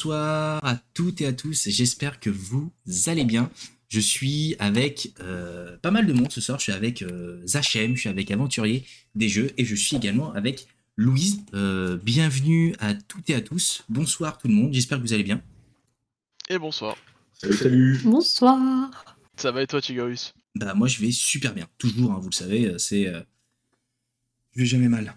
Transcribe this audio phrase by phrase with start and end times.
[0.00, 1.68] bonsoir à toutes et à tous.
[1.68, 2.72] J'espère que vous
[3.04, 3.50] allez bien.
[3.90, 6.58] Je suis avec euh, pas mal de monde ce soir.
[6.58, 10.32] Je suis avec euh, Zachem, je suis avec Aventurier des Jeux et je suis également
[10.32, 11.42] avec Louise.
[11.52, 13.84] Euh, bienvenue à toutes et à tous.
[13.90, 14.72] Bonsoir tout le monde.
[14.72, 15.42] J'espère que vous allez bien.
[16.48, 16.96] Et bonsoir.
[17.34, 18.00] Salut, salut.
[18.02, 18.90] Bonsoir.
[19.36, 21.68] Ça va et toi, Tigarus Bah moi je vais super bien.
[21.76, 25.14] Toujours, hein, vous le savez, c'est je vais jamais mal.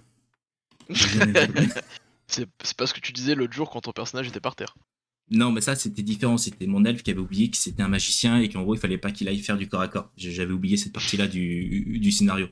[0.89, 1.83] Je vais jamais mal.
[2.33, 4.75] C'est pas ce que tu disais l'autre jour quand ton personnage était par terre.
[5.31, 6.37] Non, mais ça, c'était différent.
[6.37, 8.97] C'était mon elfe qui avait oublié que c'était un magicien et qu'en gros, il fallait
[8.97, 10.11] pas qu'il aille faire du corps à corps.
[10.17, 12.47] J'avais oublié cette partie-là du, du scénario.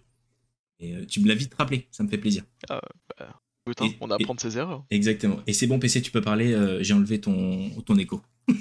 [0.79, 2.43] Et euh, tu me l'as vite rappelé, ça me fait plaisir.
[2.63, 4.83] Écoute, hein, Et- on apprend de ses erreurs.
[4.89, 5.39] Exactement.
[5.47, 6.53] Et c'est bon, PC, tu peux parler.
[6.53, 8.21] euh, J'ai enlevé ton, ton écho.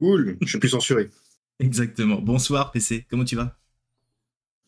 [0.00, 1.10] Cool, je suis plus censuré.
[1.58, 2.20] Exactement.
[2.22, 3.06] Bonsoir, PC.
[3.10, 3.58] Comment tu vas?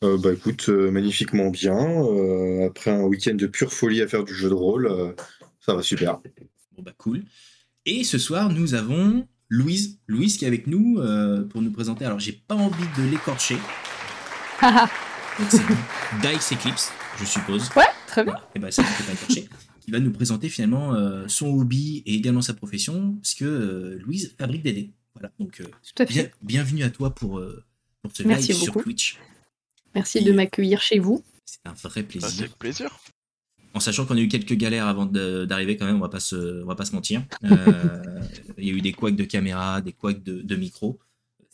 [0.04, 1.74] Euh, bah écoute, euh, magnifiquement bien.
[2.04, 5.12] euh, après un week-end de pure folie à faire du jeu de rôle, euh,
[5.64, 6.20] ça va super.
[6.76, 7.22] Bon, bah, cool.
[7.86, 9.98] Et ce soir, nous avons Louise.
[10.06, 12.04] Louise qui est avec nous euh, pour nous présenter.
[12.04, 13.56] Alors, j'ai pas envie de l'écorcher.
[14.62, 15.62] Donc, c'est
[16.20, 17.70] Dice Eclipse, je suppose.
[17.76, 18.32] ouais, très bien.
[18.34, 18.48] Voilà.
[18.54, 19.48] Et ben ça, je peux pas écorcher.
[19.80, 23.98] Qui va nous présenter finalement euh, son hobby et également sa profession, parce que euh,
[24.04, 24.92] Louise fabrique des dés.
[25.14, 25.32] Voilà.
[25.40, 26.32] Donc, euh, Tout à bien, fait.
[26.42, 27.64] bienvenue à toi pour, euh,
[28.02, 28.84] pour ce Merci live sur beaucoup.
[28.84, 29.18] Twitch.
[29.94, 31.24] Merci de m'accueillir chez vous.
[31.44, 32.30] C'est un vrai Bah, plaisir.
[32.30, 32.96] c'est avec plaisir.
[33.74, 36.62] En sachant qu'on a eu quelques galères avant d'arriver quand même, on va pas se,
[36.62, 37.24] on va pas se mentir.
[37.44, 38.20] Euh,
[38.58, 40.98] Il y a eu des couacs de caméra, des couacs de, de micro.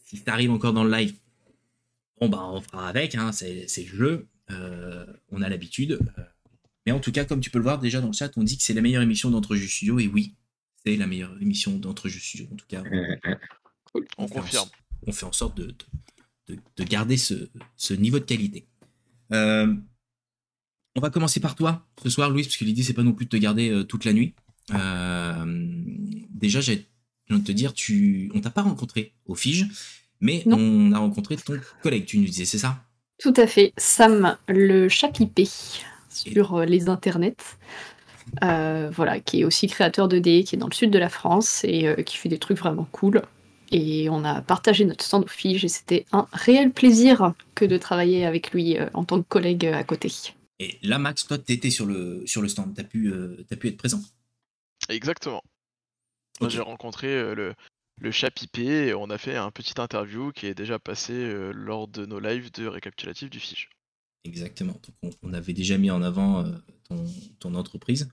[0.05, 1.15] Si ça arrive encore dans le live,
[2.21, 5.93] bon bah on fera avec, hein, c'est c'est le jeu, Euh, on a l'habitude.
[6.19, 6.23] Euh,
[6.87, 8.57] Mais en tout cas, comme tu peux le voir déjà dans le chat, on dit
[8.57, 10.35] que c'est la meilleure émission d'entre jeux studio, et oui,
[10.85, 12.47] c'est la meilleure émission d'entre jeux studio.
[12.53, 12.83] En tout cas,
[14.17, 14.69] On fait en- confirme.
[15.07, 15.75] on fait en sorte de, de,
[16.55, 18.67] de- de garder ce, ce niveau de qualité.
[19.33, 19.75] Euh,
[20.99, 23.25] on va commencer par toi ce soir, Louise, parce que l'idée, c'est pas non plus
[23.27, 24.35] de te garder euh, toute la nuit.
[24.75, 25.45] Euh,
[26.31, 26.89] déjà, j'ai
[27.31, 29.67] envie de te dire, tu, on t'a pas rencontré au Fige,
[30.21, 30.59] mais Non.
[30.59, 32.85] on a rencontré ton collègue, tu nous disais, c'est ça?
[33.19, 33.73] Tout à fait.
[33.77, 35.49] Sam, le chat pipé
[36.11, 37.37] sur euh, les internets.
[38.45, 41.09] Euh, voilà, qui est aussi créateur de dés, qui est dans le sud de la
[41.09, 43.23] France et euh, qui fait des trucs vraiment cool.
[43.73, 47.79] Et on a partagé notre stand au Fige et c'était un réel plaisir que de
[47.79, 50.13] travailler avec lui euh, en tant que collègue à côté.
[50.61, 53.77] Et là, Max, toi, t'étais sur le, sur le stand, t'as pu, euh, pu être
[53.77, 54.03] présent.
[54.89, 55.43] Exactement.
[56.41, 56.51] Moi, Ok.
[56.55, 57.55] j'ai rencontré euh, le,
[58.01, 61.53] le chat pipé et on a fait un petit interview qui est déjà passé euh,
[61.53, 63.71] lors de nos lives de récapitulatif du Fige.
[64.25, 64.73] Exactement.
[65.03, 66.51] Donc, on, on avait déjà mis en avant euh,
[66.89, 67.05] ton,
[67.39, 68.09] ton entreprise.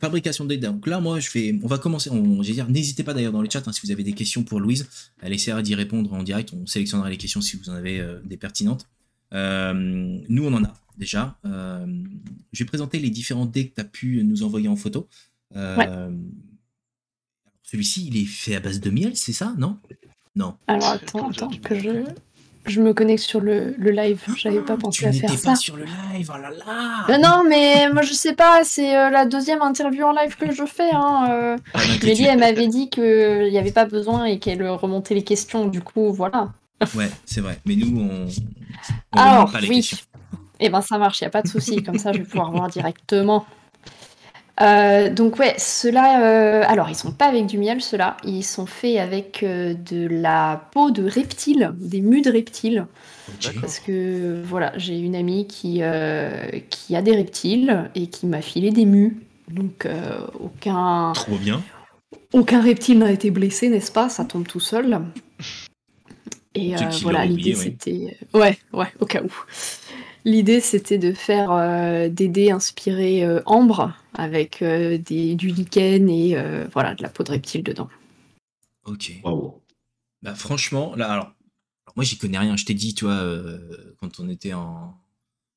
[0.00, 0.58] Fabrication de dés.
[0.66, 1.56] Donc là, moi, je fais.
[1.62, 2.10] On va commencer.
[2.10, 4.42] On, vais dire, n'hésitez pas d'ailleurs dans les chats hein, si vous avez des questions
[4.42, 4.88] pour Louise.
[5.22, 6.52] Elle essaiera d'y répondre en direct.
[6.52, 8.88] On sélectionnera les questions si vous en avez des pertinentes.
[9.30, 11.36] Nous, on en a déjà.
[11.44, 11.86] Euh,
[12.52, 15.08] je vais présenter les différents dés que tu as pu nous envoyer en photo.
[15.56, 15.88] Euh, Ouais.
[17.62, 19.78] Celui-ci, il est fait à base de miel, c'est ça Non?
[20.36, 20.56] Non.
[20.68, 22.04] Alors attends, attends, que je,
[22.66, 24.22] je me connecte sur le, le live.
[24.36, 25.56] J'avais pas Ah, pensé tu à n'étais faire pas ça.
[25.56, 29.10] sur le live, oh là là Euh, non, mais moi je sais pas, c'est euh,
[29.10, 30.90] la deuxième interview en live que je fais.
[30.92, 31.56] Hein, euh.
[31.72, 32.04] Pas d'inquiétude.
[32.08, 35.80] Mélie, elle m'avait dit qu'il n'y avait pas besoin et qu'elle remontait les questions, du
[35.80, 36.52] coup, voilà.
[36.94, 37.58] Ouais, c'est vrai.
[37.64, 38.26] Mais nous, on.
[38.26, 39.76] on Alors, remonte pas les oui.
[39.76, 39.98] questions.
[40.60, 42.50] Eh ben ça marche, il n'y a pas de souci, comme ça je vais pouvoir
[42.50, 43.46] voir directement.
[44.62, 48.64] Euh, donc ouais, ceux-là, euh, alors ils sont pas avec du miel, ceux-là, ils sont
[48.64, 52.86] faits avec euh, de la peau de reptile, des mus de reptiles.
[53.28, 53.54] Ok.
[53.60, 58.40] Parce que voilà, j'ai une amie qui, euh, qui a des reptiles et qui m'a
[58.40, 59.18] filé des mus.
[59.48, 61.62] Donc euh, aucun, Trop bien.
[62.32, 64.08] aucun reptile n'a été blessé, n'est-ce pas?
[64.08, 65.02] Ça tombe tout seul.
[66.54, 67.62] Et euh, voilà, l'idée oui.
[67.62, 68.16] c'était.
[68.32, 69.30] Ouais, ouais, au cas où.
[70.26, 76.10] L'idée c'était de faire euh, des dés inspirés euh, ambre avec euh, des, du lichen
[76.10, 77.88] et euh, voilà, de la peau de reptile dedans.
[78.86, 79.12] Ok.
[80.22, 81.26] Bah franchement, là, alors,
[81.86, 82.56] alors, moi j'y connais rien.
[82.56, 84.98] Je t'ai dit, euh, quand on était en,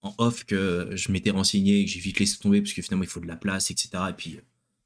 [0.03, 3.09] en off, que je m'étais renseigné, que j'ai vite laissé tomber parce que finalement il
[3.09, 3.89] faut de la place, etc.
[4.11, 4.41] Et puis euh,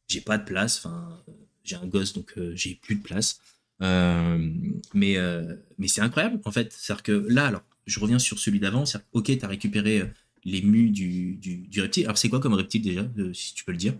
[0.07, 0.77] j'ai pas de place.
[0.77, 1.31] Enfin, euh,
[1.65, 3.41] j'ai un gosse donc euh, j'ai plus de place.
[3.81, 4.49] Euh,
[4.93, 6.71] mais euh, mais c'est incroyable en fait.
[6.71, 8.83] C'est-à-dire que là, alors, je reviens sur celui d'avant.
[8.83, 10.07] Que, ok, t'as récupéré euh,
[10.45, 12.05] les mus du, du, du reptile.
[12.05, 13.95] Alors c'est quoi comme reptile déjà, euh, si tu peux le dire?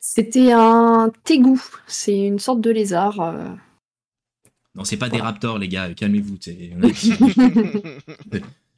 [0.00, 3.20] C'était un tégou, c'est une sorte de lézard.
[3.20, 3.54] euh.
[4.74, 5.94] Non, c'est pas des raptors, les gars.
[5.94, 6.36] Calmez-vous.
[6.40, 7.12] c'est- qui-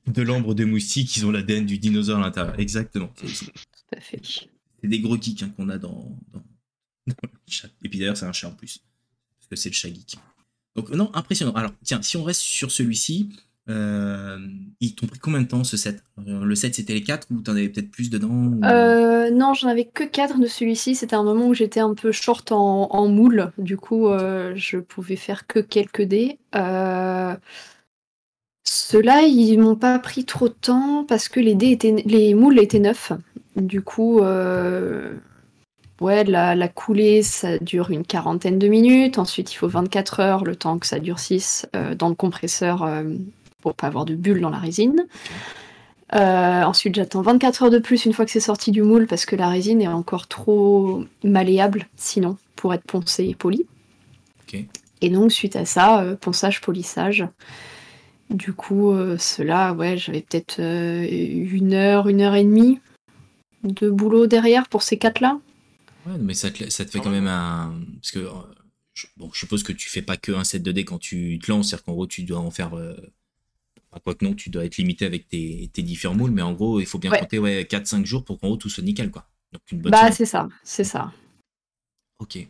[0.06, 2.58] de l'ambre de moustique, ils ont l'ADN du dinosaure à l'intérieur.
[2.60, 3.10] Exactement.
[3.16, 4.20] C'est c'est- Tout à fait.
[4.22, 6.44] c'est des gros geeks hein, qu'on a dans, dans,
[7.06, 7.68] dans le chat.
[7.82, 8.78] Et puis d'ailleurs, c'est un chat en plus.
[9.38, 10.16] Parce que c'est le chat geek.
[10.76, 11.52] Donc, non, impressionnant.
[11.54, 13.30] Alors, tiens, si on reste sur celui-ci,
[13.68, 14.38] Euh,
[14.80, 17.40] ils t'ont pris combien de temps ce set Euh, Le set c'était les 4 ou
[17.40, 20.94] t'en avais peut-être plus dedans Euh, non, j'en avais que 4 de celui-ci.
[20.94, 23.50] C'était un moment où j'étais un peu short en, en moule.
[23.58, 26.38] Du coup, je pouvais faire que quelques dés.
[28.64, 32.58] Ceux-là, ils m'ont pas pris trop de temps parce que les dés étaient, les moules
[32.58, 33.12] étaient neufs.
[33.56, 34.20] Du coup,
[36.00, 39.18] ouais, la, coulée, ça dure une quarantaine de minutes.
[39.18, 42.82] Ensuite, il faut 24 heures, le temps que ça durcisse euh, dans le compresseur
[43.66, 45.08] pour pas avoir de bulles dans la résine.
[46.14, 49.26] Euh, ensuite, j'attends 24 heures de plus une fois que c'est sorti du moule parce
[49.26, 53.66] que la résine est encore trop malléable sinon pour être poncée et polie.
[55.02, 57.26] Et donc, suite à ça, euh, ponçage, polissage.
[58.30, 62.78] Du coup, euh, cela, ouais, j'avais peut-être euh, une heure, une heure et demie
[63.64, 65.40] de boulot derrière pour ces quatre-là.
[66.06, 67.74] Ouais, mais ça te, ça te fait quand même un.
[68.00, 68.20] Parce que.
[68.20, 68.30] euh,
[68.94, 71.38] je, bon, je suppose que tu fais pas que un set de dés quand tu
[71.42, 72.70] te lances, c'est-à-dire qu'en gros, tu dois en faire.
[73.96, 76.52] Enfin, quoi que non, tu dois être limité avec tes, tes différents moules, mais en
[76.52, 77.18] gros, il faut bien Ouais.
[77.20, 79.26] compter ouais, 4-5 jours pour qu'en gros tout soit nickel, quoi.
[79.52, 81.12] Donc une bonne Bah, c'est ça, c'est ça.
[82.18, 82.46] Ok.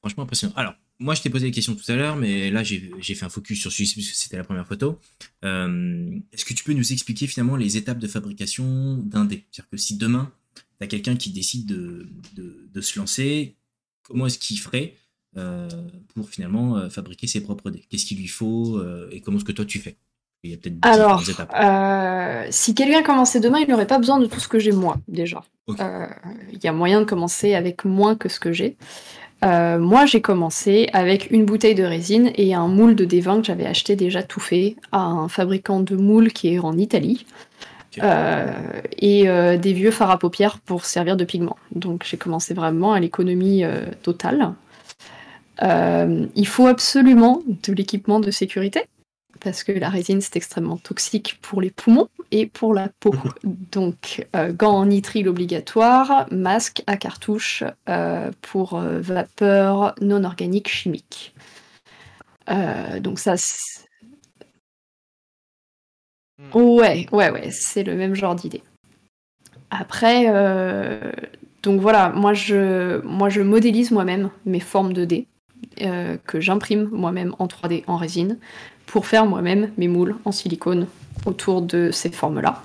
[0.00, 0.52] Franchement impressionnant.
[0.56, 3.28] Alors, moi, je t'ai posé des questions tout à l'heure, mais là, j'ai fait un
[3.28, 5.00] focus sur celui-ci parce que c'était la première photo.
[5.44, 9.44] Euh, Est-ce que tu peux nous expliquer finalement les étapes de fabrication d'un dé?
[9.50, 10.32] C'est-à-dire que si demain,
[10.78, 13.56] tu as quelqu'un qui décide de, de- de se lancer,
[14.02, 14.96] comment est-ce qu'il ferait?
[15.34, 19.44] Pour finalement euh, fabriquer ses propres dés Qu'est-ce qu'il lui faut euh, et comment est-ce
[19.44, 19.96] que toi tu fais?
[20.44, 21.22] Il y a peut-être Alors,
[21.54, 24.96] euh, si quelqu'un commençait demain, il n'aurait pas besoin de tout ce que j'ai moi,
[25.06, 25.44] déjà.
[25.78, 26.06] Euh,
[26.52, 28.76] Il y a moyen de commencer avec moins que ce que j'ai.
[29.44, 33.46] Euh, moi, j'ai commencé avec une bouteille de résine et un moule de dévin que
[33.46, 37.24] j'avais acheté déjà tout fait à un fabricant de moules qui est en Italie.
[38.02, 38.50] Euh,
[38.98, 41.56] et euh, des vieux fards à paupières pour servir de pigment.
[41.74, 44.54] Donc j'ai commencé vraiment à l'économie euh, totale.
[45.62, 48.82] Euh, il faut absolument de l'équipement de sécurité
[49.40, 53.14] parce que la résine c'est extrêmement toxique pour les poumons et pour la peau.
[53.44, 61.34] Donc euh, gants en nitrile obligatoire, masque à cartouche euh, pour vapeur non organique chimique.
[63.00, 63.36] Donc ça,
[66.38, 66.58] Hmm.
[66.58, 68.62] ouais, ouais, ouais, c'est le même genre d'idée.
[69.70, 70.26] Après,
[71.62, 75.28] donc voilà, moi je, moi je modélise moi-même mes formes de dés
[75.80, 78.38] euh, que j'imprime moi-même en 3D en résine
[78.86, 80.86] pour faire moi-même mes moules en silicone
[81.26, 82.62] autour de ces formes-là.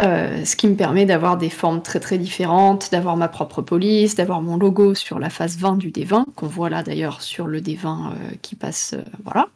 [0.00, 4.14] Euh, ce qui me permet d'avoir des formes très très différentes, d'avoir ma propre police,
[4.14, 7.60] d'avoir mon logo sur la face 20 du D20, qu'on voit là d'ailleurs sur le
[7.60, 8.94] D20 euh, qui passe,
[9.24, 9.48] voilà.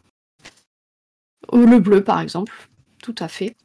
[1.52, 2.52] Le bleu par exemple,
[3.02, 3.56] tout à fait.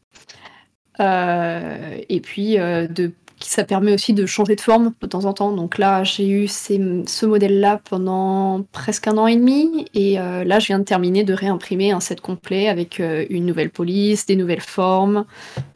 [1.00, 3.12] Et puis de
[3.44, 5.52] ça permet aussi de changer de forme de temps en temps.
[5.52, 9.86] Donc là, j'ai eu ces- ce modèle-là pendant presque un an et demi.
[9.94, 13.46] Et euh, là, je viens de terminer de réimprimer un set complet avec euh, une
[13.46, 15.26] nouvelle police, des nouvelles formes.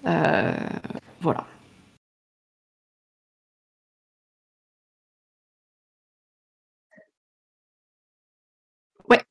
[0.07, 0.53] Euh,
[1.21, 1.45] voilà.
[9.09, 9.25] Ouais.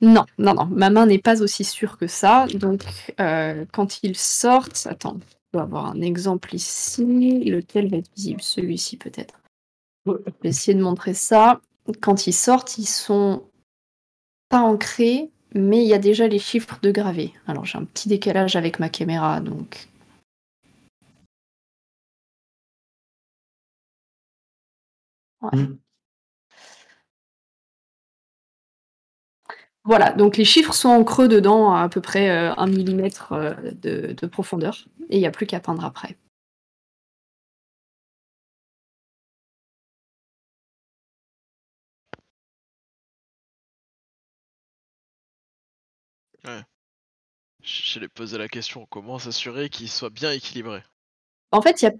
[0.00, 2.46] Non, non, non, ma main n'est pas aussi sûre que ça.
[2.54, 2.82] Donc,
[3.72, 5.18] quand ils sortent, attends,
[5.56, 7.44] dois avoir un exemple ici.
[7.44, 8.42] Lequel va être visible?
[8.42, 9.40] Celui-ci peut-être.
[10.06, 11.60] Je vais essayer de montrer ça.
[12.00, 13.44] Quand ils sortent, ils sont
[14.48, 17.32] pas ancrés, mais il y a déjà les chiffres de gravés.
[17.46, 19.88] Alors, j'ai un petit décalage avec ma caméra, donc.
[25.40, 25.56] Ouais.
[25.58, 25.78] Mm.
[29.86, 33.32] Voilà, donc les chiffres sont en creux dedans, à, à peu près euh, un millimètre
[33.32, 36.16] euh, de, de profondeur, et il n'y a plus qu'à peindre après.
[47.62, 50.82] J'allais poser la question, comment s'assurer qu'il soit bien équilibré?
[51.50, 51.96] En fait, il n'y a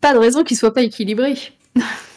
[0.00, 1.34] pas de raison qu'il soit pas équilibré.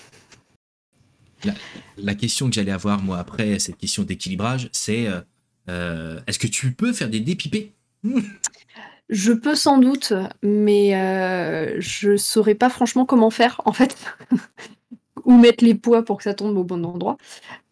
[1.98, 5.22] La question que j'allais avoir, moi, après cette question d'équilibrage, c'est euh,
[5.70, 7.74] euh, est-ce que tu peux faire des dépipés?
[9.10, 10.13] Je peux sans doute,
[10.44, 13.96] mais euh, je saurais pas franchement comment faire, en fait.
[15.25, 17.17] Ou mettre les poids pour que ça tombe au bon endroit.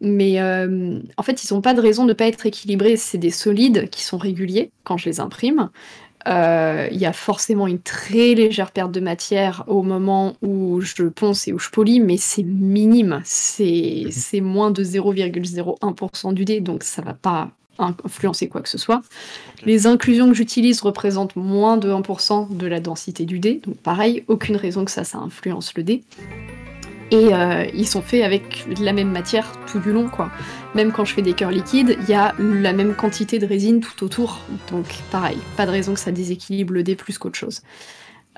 [0.00, 2.96] Mais euh, en fait, ils n'ont pas de raison de ne pas être équilibrés.
[2.96, 5.70] C'est des solides qui sont réguliers quand je les imprime.
[6.26, 11.04] Euh, Il y a forcément une très légère perte de matière au moment où je
[11.04, 13.20] ponce et où je polis, mais c'est minime.
[13.24, 18.78] C'est c'est moins de 0,01% du dé, donc ça va pas influencer quoi que ce
[18.78, 19.02] soit.
[19.64, 24.24] Les inclusions que j'utilise représentent moins de 1% de la densité du dé, donc pareil,
[24.28, 26.02] aucune raison que ça, ça influence le dé.
[27.10, 30.30] Et euh, ils sont faits avec la même matière tout du long, quoi.
[30.74, 33.80] Même quand je fais des cœurs liquides, il y a la même quantité de résine
[33.80, 34.40] tout autour.
[34.70, 37.62] Donc pareil, pas de raison que ça déséquilibre le dé plus qu'autre chose.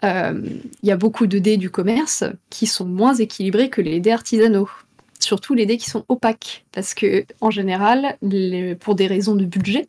[0.04, 0.40] Euh,
[0.82, 4.12] Il y a beaucoup de dés du commerce qui sont moins équilibrés que les dés
[4.12, 4.68] artisanaux.
[5.18, 6.64] Surtout les dés qui sont opaques.
[6.70, 8.18] Parce que, en général,
[8.80, 9.86] pour des raisons de budget,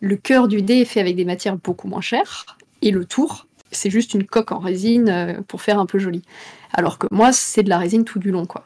[0.00, 2.58] le cœur du dé est fait avec des matières beaucoup moins chères.
[2.82, 6.22] Et le tour, c'est juste une coque en résine euh, pour faire un peu joli.
[6.72, 8.64] Alors que moi, c'est de la résine tout du long, quoi.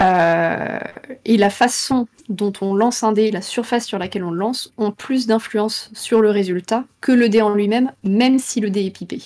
[0.00, 0.78] Euh,
[1.24, 4.72] et la façon dont on lance un dé, la surface sur laquelle on le lance,
[4.76, 8.84] ont plus d'influence sur le résultat que le dé en lui-même, même si le dé
[8.84, 9.20] est pipé.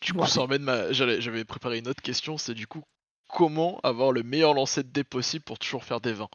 [0.00, 0.30] Du coup, Voilà.
[0.32, 0.92] ça emmène ma.
[0.92, 2.82] J'avais préparé une autre question, c'est du coup
[3.28, 6.28] comment avoir le meilleur lancer de dés possible pour toujours faire des 20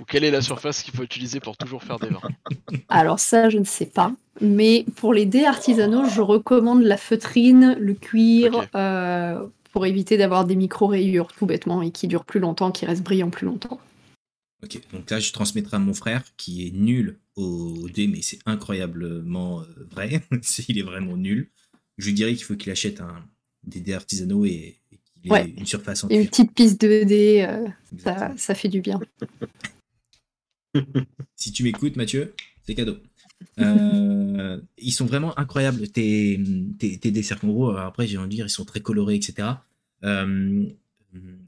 [0.00, 2.20] Ou quelle est la surface qu'il faut utiliser pour toujours faire des 20
[2.88, 4.12] Alors ça, je ne sais pas.
[4.40, 10.44] Mais pour les dés artisanaux, je recommande la feutrine, le cuir, euh, pour éviter d'avoir
[10.44, 13.80] des micro-rayures, tout bêtement, et qui durent plus longtemps, qui restent brillants plus longtemps.
[14.62, 18.38] Ok, donc là, je transmettrai à mon frère qui est nul au dé, mais c'est
[18.46, 20.22] incroyablement euh, vrai.
[20.68, 21.50] Il est vraiment nul.
[21.96, 23.24] Je lui dirais qu'il faut qu'il achète un,
[23.64, 25.54] des dés artisanaux et, et qu'il ait Ouais.
[25.56, 29.00] une surface en Et une petite piste de dés, euh, ça fait du bien.
[31.36, 32.96] Si tu m'écoutes, Mathieu, c'est cadeau.
[33.60, 36.40] Euh, ils sont vraiment incroyables, tes,
[36.78, 37.44] tes, tes desserts.
[37.44, 39.48] En gros, après, j'ai envie de dire, ils sont très colorés, etc.
[40.04, 40.66] Euh,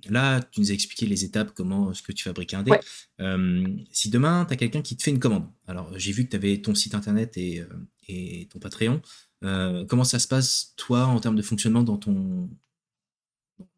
[0.08, 2.70] là, tu nous as expliqué les étapes, comment ce que tu fabriques un dé.
[2.70, 2.80] Ouais.
[3.20, 6.30] Euh, si demain, tu as quelqu'un qui te fait une commande, alors j'ai vu que
[6.30, 7.64] tu avais ton site internet et,
[8.08, 9.00] et ton Patreon.
[9.42, 12.48] Comment ça se passe, toi, en termes de fonctionnement dans ton,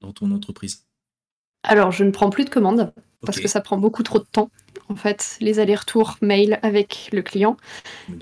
[0.01, 0.87] dans ton entreprise?
[1.63, 2.93] Alors, je ne prends plus de commandes,
[3.25, 4.51] parce que ça prend beaucoup trop de temps,
[4.89, 7.57] en fait, les allers-retours mail avec le client.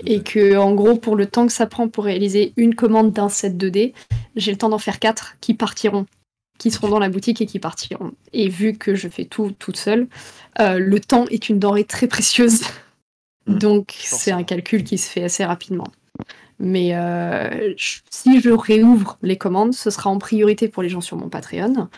[0.05, 3.29] Et que, en gros, pour le temps que ça prend pour réaliser une commande d'un
[3.29, 3.93] set 2D,
[4.35, 6.05] j'ai le temps d'en faire quatre qui partiront,
[6.57, 8.11] qui seront dans la boutique et qui partiront.
[8.33, 10.07] Et vu que je fais tout toute seule,
[10.59, 12.61] euh, le temps est une denrée très précieuse.
[13.47, 13.57] Mhm.
[13.57, 15.87] Donc, c'est un calcul qui se fait assez rapidement.
[16.59, 17.73] Mais euh,
[18.11, 21.89] si je réouvre les commandes, ce sera en priorité pour les gens sur mon Patreon.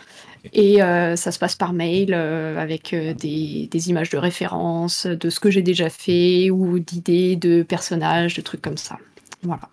[0.52, 5.06] Et euh, ça se passe par mail euh, avec euh, des, des images de référence,
[5.06, 8.98] de ce que j'ai déjà fait ou d'idées de personnages, de trucs comme ça.
[9.42, 9.70] Voilà.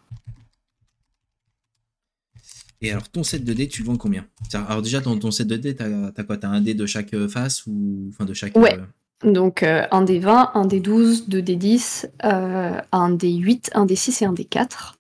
[2.83, 4.27] Et alors, ton set de dés, tu le vends combien?
[4.55, 6.37] Alors, déjà, dans ton set de dés, t'as as quoi?
[6.37, 8.57] T'as un dé de chaque euh, face ou enfin de chaque.
[8.57, 8.79] Ouais.
[9.25, 13.71] euh, Donc un des 20, un des 12, deux des 10, euh, un des 8,
[13.75, 14.99] un des 6 et un des 4.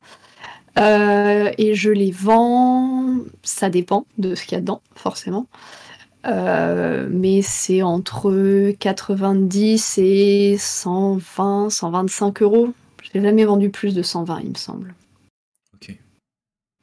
[0.78, 5.46] Euh, et je les vends, ça dépend de ce qu'il y a dedans, forcément.
[6.26, 12.72] Euh, mais c'est entre 90 et 120, 125 euros.
[13.02, 14.94] Je n'ai jamais vendu plus de 120, il me semble.
[15.74, 15.96] Ok.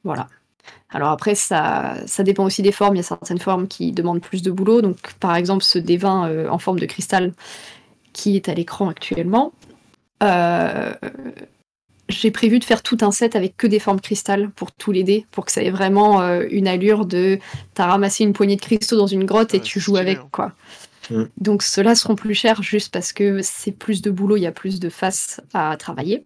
[0.04, 0.28] Voilà.
[0.90, 2.96] Alors après, ça, ça dépend aussi des formes.
[2.96, 4.82] Il y a certaines formes qui demandent plus de boulot.
[4.82, 7.34] Donc, par exemple, ce D20 euh, en forme de cristal
[8.14, 9.54] qui est à l'écran actuellement,
[10.24, 10.94] euh,
[12.10, 15.04] j'ai prévu de faire tout un set avec que des formes cristal pour tous les
[15.04, 17.40] dés, pour que ça ait vraiment euh, une allure de
[17.74, 20.28] t'as ramassé une poignée de cristaux dans une grotte et Ouais, tu joues avec hein.
[20.32, 20.54] quoi.
[21.10, 21.24] Mm.
[21.40, 24.52] Donc ceux-là seront plus chers juste parce que c'est plus de boulot, il y a
[24.52, 26.24] plus de faces à travailler.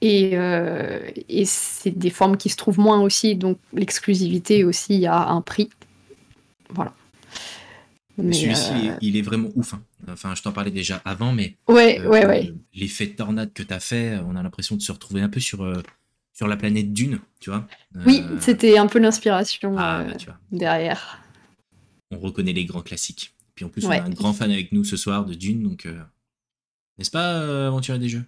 [0.00, 5.28] Et, euh, et c'est des formes qui se trouvent moins aussi, donc l'exclusivité aussi a
[5.28, 5.70] un prix.
[6.70, 6.92] Voilà.
[8.18, 9.74] Mais celui-ci, euh, il, est, il est vraiment ouf.
[9.74, 9.82] hein.
[10.08, 12.52] Enfin, je t'en parlais déjà avant, mais Ouais, euh, ouais, ouais.
[12.74, 15.62] l'effet de tornade que t'as fait, on a l'impression de se retrouver un peu sur,
[15.62, 15.80] euh,
[16.32, 17.66] sur la planète Dune, tu vois.
[18.06, 21.18] Oui, Euh, c'était un peu l'inspiration Ah, euh, bah, tu derrière.
[22.10, 23.32] on reconnaît les grands classiques.
[23.54, 24.00] Puis en plus, Ouais.
[24.00, 25.86] on a un grand fan avec nous ce soir de Dune, donc.
[25.86, 26.00] euh,
[26.98, 28.24] N'est-ce pas, euh, Aventurier des Jeux?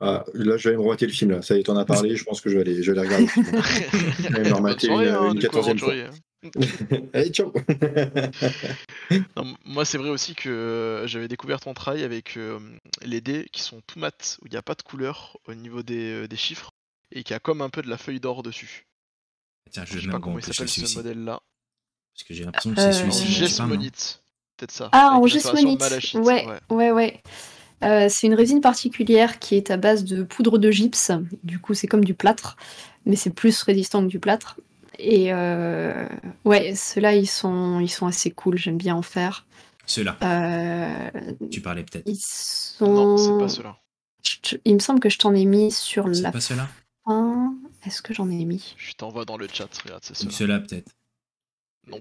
[0.00, 1.32] Ah, là, je vais me remater le film.
[1.32, 1.42] Là.
[1.42, 2.14] Ça y est, t'en as parlé.
[2.16, 3.24] Je pense que je vais aller, je vais aller regarder.
[3.26, 3.30] le
[3.60, 4.34] film.
[4.44, 5.94] vais me remater une- hein, une coup, 14e fois.
[6.42, 7.08] Aventurier.
[7.12, 7.52] Allez, ciao
[9.36, 12.58] Non, moi, c'est vrai aussi que euh, j'avais découvert ton travail avec euh,
[13.02, 15.82] les dés qui sont tout mat, où il n'y a pas de couleur au niveau
[15.82, 16.70] des, euh, des chiffres,
[17.12, 18.86] et qui a comme un peu de la feuille d'or dessus.
[19.70, 21.40] Tiens, je vais sais pas comment il s'appelle ce modèle-là.
[22.14, 24.18] Parce que j'ai l'impression que c'est celui-ci.
[24.56, 24.88] peut-être ça.
[24.92, 27.22] Ah, en malachite, Ouais, ouais, ouais.
[27.84, 31.12] Euh, c'est une résine particulière qui est à base de poudre de gypse.
[31.44, 32.56] Du coup, c'est comme du plâtre,
[33.06, 34.58] mais c'est plus résistant que du plâtre.
[34.98, 36.08] Et euh,
[36.44, 38.56] ouais, ceux-là, ils sont, ils sont assez cool.
[38.58, 39.46] J'aime bien en faire.
[39.86, 41.10] Ceux-là, Euh,
[41.50, 42.06] tu parlais peut-être.
[42.06, 42.92] ils sont.
[42.92, 43.78] Non, c'est pas cela.
[44.24, 46.68] Je- Il me semble que je t'en ai mis sur C'est la pas ceux-là
[47.06, 47.54] fin.
[47.86, 48.74] Est-ce que j'en ai mis?
[48.76, 50.90] Je t'envoie dans le chat, regarde, c'est ceux-là, peut-être.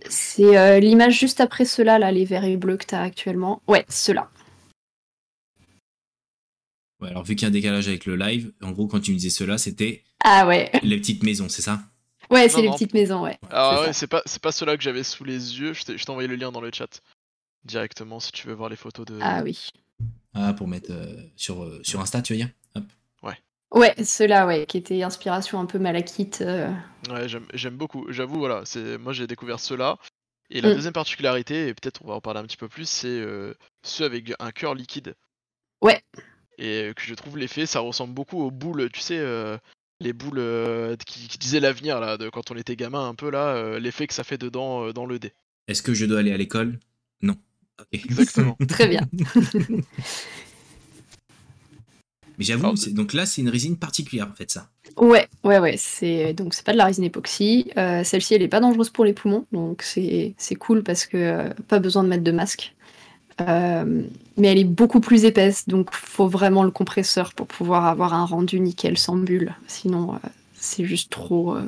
[0.10, 3.62] C'est euh, l'image juste après ceux-là, là, les verts et bleus que tu as actuellement.
[3.68, 4.30] Ouais, ceux-là.
[7.00, 9.12] Ouais, alors vu qu'il y a un décalage avec le live, en gros, quand tu
[9.12, 10.72] me disais ceux-là, c'était Ah ouais.
[10.84, 11.84] les petites maisons, c'est ça?
[12.30, 12.74] Ouais, c'est les non.
[12.74, 13.38] petites maisons, ouais.
[13.50, 15.74] Ah c'est ouais, c'est pas, c'est pas ceux-là que j'avais sous les yeux.
[15.74, 17.02] Je t'ai envoyé le lien dans le chat
[17.64, 19.20] directement si tu veux voir les photos de.
[19.22, 19.70] Ah oui.
[20.34, 22.50] Ah, pour mettre euh, sur, euh, sur Insta, tu veux dire?
[22.76, 22.84] Hop.
[23.72, 26.40] Ouais, ceux-là, ouais, qui étaient inspiration un peu malakite.
[26.42, 26.72] euh,
[27.10, 28.10] Ouais, j'aime j'aime beaucoup.
[28.12, 29.98] J'avoue, voilà, c'est moi j'ai découvert ceux-là.
[30.50, 30.76] Et la Mm.
[30.76, 33.54] deuxième particularité, et peut-être on va en parler un petit peu plus, c'est euh,
[33.84, 35.16] ceux avec un cœur liquide.
[35.82, 36.02] Ouais.
[36.58, 39.58] Et que je trouve l'effet, ça ressemble beaucoup aux boules, tu sais, euh,
[40.00, 43.30] les boules euh, qui, qui disaient l'avenir là, de quand on était gamin un peu
[43.32, 45.34] là, euh, l'effet que ça fait dedans euh, dans le dé.
[45.68, 46.80] Est-ce que je dois aller à l'école?
[47.22, 47.36] Non.
[47.92, 48.58] Exactement.
[48.68, 49.02] Très bien.
[52.40, 54.70] Mais j'avoue, Alors, c'est- donc là, c'est une résine particulière, en fait, ça.
[54.98, 55.76] Ouais, ouais, ouais.
[55.78, 57.72] C'est donc c'est pas de la résine époxy.
[57.78, 61.18] Euh, Celle-ci, elle est pas dangereuse pour les poumons, donc c'est c'est cool parce que
[61.18, 62.76] euh, pas besoin de mettre de masque.
[63.42, 64.04] Euh,
[64.38, 68.26] mais elle est beaucoup plus épaisse, donc faut vraiment le compresseur pour pouvoir avoir un
[68.26, 69.56] rendu nickel sans bulles.
[69.68, 70.18] Sinon, euh,
[70.54, 71.68] c'est juste trop euh,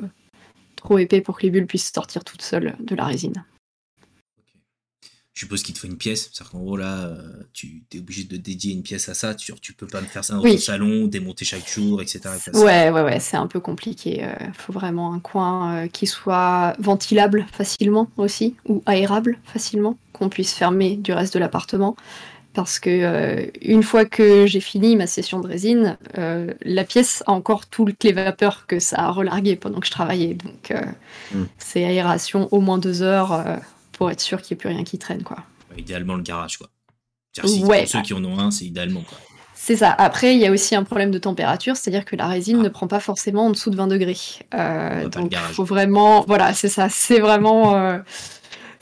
[0.76, 3.44] trop épais pour que les bulles puissent sortir toutes seules de la résine.
[5.40, 6.28] Je suppose qu'il te faut une pièce.
[6.30, 7.16] C'est-à-dire qu'en gros, là, euh,
[7.54, 9.34] tu es obligé de dédier une pièce à ça.
[9.34, 10.56] Tu, tu peux pas me faire ça dans Oui.
[10.56, 12.20] ton salon, démonter chaque jour, etc.
[12.52, 12.62] quoi.
[12.62, 14.22] Ouais, ouais, ouais, c'est un peu compliqué.
[14.38, 20.28] Il faut vraiment un coin euh, qui soit ventilable facilement aussi, ou aérable facilement, qu'on
[20.28, 21.96] puisse fermer du reste de l'appartement.
[22.52, 27.22] Parce que euh, une fois que j'ai fini ma session de résine, euh, la pièce
[27.26, 30.34] a encore toutes les vapeurs que ça a relarguées pendant que je travaillais.
[30.34, 30.82] Donc euh,
[31.32, 31.44] Mm.
[31.58, 33.56] c'est aération au moins deux heures euh,
[34.00, 35.36] pour être sûr qu'il n'y ait plus rien qui traîne, quoi.
[35.70, 36.70] Ouais, idéalement, le garage, quoi.
[37.44, 37.80] Si- Ouais.
[37.82, 39.18] Pour ceux qui en ont un, c'est idéalement, quoi.
[39.54, 39.90] C'est ça.
[39.92, 42.62] Après, il y a aussi un problème de température, c'est-à-dire que la résine Ah.
[42.62, 44.16] ne prend pas forcément en dessous de 20 degrés.
[44.54, 46.24] Euh, donc, il faut vraiment.
[46.26, 46.88] Voilà, c'est ça.
[46.88, 47.76] C'est vraiment.
[47.76, 47.98] euh,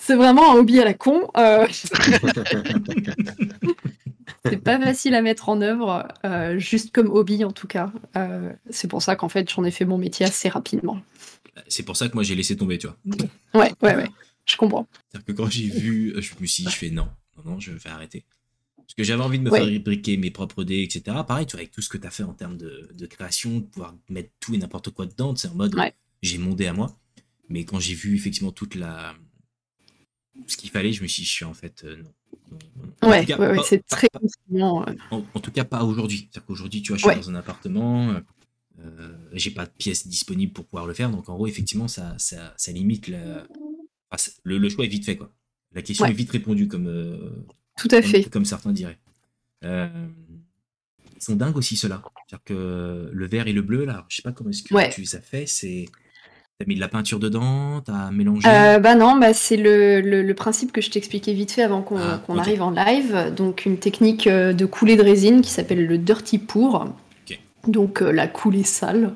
[0.00, 1.28] C'est vraiment un hobby à la con.
[1.36, 1.66] euh,
[4.44, 6.06] c'est pas facile à mettre en œuvre,
[6.56, 7.90] juste comme hobby en tout cas.
[8.70, 10.98] C'est pour ça qu'en fait, j'en ai fait mon métier assez rapidement.
[11.66, 12.96] C'est pour ça que moi, j'ai laissé tomber, tu vois.
[13.60, 14.08] Ouais, ouais, ouais.
[14.48, 14.88] Je comprends.
[15.10, 17.60] C'est-à-dire que quand j'ai vu, euh, je me suis dit, je fais non, non, non,
[17.60, 18.24] je vais arrêter.
[18.76, 19.60] Parce que j'avais envie de me Ouais.
[19.64, 21.02] faire fabriquer mes propres dés, etc.
[21.26, 23.58] Pareil, tu vois, avec tout ce que tu as fait en termes de, de création,
[23.58, 25.92] de pouvoir mettre tout et n'importe quoi dedans, c'est en mode, Ouais.
[26.22, 26.98] j'ai mon dé à moi.
[27.50, 29.14] Mais quand j'ai vu effectivement toute la.
[30.46, 32.12] ce qu'il fallait, je me suis dit, je suis en fait, euh, non.
[33.02, 34.20] En Ouais, ouais, ouais, pas- c'est très pas-
[34.54, 34.94] euh.
[35.10, 36.18] en, en tout cas, pas aujourd'hui.
[36.32, 37.16] C'est-à-dire qu'aujourd'hui, tu vois, je suis Ouais.
[37.16, 38.14] dans un appartement,
[38.80, 41.10] euh, j'ai pas de pièces disponibles pour pouvoir le faire.
[41.10, 43.42] Donc, en gros, effectivement, ça, ça, ça limite le,
[44.10, 45.30] enfin, le, le choix est vite fait, quoi.
[45.74, 46.10] La question Ouais.
[46.10, 47.16] est vite répondue, comme, euh,
[47.76, 48.24] Tout à comme, fait.
[48.24, 48.98] comme certains diraient.
[49.64, 49.88] Euh,
[51.16, 52.02] ils sont dingues aussi, ceux-là.
[52.28, 54.90] C'est-à-dire que le vert et le bleu, là, je sais pas comment est-ce que Ouais.
[54.90, 55.46] tu les as fait.
[55.46, 55.86] C'est.
[56.58, 58.48] T'as mis de la peinture dedans, t'as mélangé.
[58.48, 61.82] Euh, bah non, bah c'est le, le- le principe que je t'expliquais vite fait avant
[61.82, 63.32] qu'on Ah, arrive en live.
[63.36, 66.86] Donc une technique euh, de coulée de résine qui s'appelle le dirty pour.
[67.68, 69.14] Donc la coulée sale.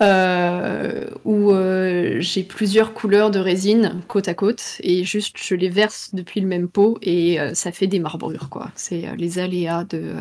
[0.00, 5.68] Euh, où euh, j'ai plusieurs couleurs de résine côte à côte et juste je les
[5.68, 8.70] verse depuis le même pot et euh, ça fait des marbrures quoi.
[8.76, 10.14] C'est les aléas de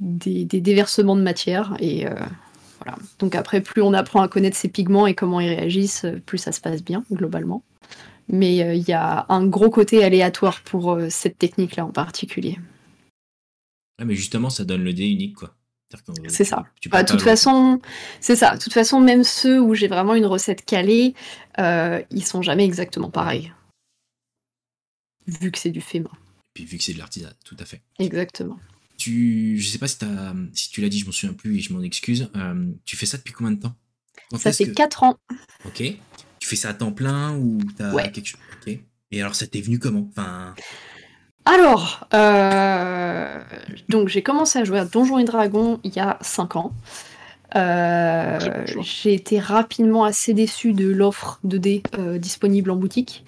[0.00, 2.06] des, déversements de matière et
[2.80, 2.96] voilà.
[3.18, 6.52] Donc après, plus on apprend à connaître ses pigments et comment ils réagissent, plus ça
[6.52, 7.62] se passe bien, globalement.
[8.28, 12.56] Mais il y a un gros côté aléatoire pour cette technique-là en particulier.
[13.98, 15.57] Ouais, mais justement, ça donne le dé unique, quoi.
[16.28, 16.66] C'est ça.
[16.90, 17.80] Bah, de toute façon,
[18.20, 18.56] c'est ça.
[18.56, 21.14] De toute façon, même ceux où j'ai vraiment une recette calée,
[21.58, 23.52] euh, ils sont jamais exactement pareils.
[25.26, 26.10] Vu que c'est du fait main.
[26.54, 27.82] Puis vu que c'est de l'artisanat, tout à fait.
[27.98, 28.58] Exactement.
[28.96, 29.96] Tu, je sais pas si,
[30.54, 32.28] si tu l'as dit, je m'en souviens plus et je m'en excuse.
[32.36, 33.74] Euh, tu fais ça depuis combien de temps?
[34.30, 35.16] Quand Ça fait que- 4 ans.
[35.64, 35.82] Ok.
[36.40, 38.10] Tu fais ça à temps plein ou t'as Ouais.
[38.10, 38.78] quelque chose Ok.
[39.10, 40.06] Et alors, ça t'est venu comment?
[40.10, 40.54] Enfin,
[41.50, 43.40] Alors, euh,
[43.88, 46.72] donc j'ai commencé à jouer à Donjons et Dragons il y a 5 ans.
[47.56, 48.38] Euh,
[48.82, 53.24] j'ai été rapidement assez déçue de l'offre de dés euh, disponible en boutique.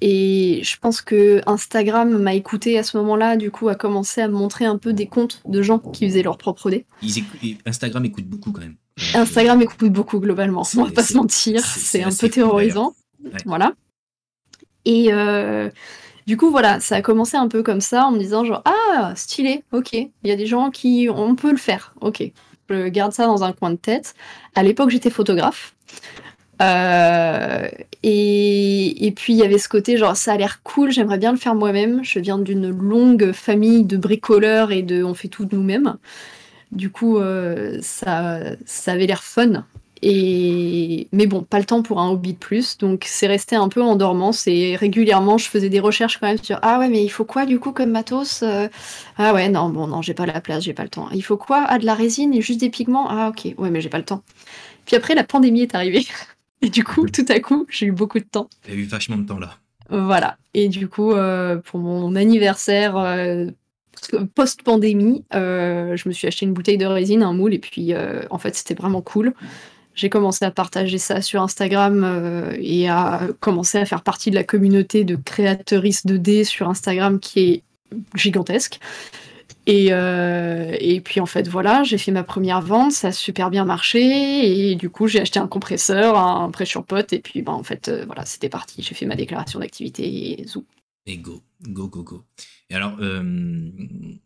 [0.00, 4.26] Et je pense que Instagram m'a écouté à ce moment-là, du coup a commencé à
[4.26, 6.84] me montrer un peu des comptes de gens qui faisaient leurs propres dés.
[7.64, 8.74] Instagram écoute beaucoup quand même.
[9.14, 12.94] Instagram écoute beaucoup globalement, on va pas se mentir, c'est- un peu terrorisant.
[13.24, 13.30] Ouais.
[13.46, 13.72] Voilà.
[14.84, 15.70] Et euh,
[16.26, 19.12] du coup, voilà, ça a commencé un peu comme ça, en me disant genre, ah,
[19.14, 22.22] stylé, ok, il y a des gens qui, on peut le faire, ok.
[22.70, 24.14] Je garde ça dans un coin de tête.
[24.54, 25.74] À l'époque, j'étais photographe.
[26.62, 27.68] Euh,
[28.02, 31.38] et, puis il y avait ce côté genre ça a l'air cool, j'aimerais bien le
[31.38, 32.02] faire moi-même.
[32.04, 35.96] Je viens d'une longue famille de bricoleurs et de on fait tout de nous-mêmes.
[36.72, 39.64] Du coup, euh, ça, ça avait l'air fun
[40.02, 43.68] Et mais bon, pas le temps pour un hobby de plus, donc c'est resté un
[43.68, 47.04] peu en dormance et régulièrement je faisais des recherches quand même sur ah ouais mais
[47.04, 48.68] il faut quoi du coup comme matos euh?
[49.16, 51.08] Ah ouais non bon non j'ai pas la place, j'ai pas le temps.
[51.12, 51.64] Il faut quoi?
[51.68, 53.08] Ah de la résine et juste des pigments?
[53.08, 54.22] Ah ok ouais mais j'ai pas le temps.
[54.84, 56.04] Puis après la pandémie est arrivée
[56.62, 58.50] et du coup tout à coup j'ai eu beaucoup de temps.
[58.66, 59.58] T'as eu vachement de temps là.
[59.90, 63.46] Voilà et du coup euh, pour mon anniversaire euh,
[64.34, 67.94] post-pandémie, je me suis acheté une bouteille de résine, un moule et puis
[68.28, 69.32] en fait c'était vraiment cool
[69.94, 74.34] j'ai commencé à partager ça sur Instagram euh, et à commencer à faire partie de
[74.34, 77.62] la communauté de créatrices de dés sur Instagram qui est
[78.14, 78.80] gigantesque.
[79.66, 83.48] Et, euh, et puis en fait voilà, j'ai fait ma première vente, ça a super
[83.48, 87.52] bien marché et du coup j'ai acheté un compresseur, un pressure pot et puis ben,
[87.52, 90.66] en fait euh, voilà c'était parti, j'ai fait ma déclaration d'activité et zou.
[91.06, 92.24] Et go, go, go, go.
[92.70, 92.96] Et alors,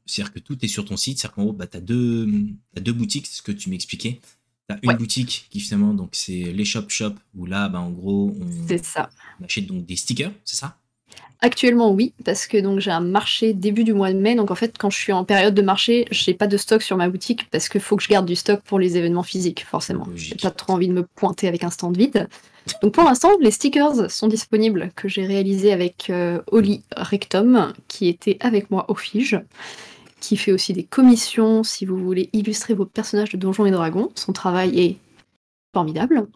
[0.07, 2.93] c'est-à-dire que tout est sur ton site, c'est-à-dire qu'en gros, bah, tu as, as, deux
[2.93, 4.21] boutiques, ce que tu m'expliquais.
[4.69, 8.37] T'as une boutique qui finalement, donc c'est les Shop Shop, où là, bah, en gros,
[8.39, 9.09] on, ça.
[9.43, 10.77] achète donc des stickers, c'est ça?
[11.41, 14.35] Actuellement, oui, parce que donc j'ai un marché début du mois de mai.
[14.35, 16.97] Donc en fait, quand je suis en période de marché, j'ai pas de stock sur
[16.97, 20.07] ma boutique parce qu'il faut que je garde du stock pour les événements physiques, forcément.
[20.17, 22.29] J'ai pas trop envie de me pointer avec un stand vide.
[22.83, 28.09] Donc pour l'instant, les stickers sont disponibles que j'ai réalisés avec euh, Oli Rectum, qui
[28.09, 29.41] était avec moi au Fige
[30.21, 34.11] qui fait aussi des commissions si vous voulez illustrer vos personnages de Donjons et Dragons.
[34.15, 34.97] Son travail est
[35.75, 36.27] formidable.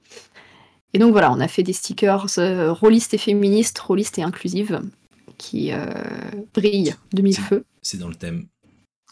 [0.94, 4.80] Et donc voilà, on a fait des stickers euh, rôlistes et féministes, rôlistes et inclusives,
[5.38, 5.86] qui euh,
[6.54, 7.64] brillent de mille feux.
[7.80, 8.46] C'est dans le thème.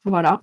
[0.04, 0.42] Voilà.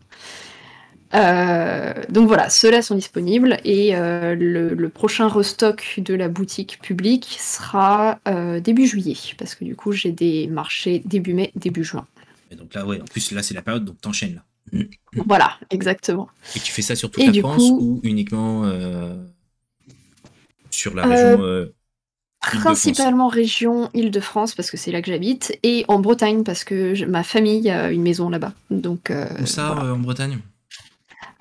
[1.13, 7.37] Euh, donc voilà, ceux-là sont disponibles et le, le, prochain restock de la boutique publique
[7.39, 8.19] sera
[8.61, 12.05] début juillet parce que du coup j'ai des marchés début mai, début juin.
[12.51, 14.43] Et donc là, ouais, en plus, là, c'est la période, donc t'enchaînes là.
[15.13, 16.27] Voilà, exactement.
[16.55, 19.15] Et tu fais ça sur toute la France ou uniquement euh,
[20.69, 21.73] sur la région euh,
[22.41, 27.23] Principalement région Île-de-France parce que c'est là que j'habite et en Bretagne parce que ma
[27.23, 28.53] famille a une maison là-bas.
[28.69, 30.39] Donc, euh, Où ça en Bretagne?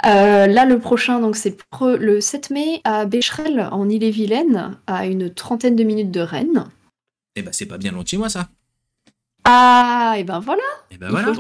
[0.03, 1.57] Là, le prochain, donc c'est
[1.99, 6.67] le 7 mai à Bécherel, en Ille-et-Vilaine, à une trentaine de minutes de Rennes.
[7.35, 8.49] Eh ben, c'est pas bien loin de chez moi, ça.
[9.49, 10.63] Ah, et ben voilà.
[10.91, 11.33] Et ben voilà.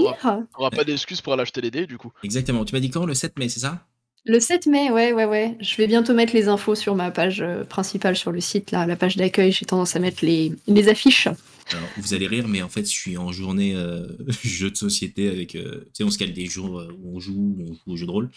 [0.59, 2.12] On pas d'excuses pour aller acheter les dés, du coup.
[2.23, 2.64] Exactement.
[2.64, 3.05] Tu m'as dit quand?
[3.05, 3.85] Le 7 mai, c'est ça?
[4.25, 5.57] Le 7 mai, ouais, ouais, ouais.
[5.61, 8.87] Je vais bientôt mettre les infos sur ma page euh, principale sur le site, là,
[8.87, 9.51] la page d'accueil.
[9.51, 11.27] J'ai tendance à mettre les, les affiches.
[11.27, 14.07] Alors, vous allez rire, mais en fait, je suis en journée euh,
[14.45, 15.57] jeu de société avec.
[15.57, 18.07] Euh, tu sais, on se cale des jours où on joue, on joue au jeu
[18.07, 18.31] de rôle.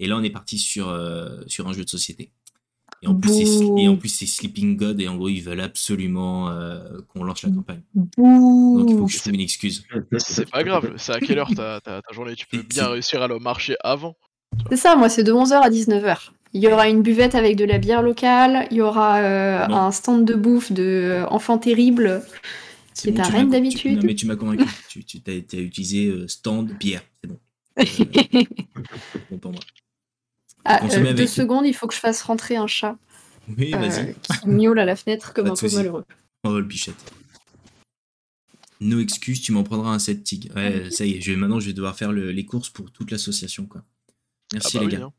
[0.00, 0.92] Et là, on est parti sur,
[1.46, 2.32] sur un jeu de société.
[3.02, 3.16] Et en,
[3.96, 7.80] plus, c'est Sleeping God et en gros, ils veulent absolument euh, qu'on lance la campagne.
[7.96, 9.84] Donc il faut que je trouve une excuse.
[10.18, 12.36] C'est pas grave, c'est à quelle heure ta, ta, journée?
[12.36, 14.14] Tu peux bien réussir à le marcher avant.
[14.70, 16.30] C'est ça, moi c'est de 11h à 19h.
[16.52, 19.90] Il y aura une buvette avec de la bière locale, il y aura euh, un
[19.90, 22.22] stand de bouffe de euh, Enfant Terrible
[22.94, 23.96] qui est, à Rennes d'habitude.
[23.96, 27.38] Non mais tu m'as convaincu, tu, tu as, utilisé stand, bière, c'est bon.
[29.30, 29.60] bon pour moi.
[30.64, 32.96] Ah, euh, deux secondes, il faut que je fasse rentrer un chat.
[33.58, 34.10] Oui, vas-y.
[34.10, 36.04] Euh, qui miaule à la fenêtre comme un peu malheureux.
[36.44, 37.12] Oh, le bichette.
[38.80, 40.50] No excuse, tu m'en prendras un set tig.
[40.56, 43.66] Ouais, ça y est, je, maintenant je vais devoir faire les courses pour toute l'association.
[43.66, 43.84] quoi.
[44.52, 45.04] Merci ah bah les gars.
[45.04, 45.12] Hein.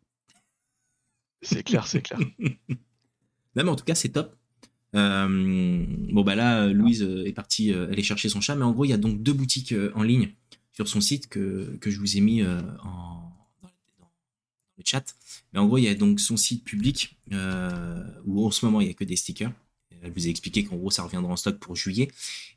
[1.41, 2.19] C'est clair, c'est clair.
[2.39, 4.36] non, mais en tout cas, c'est top.
[4.95, 8.89] Euh, bon, bah là, Louise est partie aller chercher son chat, mais en gros, il
[8.89, 10.34] y a donc deux boutiques en ligne
[10.73, 13.32] sur son site que, que je vous ai mis en,
[14.77, 15.15] le chat.
[15.51, 18.81] Mais en gros, il y a donc son site public euh, où en ce moment
[18.81, 19.51] il n'y a que des stickers.
[20.01, 22.09] Elle vous a expliqué qu'en gros ça reviendra en stock pour juillet.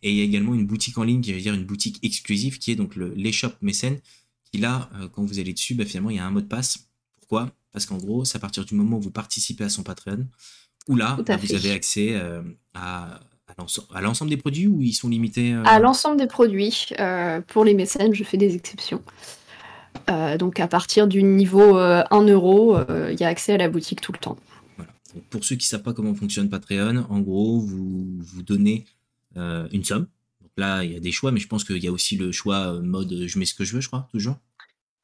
[0.03, 2.59] Et il y a également une boutique en ligne, qui veut dire une boutique exclusive,
[2.59, 4.01] qui est donc le l'eShop Mécène,
[4.51, 6.47] qui là, euh, quand vous allez dessus, bah, finalement il y a un mot de
[6.47, 6.89] passe.
[7.19, 7.51] Pourquoi?
[7.73, 10.27] Parce qu'en gros, c'est à partir du moment où vous participez à son Patreon,
[10.89, 12.43] où là, bah, vous avez accès euh,
[12.75, 13.21] à,
[13.95, 16.89] à l'ensemble des produits ou ils sont limités À l'ensemble des produits.
[17.49, 19.03] pour les mécènes, je fais des exceptions.
[20.09, 23.57] Euh, donc à partir du niveau 1 euh, euro, euh, il y a accès à
[23.57, 24.37] la boutique tout le temps.
[25.31, 28.85] pour ceux qui ne savent pas comment fonctionne Patreon, en gros, vous, vous donnez
[29.37, 30.07] une somme.
[30.41, 32.33] Donc là, il y a des choix, mais je pense qu'il y a aussi le
[32.33, 34.37] choix mode je mets ce que je veux, je crois, toujours.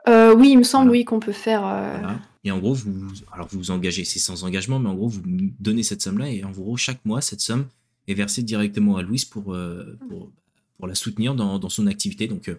[0.08, 1.62] oui, il me semble, oui, qu'on peut faire.
[2.44, 5.22] Et en gros, vous, alors vous vous engagez, c'est sans engagement, mais en gros, vous
[5.60, 7.66] donnez cette somme-là, et en gros, chaque mois, cette somme
[8.08, 9.54] est versée directement à Louise pour,
[10.08, 10.32] pour,
[10.76, 12.26] pour, la soutenir dans, dans son activité.
[12.26, 12.50] Donc,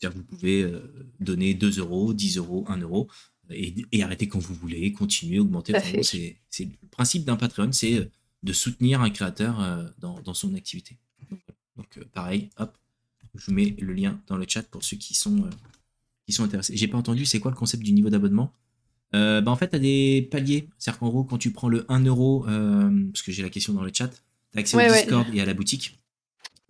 [0.00, 0.80] c'est-à-dire vous pouvez euh,
[1.20, 3.08] donner 2 euros, 10 euros, 1 euro
[3.50, 5.74] et, arrêter quand vous voulez, continuer, augmenter.
[6.02, 8.10] c'est le principe d'un Patreon, c'est euh,
[8.42, 10.96] de soutenir un créateur euh, dans, son activité.
[11.76, 12.76] Donc, pareil, hop,
[13.34, 15.48] je vous mets le lien dans le chat pour ceux qui sont,
[16.26, 16.76] qui sont intéressés.
[16.76, 18.54] J'ai pas entendu, c'est quoi le concept du niveau d'abonnement?
[19.14, 20.68] Euh, bah en fait, tu as des paliers.
[20.78, 23.72] C'est-à-dire qu'en gros, quand tu prends le 1 euro, euh, parce que j'ai la question
[23.72, 25.02] dans le chat, tu as accès Ouais, au ouais.
[25.02, 25.98] Discord et à la boutique.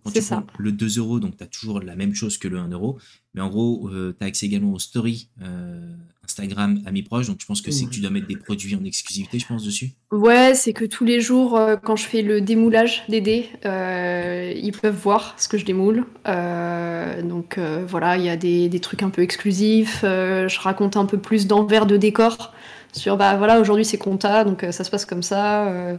[0.04, 0.44] Quand tu prends ça.
[0.58, 2.98] le 2 euros, donc tu as toujours la même chose que le 1 euro.
[3.34, 5.92] Mais en gros, tu as accès également aux stories euh,
[6.24, 7.26] Instagram amis proches.
[7.28, 9.64] Donc je pense que c'est que tu dois mettre des produits en exclusivité, je pense,
[9.64, 9.92] dessus.
[10.10, 14.52] Ouais, c'est que tous les jours, euh, quand je fais le démoulage des dés, euh,
[14.56, 16.06] ils peuvent voir ce que je démoule.
[16.26, 20.00] Euh, donc euh, voilà, il y a des, des trucs un peu exclusifs.
[20.04, 22.52] euh, je raconte un peu plus d'envers de décor
[22.92, 25.68] sur, bah voilà, aujourd'hui c'est compta, donc euh, ça se passe comme ça.
[25.68, 25.96] euh,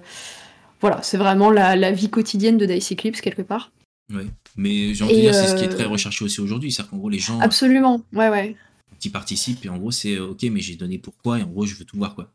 [0.82, 3.72] voilà, c'est vraiment la, la vie quotidienne de Dice Eclipse quelque part.
[4.12, 4.26] Ouais.
[4.56, 6.72] Mais j'ai envie de dire, c'est ce qui est euh, très recherché aussi aujourd'hui.
[6.72, 8.56] C'est-à-dire qu'en gros, les gens Absolument, ouais, ouais.
[9.00, 11.76] qui participent, et en gros, c'est ok, mais j'ai donné pourquoi, et en gros, je
[11.76, 12.30] veux tout voir, quoi.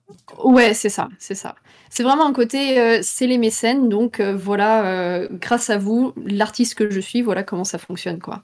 [0.45, 1.55] Ouais, c'est ça, c'est ça.
[1.91, 6.12] C'est vraiment un côté, euh, c'est les mécènes, donc euh, voilà, euh, grâce à vous,
[6.25, 8.43] l'artiste que je suis, voilà comment ça fonctionne, quoi.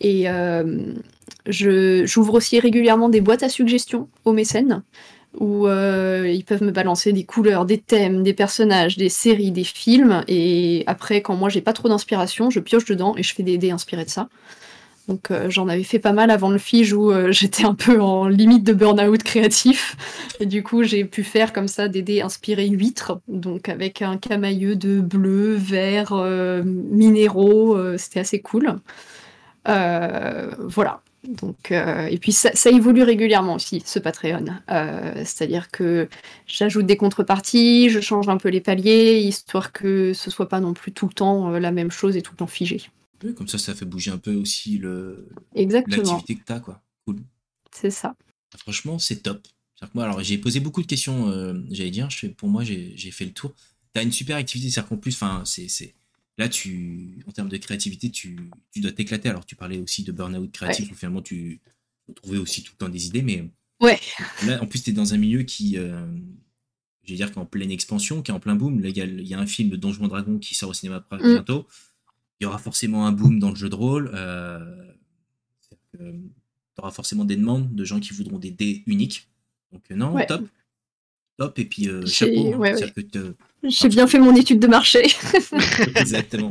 [0.00, 0.26] Et
[1.46, 4.82] je, j'ouvre aussi régulièrement des boîtes à suggestions aux mécènes,
[5.38, 9.64] où euh, ils peuvent me balancer des couleurs, des thèmes, des personnages, des séries, des
[9.64, 13.42] films, et après, quand moi j'ai pas trop d'inspiration, je pioche dedans et je fais
[13.42, 14.28] des dés inspirés de ça.
[15.08, 18.00] Donc euh, j'en avais fait pas mal avant le Fige où euh, j'étais un peu
[18.00, 19.96] en limite de burn-out créatif.
[20.40, 24.16] Et du coup, j'ai pu faire comme ça des dés inspirés huîtres, donc avec un
[24.16, 26.12] camailleux de bleu, vert,
[26.64, 28.76] minéraux, c'était assez cool.
[29.64, 31.00] Voilà.
[31.26, 34.44] Donc, euh, et puis ça, ça évolue régulièrement aussi, ce Patreon.
[34.70, 36.08] Euh, C'est-à-dire que
[36.46, 40.72] j'ajoute des contreparties, je change un peu les paliers, histoire que ce soit pas non
[40.72, 42.82] plus tout le temps euh, la même chose et tout le temps figé.
[43.36, 46.80] Comme ça, ça fait bouger un peu aussi le Exactement, l'activité que tu as, quoi.
[47.06, 47.16] Cool.
[47.72, 48.14] c'est ça.
[48.58, 49.42] Franchement, c'est top.
[49.80, 53.10] Que moi, alors j'ai posé beaucoup de questions, euh, j'allais dire, je pour moi, j'ai
[53.10, 53.52] fait le tour.
[53.94, 55.94] Tu as une super activité, c'est-à-dire qu'en plus, c'est-
[56.38, 59.28] là, tu, en termes de créativité, tu, tu dois t'éclater.
[59.28, 61.60] Alors, tu parlais aussi de burn-out créatif, où finalement, tu
[62.14, 63.98] trouvais aussi tout le temps des idées, mais Ouais.
[64.46, 66.06] là, en plus, tu es dans un milieu qui, euh,
[67.04, 68.80] je vais dire, qu'en pleine expansion, qui est en plein boom.
[68.80, 70.70] Là, il y, a- il y a un film de Donjons et Dragons qui sort
[70.70, 71.18] au cinéma Mm.
[71.22, 71.66] bientôt.
[72.40, 74.10] Il y aura forcément un boom dans le jeu de rôle.
[74.14, 74.92] Euh,
[75.98, 75.98] tu
[76.78, 79.28] auras forcément des demandes de gens qui voudront des dés uniques.
[79.72, 80.26] Donc, euh, non, Ouais.
[80.26, 80.46] top.
[81.38, 81.58] Top.
[81.58, 82.54] Et puis, euh, chapeau.
[82.54, 82.58] hein.
[82.58, 82.72] ouais,
[83.12, 83.34] que
[83.68, 85.02] J'ai bien fait mon étude de marché.
[85.96, 86.50] Exactement.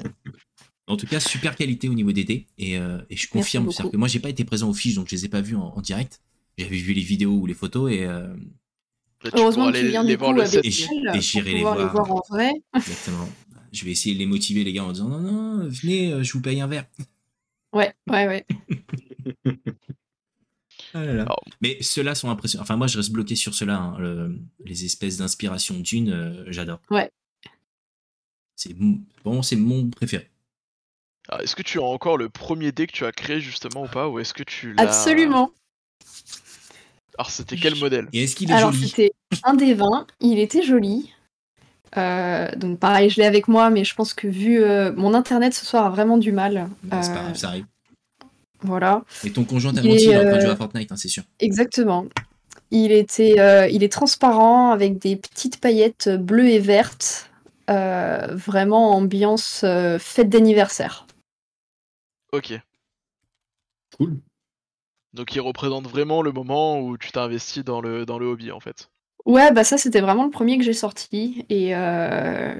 [0.87, 2.45] En tout cas, super qualité au niveau des dés.
[2.57, 3.67] Et, euh, et je confirme.
[3.67, 5.73] que moi, j'ai pas été présent aux fiches, donc je les ai pas vus en,
[5.75, 6.21] en direct.
[6.57, 8.27] J'avais vu les vidéos ou les photos et euh,
[9.23, 10.85] Là, tu Heureusement que tu viens les du voir coup le avec 7 Et je-
[11.11, 11.91] elle et j'irai les les voir.
[11.91, 12.51] voir en vrai.
[12.75, 13.27] exactement.
[13.71, 16.31] Je vais essayer de les motiver, les gars, en disant non, non, venez, euh, je
[16.33, 16.85] vous paye un verre.
[17.73, 18.45] Ouais, ouais, ouais.
[20.97, 21.21] Ah là là.
[21.23, 22.63] Alors- Mais ceux-là sont impressionnants.
[22.63, 23.75] Enfin, moi, je reste bloqué sur ceux-là.
[23.77, 26.79] hein, le- les espèces d'inspiration d'une, euh, j'adore.
[26.89, 27.11] Ouais.
[28.55, 30.29] C'est mon- bon, c'est mon préféré.
[31.27, 33.87] Alors, Est-ce que tu as encore le premier dé que tu as créé justement ou
[33.87, 34.83] pas Ou est-ce que tu l'as.
[34.83, 35.51] Absolument.
[37.17, 38.07] Alors c'était quel modèle?
[38.13, 38.87] Et est-ce qu'il est Alors joli?
[38.89, 39.11] c'était
[39.43, 41.13] un des 20, il était joli.
[41.97, 45.53] Euh, donc pareil, je l'ai avec moi, mais je pense que vu euh, mon internet
[45.53, 46.69] ce soir a vraiment du mal.
[46.83, 47.65] Bah, C'est pas Euh, grave, ça arrive.
[48.65, 50.91] Voilà, Et ton conjoint t'a menti, il est en train de euh, jouer à Fortnite,
[50.91, 51.23] hein, c'est sûr.
[51.39, 52.05] exactement.
[52.71, 57.29] Il était, euh, il est transparent avec des petites paillettes bleues et vertes,
[57.69, 61.05] euh, vraiment ambiance euh, fête d'anniversaire.
[62.33, 62.59] Ok.
[63.97, 64.17] Cool.
[65.13, 68.51] Donc il représente vraiment le moment où tu t'es investi dans le, dans le hobby
[68.51, 68.89] en fait.
[69.25, 72.53] Ouais, bah ça c'était vraiment le premier que j'ai sorti et euh,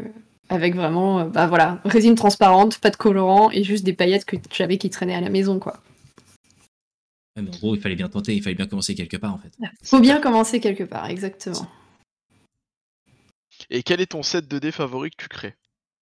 [0.50, 4.78] avec vraiment, bah voilà, résine transparente, pas de colorant et juste des paillettes que j'avais
[4.78, 5.80] qui traînaient à la maison quoi.
[7.36, 9.52] Mais en gros, il fallait bien tenter, il fallait bien commencer quelque part, en fait.
[9.84, 11.68] Faut bien commencer quelque part, exactement.
[13.70, 15.56] Et quel est ton set de dés favori que tu crées?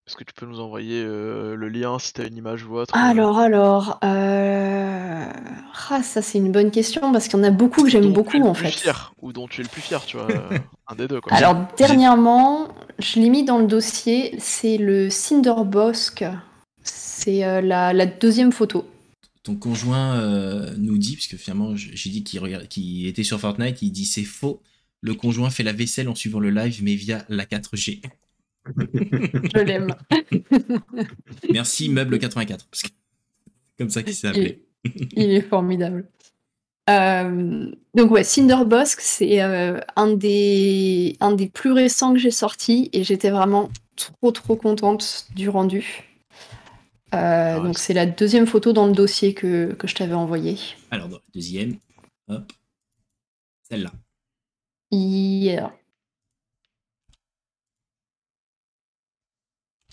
[0.06, 2.94] Est-ce que tu peux nous envoyer euh, le lien si t'as une image ou autre?
[2.94, 5.26] Euh, Alors, alors, euh...
[5.90, 8.12] ah, ça c'est une bonne question parce qu'il y en a beaucoup que j'aime tu
[8.12, 8.70] beaucoup en fait.
[8.70, 10.28] Fier, ou dont tu es le plus fier, tu vois.
[10.52, 11.32] euh, un des deux quoi.
[11.34, 12.68] Alors, dernièrement,
[13.00, 16.26] je l'ai mis dans le dossier, c'est le Cinderbosque.
[16.84, 18.86] C'est euh, la, la deuxième photo.
[19.44, 23.92] Ton conjoint euh, nous dit, parce que finalement, j'ai dit qu'il était sur Fortnite, il
[23.92, 24.62] dit c'est faux.
[25.02, 28.02] Le conjoint fait la vaisselle en suivant le live, mais via la 4G.
[28.66, 29.94] Je l'aime.
[31.52, 32.68] Merci, Meuble 84.
[32.68, 34.64] Parce que c'est comme ça qu'il s'est appelé.
[35.12, 36.08] Il est formidable.
[36.90, 42.90] Euh, donc ouais, Cinderbosque, c'est euh, un, des, un des plus récents que j'ai sorti
[42.94, 46.04] et j'étais vraiment trop trop contente du rendu.
[47.14, 50.58] Euh, ouais, donc c'est- la deuxième photo dans le dossier que, que je t'avais envoyé.
[50.92, 51.78] Alors, deuxième,
[52.28, 52.52] hop,
[53.70, 53.92] celle-là.
[54.92, 55.74] Yeah.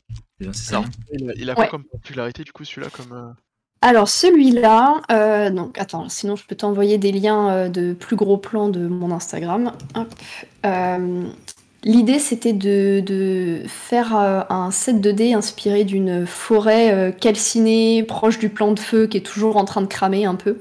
[0.09, 0.79] C'est bien, c'est ça.
[0.79, 1.71] Alors, il a, il a quoi Ouais.
[1.71, 3.33] comme particularité du coup celui-là comme euh,
[3.83, 8.39] Alors celui-là, euh, donc attends, sinon je peux t'envoyer des liens euh, de plus gros
[8.39, 9.73] plans de mon Instagram.
[9.95, 10.09] Hop.
[10.67, 11.29] Euh,
[11.83, 18.39] L'idée c'était de, de faire euh, un set 2D inspiré d'une forêt euh, calcinée, proche
[18.39, 20.59] du plan de feu qui est toujours en train de cramer un peu.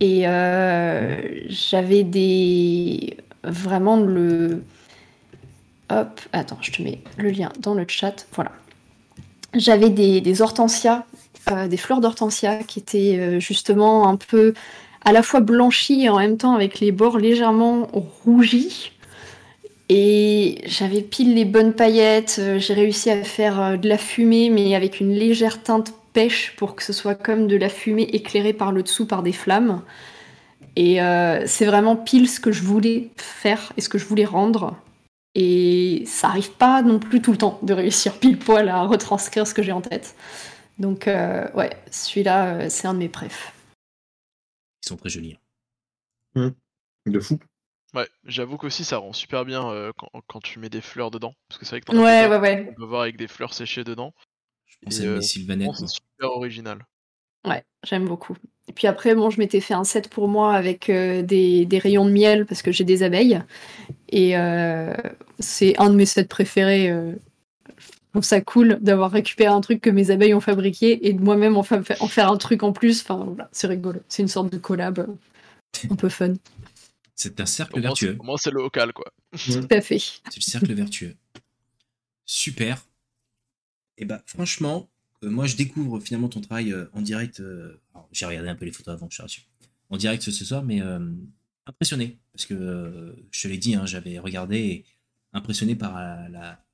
[0.00, 3.18] Et euh, j'avais des.
[3.44, 4.62] Vraiment le.
[5.90, 8.26] Hop, attends, je te mets le lien dans le chat.
[8.32, 8.52] Voilà.
[9.54, 11.04] J'avais des, des hortensias,
[11.50, 14.54] euh, des fleurs d'hortensia qui étaient justement un peu
[15.04, 17.88] à la fois blanchies et en même temps avec les bords légèrement
[18.24, 18.92] rougis.
[19.92, 22.36] Et j'avais pile les bonnes paillettes.
[22.38, 26.54] euh, J'ai réussi à faire euh, de la fumée, mais avec une légère teinte pêche
[26.56, 29.82] pour que ce soit comme de la fumée éclairée par le dessous par des flammes.
[30.76, 34.24] Et euh, c'est vraiment pile ce que je voulais faire et ce que je voulais
[34.24, 34.76] rendre.
[35.34, 39.44] Et ça arrive pas non plus tout le temps de réussir pile poil à retranscrire
[39.44, 40.14] ce que j'ai en tête.
[40.78, 43.52] Donc euh, ouais, celui-là, c'est un de mes préfs.
[44.84, 45.36] Ils sont très jolis.
[46.36, 47.40] De fou.
[47.94, 51.34] Ouais, j'avoue qu'aussi ça rend super bien euh, quand, quand tu mets des fleurs dedans.
[51.48, 52.66] Parce que c'est vrai que t'en as Ouais, ouais, ouais.
[52.68, 54.12] qu'on peut voir avec des fleurs séchées dedans.
[54.66, 56.86] Je à euh, c'est super original.
[57.46, 58.36] Ouais, j'aime beaucoup.
[58.68, 61.78] Et puis après, bon, je m'étais fait un set pour moi avec euh, des, des
[61.78, 63.42] rayons de miel parce que j'ai des abeilles.
[64.10, 64.94] Et euh,
[65.40, 66.90] c'est un de mes sets préférés.
[66.90, 67.12] euh.
[67.78, 71.22] Je trouve ça cool d'avoir récupéré un truc que mes abeilles ont fabriqué et de
[71.22, 73.02] moi-même en, fa- en faire un truc en plus.
[73.02, 74.00] Enfin, voilà, c'est rigolo.
[74.08, 75.06] C'est une sorte de collab
[75.90, 76.34] un peu fun.
[77.22, 78.18] C'est un cercle Au moins, c'est- vertueux.
[78.18, 79.12] au moins, c'est local quoi.
[79.44, 79.98] Tout à fait.
[79.98, 81.14] C'est le cercle vertueux.
[82.24, 82.82] Super.
[83.98, 84.88] Et bah franchement,
[85.22, 87.40] euh, moi je découvre finalement ton travail euh, en direct.
[87.40, 89.46] euh, alors, J'ai regardé un peu les photos avant, je suis rassuré.
[89.90, 91.10] En direct ce soir, mais euh,
[91.66, 92.18] impressionné.
[92.32, 94.84] Parce que euh, je te l'ai dit, hein, j'avais regardé et
[95.34, 96.64] impressionné par la, la-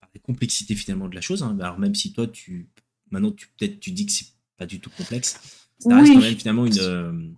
[0.00, 1.44] par la complexité finalement de la chose.
[1.44, 1.56] hein.
[1.60, 2.68] Alors même si toi, tu
[3.12, 5.38] maintenant tu peut-être tu dis que c'est pas du tout complexe,
[5.78, 7.36] ça reste quand même finalement une.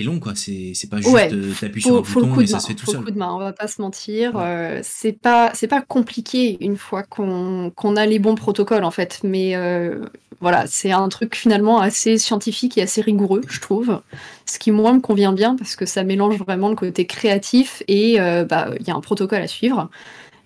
[0.00, 2.26] C'est long quoi, c'est c'est pas juste Ouais, euh, t'appuies sur un Faut, faut le
[2.26, 2.60] bouton coup et de ça main.
[2.60, 3.04] se fait tout Faut le seul.
[3.04, 3.32] coup de main.
[3.34, 4.34] On va pas se mentir.
[4.34, 4.42] Ouais.
[4.44, 8.90] euh, c'est pas, c'est pas compliqué une fois qu'on qu'on a les bons protocoles en
[8.90, 9.20] fait.
[9.24, 10.06] Mais euh,
[10.40, 14.00] voilà, c'est un truc finalement assez scientifique et assez rigoureux, je trouve.
[14.46, 18.20] Ce qui moi me convient bien parce que ça mélange vraiment le côté créatif et
[18.20, 19.90] euh, bah il y a un protocole à suivre.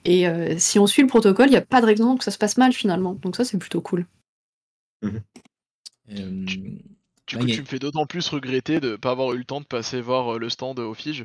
[0.07, 2.31] Et euh, si on suit le protocole, il n'y a pas de raison que ça
[2.31, 3.15] se passe mal finalement.
[3.23, 4.07] Donc ça c'est plutôt cool.
[6.11, 6.45] Euh,
[7.27, 9.61] Du Ouais, coup, tu me fais d'autant plus regretter de pas avoir eu le temps
[9.61, 11.25] de passer voir euh, le stand au Fige.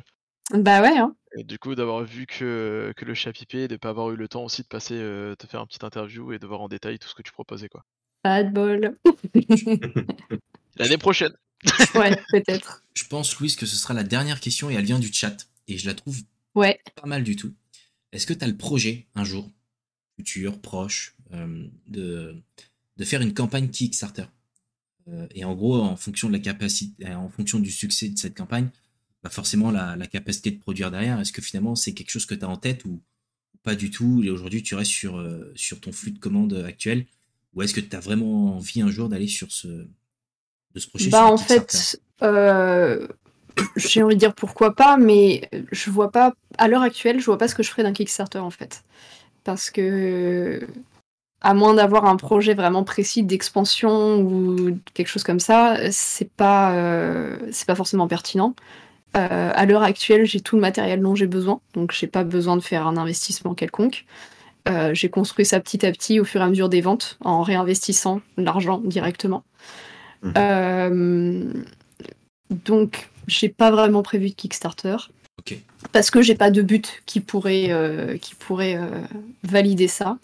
[0.52, 0.98] Bah ouais.
[0.98, 1.14] Hein.
[1.36, 4.16] Et du coup, d'avoir vu que, que le chat pipé et de pas avoir eu
[4.16, 6.68] le temps aussi de passer, euh, te faire un petit interview et de voir en
[6.68, 7.84] détail tout ce que tu proposais quoi.
[8.22, 8.96] Pas de bol.
[10.76, 11.32] L'année prochaine.
[11.94, 12.82] ouais, peut-être.
[12.94, 15.36] Je pense, Louise, que ce sera la dernière question et elle vient du chat.
[15.68, 16.18] Et je la trouve
[16.54, 16.80] Ouais.
[17.00, 17.54] pas mal du tout.
[18.12, 19.48] Est-ce que tu as le projet, un jour,
[20.16, 22.42] futur, proche, euh, de,
[22.96, 24.22] de faire une campagne Kickstarter?
[24.22, 24.26] Euh,
[25.34, 28.36] Et en gros, en fonction de la capacité, euh, en fonction du succès de cette
[28.36, 28.68] campagne,
[29.22, 32.34] bah forcément la, la capacité de produire derrière, est-ce que finalement c'est quelque chose que
[32.34, 33.00] tu as en tête ou,
[33.62, 37.06] pas du tout Et aujourd'hui, tu restes sur, euh, sur ton flux de commandes actuel
[37.54, 41.26] Ou est-ce que tu as vraiment envie un jour d'aller sur ce, de projeter Bah
[41.26, 43.06] en fait, euh,
[43.76, 47.38] j'ai envie de dire pourquoi pas, mais je vois pas, à l'heure actuelle, je vois
[47.38, 48.82] pas ce que je ferais d'un Kickstarter en fait.
[49.44, 50.66] Parce que,
[51.42, 56.74] à moins d'avoir un projet vraiment précis d'expansion ou quelque chose comme ça, c'est pas,
[56.74, 58.54] euh, c'est pas forcément pertinent.
[59.16, 62.56] Euh, à l'heure actuelle, j'ai tout le matériel dont j'ai besoin, donc j'ai pas besoin
[62.56, 64.04] de faire un investissement quelconque.
[64.68, 67.42] Euh, j'ai construit ça petit à petit au fur et à mesure des ventes, en
[67.42, 69.42] réinvestissant l'argent directement.
[70.22, 70.34] Mhm.
[70.36, 71.52] Euh,
[72.50, 74.96] donc, j'ai pas vraiment prévu de Kickstarter
[75.92, 78.78] parce que j'ai pas de but qui pourrait, qui pourrait
[79.42, 80.18] valider ça.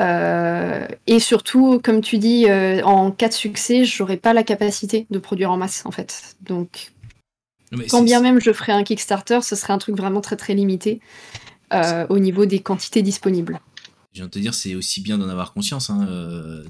[0.00, 5.06] Euh, et surtout, comme tu dis, euh, en cas de succès, j'aurais pas la capacité
[5.10, 6.36] de produire en masse en fait.
[6.40, 6.92] Donc,
[7.72, 10.54] mais quand bien même je ferais un Kickstarter, ce serait un truc vraiment très très
[10.54, 11.00] limité
[11.72, 13.60] euh, au niveau des quantités disponibles.
[14.12, 15.88] Je viens de te dire, c'est aussi bien d'en avoir conscience.
[15.88, 16.06] Hein.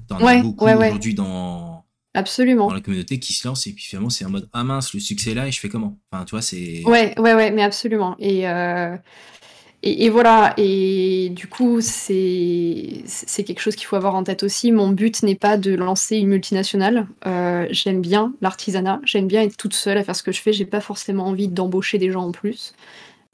[0.08, 0.88] T'en as beaucoup ouais, ouais.
[0.88, 2.68] aujourd'hui dans, Absolument.
[2.68, 5.00] dans la communauté qui se lancent et puis finalement c'est en mode ah mince le
[5.00, 5.98] succès est là et je fais comment?
[6.10, 8.16] Enfin tu vois c'est Ouais, ouais, ouais, mais absolument.
[8.18, 8.46] Et,
[9.82, 10.54] et, et voilà.
[10.56, 13.02] Et du coup, c'est
[13.44, 14.72] quelque chose qu'il faut avoir en tête aussi.
[14.72, 17.06] Mon but n'est pas de lancer une multinationale.
[17.26, 19.00] Euh, j'aime bien l'artisanat.
[19.04, 20.52] J'aime bien être toute seule à faire ce que je fais.
[20.52, 22.74] J'ai pas forcément envie d'embaucher des gens en plus.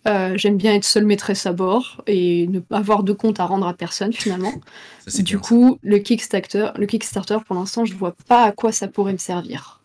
[0.06, 3.46] Euh, j'aime bien être seule maîtresse à bord et ne pas avoir de compte à
[3.46, 4.54] rendre à personne finalement.
[5.06, 5.38] ça Du bien.
[5.38, 9.18] coup, le Kickstarter, le Kickstarter, pour l'instant, je vois pas à quoi ça pourrait me
[9.18, 9.82] servir.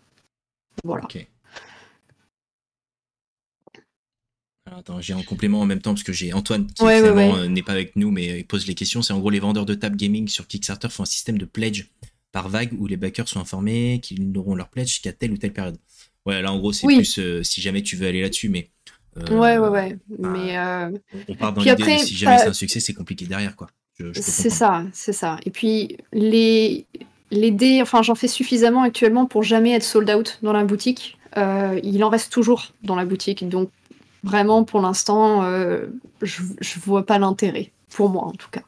[0.83, 1.03] Voilà.
[1.03, 1.27] Ok.
[4.62, 7.09] Alors, attends, j'ai un complément en même temps parce que j'ai Antoine qui Ouais, ouais,
[7.09, 7.39] finalement ouais.
[7.41, 9.01] euh, n'est pas avec nous mais euh, il pose les questions.
[9.01, 11.85] C'est en gros les vendeurs de tables gaming sur Kickstarter font un système de pledge
[12.31, 15.53] par vague où les backers sont informés qu'ils n'auront leur pledge qu'à telle ou telle
[15.53, 15.77] période.
[16.25, 16.95] Ouais, là en gros c'est Oui.
[16.97, 18.69] plus euh, si jamais tu veux aller là-dessus, mais
[19.17, 19.97] euh, Ouais, ouais, ouais.
[20.17, 20.89] bah, Mais euh,
[21.27, 23.67] on part dans l'idée si jamais c'est un succès, c'est compliqué derrière quoi.
[24.13, 25.37] C'est ça, c'est ça.
[25.45, 26.85] Et puis les
[27.29, 31.17] les dés, enfin j'en fais suffisamment actuellement pour jamais être sold out dans la boutique.
[31.35, 33.69] Il en reste toujours dans la boutique, donc
[34.23, 35.87] vraiment pour l'instant, euh,
[36.21, 38.63] je, je vois pas l'intérêt pour moi en tout cas.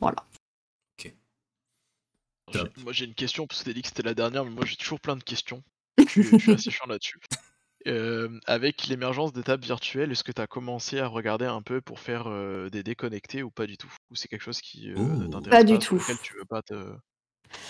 [0.00, 0.24] Voilà.
[2.52, 2.68] Top.
[2.84, 4.76] Moi j'ai une question parce que t'as dit que c'était la dernière, mais moi j'ai
[4.76, 5.62] toujours plein de questions.
[5.98, 7.18] Je suis, je suis assez chiant là-dessus.
[7.86, 11.80] Euh, avec l'émergence des tables virtuelles, est-ce que tu as commencé à regarder un peu
[11.80, 13.92] pour faire euh, des déconnectés ou pas du tout?
[14.10, 15.94] Ou c'est quelque chose qui euh, ne t'intéresse Pas du sur tout.
[15.96, 16.74] lequel tu veux pas te...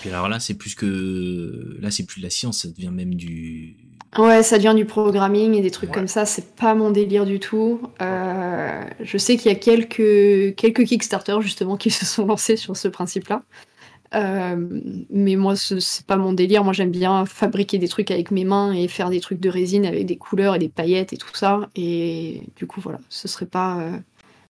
[0.01, 3.15] Puis alors là c'est plus que là c'est plus de la science, ça devient même
[3.15, 3.77] du
[4.17, 5.95] Ouais, ça devient du programming et des trucs Ouais.
[5.97, 7.81] comme ça, c'est pas mon délire du tout.
[8.01, 12.77] Euh, je sais qu'il y a quelques, quelques Kickstarter justement qui se sont lancés sur
[12.77, 13.43] ce principe-là.
[14.15, 14.55] Euh,
[15.11, 16.63] mais moi, ce- c'est pas mon délire.
[16.63, 19.85] Moi, j'aime bien fabriquer des trucs avec mes mains et faire des trucs de résine
[19.85, 21.69] avec des couleurs et des paillettes et tout ça.
[21.75, 23.97] Et du coup, voilà, ce serait pas, euh,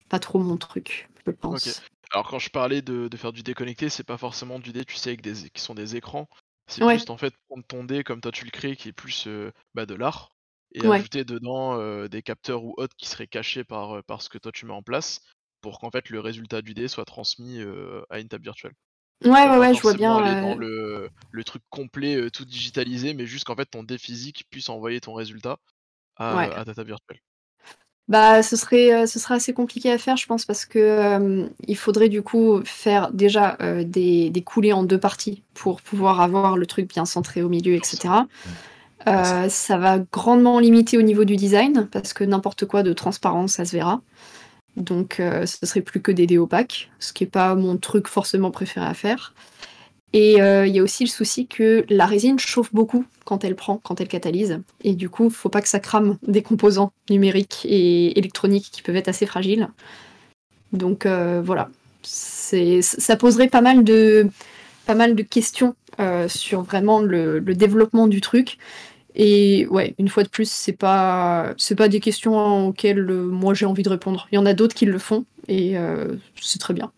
[0.08, 1.80] pas trop mon truc, je pense.
[2.12, 4.96] Alors quand je parlais de, de faire du déconnecté, c'est pas forcément du dé, tu
[4.96, 6.28] sais, avec des, qui sont des écrans.
[6.66, 6.98] C'est Ouais.
[6.98, 9.50] plus en fait prendre ton dé comme toi tu le crées, qui est plus euh,
[9.74, 10.30] bah, de l'art,
[10.72, 10.98] et Ouais.
[10.98, 14.52] ajouter dedans euh, des capteurs ou autres qui seraient cachés par, par ce que toi
[14.52, 15.20] tu mets en place,
[15.60, 18.74] pour qu'en fait le résultat du dé soit transmis euh, à une table virtuelle.
[19.24, 20.16] Ouais, ouais, ouais, je vois bien.
[20.18, 24.44] aller dans le, le truc complet, tout digitalisé, mais juste qu'en fait ton dé physique
[24.50, 25.58] puisse envoyer ton résultat
[26.16, 26.54] à, Ouais.
[26.54, 27.20] à ta table virtuelle.
[28.12, 31.46] Bah, ce serait, euh, ce serait assez compliqué à faire, je pense, parce que euh,
[31.66, 36.20] il faudrait du coup faire déjà euh, des, des coulées en deux parties pour pouvoir
[36.20, 38.12] avoir le truc bien centré au milieu, etc.
[39.08, 43.46] Euh, ça va grandement limiter au niveau du design, parce que n'importe quoi de transparent,
[43.46, 44.02] ça se verra.
[44.76, 48.50] Donc, ce serait plus que des dés opaques, ce qui est pas mon truc forcément
[48.50, 49.32] préféré à faire.
[50.12, 53.56] Et euh, il y a aussi le souci que la résine chauffe beaucoup quand elle
[53.56, 54.60] prend, quand elle catalyse.
[54.84, 58.96] Et du coup, faut pas que ça crame des composants numériques et électroniques qui peuvent
[58.96, 59.68] être assez fragiles.
[60.72, 61.70] Donc euh, voilà,
[62.02, 64.28] ça poserait pas mal de,
[65.22, 68.58] questions euh, sur vraiment le, développement du truc.
[69.14, 73.66] Et ouais, une fois de plus, c'est pas, c'est pas des questions auxquelles moi j'ai
[73.66, 74.26] envie de répondre.
[74.32, 75.74] Il y en a d'autres qui le font et
[76.40, 76.92] c'est très bien.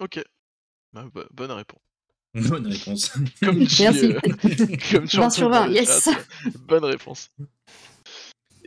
[0.00, 0.22] Ok.
[0.92, 1.81] Bah, bo- bonne réponse.
[2.48, 3.12] bonne réponse.
[3.42, 4.12] Comme dit, Merci.
[4.12, 4.20] euh,
[4.92, 6.04] comme tu 20 entends sur dans 20, le yes.
[6.04, 6.10] chat,
[6.66, 7.30] bonne réponse.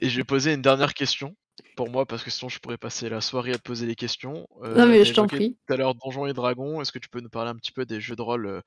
[0.02, 1.36] Et je vais poser une dernière question
[1.76, 4.48] pour moi parce que sinon je pourrais passer la soirée à te poser les questions.
[4.64, 5.58] Euh, Non mais je t'en prie.
[5.68, 7.86] Tout à l'heure Donjons et Dragons, est-ce que tu peux nous parler un petit peu
[7.86, 8.62] des jeux de rôle euh,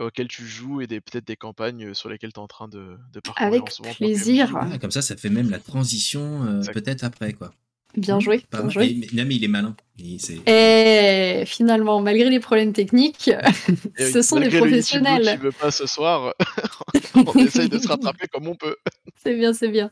[0.00, 2.96] auxquels tu joues et des peut-être des campagnes sur lesquelles tu es en train de,
[3.12, 4.50] de parcourir Avec en ce moment plaisir.
[4.56, 7.52] Ah, comme ça, ça fait même la transition euh, peut-être après quoi.
[7.96, 8.72] Bien joué, Pas bien mal.
[8.72, 8.96] joué.
[8.98, 9.76] Mais, mais- mais il est malin.
[9.98, 13.30] Il- Et finalement, malgré les problèmes techniques,
[13.98, 15.30] ce sont des malgré professionnels.
[15.32, 16.34] qui veut pas ce soir,
[17.14, 18.76] on essaye de se rattraper comme on peut.
[19.22, 19.90] C'est bien, c'est bien.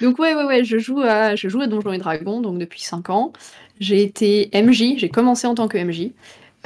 [0.00, 2.80] Donc ouais, ouais, ouais, je joue à, je joue à Donjons et Dragons donc depuis
[2.82, 3.32] 5 ans.
[3.80, 6.12] J'ai été MJ, j'ai commencé en tant que MJ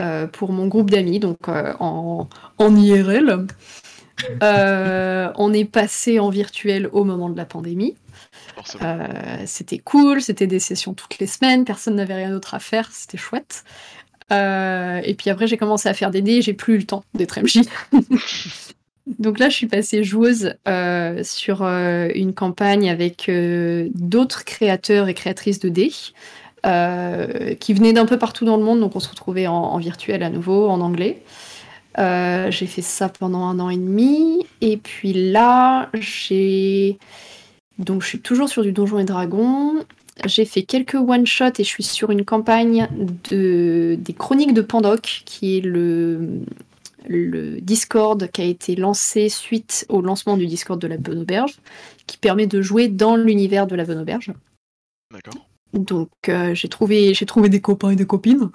[0.00, 3.46] euh, pour mon groupe d'amis, donc euh, en, en IRL.
[4.42, 7.96] Euh, on est passé en virtuel au moment de la pandémie.
[8.82, 9.06] Euh,
[9.46, 13.18] c'était cool, c'était des sessions toutes les semaines, personne n'avait rien d'autre à faire, c'était
[13.18, 13.64] chouette.
[14.32, 17.04] Euh, et puis après, j'ai commencé à faire des dés, j'ai plus eu le temps
[17.14, 17.62] d'être MJ.
[19.18, 25.08] Donc là, je suis passée joueuse euh, sur euh, une campagne avec euh, d'autres créateurs
[25.08, 25.92] et créatrices de dés
[26.62, 30.22] qui venaient d'un peu partout dans le monde, donc on se retrouvait en, en virtuel
[30.22, 31.22] à nouveau, en anglais.
[31.96, 36.98] J'ai fait ça pendant un an et demi, et puis là, j'ai
[37.80, 39.74] donc je suis toujours sur du Donjon et Dragon.
[40.26, 42.88] J'ai fait quelques one-shots et je suis sur une campagne
[43.30, 46.42] de, des Chroniques de Pandoc, qui est le,
[47.08, 51.56] le Discord qui a été lancé suite au lancement du Discord de la Bonne Auberge,
[52.06, 54.32] qui permet de jouer dans l'univers de la Bonne Auberge.
[55.10, 55.46] D'accord.
[55.72, 58.50] Donc euh, j'ai trouvé, trouvé des copains et des copines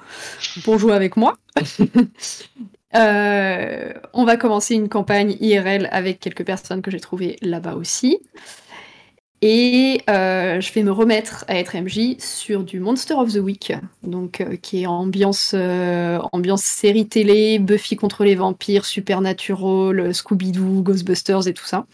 [0.63, 1.38] pour jouer avec moi.
[2.93, 8.19] Euh, on va commencer une campagne IRL avec quelques personnes que j'ai trouvées là-bas aussi.
[9.41, 13.73] Et euh, je vais me remettre à être MJ sur du Monster of the Week,
[14.03, 20.81] donc euh, qui est ambiance, euh, ambiance série télé, Buffy contre les vampires, Supernatural, Scooby-Doo,
[20.81, 21.86] Ghostbusters et tout ça.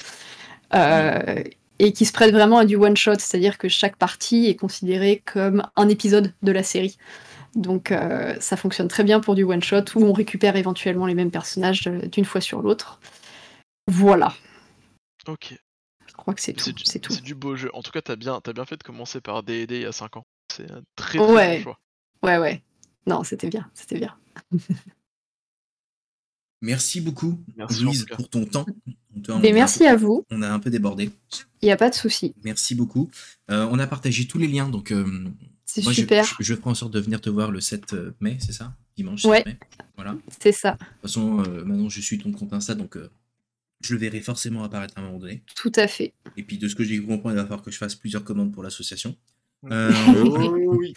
[1.79, 5.63] Et qui se prête vraiment à du one-shot, c'est-à-dire que chaque partie est considérée comme
[5.75, 6.97] un épisode de la série.
[7.55, 7.91] Donc
[8.39, 12.23] ça fonctionne très bien pour du one-shot où on récupère éventuellement les mêmes personnages d'une
[12.23, 12.99] fois sur l'autre.
[13.87, 14.31] Voilà,
[15.27, 15.55] Ok.
[16.21, 16.65] Je crois que c'est tout.
[16.65, 17.13] C'est du, C'est tout.
[17.13, 17.71] c'est du beau jeu.
[17.73, 19.91] En tout cas, t'as bien, t'as bien fait de commencer par D&D il y a
[19.91, 20.25] 5 ans.
[20.53, 21.57] C'est un très très Ouais.
[21.57, 21.79] bon choix.
[22.21, 22.61] Ouais, ouais.
[23.07, 24.15] Non, c'était bien, c'était bien.
[26.63, 28.67] Merci beaucoup, Merci, Louise, pour ton temps.
[29.29, 31.09] Un merci à vous, On a un peu débordé.
[31.63, 32.35] il n'y a pas de souci.
[32.43, 33.09] Merci beaucoup.
[33.49, 35.27] Euh, on a partagé tous les liens, donc euh,
[35.65, 37.95] C'est moi, je- super, Je, je ferai en sorte de venir te voir le 7
[38.19, 38.75] mai, c'est ça?
[38.95, 39.37] Dimanche Ouais.
[39.39, 39.59] 7 mai.
[39.95, 40.11] Voilà.
[40.13, 43.09] De c'est ça, toute façon, euh, maintenant je suis ton compte Insta, donc euh,
[43.81, 45.43] je le verrai forcément apparaître à un moment donné.
[45.55, 46.13] tout à fait.
[46.37, 48.51] Et puis de ce que j'ai compris, il va falloir que je fasse plusieurs commandes
[48.53, 49.15] pour l'association.
[49.71, 49.91] Euh,
[50.25, 50.93] Oh oui.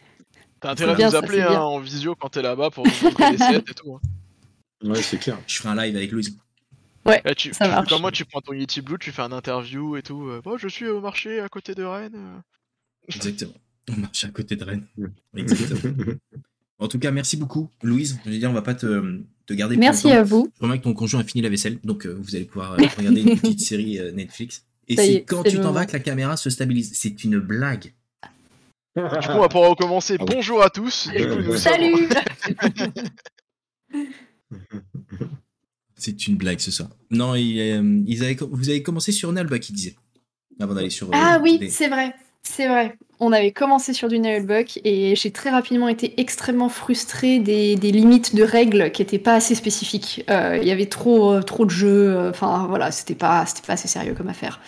[0.61, 3.33] T'as intérêt à bien, nous appeler hein, en visio quand t'es là-bas pour nous montrer
[3.33, 3.95] les sets et tout.
[3.97, 4.01] hein.
[4.89, 5.39] Ouais, c'est clair.
[5.47, 6.39] je ferai un live avec Louise.
[7.07, 7.89] Là, tu, Ça tu fais marche.
[7.91, 10.27] comme moi, tu prends ton Yeti Blue, tu fais un interview et tout.
[10.29, 12.15] euh, Bon, je suis au marché à côté de Rennes.
[12.17, 12.39] euh.
[13.15, 13.53] Exactement.
[13.91, 14.87] On marche à côté de Rennes.
[15.37, 15.95] Exactement.
[16.79, 18.19] En tout cas, merci beaucoup, Louise.
[18.25, 20.19] Je veux dire, on va pas te, te garder plus Merci longtemps.
[20.19, 20.53] à vous.
[20.57, 22.77] Je remarque que ton conjoint a fini la vaisselle, donc euh, vous allez pouvoir euh,
[22.99, 24.65] regarder une petite série euh, Netflix.
[24.89, 26.93] Et c'est est, quand tu t'en vas que la caméra se stabilise?
[26.95, 27.95] C'est une blague.
[28.97, 30.17] Du coup, on va pouvoir recommencer.
[30.21, 30.25] Ah.
[30.27, 31.09] Bonjour à tous.
[31.17, 32.09] Coup, sommes- Salut
[35.97, 36.91] C'est une blague ce soir.
[37.11, 39.95] Non, il, euh, ils avaient, com- vous avez commencé sur Nalba, il disait.
[40.61, 41.09] Avant d'aller sur.
[41.09, 42.15] euh, Ah oui, les- c'est vrai,
[42.45, 42.97] c'est vrai.
[43.21, 48.35] On avait commencé sur du Nailbuck et j'ai très rapidement été extrêmement frustrée des, limites
[48.35, 50.25] de règles qui n'étaient pas assez spécifiques.
[50.29, 53.67] Euh, Il y avait trop, euh, trop de jeux, euh, enfin voilà, c'était pas, c'était
[53.67, 54.61] pas assez sérieux comme affaire.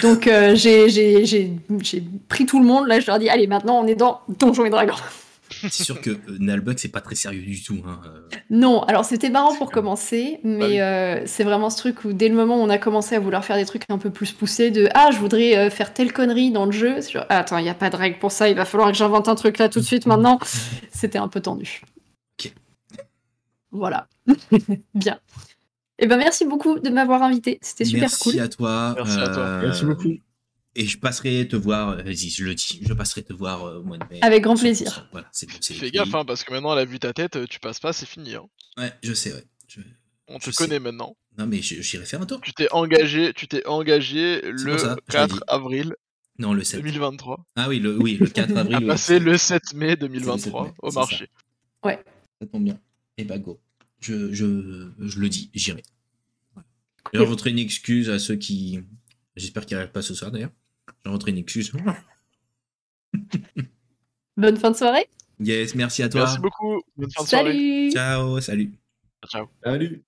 [0.00, 1.52] Donc j'ai
[2.28, 4.70] pris tout le monde, là je leur dis, allez maintenant on est dans Donjons et
[4.70, 4.94] Dragons.
[5.62, 7.82] C'est sûr que euh, Nalbuck, c'est pas très sérieux du tout.
[7.86, 8.36] hein, euh.
[8.50, 10.80] Non, alors c'était marrant pour commencer, Bah mais oui.
[10.80, 13.44] euh, c'est vraiment ce truc où dès le moment où on a commencé à vouloir
[13.44, 16.50] faire des trucs un peu plus poussés, de ah je voudrais euh, faire telle connerie
[16.50, 18.48] dans le jeu, c'est genre, Ah, attends il y a pas de règle pour ça,
[18.48, 20.38] il va falloir que j'invente un truc là tout de suite maintenant.
[20.92, 21.82] C'était un peu tendu.
[22.38, 22.52] Ok.
[23.70, 24.08] Voilà.
[24.94, 25.18] Bien.
[25.98, 28.40] Eh ben merci beaucoup de m'avoir invité, c'était super Merci cool.
[28.40, 28.92] à toi.
[28.96, 29.60] Merci à toi.
[29.62, 30.12] Merci beaucoup.
[30.78, 31.88] Et je passerai te voir.
[31.90, 32.80] euh, Vas-y, je le dis.
[32.86, 34.18] Je passerai te voir euh, au mois de mai.
[34.22, 34.60] Avec grand 100%.
[34.60, 35.08] plaisir.
[35.10, 37.58] Voilà, c'est c'est Fais gaffe, hein, parce que maintenant, elle a vu ta tête, tu
[37.60, 38.34] passes pas, c'est fini.
[38.34, 38.46] hein.
[38.76, 39.44] Ouais, je sais, ouais.
[39.68, 39.80] Je-
[40.28, 40.56] On te Je sais.
[40.64, 41.16] connaît maintenant.
[41.38, 42.40] Non, mais je- j'irai faire un tour.
[42.42, 45.40] Tu t'es engagé, tu t'es engagé le pour ça, je l'ai 4 dit.
[45.48, 45.94] avril
[46.38, 46.80] Non, le 7.
[46.82, 48.74] 2023 Ah oui, le, oui, le 4 avril.
[48.76, 48.86] à oui.
[48.86, 51.28] passer le 7 mai mai, 2023 au c'est marché.
[51.84, 52.78] Ça tombe bien.
[53.16, 53.58] Et bah, go.
[54.00, 55.82] Je, je, je le dis, j'irai.
[57.14, 58.80] Je rentrer une excuse à ceux qui.
[59.36, 60.50] J'espère qu'ils n'arrivent pas ce soir d'ailleurs.
[61.06, 61.72] Je rentrer une excuse.
[64.36, 65.06] Bonne fin de soirée.
[65.38, 66.22] Yes, merci à toi.
[66.22, 66.82] Merci beaucoup.
[66.96, 67.52] Bonne fin de soirée.
[67.52, 67.92] Salut.
[67.92, 68.72] Ciao, salut.
[69.28, 69.46] Ciao.
[69.62, 70.02] Salut.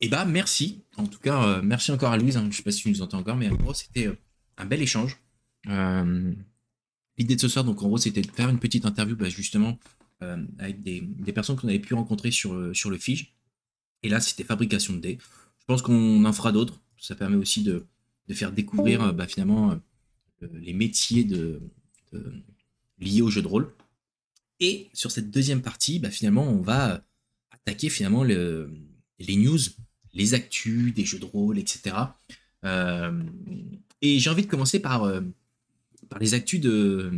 [0.00, 0.82] Et bah, merci.
[0.96, 2.38] En tout cas, euh, merci encore à Louise.
[2.38, 2.48] hein.
[2.50, 4.16] Je sais pas si tu nous entends encore, mais en gros, c'était euh,
[4.56, 5.18] un bel échange.
[5.68, 6.32] Euh,
[7.18, 9.78] L'idée de ce soir, donc en gros, c'était de faire une petite interview, bah, justement,
[10.22, 13.34] euh, avec des, des personnes qu'on avait pu rencontrer sur, sur le Fige.
[14.02, 15.18] Et là, c'était fabrication de dés.
[15.62, 16.80] Je pense qu'on en fera d'autres.
[16.98, 17.86] Ça permet aussi de,
[18.28, 19.72] de faire découvrir euh, bah, finalement
[20.42, 21.60] euh, les métiers de,
[22.12, 22.32] de-
[22.98, 23.72] liés au jeu de rôle.
[24.60, 27.04] Et sur cette deuxième partie, bah, finalement, on va
[27.50, 28.70] attaquer finalement le-
[29.18, 29.58] les news,
[30.14, 31.96] les actus des jeux de rôle, etc.
[32.64, 33.22] Euh,
[34.00, 35.20] et j'ai envie de commencer par, euh,
[36.08, 37.12] par les actus de,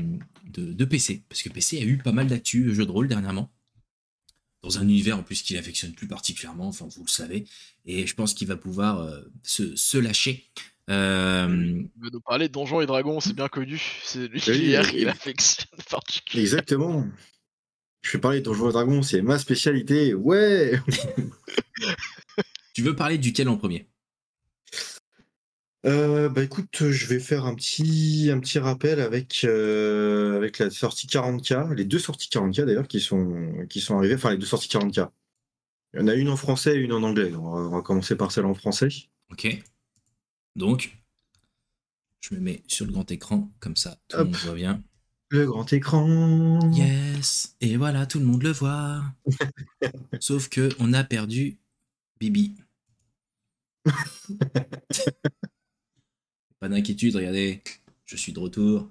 [0.53, 3.51] de, de PC, parce que PC a eu pas mal d'actus jeux de rôle dernièrement,
[4.65, 7.45] dans un univers en plus qu'il affectionne plus particulièrement, enfin vous le savez,
[7.85, 10.51] et je pense qu'il va pouvoir euh, se, se lâcher.
[10.91, 13.81] Euh, Il va nous parler de Donjons et Dragons, c'est bien connu.
[14.05, 16.43] C'est l'univers qu'il affectionne particulièrement.
[16.43, 17.07] Exactement.
[18.03, 20.15] Je vais parler de Donjons et Dragons, c'est ma spécialité.
[20.15, 20.81] Ouais
[22.75, 23.87] tu veux parler duquel en premier?
[25.85, 30.71] Euh, bah écoute, je vais faire un petit, un petit rappel avec, euh, avec la
[30.71, 34.47] sortie 40K, les deux sorties 40K d'ailleurs qui sont, qui sont arrivées, enfin les deux
[34.47, 35.11] sorties 40K.
[35.93, 37.35] Il y en a une en français et une en anglais.
[37.35, 38.89] On, va, on va commencer par celle en français.
[39.31, 39.63] Ok.
[40.57, 40.97] Donc,
[42.21, 44.83] je me mets sur le grand écran, comme ça tout le monde voit bien.
[45.29, 46.61] Le grand écran.
[46.73, 49.03] Yes, et voilà, tout le monde le voit.
[50.21, 51.59] Sauf que on a perdu
[52.21, 52.55] Bibi.
[56.65, 57.61] Pas d'inquiétude, regardez,
[58.07, 58.89] je suis de retour.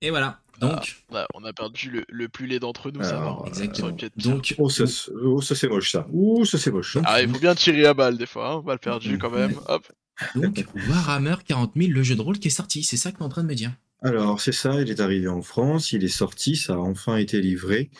[0.00, 0.38] Et voilà.
[0.60, 3.20] Donc, Ouais, on a perdu le, le plus laid d'entre nous, ça va.
[3.22, 3.48] Alors, hein.
[3.48, 3.90] exactement.
[4.16, 6.06] Donc, Oh, ça, c'est- oh, ça c'est moche ça.
[6.12, 6.92] Ouh, ça c'est moche.
[6.92, 7.02] ça.
[7.04, 8.62] Ah, il faut bien tirer à balle des fois, hein.
[8.64, 9.54] balle perdue quand même.
[9.68, 9.90] Hop.
[10.36, 13.22] donc Warhammer 40 000, le jeu de rôle qui est sorti, c'est ça que tu
[13.24, 13.72] es en train de me dire?
[14.02, 17.40] Alors, c'est ça, il est arrivé en France, il est sorti, ça a enfin été
[17.40, 17.90] livré.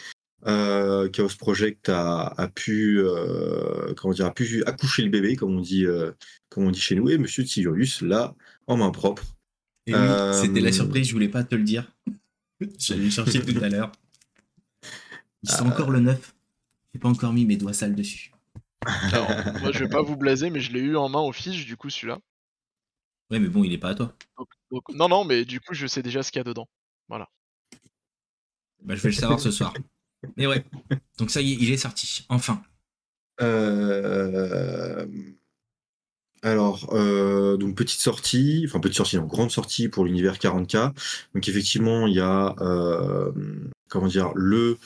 [0.47, 5.55] Euh, Chaos Project a, a pu, euh, comment dire, a pu accoucher le bébé, comme
[5.57, 6.13] on dit, euh,
[6.49, 8.35] comme on dit chez nous, et Monsieur Tiberius l'a
[8.67, 9.23] en main propre.
[9.87, 11.93] Et oui, Euh, c'était la surprise, je voulais pas te le dire.
[12.79, 13.93] J'allais le chercher tout à l'heure.
[15.43, 16.35] C'est encore le 9.
[16.93, 18.33] J'ai pas encore mis mes doigts sales dessus.
[18.87, 19.29] Alors,
[19.61, 21.77] moi, je vais pas vous blaser, mais je l'ai eu en main au fiche, du
[21.77, 22.19] coup, celui-là.
[23.31, 24.17] Ouais, mais bon, il est pas à toi.
[24.39, 26.69] Donc, donc- non, non, mais du coup, je sais déjà ce qu'il y a dedans.
[27.09, 27.27] Bah,
[28.95, 29.75] je vais le savoir ce soir.
[30.37, 30.65] Mais ouais.
[31.19, 32.25] Donc ça y est, il est sorti.
[32.29, 32.63] Enfin.
[33.41, 35.07] Euh,
[36.43, 40.93] Alors, euh, donc petite sortie, enfin petite sortie, non, grande sortie pour l'univers 40K.
[41.35, 43.33] Donc effectivement, il y a, euh,
[43.89, 44.79] comment dire, le,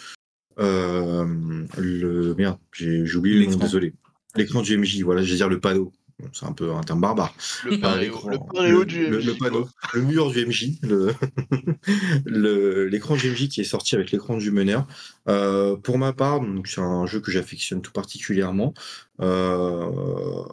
[0.56, 3.92] le, merde, j'ai oublié le nom, désolé.
[4.36, 5.92] L'écran du MJ, voilà, je vais dire le panneau.
[6.32, 7.34] C'est un peu un terme barbare.
[7.64, 9.26] Le l'écran- le du le- MJ.
[9.26, 10.78] le panneau, le mur du MJ,
[12.26, 14.86] l'écran du MJ qui est sorti avec l'écran du meneur.
[15.28, 18.74] Euh, pour ma part, c'est un jeu que j'affectionne tout particulièrement.
[19.20, 20.44] Euh,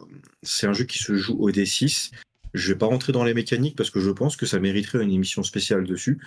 [0.42, 2.10] c'est un jeu qui se joue au D6.
[2.54, 5.12] Je vais pas rentrer dans les mécaniques parce que je pense que ça mériterait une
[5.12, 6.18] émission spéciale dessus.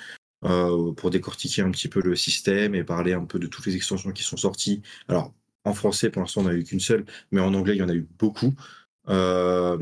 [0.43, 3.75] euh, pour décortiquer un petit peu le système et parler un peu de toutes les
[3.75, 4.81] extensions qui sont sorties.
[5.07, 5.33] Alors,
[5.63, 7.89] en français, pour l'instant, on n'a eu qu'une seule, mais en anglais, il y en
[7.89, 8.53] a eu beaucoup.
[9.07, 9.77] Euh,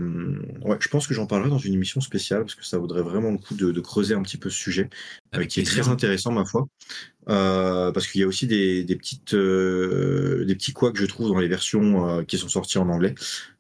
[0.63, 3.32] ouais, je pense que j'en parlerai dans une émission spéciale parce que ça vaudrait vraiment
[3.32, 4.89] le coup de, de creuser un petit peu ce sujet,
[5.36, 6.67] euh, qui est très intéressant, ma foi.
[7.30, 11.05] Euh, parce qu'il y a aussi des, des petites, euh, des petits couacs que je
[11.05, 13.15] trouve dans les versions euh, qui sont sorties en anglais,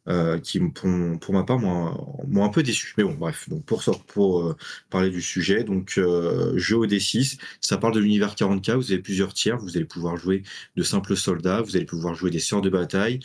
[0.09, 0.89] euh, qui, pour,
[1.21, 1.95] pour ma part, m'ont
[2.27, 2.93] m'ont un peu déçu.
[2.97, 4.55] Mais bon, bref, donc pour, pour
[4.89, 9.01] parler du sujet, donc euh, jeu au D6, ça parle de l'univers 40K, vous avez
[9.01, 10.43] plusieurs tiers, vous allez pouvoir jouer
[10.75, 13.19] de simples soldats, vous allez pouvoir jouer des sœurs de bataille,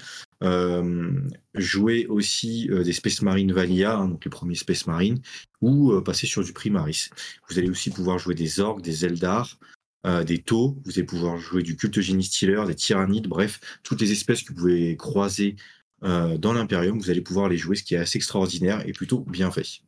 [1.55, 5.21] jouer aussi euh, des Space Marine Vanilla, hein, donc les premiers Space Marine,
[5.61, 7.11] ou euh, passer sur du Primaris.
[7.49, 9.59] Vous allez aussi pouvoir jouer des orques, des Eldar,
[10.07, 14.01] euh, des taux, vous allez pouvoir jouer du culte génie stealer, des tyrannides, bref, toutes
[14.01, 15.57] les espèces que vous pouvez croiser
[16.05, 19.21] euh, dans l'Imperium, vous allez pouvoir les jouer, ce qui est assez extraordinaire et plutôt
[19.21, 19.81] bien fait.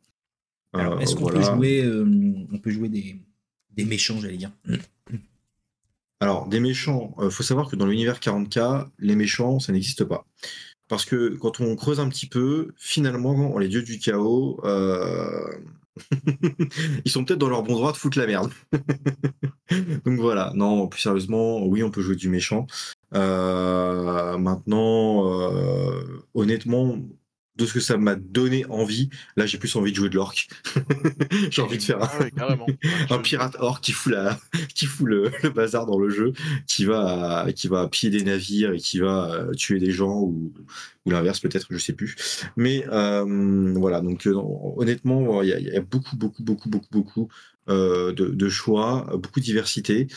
[0.75, 1.39] Euh, est-ce qu'on voilà.
[1.39, 2.05] peut jouer, euh,
[2.51, 3.21] on peut jouer des,
[3.71, 4.51] des méchants, j'allais dire?
[6.21, 10.25] Alors, des méchants, il faut savoir que dans l'univers 40K, les méchants, ça n'existe pas.
[10.87, 15.57] Parce que quand on creuse un petit peu, finalement, les dieux du chaos, euh,
[17.05, 18.51] ils sont peut-être dans leur bon droit de foutre la merde.
[20.05, 22.67] Donc voilà, non, plus sérieusement, oui, on peut jouer du méchant.
[23.15, 26.03] Euh, maintenant, euh,
[26.35, 26.97] honnêtement,
[27.57, 30.47] de ce que ça m'a donné envie, là j'ai plus envie de jouer de l'orque.
[31.51, 32.07] j'ai envie de faire un,
[33.09, 34.39] Ah un pirate orc qui fout, la,
[34.75, 36.33] qui fout le, le bazar dans le jeu,
[36.67, 40.53] qui va, qui va piller des navires et qui va euh, tuer des gens ou,
[41.05, 42.15] ou l'inverse peut-être, je sais plus.
[42.55, 44.33] Mais euh, voilà, donc euh,
[44.77, 47.27] honnêtement, il y, a- il y a beaucoup, beaucoup, beaucoup, beaucoup, beaucoup
[47.69, 50.07] euh, de, de choix, beaucoup de diversité.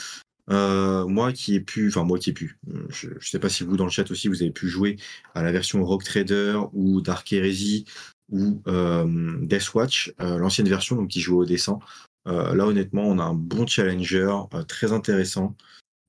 [0.51, 2.59] Euh, moi qui ai pu, enfin moi qui ai pu,
[2.91, 4.97] je, je sais pas si vous dans le chat aussi vous avez pu jouer
[5.35, 7.87] à la version Rock Trader ou Dark Heresy
[8.29, 11.79] ou euh, Deathwatch, euh, l'ancienne version donc qui joue au dessin.
[12.27, 15.57] Euh, là honnêtement on a un bon challenger euh, très intéressant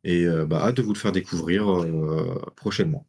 [0.03, 3.07] et euh, bah, hâte de vous le faire découvrir euh, prochainement.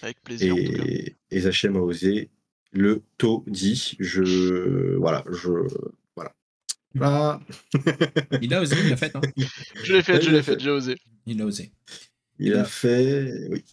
[0.00, 0.54] Avec plaisir.
[0.56, 2.30] Et, et Zachem a osé
[2.72, 5.50] le taux dit, je voilà, je
[6.94, 7.40] voilà.
[7.74, 9.14] Ah, Il a osé, il l'a fait.
[9.14, 9.20] Hein.
[9.84, 10.60] Je l'ai fait, je l'ai l'a fait, fait.
[10.60, 10.96] j'ai osé.
[11.26, 11.72] Il a osé.
[12.38, 13.64] il a fait oui.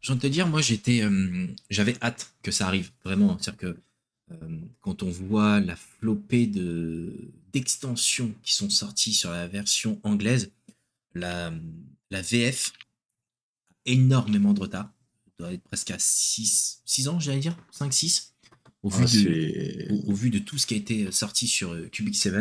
[0.00, 3.38] J'ai envie de te dire, moi, j'étais, euh, j'avais hâte que ça arrive, vraiment.
[3.38, 3.76] C'est-à-dire que
[4.32, 7.12] euh, quand on voit la flopée de
[7.52, 10.52] d'extensions qui sont sorties sur la version anglaise,
[11.14, 11.52] la,
[12.10, 12.72] la VF
[13.70, 14.92] a énormément de retard.
[15.26, 18.34] Elle doit être presque à 6, 6 ans, j'allais dire, 5, 6,
[18.86, 21.72] au vu Ah, de, au, au vu de tout ce qui a été sorti sur
[21.72, 22.34] euh, Cubic 7.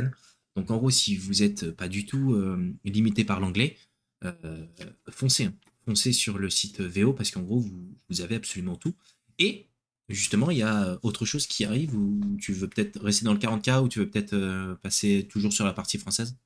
[0.56, 3.78] Donc en gros, si vous êtes pas du tout euh, limité par l'anglais,
[4.24, 4.66] euh,
[5.10, 5.46] foncez.
[5.46, 5.54] hein.
[5.86, 8.96] Foncez sur le site VO parce qu'en gros, vous, vous avez absolument tout.
[9.38, 9.68] Et
[10.10, 13.40] justement, il y a autre chose qui arrive où tu veux peut-être rester dans le
[13.40, 16.38] 40K ou tu veux peut-être euh, passer toujours sur la partie française?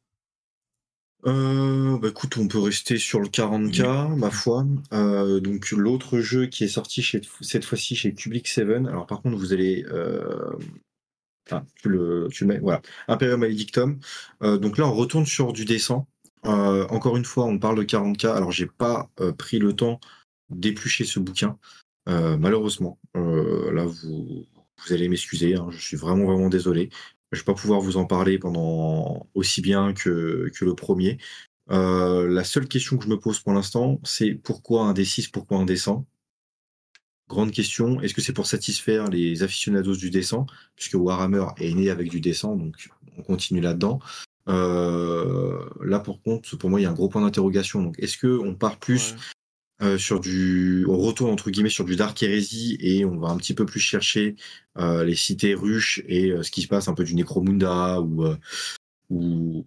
[1.25, 4.65] Euh, bah écoute, on peut rester sur le 40K, ma foi.
[4.93, 8.69] Euh, donc l'autre jeu qui est sorti chez, cette fois-ci chez Public 7.
[8.87, 9.83] Alors par contre, vous allez...
[9.89, 10.53] Euh...
[11.47, 12.81] Enfin, tu le, tu le mets, voilà.
[13.07, 13.99] Imperium Maledictum.
[14.43, 16.07] Euh, donc là, on retourne sur du descent.
[16.45, 18.27] Euh, encore une fois, on parle de 40K.
[18.27, 19.99] Alors j'ai pas pris le temps
[20.49, 21.57] d'éplucher ce bouquin,
[22.07, 22.97] malheureusement.
[23.15, 24.45] Là, vous,
[24.85, 25.55] vous allez m'excuser.
[25.55, 26.89] hein, je suis vraiment, vraiment désolé.
[27.31, 31.17] Je vais pas pouvoir vous en parler pendant aussi bien que, que le premier.
[31.71, 35.59] Euh, la seule question que je me pose pour l'instant, c'est pourquoi un D6, pourquoi
[35.59, 36.05] un D100
[37.27, 38.01] Grande question.
[38.01, 42.21] Est-ce que c'est pour satisfaire les aficionados du descent Puisque Warhammer est né avec du
[42.21, 43.99] descent, donc on continue là-dedans.
[44.47, 47.83] Euh, là, pour contre, pour moi, il y a un gros point d'interrogation.
[47.83, 49.15] Donc, est-ce que on part plus.
[49.81, 53.37] Euh, sur du, on retourne entre guillemets sur du Dark Heresy et on va un
[53.37, 54.35] petit peu plus chercher
[54.77, 58.25] euh, les cités ruches et euh, ce qui se passe un peu du Necromunda ou
[58.25, 58.37] euh,
[59.09, 59.65] ou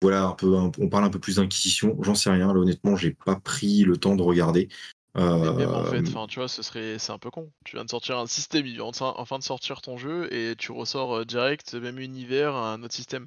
[0.00, 1.96] voilà un peu, un- on parle un peu plus d'inquisition.
[2.02, 2.52] J'en sais rien.
[2.52, 4.68] Là, honnêtement, j'ai pas pris le temps de regarder.
[5.14, 7.52] Mais même en fait, enfin, tu vois, ce serait, c'est un peu con.
[7.64, 11.24] Tu viens de sortir un système, enfin de sortir ton jeu et tu ressors euh,
[11.24, 13.26] direct, même univers, un autre système.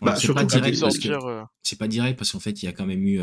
[0.00, 1.08] Bah, Alors, c'est pas direct parce que
[1.76, 3.18] pas direct parce qu'en fait, il y a quand même eu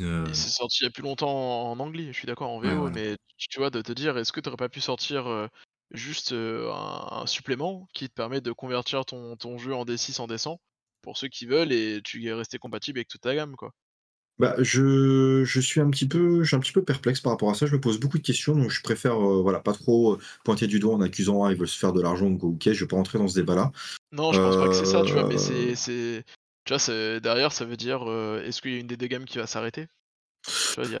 [0.00, 2.60] euh, Et c'est sorti il y a plus longtemps en anglais, je suis d'accord en
[2.60, 2.98] VO, Ouais, voilà.
[3.00, 5.48] mais tu vois, de te dire, est-ce que tu aurais pas pu sortir,
[5.90, 10.26] juste, un un supplément qui te permet de convertir ton ton jeu en D6 en
[10.28, 10.60] D100,
[11.02, 13.72] pour ceux qui veulent et tu es resté compatible avec toute ta gamme, quoi?
[14.38, 17.50] Bah, je je suis un petit peu je suis un petit peu perplexe par rapport
[17.50, 17.66] à ça.
[17.66, 20.94] Je me pose beaucoup de questions, donc je préfère, voilà, pas trop, pointer du doigt
[20.94, 22.96] en accusant: «Ah, ils veulent se faire de l'argent» ou quoi OK, je vais pas
[22.96, 23.72] rentrer dans ce débat-là.
[24.12, 25.24] Non, je pense pas que c'est ça, tu vois?
[25.24, 26.24] Mais c'est c'est
[26.64, 29.24] tu vois, derrière, ça veut dire, heu, est-ce qu'il y a une des 2 gammes
[29.24, 29.88] qui va s'arrêter?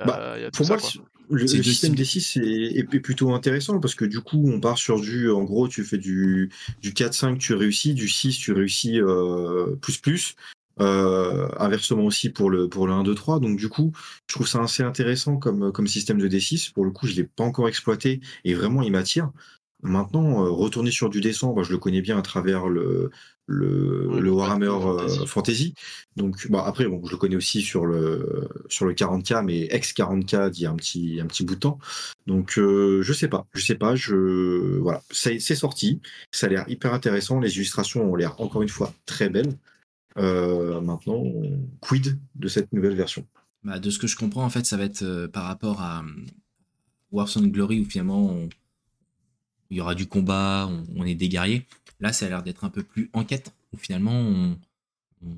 [0.04, 0.90] Bah, pour moi, ça,
[1.30, 4.78] le système style D6 est est est plutôt intéressant parce que du coup, on part
[4.78, 6.50] sur du en gros, tu fais du
[6.82, 10.34] du 4-5, tu réussis, du 6, tu réussis, heu, plus, plus.
[10.80, 13.92] Heu, inversement aussi pour le pour le 1-2-3 donc du coup,
[14.26, 16.70] je trouve ça assez intéressant comme, comme système de D6.
[16.72, 19.30] Pour le coup, je l'ai pas encore exploité et vraiment il m'attire.
[19.82, 23.10] Maintenant, retourner sur du D100, bah, je le connais bien à travers le
[23.46, 25.26] le Ouais, le le Warhammer, heu, Fantasy.
[25.26, 25.74] Fantasy.
[26.16, 29.92] Donc bah, après bon, je le connais aussi sur le sur le 40K, mais ex
[29.92, 31.78] 40K d'il y a un petit un petit bout de temps.
[32.26, 36.64] Donc heu, je sais pas je sais pas, je voilà, c'est sorti, ça a l'air
[36.68, 39.56] hyper intéressant, les illustrations ont l'air encore une fois très belles.
[40.18, 41.24] Heu, maintenant,
[41.80, 43.26] quid de cette nouvelle version?
[43.64, 46.04] Bah, de ce que je comprends, en fait, ça va être, par rapport à,
[47.14, 48.48] and Glory où finalement on
[49.70, 51.66] il y aura du combat, on on est des guerriers.
[52.02, 54.58] Là, ça a l'air d'être un peu plus enquête, où finalement on
[55.24, 55.36] on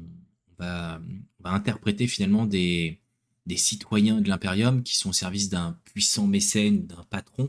[0.59, 1.01] va,
[1.41, 3.01] on va interpréter finalement des
[3.47, 7.49] des citoyens de l'Imperium qui sont au service d'un puissant mécène, d'un patron,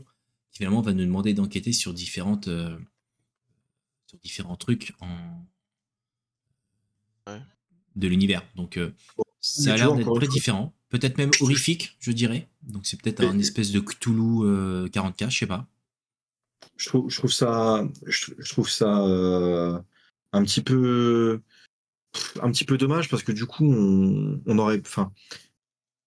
[0.52, 2.50] qui finalement va nous demander d'enquêter sur différentes,
[4.06, 5.08] sur différents trucs en
[7.26, 7.40] Ouais.
[7.96, 8.42] de l'univers.
[8.54, 8.94] Donc heu,
[9.40, 12.48] ça a l'air d'être très différent, peut-être même horrifique, je dirais.
[12.62, 15.66] Donc c'est peut-être un espèce de Cthulhu, heu, 40K, je sais pas.
[16.76, 19.78] Je trouve je trouve ça je je trouve ça, heu,
[20.32, 21.40] un petit peu
[22.42, 25.12] un petit peu dommage parce que du coup on on aurait enfin,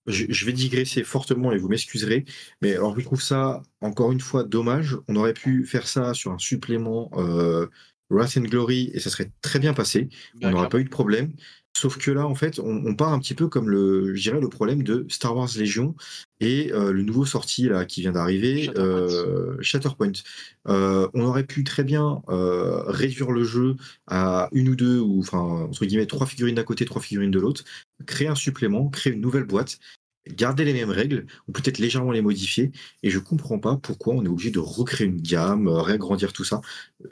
[0.08, 2.26] je je vais digresser fortement et vous m'excuserez,
[2.62, 4.98] mais alors je trouve ça encore une fois dommage.
[5.08, 7.70] On aurait pu faire ça sur un supplément, heu,
[8.10, 10.10] Wrath and Glory et ça serait très bien passé.
[10.44, 11.34] On n'aurait pas eu de problème.
[11.78, 14.42] Sauf que là, en fait, on on part un petit peu comme le je dirais
[14.42, 15.96] le problème de Star Wars Légion
[16.42, 19.62] et heu, le nouveau sorti là qui vient d'arriver, Shatterpoint.
[19.62, 20.12] Shatterpoint.
[20.68, 23.76] Heu, on aurait pu très bien, réduire le jeu
[24.08, 27.40] à 1 ou 2 ou enfin entre guillemets «3 figurines d'un côté, 3 figurines de
[27.40, 27.64] l'autre»,
[28.06, 29.80] créer un supplément, créer une nouvelle boîte,
[30.28, 32.72] garder les mêmes règles ou peut-être légèrement les modifier
[33.04, 36.62] et je comprends pas pourquoi on est obligé de recréer une gamme, réagrandir tout ça.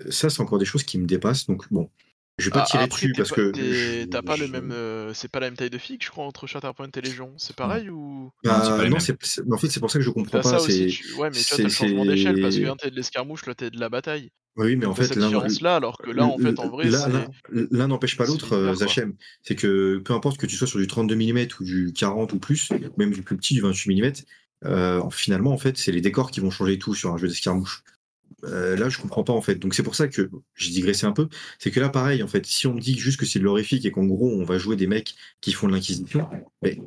[0.09, 1.89] Ça, c'est encore des choses qui me dépassent donc bon,
[2.37, 4.23] je vais pas A tirer après dessus parce pas que tu je es tu as
[4.23, 6.89] pas le même, heu, c'est pas la même taille de figue, je crois, entre Shatterpoint
[6.95, 7.33] et Légion?
[7.37, 8.31] C'est pareil ou?
[8.43, 10.59] Non, pas Bah, non, en fait, c'est pour ça que je comprends as pas, ça
[10.59, 12.91] tu ouais, mais tu vois, as le changement d'échelle parce que c'est un tu es
[12.91, 14.31] de l'escarmouche, l'autre tu es de la bataille.
[14.55, 16.91] Oui, mais en Donc fait, cette l'un différence-là, alors que là, en fait, en vrai,
[16.91, 18.75] l'un c'est l'un l'un n'empêche pas l'autre, quoi.
[18.75, 19.15] Zachem.
[19.43, 22.39] C'est que peu importe que tu sois sur du 32 millimètres ou du 40 ou
[22.39, 24.21] plus, même du plus petit, du 28 millimètres,
[24.65, 27.83] heu, finalement, en fait, c'est les décors qui vont changer tout sur un jeu d'escarmouche.
[28.43, 29.55] Heu, là, je comprends pas, en fait.
[29.55, 31.27] Donc c'est pour ça que j'ai digressé un peu.
[31.59, 33.85] C'est que là, pareil, en fait, si on me dit juste que c'est de l'horrifique
[33.85, 36.29] et qu'en gros, on va jouer des mecs qui font de l'inquisition,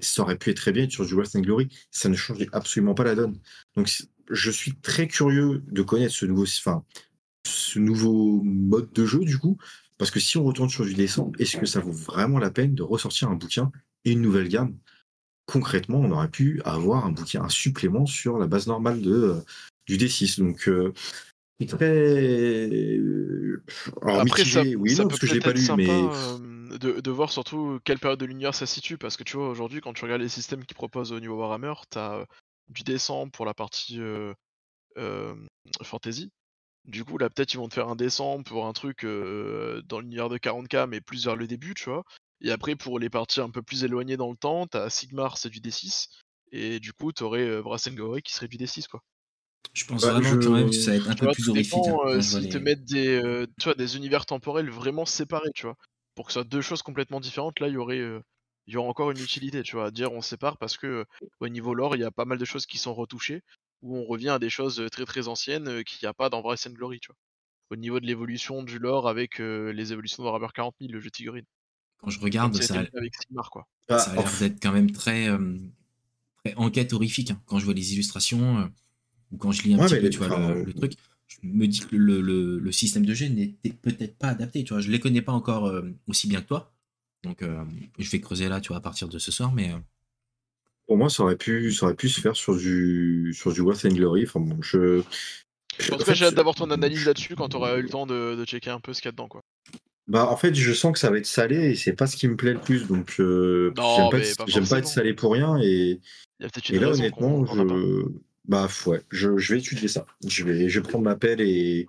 [0.01, 1.69] ça aurait pu être très bien sur du and Glory.
[1.91, 3.39] Ça ne changeait absolument pas la donne.
[3.77, 3.91] Donc
[4.31, 6.85] je suis très curieux de connaître ce nouveau enfin,
[7.47, 9.59] ce nouveau mode de jeu, du coup,
[9.99, 12.75] parce que si on retourne sur du D100, est-ce que ça vaut vraiment la peine
[12.75, 13.73] de ressortir un bouquin
[14.05, 14.77] et une nouvelle gamme?
[15.47, 19.45] Concrètement, on aurait pu avoir un bouquin, un supplément sur la base normale de, heu,
[19.87, 20.69] du D6 donc
[21.67, 22.69] très
[24.03, 26.01] alors Après ça mitigé, oui et ça non, peut parce que je l'ai pas mais
[26.05, 28.99] hem, de de voir surtout quelle période de l'univers ça se situe.
[28.99, 31.75] Parce que tu vois, aujourd'hui, quand tu regardes les systèmes qu'ils proposent au niveau Warhammer,
[31.91, 32.27] tu as, heu,
[32.69, 34.01] du D100 pour la partie,
[35.83, 36.31] fantasy.
[36.87, 40.29] Du coup, là, peut-être, ils vont te faire un D100 pour un truc, dans l'univers
[40.29, 42.05] de 40K, mais plus vers le début, tu vois?
[42.43, 45.39] Et après, pour les parties un peu plus éloignées dans le temps, tu as Sigmar,
[45.39, 46.09] c'est du D6
[46.53, 49.01] et du coup, tu aurais, heu, Wrath and Glory qui serait du D6, quoi.
[49.73, 51.49] Je pense bah, vraiment quand même que ça va être un Tu peu vois, plus
[51.49, 55.67] horrifique, hein, vois s'ils te mettent des, tu vois, des univers temporels vraiment séparés, tu
[55.67, 55.77] vois?
[56.15, 58.01] Pour que ce soit 2 choses complètement différentes, là, il y aurait,
[58.67, 59.87] il y aurait encore une utilité, tu vois?
[59.87, 61.05] À dire on sépare parce que,
[61.41, 63.43] au niveau lore, il y a pas mal de choses qui sont retouchées,
[63.83, 66.67] où on revient à des choses, très, très anciennes, qu'il y a pas dans Wrath
[66.69, 67.17] and Glory, tu vois?
[67.71, 71.11] Au niveau de l'évolution du lore avec, les évolutions de Warhammer 40 000, le jeu
[71.11, 71.45] de
[71.99, 73.67] quand je regarde, ça a avec Sigmar, quoi.
[73.89, 75.29] ah, ça a l'air enf d'être quand même très,
[76.45, 77.41] très enquête horrifique, hein.
[77.47, 78.71] Quand je vois les illustrations,
[79.33, 80.93] ou quand je lis un ouais, petit peu, les tu vois, enfin, le le truc,
[81.29, 84.73] je me dis que le le le système de jeu n'était peut-être pas adapté, tu
[84.75, 84.81] vois?
[84.83, 86.73] Je les connais pas encore, heu, aussi bien que toi,
[87.23, 87.69] donc hem,
[87.99, 89.73] je vais creuser là, tu vois, à partir de ce soir, mais
[90.87, 93.85] pour moi, ça aurait pu ça aurait pu se faire sur du sur du Wrath
[93.85, 95.03] and Glory, enfin bon, je
[95.79, 97.77] je En tout cas, j'ai fait, hâte d'avoir ton analyse je là-dessus quand tu auras
[97.79, 99.43] eu le temps de de checker un peu ce qu'il y a dedans, quoi.
[100.09, 102.27] Bah, en fait, je sens que ça va être salé et c'est pas ce qui
[102.27, 102.87] me plaît le plus.
[102.89, 104.95] Donc, euh, j'aime pas, être- pas j'aime pas être forcément.
[104.95, 105.57] salé pour rien.
[105.63, 106.01] Et,
[106.41, 108.05] Il y a peut-être et une là, honnêtement, je,
[108.51, 110.05] bah, ouais, je, vais étudier ça.
[110.27, 111.87] Je vais, je prendre ma pelle et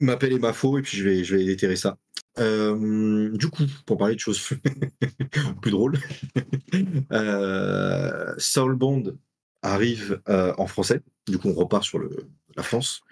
[0.00, 1.98] ma pelle et ma faux et puis je vais, je vais déterrer ça.
[2.38, 4.40] Euh, du coup, pour parler de choses
[5.60, 5.98] plus drôles,
[7.12, 9.18] euh, Soulbound
[9.60, 11.02] arrive euh, en français.
[11.28, 13.02] Du coup, on repart sur le, la France.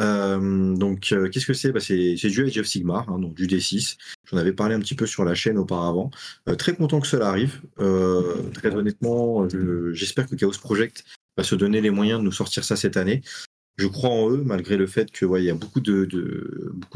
[0.00, 1.70] Euh, donc, qu'est-ce que c'est?
[1.70, 3.96] Bah, C'est du Age of Sigmar, hein, donc du D6.
[4.28, 6.10] J'en avais parlé un petit peu sur la chaîne auparavant.
[6.58, 7.60] Très content que cela arrive.
[8.54, 11.04] Très honnêtement, je- j'espère que Chaos Project
[11.36, 13.22] va se donner les moyens de nous sortir ça cette année.
[13.78, 16.08] Je crois en eux, malgré le fait que ouais, y a beaucoup de,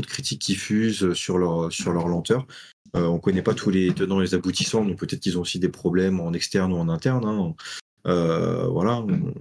[0.06, 2.46] critiques qui fusent sur leur, lenteur.
[2.96, 5.58] Euh, on connaît pas tous les tenants et les aboutissants, donc peut-être qu'ils ont aussi
[5.58, 7.26] des problèmes en externe ou en interne.
[7.26, 7.54] hein.
[8.06, 9.34] Euh, voilà, on,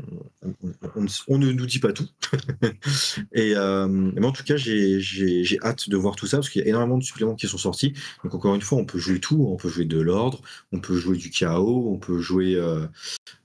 [1.27, 2.07] on- ne nous dit pas tout.
[3.33, 6.65] et euh, mais en tout cas, j'ai hâte de voir tout ça parce qu'il y
[6.65, 7.93] a énormément de suppléments qui sont sortis.
[8.23, 9.45] Donc encore une fois, on peut jouer tout.
[9.47, 10.41] On peut jouer de l'ordre,
[10.71, 12.85] on peut jouer du chaos, on peut jouer euh,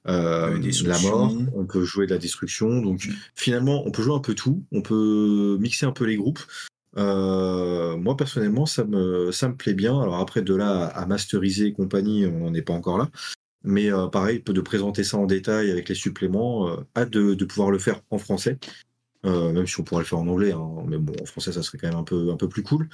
[0.08, 2.80] euh, la mort, on peut jouer de la destruction.
[2.82, 4.64] Donc finalement, on peut jouer un peu tout.
[4.72, 6.40] On peut mixer un peu les groupes.
[6.96, 10.00] Euh, moi personnellement, ça me ça me plaît bien.
[10.00, 13.10] Alors après, de là à, à masteriser et compagnie, on n'en est pas encore là.
[13.64, 17.70] Mais euh, pareil, de présenter ça en détail avec les suppléments, euh, hâte de, pouvoir
[17.70, 18.58] le faire en français.
[19.24, 20.68] Euh, même si on pourrait le faire en anglais, hein.
[20.86, 22.88] mais bon, en français, ça serait quand même un peu, un peu plus cool.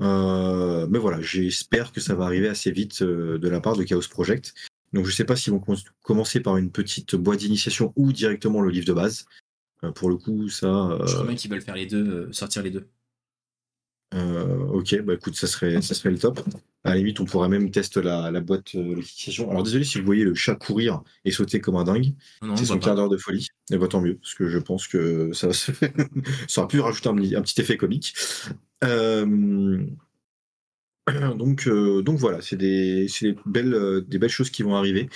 [0.00, 4.54] Mais voilà, j'espère que ça va arriver assez vite de la part de Chaos Project.
[4.92, 8.60] Donc je sais pas s'ils vont com- commencer par une petite boîte d'initiation ou directement
[8.60, 9.26] le livre de base.
[9.94, 10.98] Pour le coup, ça.
[11.06, 12.88] Je crois bien qu'ils veulent faire les deux, sortir les deux.
[14.14, 16.40] Euh, ok, bah écoute, ça serait, ça serait le top.
[16.84, 19.00] À la limite, on pourrait même tester la, la boîte euh.
[19.50, 22.14] Alors désolé si vous voyez le chat courir et sauter comme un dingue.
[22.56, 23.48] C'est on son quart d'heure de folie.
[23.70, 25.48] Et bah tant mieux, parce que je pense que ça,
[26.48, 28.14] ça aurait pu rajouter un, petit- un petit effet comique.
[28.84, 29.84] Euh,
[31.36, 35.08] Donc, euh, donc voilà, c'est des, des belles, euh, des belles choses qui vont arriver.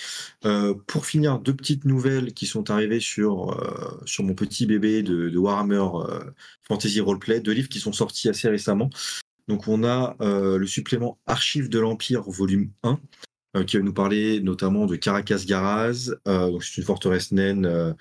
[0.44, 5.02] Euh, pour finir, deux petites nouvelles qui sont arrivées sur, euh, sur mon petit bébé
[5.02, 6.20] de, de Warhammer euh,
[6.62, 8.90] Fantasy Roleplay, deux livres qui sont sortis assez récemment.
[9.48, 13.00] Donc on a le supplément Archives de l'Empire, volume 1,
[13.56, 16.12] euh, qui va nous parler notamment de Caracas Garaz.
[16.24, 17.96] Donc c'est une forteresse naine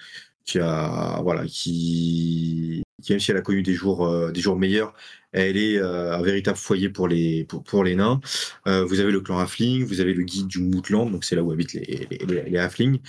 [0.46, 4.58] qui a voilà qui, qui même si elle a connu des jours euh, des jours
[4.58, 4.94] meilleurs,
[5.32, 8.22] elle est euh, un véritable foyer pour les pour, pour les nains.
[8.68, 11.44] Euh, vous avez le clan Halfling, vous avez le guide du Moutland, donc c'est là
[11.44, 13.00] où habitent les les, les, les Halflings,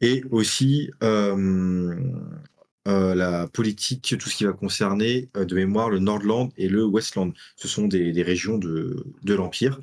[0.00, 0.90] et aussi
[2.88, 7.32] la politique, tout ce qui va concerner de mémoire le Nordland et le Westland.
[7.56, 9.80] Ce sont des, des régions de, de l'Empire.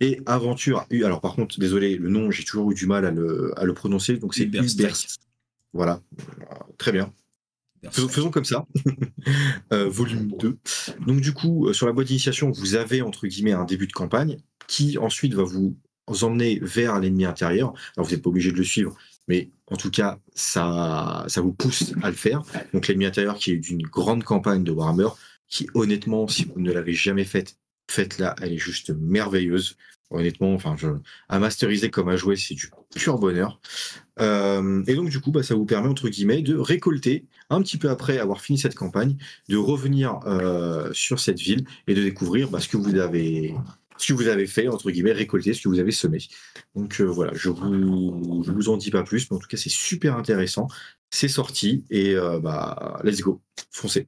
[0.00, 3.52] Et Aventure, alors par contre, désolé, le nom, j'ai toujours eu du mal à le,
[3.58, 4.80] à le prononcer, donc c'est Uberstrike.
[4.80, 5.20] Uberst.
[5.74, 6.00] Voilà,
[6.78, 7.12] très bien.
[7.90, 8.66] Faisons, faisons comme ça.
[9.72, 10.56] Euh, volume 2.
[11.06, 13.92] Donc du coup, euh, sur la boîte d'initiation, vous avez entre guillemets un début de
[13.92, 15.76] campagne qui ensuite va vous
[16.22, 17.74] emmener vers l'ennemi intérieur.
[17.96, 21.52] Alors vous n'êtes pas obligé de le suivre, mais en tout cas, ça, ça vous
[21.52, 22.42] pousse à le faire.
[22.72, 25.08] Donc l'ennemi intérieur qui est d'une grande campagne de Warhammer,
[25.48, 27.58] qui honnêtement, si vous ne l'avez jamais faite,
[27.90, 29.76] faites-la, elle est juste merveilleuse.
[30.10, 30.88] Honnêtement, enfin, je,
[31.28, 33.60] à masteriser comme à jouer, c'est du pur bonheur.
[34.20, 37.78] Euh, et donc, du coup, bah, ça vous permet, entre guillemets, de récolter, un petit
[37.78, 39.16] peu après avoir fini cette campagne,
[39.48, 43.54] de revenir euh, sur cette ville et de découvrir bah, ce que vous avez
[43.96, 46.18] ce que vous avez fait, entre guillemets, récolter ce que vous avez semé.
[46.76, 49.70] Donc euh, voilà, je vous, vous en dis pas plus, mais en tout cas, c'est
[49.70, 50.68] super intéressant.
[51.10, 53.42] C'est sorti et euh, bah, let's go.
[53.72, 54.06] Foncez.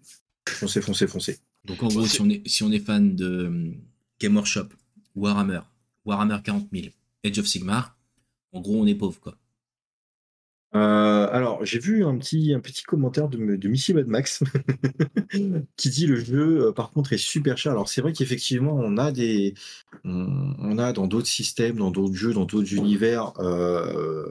[0.49, 1.39] Foncez, foncez, foncez.
[1.65, 3.73] Donc en gros, si on est, si on est fan de
[4.21, 4.69] Game Workshop,
[5.17, 5.61] Warhammer,
[6.05, 6.87] Warhammer 40 000,
[7.25, 7.97] Age of Sigmar,
[8.53, 9.37] en gros, on est pauvre, quoi.
[10.77, 14.45] Euh, alors, j'ai vu un petit, un petit commentaire de, de Missy Mad Max
[15.77, 17.73] qui dit le jeu, euh, par contre, est super cher.
[17.73, 19.55] Alors, c'est vrai qu'effectivement, on a des,
[20.05, 24.31] on, a dans d'autres systèmes, dans d'autres jeux, dans d'autres univers, euh,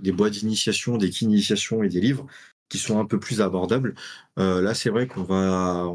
[0.00, 2.26] des boîtes d'initiation, des kits et des livres
[2.68, 3.94] qui sont un peu plus abordables.
[4.36, 5.86] Là, c'est vrai qu'on va,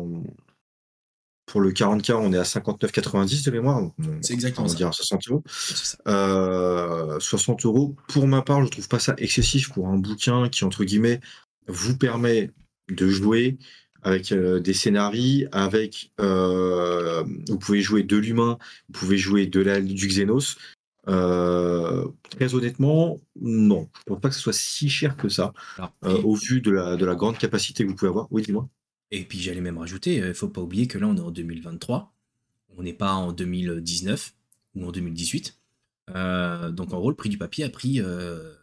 [1.52, 3.92] pour le 40K, on est à 59,90 de mémoire.
[4.22, 4.78] C'est exactement on va ça.
[4.78, 5.44] dire 60 euros.
[5.46, 5.98] C'est ça.
[6.08, 7.94] Euh, 60 euros.
[8.08, 11.20] Pour ma part, je trouve pas ça excessif pour un bouquin qui, entre guillemets,
[11.68, 12.52] vous permet
[12.90, 13.58] de jouer
[14.02, 19.60] avec euh, des scénarios, avec euh, vous pouvez jouer de l'humain, vous pouvez jouer de
[19.60, 20.56] la, du Xenos.
[21.10, 23.90] Euh, très honnêtement, non.
[23.98, 25.52] Je pense pas que ce soit si cher que ça,
[26.02, 28.28] Alors, au vu de la, de la grande capacité que vous pouvez avoir.
[28.32, 28.70] Oui, dis-moi.
[29.12, 32.14] Et puis j'allais même rajouter, il faut pas oublier que là, on est en 2023.
[32.78, 34.34] On n'est pas en 2019
[34.76, 35.58] ou en 2018.
[36.16, 38.54] Euh, donc en gros, le prix du papier a pris euh,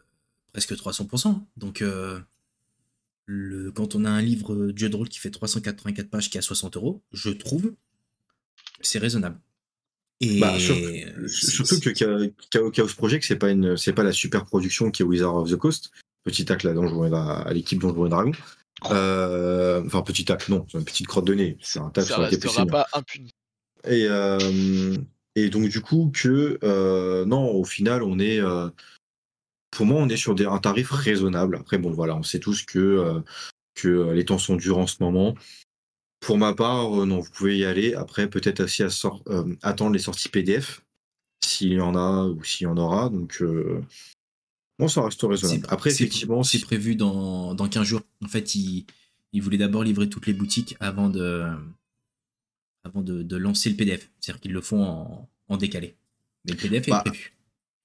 [0.51, 1.39] presque 300%.
[1.57, 2.19] Donc euh,
[3.25, 6.37] le, quand on a un livre de jeu de rôle qui fait 384 pages qui
[6.37, 7.73] est à 60 euros, je trouve
[8.81, 9.39] c'est raisonnable.
[10.21, 12.17] Et Bah, Surtout que Cha-
[12.49, 15.49] Chaos Chaos Project, c'est pas une, c'est pas la super production qui est Wizard of
[15.51, 15.91] the Coast.
[16.23, 16.45] Petit
[16.89, 18.31] jouais à, à l'équipe dont je jouais Dragon.
[18.85, 21.57] Euh, enfin, petit acte, non, c'est une petite crotte de nez.
[21.61, 23.31] C'est un Ça sur la restera pas impuni.
[23.85, 24.95] Et, euh,
[25.35, 28.41] et donc, du coup, que euh, non, au final, on est.
[29.71, 31.57] pour moi, on est sur des, un tarif raisonnable.
[31.57, 33.21] Après, bon, voilà, on sait tous que,
[33.75, 35.35] que les temps sont durs en ce moment.
[36.19, 37.93] Pour ma part, non, vous pouvez y aller.
[37.93, 38.89] Après, peut-être aussi à
[39.61, 40.81] attendre les sorties PDF,
[41.43, 43.09] s'il y en a ou s'il y en aura.
[43.09, 43.41] Donc,
[44.79, 45.65] bon, ça reste raisonnable.
[45.69, 48.01] Après, effectivement, c'est prévu dans, dans 15 jours.
[48.23, 48.85] En fait, ils
[49.31, 51.45] il voulaient d'abord livrer toutes les boutiques avant de,
[52.83, 54.09] avant de, de lancer le PDF.
[54.19, 55.95] C'est-à-dire qu'ils le font en, en décalé.
[56.45, 57.33] Mais le PDF est Bah, prévu.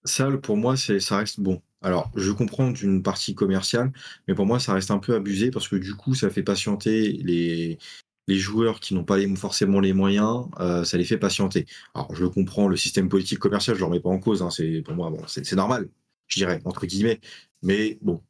[0.04, 1.60] Ça, pour moi, ça reste bon.
[1.82, 3.92] Alors, je comprends d'une partie commerciale,
[4.26, 7.12] mais pour moi, ça reste un peu abusé parce que du coup, ça fait patienter
[7.12, 7.78] les,
[8.26, 11.66] les joueurs qui n'ont pas les, forcément les moyens, euh, ça les fait patienter.
[11.94, 14.50] Alors, je comprends le système politique commercial, je ne le remets pas en cause, hein,
[14.50, 15.88] c'est, pour moi, bon, c'est normal,
[16.34, 17.20] je dirais, entre guillemets.
[17.62, 18.20] Mais bon,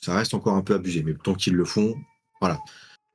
[0.00, 1.02] ça reste encore un peu abusé.
[1.02, 1.94] Mais tant qu'ils le font,
[2.40, 2.58] voilà.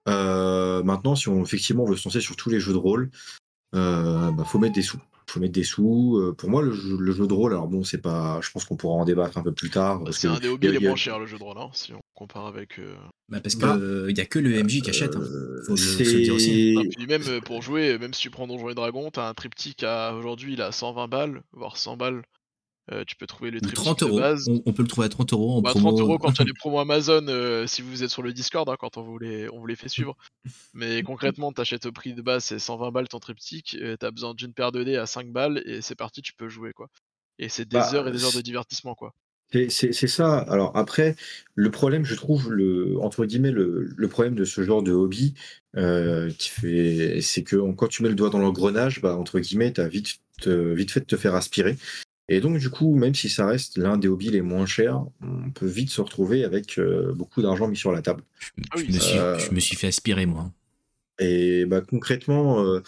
[0.08, 3.10] Euh, maintenant, si on effectivement veut se lancer sur tous les jeux de rôle,
[3.76, 5.00] euh, bah, faut mettre des sous.
[5.28, 6.18] Faut mettre des sous.
[6.20, 8.40] Euh, pour moi, le jeu, le jeu de rôle, alors bon, c'est pas.
[8.42, 10.04] Je pense qu'on pourra en débattre un peu plus tard.
[10.04, 11.58] parce C'est que un des il hobbies les il moins chers, le jeu de rôle,
[11.58, 12.78] hein, si on compare avec.
[12.80, 12.94] euh,
[13.30, 15.16] Bah, parce bah, qu'il n'y a que le MJ qui achète.
[15.16, 15.24] hein.
[15.66, 16.74] Faut c'est- le dire aussi.
[16.76, 19.84] Non, puis même pour jouer, même si tu prends Donjons et Dragons, t'as un triptyque
[19.84, 22.22] à aujourd'hui il a 120 balles, voire 100 balles.
[22.92, 24.20] Euh, tu peux trouver le triptyque 30 de euros.
[24.20, 24.46] base.
[24.50, 25.92] On, on peut le trouver à 30 euros en Bah, promo.
[25.92, 28.34] 30 euros quand il y a les promos Amazon, euh, si vous êtes sur le
[28.34, 30.18] Discord, hein, quand on vous, les, on vous les fait suivre.
[30.74, 34.34] Mais concrètement, t'achètes au prix de base, c'est 120 balles ton triptyque, euh, t'as besoin
[34.34, 36.90] d'une paire de dés à 5 balles, et c'est parti, tu peux jouer quoi.
[37.40, 39.14] Et c'est des Bah, heures et des heures de divertissement quoi.
[39.70, 40.40] C'est- ça.
[40.40, 41.16] Alors après,
[41.54, 45.36] le problème, je trouve, le, entre guillemets, le, le problème de ce genre de hobby,
[45.78, 49.72] euh, qui fait, c'est que quand tu mets le doigt dans l'engrenage, bah, entre guillemets,
[49.72, 51.78] tu as vite, te- vite fait de te faire aspirer.
[52.30, 55.52] Et donc, du coup, même si ça reste l'un des hobbies les moins chers, on
[55.52, 58.24] peut vite se retrouver avec euh, beaucoup d'argent mis sur la table.
[58.78, 60.52] Je, me suis, Euh, je me suis fait aspirer, moi.
[61.20, 62.82] Et bah, concrètement, euh,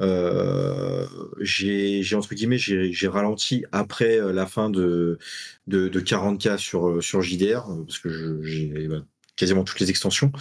[0.00, 1.06] euh,
[1.40, 5.18] j'ai entre guillemets j'ai ralenti après euh, la fin de,
[5.66, 9.04] de, de 40K sur, sur JDR, parce que j'ai bah,
[9.36, 10.32] quasiment toutes les extensions.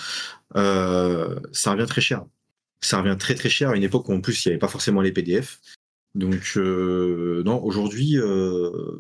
[0.56, 2.26] Euh, ça revient très cher.
[2.82, 4.68] Ça revient très très cher à une époque où en plus il n'y avait pas
[4.68, 5.60] forcément les PDF.
[6.16, 9.00] Donc euh, non, aujourd'hui, euh,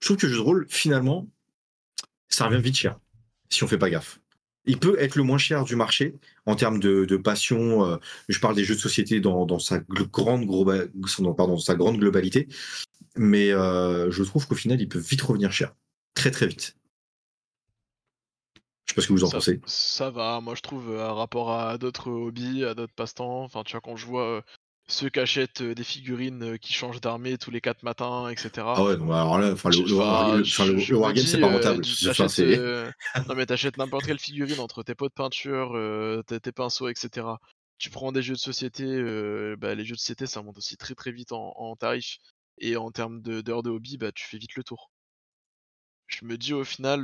[0.00, 1.28] je trouve que le jeu de rôle, finalement,
[2.28, 2.98] ça revient vite cher,
[3.50, 4.18] si on fait pas gaffe.
[4.64, 6.14] Il peut être le moins cher du marché
[6.46, 7.84] en termes de, de passion.
[7.84, 7.96] euh,
[8.28, 10.46] je parle des jeux de société dans, dans sa grande
[11.36, 12.48] pardon, sa grande globalité,
[13.16, 15.74] mais je trouve qu'au final, il peut vite revenir cher,
[16.14, 16.76] très très vite.
[18.86, 19.60] Je sais pas ce que vous en ça, pensez.
[19.64, 23.72] ça va, moi je trouve, à rapport à d'autres hobbies, à d'autres passe-temps, enfin tu
[23.72, 24.44] vois, quand je vois
[24.92, 28.50] ceux qui achètent euh, des figurines euh, qui changent d'armée tous les 4 matins, etc.
[28.76, 29.76] Ah ouais, donc alors là, enfin le,
[30.88, 31.84] le, wargame, c'est pas euh, rentable.
[32.58, 32.90] euh,
[33.28, 36.88] Non mais t'achètes n'importe quelle figurine entre tes pots de peinture, euh, tes, tes pinceaux,
[36.88, 37.26] etc.
[37.78, 40.76] Tu prends des jeux de société, euh, bah, les jeux de société ça monte aussi
[40.76, 42.18] très très vite en, en tarif.
[42.58, 44.90] Et en termes d'heures de, hobby, bah, tu fais vite le tour.
[46.06, 47.02] Je me dis au final,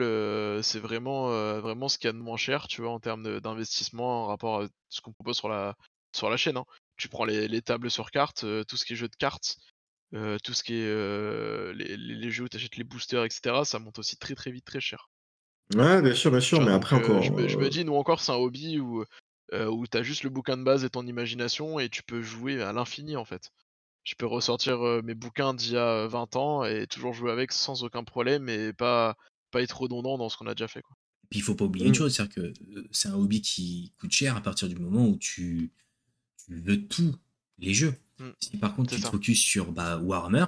[0.63, 1.29] c'est vraiment,
[1.61, 4.63] vraiment ce qu'il y a de moins cher, tu vois, en termes d'investissement en rapport
[4.63, 5.75] à ce qu'on propose sur la,
[6.13, 6.59] sur la chaîne.
[6.59, 6.65] hein.
[6.99, 9.57] Tu prends les, les tables sur cartes, euh, tout ce qui est jeu de cartes,
[10.15, 13.57] euh, tout ce qui est euh, les, jeux où tu achètes les boosters, etc.
[13.65, 15.11] Ça monte aussi très très vite très cher.
[15.75, 17.23] Ouais, bien sûr, bien sûr, mais après encore.
[17.23, 19.05] je, me, je me dis, nous encore, c'est un hobby où,
[19.53, 22.23] euh, où tu as juste le bouquin de base et ton imagination et tu peux
[22.23, 23.51] jouer à l'infini en fait.
[24.05, 27.53] Je peux ressortir mes bouquins d'il y a euh, 20 ans et toujours jouer avec
[27.53, 29.15] sans aucun problème et pas,
[29.51, 30.81] pas être redondant dans ce qu'on a déjà fait.
[30.81, 30.97] Quoi.
[31.29, 32.53] Puis il faut pas oublier une chose, c'est-à-dire que
[32.91, 35.71] c'est un hobby qui coûte cher à partir du moment où tu,
[36.57, 37.17] veux tous
[37.59, 37.95] les jeux.
[38.19, 38.29] Mm.
[38.41, 40.47] Si par contre tu te focuses sur bah, Warhammer,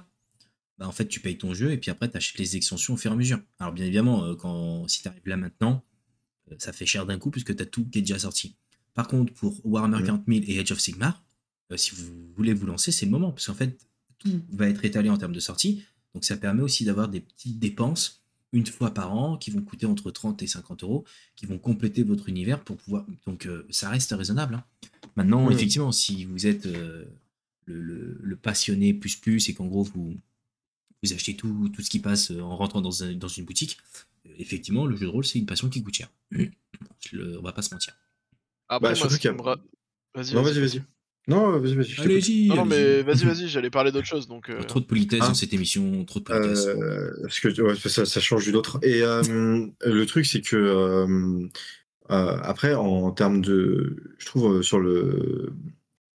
[0.78, 2.96] bah, en fait tu payes ton jeu et puis après tu achètes les extensions au
[2.96, 3.40] fur et à mesure.
[3.58, 5.84] Alors bien évidemment, euh, quand, si tu arrives là maintenant,
[6.50, 8.56] euh, ça fait cher d'un coup puisque tu as tout qui est déjà sorti.
[8.94, 10.06] Par contre, pour Warhammer Mm.
[10.06, 11.22] 40 000 et Age of Sigmar,
[11.72, 13.78] euh, si vous voulez vous lancer, c'est le moment parce qu'en fait
[14.18, 15.84] tout va être étalé en termes de sortie.
[16.14, 18.19] Donc ça permet aussi d'avoir des petites dépenses
[18.52, 21.04] une fois par an qui vont coûter entre 30 et 50 euros,
[21.36, 23.06] qui vont compléter votre univers pour pouvoir.
[23.26, 24.54] Donc euh, ça reste raisonnable.
[24.54, 24.64] hein.
[25.16, 27.04] Maintenant, effectivement, si vous êtes euh,
[27.66, 30.16] le, le- le passionné plus plus et qu'en gros vous,
[31.02, 33.78] vous achetez tout, tout ce qui passe euh, en rentrant dans, un- dans une boutique,
[34.26, 36.10] euh, effectivement, le jeu de rôle, c'est une passion qui coûte cher.
[37.12, 37.94] Le- on va pas se mentir.
[38.68, 39.56] Après, Bah, moi, surtout qu'il y a-
[40.14, 40.54] Vas-y, Non, vas-y.
[40.60, 40.82] vas-y, vas-y.
[41.30, 42.00] Non, vas-y, vas-y.
[42.00, 44.26] Allez-y Non, non, mais vas-y, vas-y, j'allais parler d'autre chose.
[44.28, 46.66] Donc, euh, Trop de politesse Hein dans cette émission, trop de politesse.
[46.66, 48.78] Euh, parce que ouais, ça, ça change d'une autre.
[48.82, 49.22] Et euh,
[49.84, 51.46] le truc, c'est que euh,
[52.10, 55.52] euh, après, en termes de, je trouve euh, sur le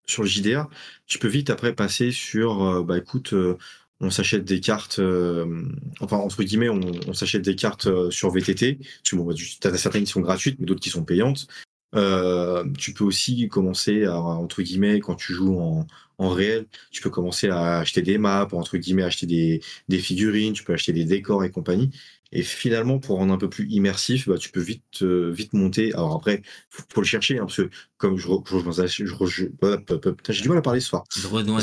[0.06, 0.68] sur le JDR,
[1.06, 3.56] tu peux vite après passer sur, euh, bah écoute, euh,
[4.00, 5.62] on s'achète des cartes, euh,
[6.00, 8.76] enfin entre guillemets, on, on s'achète des cartes euh, sur VTT.
[8.76, 11.46] Parce que bon, tu as certaines qui sont gratuites, mais d'autres qui sont payantes.
[11.94, 15.86] Euh, tu peux aussi commencer à, entre guillemets, quand tu joues en,
[16.18, 20.52] en réel, tu peux commencer à acheter des maps, entre guillemets, acheter des, des figurines,
[20.52, 21.90] tu peux acheter des décors et compagnie.
[22.32, 25.92] Et finalement, pour rendre un peu plus immersif, bah, tu peux vite, euh, vite monter.
[25.94, 29.46] Alors après, faut, faut le chercher, hein, parce que comme je, je, rejoins- je.
[29.46, 31.02] Putain, j'ai du mal à parler ce soir.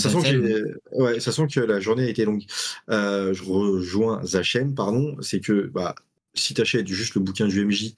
[0.10, 2.44] Sent, que ouais, ça sent que la journée a été longue.
[2.90, 5.16] Euh, je rejoins Zachem, pardon.
[5.22, 5.96] C'est que bah,
[6.34, 7.94] si tu achètes juste le bouquin du MJ,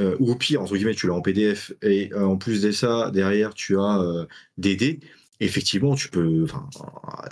[0.00, 2.72] euh, ou au pire, entre guillemets, tu l'as en PDF, et euh, en plus de
[2.72, 4.26] ça, derrière, tu as euh,
[4.58, 5.00] des dés.
[5.40, 6.46] Effectivement, tu peux.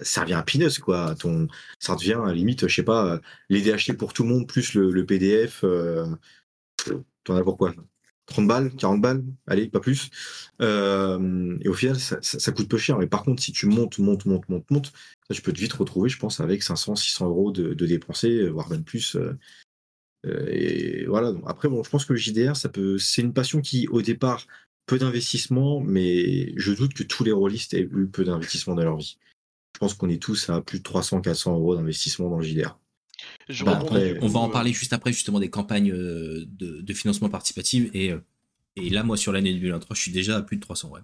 [0.03, 1.15] Ça revient à peanuts, quoi.
[1.15, 1.49] Ton,
[1.79, 4.49] ça devient, à la limite, je sais pas, les dés achetés pour tout le monde,
[4.49, 5.65] plus le, le PDF.
[7.25, 7.75] T'en as pour quoi?
[8.27, 10.11] 30 balles, 40 balles, allez, pas plus.
[10.61, 12.99] Et au final, ça, coûte peu cher.
[12.99, 14.93] Mais par contre, si tu montes, montes, montes, montes, montes,
[15.31, 18.69] tu peux te vite retrouver, je pense, avec 500, 600 euros de, de dépensés, voire
[18.69, 19.17] même plus.
[20.27, 21.33] Euh, et voilà.
[21.33, 24.03] Donc, après, bon, je pense que le JDR, ça peut, c'est une passion qui, au
[24.03, 24.47] départ,
[24.87, 28.97] peu d'investissement, mais je doute que tous les rôlistes aient eu peu d'investissement dans leur
[28.97, 29.19] vie.
[29.75, 32.79] Je pense qu'on est tous à plus de 300, 400 euros d'investissement dans le JDR.
[33.49, 36.81] Je Bah, après, on va en euh, parler juste après, justement, des campagnes euh, de,
[36.81, 37.91] de financement participatif.
[37.95, 38.13] Et,
[38.77, 41.01] et là, moi, sur l'année 2023, je suis déjà à plus de 300, ouais.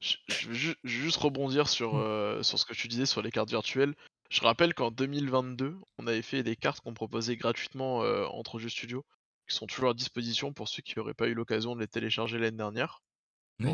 [0.00, 3.30] Je, je je veux juste rebondir sur, euh, sur ce que tu disais sur les
[3.30, 3.94] cartes virtuelles.
[4.30, 8.68] Je rappelle qu'en 2022, on avait fait des cartes qu'on proposait gratuitement euh, entre jeux
[8.68, 9.04] studio,
[9.48, 12.38] qui sont toujours à disposition pour ceux qui n'auraient pas eu l'occasion de les télécharger
[12.38, 13.02] l'année dernière.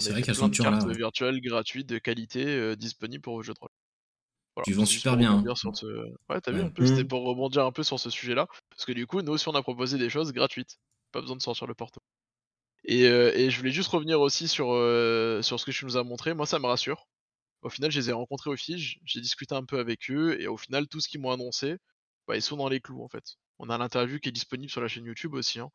[0.01, 0.78] C'est vrai qu'elles sont toujours là.
[0.78, 0.94] cartes ouais.
[0.96, 3.70] virtuelles gratuites de qualité euh, disponibles pour vos jeux de rôle.
[4.57, 5.55] Voilà, Tu vends super bien, hein.
[5.57, 5.86] sur ce-
[6.28, 6.64] Ouais, t'as vu Ouais.
[6.66, 7.09] un peu, c'était Mhm.
[7.09, 9.62] pour rebondir un peu sur ce sujet-là, parce que du coup, nous aussi, on a
[9.62, 10.78] proposé des choses gratuites.
[11.12, 12.01] Pas besoin de sortir le porto.
[12.84, 15.96] Et, euh, et je voulais juste revenir aussi sur, euh, sur ce que tu nous
[15.96, 16.34] as montré.
[16.34, 17.07] Moi, ça me rassure.
[17.62, 20.46] Au final, je les ai rencontrés au Fige, j'ai discuté un peu avec eux, et
[20.46, 21.76] au final, tout ce qu'ils m'ont annoncé,
[22.26, 23.36] bah, ils sont dans les clous en fait.
[23.58, 25.70] On a l'interview qui est disponible sur la chaîne YouTube aussi, hein,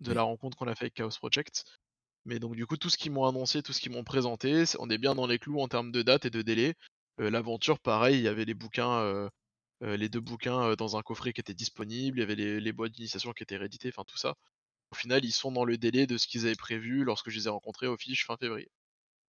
[0.00, 1.64] de la rencontre qu'on a fait avec Chaos Project.
[2.24, 4.90] Mais donc, du coup, tout ce qu'ils m'ont annoncé, tout ce qu'ils m'ont présenté, on
[4.90, 6.74] est bien dans les clous en termes de date et de délai.
[7.20, 9.28] Euh, L'aventure, pareil, il y avait les bouquins, euh,
[9.82, 12.72] euh, les deux bouquins dans un coffret qui étaient disponibles, il y avait les, les
[12.72, 14.34] boîtes d'initiation qui étaient rééditées, enfin tout ça.
[14.92, 17.46] Au final, ils sont dans le délai de ce qu'ils avaient prévu lorsque je les
[17.46, 18.70] ai rencontrés au Fige fin février.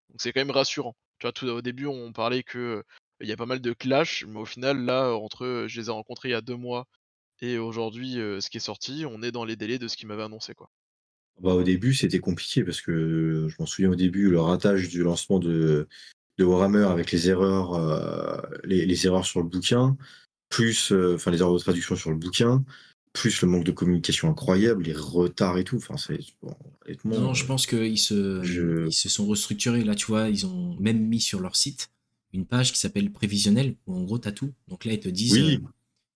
[0.09, 0.95] Donc c'est quand même rassurant.
[1.19, 2.83] Tu vois, tout au début, on parlait que
[3.19, 5.91] il y a pas mal de clash, mais au final, là, entre je les ai
[5.91, 6.87] rencontrés il y a deux mois
[7.41, 10.23] et aujourd'hui, ce qui est sorti, on est dans les délais de ce qu'ils m'avaient
[10.23, 10.69] annoncé, quoi.
[11.41, 15.03] Bah, au début, c'était compliqué parce que je m'en souviens au début, le ratage du
[15.03, 15.87] lancement de,
[16.39, 17.73] Warhammer avec les erreurs,
[19.23, 19.97] sur le bouquin,
[20.49, 22.63] plus, enfin, les erreurs de traduction sur le bouquin,
[23.17, 25.77] plus le manque de communication incroyable, les retards et tout.
[25.77, 26.55] Enfin, c'est, bon,
[26.85, 29.83] honnêtement, Non, je pense qu'ils se, je- ils se sont restructurés.
[29.83, 31.89] Là, tu vois, ils ont même mis sur leur site
[32.33, 34.51] une page qui s'appelle prévisionnel, où en gros, t'as tout.
[34.67, 35.55] Donc là, ils te disent, Oui.
[35.55, 35.67] euh,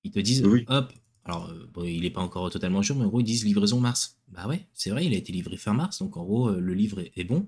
[0.04, 0.66] ils te disent, Oui.
[0.68, 0.92] hop,
[1.26, 3.80] alors, euh, bon, il n'est pas encore totalement sûr, mais en gros, ils disent livraison
[3.80, 4.18] mars.
[4.28, 6.74] Bah ouais, c'est vrai, il a été livré fin mars, donc en gros, euh, le
[6.74, 7.48] livre est, bon.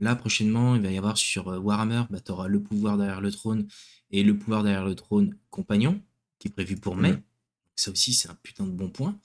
[0.00, 3.30] Là, prochainement, il va y avoir sur Warhammer, bah, tu auras le pouvoir derrière le
[3.30, 3.66] trône
[4.10, 6.00] et le pouvoir derrière le trône compagnon,
[6.38, 7.12] qui est prévu pour mai.
[7.12, 7.22] Mhm.
[7.76, 9.18] Ça aussi, c'est un putain de bon point.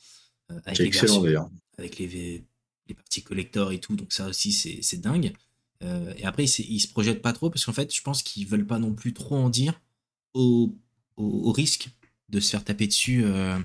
[0.51, 1.49] Euh, avec c'est les excellent versions- d'ailleurs.
[1.77, 2.43] avec les,
[2.87, 5.33] les parties collector et tout, donc ça aussi c'est dingue.
[5.83, 8.21] Euh, et après, ils, se- ils se projettent pas trop parce qu'en fait, je pense
[8.23, 9.79] qu'ils veulent pas non plus trop en dire
[10.33, 10.75] au,
[11.17, 11.89] au, au risque
[12.29, 13.57] de se faire taper dessus euh,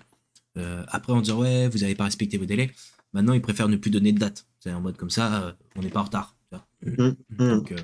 [0.89, 2.71] après en disant ouais, vous avez pas respecté vos délais.
[3.13, 4.47] Maintenant, ils préfèrent ne plus donner de date.
[4.61, 6.37] C'est en mode comme ça, on n'est pas en retard.
[6.83, 7.17] Mhm.
[7.31, 7.49] Mhm.
[7.49, 7.75] Donc,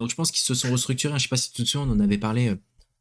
[0.00, 1.16] donc je pense qu'ils se sont restructurés.
[1.18, 2.54] Je sais pas si tu te souviens, on en avait parlé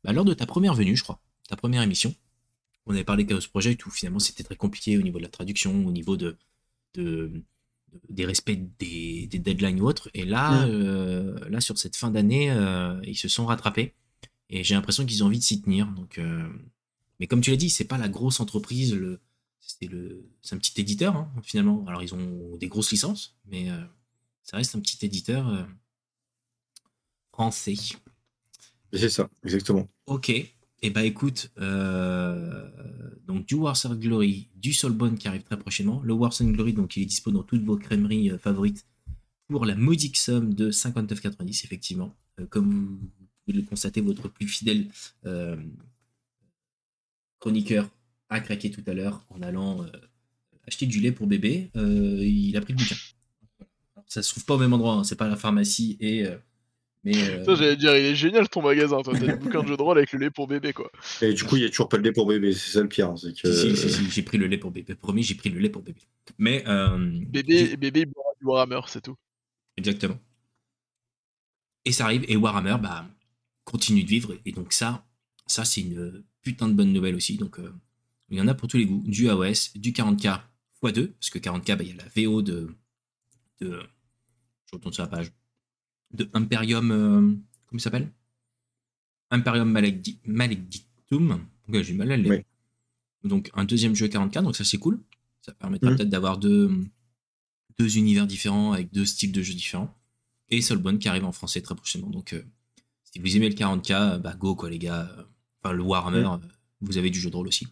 [0.03, 1.19] bah, lors de ta première venue, je crois,
[1.49, 2.13] ta première émission.
[2.85, 5.85] On avait parlé Chaos Project où finalement c'était très compliqué au niveau de la traduction,
[5.85, 6.37] au niveau de,
[6.95, 7.31] de-
[8.09, 10.09] des respects des, des deadlines ou autres.
[10.13, 10.69] Et là, Mm.
[10.71, 13.93] euh, là sur cette fin d'année, euh, ils se sont rattrapés.
[14.49, 15.87] Et j'ai l'impression qu'ils ont envie de s'y tenir.
[15.93, 16.47] Donc, euh,
[17.19, 18.93] mais comme tu l'as dit, c'est pas la grosse entreprise.
[18.93, 19.19] Le,
[19.59, 21.85] c'est le, c'est un petit éditeur hein, finalement.
[21.87, 23.81] Alors ils ont des grosses licences, mais euh,
[24.43, 25.63] ça reste un petit éditeur euh,
[27.31, 27.75] français.
[28.91, 29.87] C'est ça, exactement.
[30.05, 30.31] Ok.
[30.85, 32.69] Et bah écoute, euh,
[33.25, 36.01] donc du Wars Glory, du Soulbone qui arrive très prochainement.
[36.03, 38.85] Le Wars Glory, donc il est dispo dans toutes vos crèmeries euh, favorites
[39.47, 42.13] pour la modique somme de 59,90 effectivement.
[42.41, 43.09] Euh, comme vous
[43.45, 44.87] pouvez le constater, votre plus fidèle
[47.39, 47.89] chroniqueur
[48.27, 49.85] a craqué tout à l'heure en allant
[50.67, 51.69] acheter du lait pour bébé.
[51.75, 52.95] Il a pris le bouquin.
[54.07, 56.25] Ça se trouve pas au même endroit, hein, c'est pas la pharmacie et
[57.03, 59.13] mais euh, Ça, j'allais dire, il est génial ton magasin, toi.
[59.17, 60.89] T'as des bouquins de jeux de rôle avec le lait pour bébé, quoi.
[61.21, 62.87] Et du coup, il y a toujours pas le lait pour bébé, c'est ça le
[62.89, 63.09] pire.
[63.09, 63.51] hein, C'est que...
[63.53, 64.95] Si, si, si, si, j'ai pris le lait pour bébé.
[64.95, 66.01] Promis, j'ai pris le lait pour bébé.
[66.37, 66.63] Mais.
[66.67, 66.97] euh,
[67.27, 69.15] Bébé, bébé, il boira du Warhammer, c'est tout.
[69.77, 70.17] Exactement.
[71.85, 73.05] et ça arrive, et Warhammer bah,
[73.65, 75.05] continue de vivre, et donc ça,
[75.47, 77.37] ça c'est une putain de bonne nouvelle aussi.
[77.37, 77.57] Donc
[78.29, 80.39] il y en a pour tous les goûts, du AOS, du 40K
[80.81, 82.69] x2, parce que 40K, bah, il y a la VO de,
[83.61, 83.79] de
[84.67, 85.31] je retourne sur la page,
[86.13, 86.87] de Imperium,
[87.67, 88.09] comment il s'appelle?
[89.31, 89.69] Imperium
[90.25, 92.43] Maledictum, j'ai mal à le lire.
[93.23, 94.99] Donc un deuxième jeu 40K, donc ça c'est cool.
[95.41, 95.97] Ça permettra Mhm.
[95.97, 96.71] peut-être d'avoir deux,
[97.79, 99.93] deux univers différents avec deux styles de jeux différents.
[100.49, 102.09] Et Soulbound qui arrive en français très prochainement.
[102.09, 102.43] Donc euh,
[103.03, 105.09] si vous aimez le 40K, bah go quoi les gars.
[105.63, 106.37] Enfin le Warhammer, euh,
[106.81, 107.67] vous avez du jeu de rôle aussi.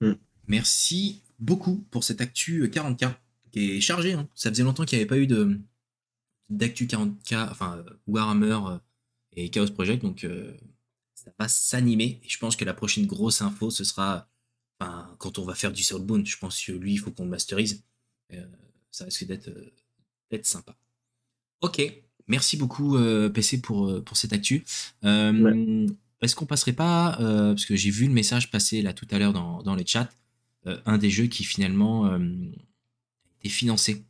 [0.00, 0.16] Mhm.
[0.46, 3.14] Merci beaucoup pour cette actu 40K
[3.50, 4.12] qui est chargée.
[4.12, 4.28] hein.
[4.34, 5.58] Ça faisait longtemps qu'il n'y avait pas eu de
[6.50, 8.78] d'actu 40K, enfin Warhammer euh,
[9.32, 10.02] et Chaos Project.
[10.02, 10.52] Donc euh,
[11.14, 12.20] ça va s'animer.
[12.22, 14.28] Et je pense que la prochaine grosse info, ce sera
[14.78, 16.26] enfin, quand on va faire du Soulbound.
[16.26, 17.82] Je pense que lui, il faut qu'on le masterise.
[18.32, 18.44] Euh,
[18.90, 20.76] ça risque d'être sympa.
[21.60, 21.82] Ok,
[22.26, 22.98] merci beaucoup
[23.34, 24.64] PC pour, pour cette actu.
[25.02, 29.32] Est-ce qu'on passerait pas, parce que j'ai vu le message passer là tout à l'heure
[29.32, 30.08] dans, dans les chats,
[30.64, 32.18] un des jeux qui finalement
[33.42, 34.04] est financé.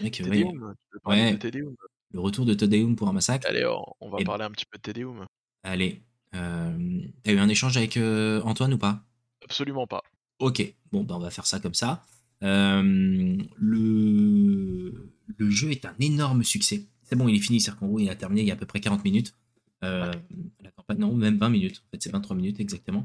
[0.00, 0.74] Mec, ouais, Tedeum,
[1.06, 1.74] de Tedeum.
[2.12, 3.46] le retour de Todeum pour un massacre.
[3.48, 3.66] Allez,
[4.00, 5.26] on, va Et- parler un petit peu de Tedeum.
[5.62, 6.02] Allez,
[6.34, 9.04] euh, t'as eu un échange avec euh, Antoine ou pas?
[9.44, 10.02] Absolument pas.
[10.38, 12.04] Ok, bon, bah on va faire ça comme ça.
[12.44, 15.10] Euh, le...
[15.36, 16.84] le jeu est un énorme succès.
[17.02, 18.56] C'est bon, il est fini, c'est-à-dire qu'en gros, il a terminé il y a à
[18.56, 19.34] peu près 40 minutes.
[19.84, 20.12] Euh,
[20.62, 21.82] la campagne, non, même 20 minutes.
[21.86, 23.04] En fait, c'est 23 minutes exactement.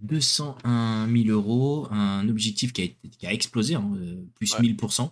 [0.00, 3.90] 201 000 euros, un objectif qui a, été- qui a explosé, hein,
[4.34, 4.60] plus Ouais.
[4.62, 5.10] 1000%.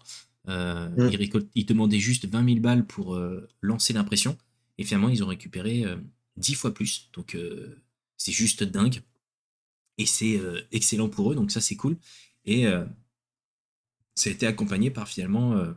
[0.49, 1.09] Euh, Mm.
[1.13, 4.37] il, récolte- il demandait juste 20 000 balles pour euh, lancer l'impression.
[4.79, 5.97] Et finalement, ils ont récupéré euh,
[6.37, 7.11] 10 fois plus.
[7.13, 7.77] Donc, euh,
[8.17, 9.03] c'est juste dingue.
[9.99, 11.99] Et c'est euh, excellent pour eux, donc ça, c'est cool.
[12.47, 12.85] Et euh,
[14.15, 15.73] ça a été accompagné par finalement euh,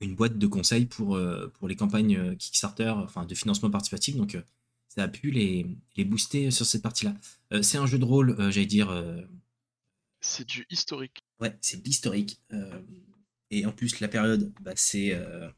[0.00, 4.16] une boîte de conseils pour, euh, pour les campagnes euh, Kickstarter, enfin de financement participatif.
[4.16, 4.42] Donc, euh,
[4.88, 5.66] ça a pu les,
[5.96, 7.14] les booster sur cette partie-là.
[7.52, 8.90] Euh, c'est un jeu de rôle, euh, j'allais dire.
[8.90, 9.20] euh,
[10.20, 11.22] C'est du historique.
[11.40, 12.40] Ouais, c'est de l'historique.
[12.52, 12.80] euh,
[13.50, 15.12] et en plus, la période, bah, c'est.
[15.14, 15.48] euh,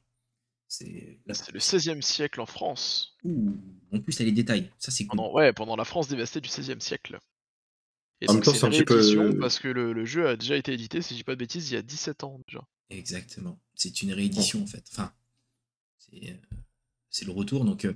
[0.69, 3.17] c'est la- le 16e siècle en France.
[3.25, 3.57] Ouh,
[3.93, 4.71] en plus, il y a les détails.
[4.79, 5.17] Ça, c'est cool.
[5.17, 7.19] Pendant, ouais, pendant la France dévastée du 16e siècle.
[8.21, 10.29] Et En donc même temps, c'est un petit peu- réédition parce que le, le jeu
[10.29, 12.39] a déjà été édité, si je dis pas de bêtises, il y a 17 ans
[12.47, 12.63] déjà.
[12.91, 13.59] Exactement.
[13.75, 14.85] C'est une réédition, en fait.
[14.93, 15.13] Enfin,
[15.99, 16.57] c'est euh,
[17.09, 17.65] c'est le retour.
[17.65, 17.95] Donc, euh,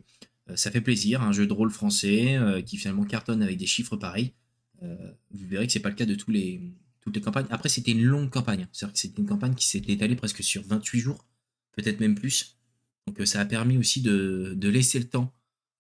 [0.51, 1.23] euh, ça fait plaisir.
[1.23, 4.33] Un jeu de rôle français euh, qui finalement cartonne avec des chiffres pareils.
[4.83, 6.61] Euh, vous verrez que c'est pas le cas de tous les,
[7.05, 7.47] toutes les campagnes.
[7.51, 8.67] Après, c'était une longue campagne.
[8.73, 11.25] C'est-à-dire que c'était une campagne qui s'est étalée presque sur 28 jours,
[11.73, 12.57] peut-être même plus.
[13.07, 15.33] Donc, euh, ça a permis aussi de, laisser le temps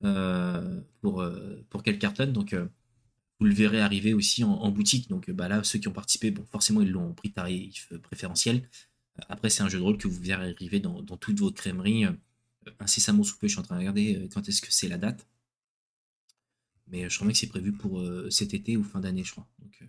[0.05, 2.33] euh, pour, euh, pour qu'elle cartonne.
[2.33, 5.09] Donc, vous le verrez arriver aussi en, boutique.
[5.09, 8.69] Donc, bah, là, ceux qui ont participé, bon, forcément, ils l'ont pris tarif préférentiel.
[9.29, 12.05] Après, c'est un jeu de rôle que vous verrez arriver dans, toutes vos crèmeries
[12.81, 13.47] incessamment sous peu.
[13.47, 15.27] Je suis en train de regarder quand est-ce que c'est la date.
[16.89, 19.49] Mais je crois que c'est prévu pour cet été ou fin d'année, je crois.
[19.59, 19.83] Donc,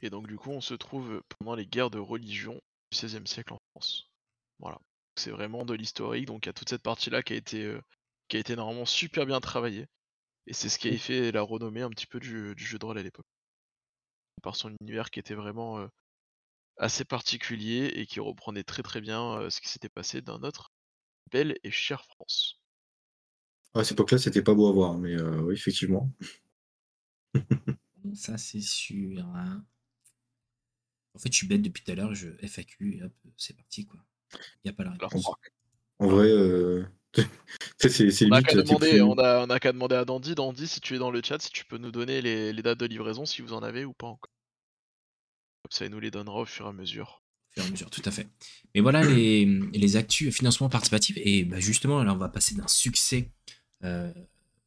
[0.00, 3.52] Et donc du coup, on se trouve pendant les guerres de religion du XVIe siècle
[3.54, 4.10] en France.
[4.58, 4.80] Voilà.
[5.16, 7.80] C'est vraiment de l'historique, donc il y a toute cette partie-là qui a été euh,
[8.28, 9.86] qui a été normalement super bien travaillée.
[10.46, 12.86] Et c'est ce qui a fait la renommée un petit peu du, du jeu de
[12.86, 13.26] rôle à l'époque.
[14.42, 15.88] Par son univers qui était vraiment euh,
[16.78, 20.72] assez particulier et qui reprenait très très bien euh, ce qui s'était passé dans notre
[21.30, 22.60] belle et chère France.
[23.74, 26.10] À cette époque-là, c'était pas beau à voir, mais euh, oui, effectivement.
[28.14, 29.24] ça, c'est sûr.
[29.34, 29.64] hein.
[31.18, 32.14] En fait, je suis bête depuis tout à l'heure.
[32.14, 33.98] Je FAQ et hop, c'est parti, quoi.
[34.32, 35.26] Il n'y a pas la Alors, réponse.
[35.98, 36.84] En vrai, euh...
[37.78, 40.36] c'est c'est On a qu'à demander, on a, on a qu'à demander à Dandy.
[40.36, 42.78] Dandy, si tu es dans le chat, si tu peux nous donner les, les dates
[42.78, 44.30] de livraison, si vous en avez ou pas encore.
[45.64, 47.24] Comme ça, il nous les donnera au fur et à mesure.
[47.50, 48.28] au fur et à mesure, tout à fait.
[48.76, 51.16] Mais voilà les, les actus financement participatif.
[51.20, 53.32] Et bah, justement, là, on va passer d'un succès
[53.82, 54.12] euh,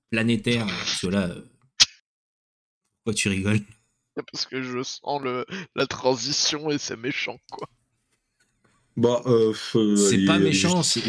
[0.10, 0.66] planétaire.
[0.66, 1.46] Parce que là, euh,
[2.98, 3.62] pourquoi tu rigoles?
[4.32, 7.68] Parce que je sens le, la transition et c'est méchant, quoi.
[8.98, 11.00] Bah, euh, f- C'est il pas méchant, c'est-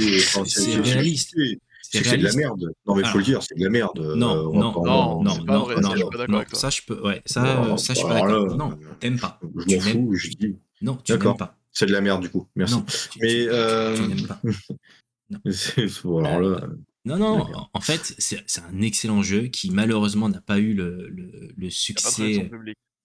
[0.81, 1.35] réaliste.
[1.83, 2.73] C'est de la merde.
[2.87, 3.17] Non, mais faut Alors.
[3.19, 3.99] le dire, c'est de la merde.
[3.99, 6.37] euh, Non, non, non, non, non, vrai, non, ça, je suis non, pas d'accord non,
[6.39, 6.59] avec toi.
[6.59, 8.57] ça je peux, ouais, ça, ça je suis pas d'accord.
[8.57, 9.39] Non, euh, t'aimes pas.
[9.43, 10.57] Je m'en fous, je dis.
[10.81, 11.37] Non, tu n'aimes D'accord.
[11.37, 11.59] pas.
[11.71, 12.47] C'est de la merde, du coup.
[12.57, 12.75] Merci.
[12.77, 14.41] Non, tu, Mais, tu- euh, tu n'aimes pas.
[17.05, 21.09] Non, non, en fait, c'est c'est un excellent jeu qui malheureusement n'a pas eu le,
[21.09, 21.25] le,
[21.57, 22.51] le Il a pas trouvé succès.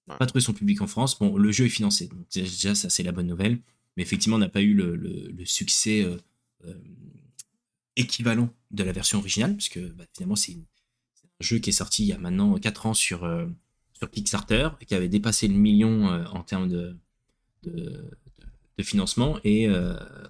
[0.07, 1.17] Pas trouvé son public en France.
[1.19, 3.59] Bon, le jeu est financé, donc déjà ça c'est la bonne nouvelle,
[3.95, 6.17] mais effectivement n'a pas eu le, succès euh,
[6.65, 6.73] euh,
[7.95, 12.03] équivalent de la version originale, parce que bah, finalement c'est un jeu qui est sorti
[12.03, 13.45] il y a maintenant 4 ans sur, euh,
[14.11, 16.95] Kickstarter, qui avait dépassé le million en termes de,
[18.83, 19.67] financement, et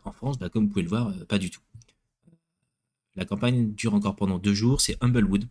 [0.06, 1.60] en France, bah, comme vous pouvez le voir, pas du tout.
[3.18, 4.80] La campagne dure encore pendant deux jours.
[4.80, 5.50] C'est Humblewood.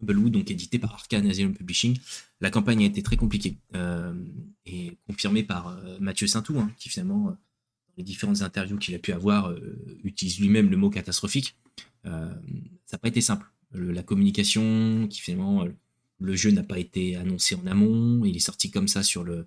[0.00, 1.98] Humblewood, donc édité par Arkane Publishing.
[2.40, 4.14] La campagne a été très compliquée euh,
[4.64, 8.94] et confirmée par euh, Mathieu Saintou, hein, qui finalement, euh, dans les différentes interviews qu'il
[8.94, 9.54] a pu avoir,
[10.04, 11.56] utilise lui-même le mot catastrophique.
[12.04, 12.10] ça
[12.92, 13.46] n'a pas été simple.
[13.72, 15.66] la communication, qui finalement,
[16.20, 19.46] le jeu n'a pas été annoncé en amont, il est sorti comme ça sur le,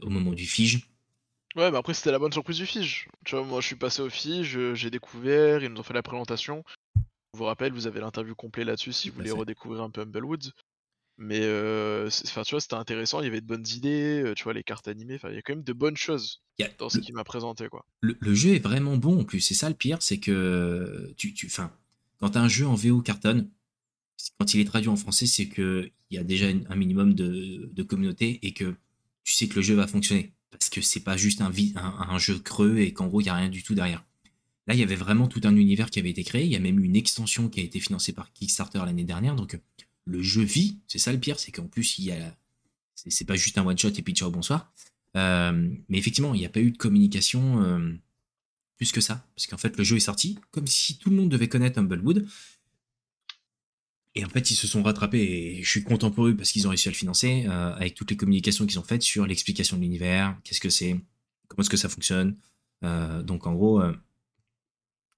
[0.00, 0.88] au moment du Fige.
[1.56, 3.06] Ouais, mais après, c'était la bonne surprise du Fige.
[3.24, 6.02] Tu vois, moi, je suis passé au Fige, j'ai découvert, ils nous ont fait la
[6.02, 6.64] présentation.
[7.34, 10.52] Je vous rappelle, vous avez l'interview complet là-dessus si vous voulez redécouvrir un peu Humblewoods.
[11.16, 14.52] Mais euh, tu vois, c'était intéressant, il y avait de bonnes idées, euh, tu vois,
[14.52, 16.42] les cartes animées, il y a quand même de bonnes choses
[16.78, 17.68] dans ce qu'il m'a présenté.
[17.68, 17.86] quoi.
[18.00, 21.48] Le, jeu est vraiment bon en plus, c'est ça le pire, c'est que tu, tu,
[22.18, 23.48] quand un jeu en VO cartonne,
[24.38, 27.82] quand il est traduit en français, c'est qu'il y a déjà un minimum de, de
[27.84, 28.74] communauté et que
[29.22, 32.38] tu sais que le jeu va fonctionner parce que c'est pas juste un, un, jeu
[32.38, 34.04] creux et qu'en gros il n'y a rien du tout derrière.
[34.66, 36.44] Là, il y avait vraiment tout un univers qui avait été créé.
[36.44, 39.36] Il y a même eu une extension qui a été financée par Kickstarter l'année dernière.
[39.36, 39.58] Donc,
[40.06, 40.78] le jeu vit.
[40.86, 42.36] C'est ça le pire, c'est qu'en plus, il y a.
[42.94, 44.72] C'est pas juste un one shot et puis ciao, bonsoir.
[45.16, 47.92] Euh, mais effectivement, il n'y a pas eu de communication euh,
[48.76, 49.26] plus que ça.
[49.34, 52.26] Parce qu'en fait, le jeu est sorti comme si tout le monde devait connaître Humblewood.
[54.14, 56.68] Et en fait, ils se sont rattrapés, et je suis content pour eux parce qu'ils
[56.68, 59.76] ont réussi à le financer, euh, avec toutes les communications qu'ils ont faites sur l'explication
[59.76, 61.00] de l'univers, qu'est-ce que c'est,
[61.48, 62.36] comment est-ce que ça fonctionne.
[62.82, 63.82] Donc en gros,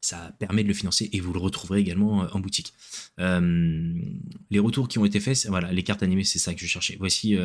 [0.06, 2.72] ça permet de le financer et vous le retrouverez également en boutique.
[3.18, 6.96] les retours qui ont été faits, voilà, les cartes animées, c'est ça que je cherchais.
[6.98, 7.36] Voici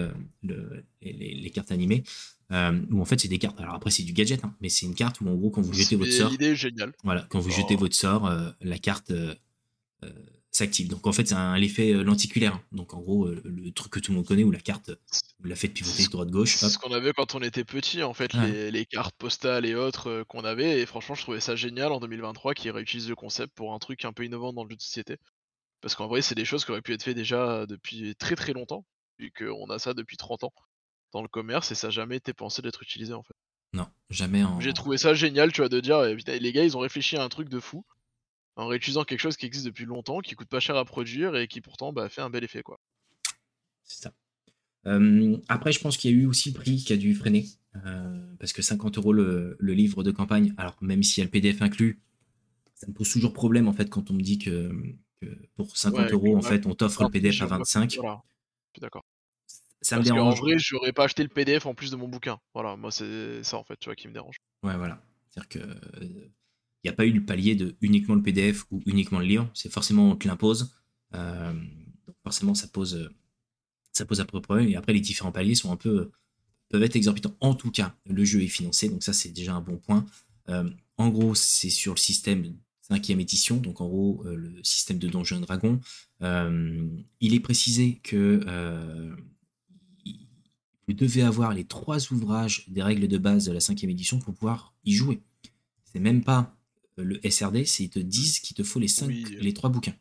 [1.01, 2.03] les, cartes animées.
[2.51, 3.59] où en fait c'est des cartes.
[3.59, 5.73] Alors après c'est du gadget, hein, mais c'est une carte où en gros quand vous
[5.73, 6.93] jetez votre sort, l'idée géniale.
[7.03, 7.79] Voilà, quand vous jetez oh.
[7.79, 8.31] votre sort,
[8.61, 9.11] la carte
[10.51, 10.89] s'active.
[10.89, 12.59] Donc en fait, c'est un l'effet euh, lenticulaire.
[12.71, 14.91] Donc en gros, euh, le truc que tout le monde connaît où la carte,
[15.39, 16.57] vous la faites pivoter droite-gauche.
[16.57, 20.07] C'est ce qu'on avait quand on était petit, en fait, les, cartes postales et autres
[20.09, 20.81] euh, qu'on avait.
[20.81, 24.03] Et franchement, je trouvais ça génial en 2023 qu'ils réutilisent le concept pour un truc
[24.05, 25.17] un peu innovant dans le jeu de société.
[25.79, 28.53] Parce qu'en vrai, c'est des choses qui auraient pu être faites déjà depuis très très
[28.53, 28.85] longtemps,
[29.17, 30.53] vu qu'on a ça depuis 30 ans
[31.11, 33.33] dans le commerce et ça n'a jamais été pensé d'être utilisé en fait.
[33.73, 34.59] Non, jamais en.
[34.59, 37.29] J'ai trouvé ça génial, tu vois, de dire, les gars, ils ont réfléchi à un
[37.29, 37.83] truc de fou
[38.55, 41.47] en réutilisant quelque chose qui existe depuis longtemps, qui coûte pas cher à produire et
[41.47, 42.63] qui pourtant bah, fait un bel effet.
[42.63, 42.79] quoi.
[43.83, 44.13] C'est ça.
[45.47, 47.45] après, je pense qu'il y a eu aussi le prix qui a dû freiner.
[47.85, 51.31] Euh, parce que 50 euros le, livre de campagne, alors même s'il y a le
[51.31, 52.01] PDF inclus,
[52.73, 54.71] ça me pose toujours problème en fait quand on me dit que,
[55.55, 57.95] pour 50 euros, en fait, on t'offre le PDF à 25.
[57.99, 58.21] Voilà.
[58.67, 59.05] Je suis d'accord.
[59.81, 60.39] Ça me dérange.
[60.39, 62.39] En vrai, j'aurais pas acheté le PDF en plus de mon bouquin.
[62.53, 64.37] Voilà, moi c'est ça en fait, tu vois, qui me dérange.
[64.63, 65.01] Ouais, voilà.
[65.29, 65.59] C'est-à-dire que
[66.83, 69.49] il n'y a pas eu le palier de uniquement le PDF ou uniquement le livre.
[69.53, 70.73] C'est forcément on te l'impose.
[71.13, 71.53] Euh,
[72.23, 73.11] forcément, ça pose,
[73.91, 74.69] ça pose à peu près.
[74.69, 76.11] Et après, les différents paliers sont un peu
[76.69, 77.35] peuvent être exorbitants.
[77.41, 80.05] En tout cas, le jeu est financé, donc ça c'est déjà un bon point.
[80.49, 84.97] Euh, en gros, c'est sur le système 5 édition, donc en gros euh, le système
[84.97, 85.79] de Donjons Dragon.
[86.21, 88.41] il est précisé que
[90.87, 94.33] vous devez avoir les trois ouvrages des règles de base de la cinquième édition pour
[94.33, 95.21] pouvoir y jouer.
[95.83, 96.57] C'est même pas
[96.97, 99.95] le SRD, c'est ils te disent qu'il te faut les cinq, les trois bouquins.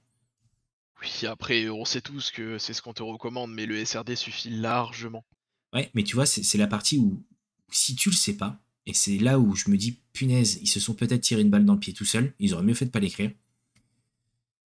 [1.02, 4.50] Oui, après, on sait tous que c'est ce qu'on te recommande, mais le SRD suffit
[4.50, 5.24] largement.
[5.72, 7.22] Ouais, mais tu vois, c'est la partie où,
[7.70, 10.80] si tu le sais pas, et c'est là où je me dis, punaise, ils se
[10.80, 12.90] sont peut-être tiré une balle dans le pied tout seuls, ils auraient mieux fait de
[12.90, 13.30] pas l'écrire.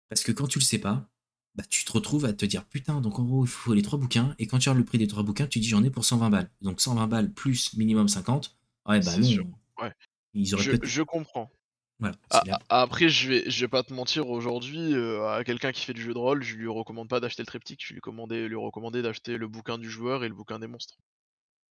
[0.08, 1.10] Parce que quand tu le sais pas,
[1.56, 3.98] bah, tu te retrouves à te dire, putain, donc en gros, il faut les trois
[3.98, 6.04] bouquins, et quand tu as le prix des trois bouquins, tu dis, j'en ai pour
[6.04, 6.50] 120 balles.
[6.62, 9.52] Donc 120 balles plus minimum 50, ouais, bah non.
[9.82, 9.92] Ouais.
[10.32, 11.50] Ils auraient je, je comprends.
[12.68, 16.02] Après, je vais, je vais pas te mentir, aujourd'hui, euh, à quelqu'un qui fait du
[16.02, 19.02] jeu de rôle, je lui recommande pas d'acheter le triptyque, je lui, commandais, lui recommandais
[19.02, 20.96] d'acheter le bouquin du joueur et le bouquin des monstres.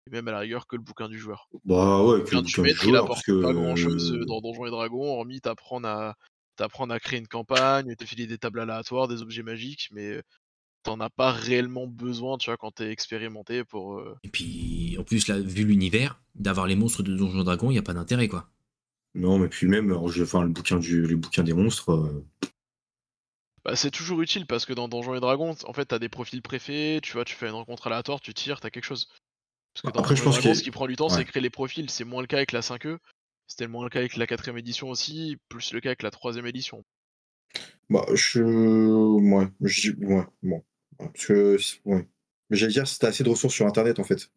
[0.07, 1.47] Et même à la rigueur que le bouquin du joueur.
[1.65, 4.71] Bah ouais, que le bouquin du il apporte pas grand chose euh, dans Donjons et
[4.71, 6.15] Dragons, hormis t'apprendre à,
[6.55, 10.21] t'apprendre à créer une campagne, te filer des tables aléatoires, des objets magiques, mais
[10.83, 13.99] t'en as pas réellement besoin, tu vois, quand t'es expérimenté pour.
[13.99, 17.71] Euh et puis, en plus, là, vu l'univers, d'avoir les monstres de Donjons et Dragons,
[17.71, 18.49] y a pas d'intérêt, quoi.
[19.15, 21.91] Non, mais puis même, enfin, le bouquin du, le bouquin des monstres.
[21.91, 22.25] Euh,
[23.63, 26.41] bah, c'est toujours utile parce que dans Donjons et Dragons, en fait, t'as des profils
[26.41, 29.07] préfets, tu vois, tu fais une rencontre aléatoire, tu tires, t'as quelque chose.
[29.73, 30.53] Parce que dans Après, je pense que...
[30.53, 31.89] ce qui prend du temps, c'est créer les profils.
[31.89, 32.97] C'est moins le cas avec la 5e,
[33.47, 36.47] c'était moins le cas avec la 4ème édition aussi, plus le cas avec la 3ème
[36.47, 36.83] édition.
[37.89, 38.41] Bah, je.
[38.41, 39.91] Ouais, je...
[39.91, 40.63] ouais, bon.
[40.97, 41.57] Parce que.
[41.85, 42.07] Ouais.
[42.49, 44.29] Mais j'allais dire, c'était assez de ressources sur internet en fait.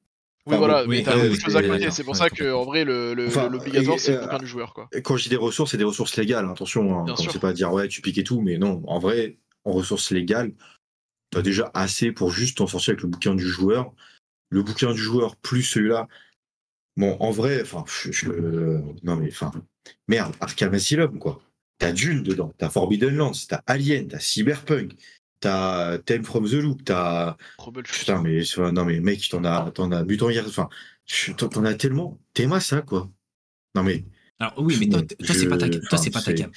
[0.46, 1.90] Oui, voilà, mais t'as beaucoup de choses à côté.
[1.90, 4.74] C'est pour ça que, en vrai, l'obligatoire, c'est le bouquin du joueur.
[4.74, 4.88] Quoi.
[5.02, 7.06] Quand je dis des ressources, c'est des ressources légales, attention.
[7.06, 10.10] Hein, c'est pas dire, ouais, tu piques et tout, mais non, en vrai, en ressources
[10.12, 10.52] légales,
[11.30, 13.92] t'as déjà assez pour juste t'en sortir avec le bouquin du joueur.
[14.48, 16.06] Le bouquin du joueur plus celui-là.
[16.96, 18.30] Bon, en vrai, enfin, je,
[19.02, 19.50] non, mais enfin,
[20.06, 21.42] merde, Arkham Asylum, quoi.
[21.78, 24.92] T'as Dune dedans, t'as Forbidden Lands, t'as Alien, t'as Cyberpunk,
[25.46, 27.36] t'as Theme from the Loop, t'as.
[27.84, 28.42] Putain, mais
[28.72, 30.68] non, mais mec, t'en as, t'en as Mutant Year, enfin,
[31.36, 32.18] t'en as tellement.
[32.34, 33.10] T'aimes ça, quoi.
[33.74, 34.04] Non, mais.
[34.38, 36.50] Alors oui, mais toi, c'est pas ta, toi, c'est pas ta cam.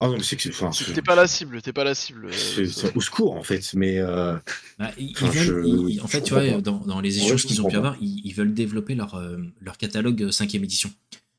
[0.00, 0.48] Ah non, mais c'est que.
[0.50, 2.26] Enfin, T'es pas la cible, t'es pas la cible.
[2.26, 3.98] euh, c'est au secours, en fait, mais.
[3.98, 4.36] euh,
[4.78, 7.18] Bah, ils, Enfin, ils veulent, je- ils- en je fait, tu vois, dans, dans les
[7.18, 10.90] échanges qu'ils ont pu avoir, ils, ils veulent développer leur, euh, leur catalogue 5 édition.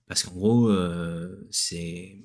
[0.08, 2.18] Parce qu'en gros, euh, c'est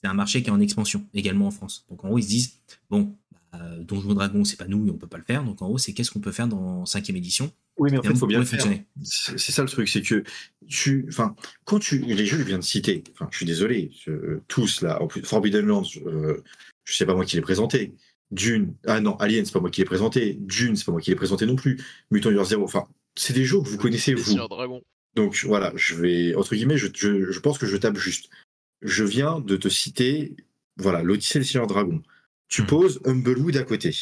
[0.00, 1.86] c'est un marché qui est en expansion, également en France.
[1.88, 2.52] Donc en gros, ils se disent,
[2.90, 3.16] bon,
[3.58, 5.44] bah, Donjons et Dragons, c'est pas nous et on peut pas le faire.
[5.44, 8.10] Donc en gros, c'est qu'est-ce qu'on peut faire dans 5 édition Oui, mais en fait,
[8.10, 8.60] il faut bien le Pour faire.
[8.60, 8.86] fonctionner.
[9.02, 10.22] C'est ça le truc, c'est que
[10.68, 11.34] tu, enfin,
[11.64, 14.82] quand tu, les jeux que je viens de citer, enfin, je suis désolé, je- tous
[14.82, 16.42] là, en plus, Forbidden Lands, euh,
[16.84, 17.94] je sais pas moi qui l'ai présenté.
[18.32, 20.36] Dune, ah non, Alien, c'est pas moi qui l'ai présenté.
[20.40, 21.80] Dune, c'est pas moi qui l'ai présenté non plus.
[22.10, 24.36] Mutant Year Zero, enfin, c'est des jeux que vous connaissez vous.
[25.14, 28.28] Donc voilà, je vais, entre guillemets, je, je, je pense que je tape juste.
[28.82, 30.36] Je viens de te citer,
[30.76, 32.02] voilà, l'Odyssée des Seigneurs Dragons.
[32.48, 33.94] Tu poses Humblewood à côté.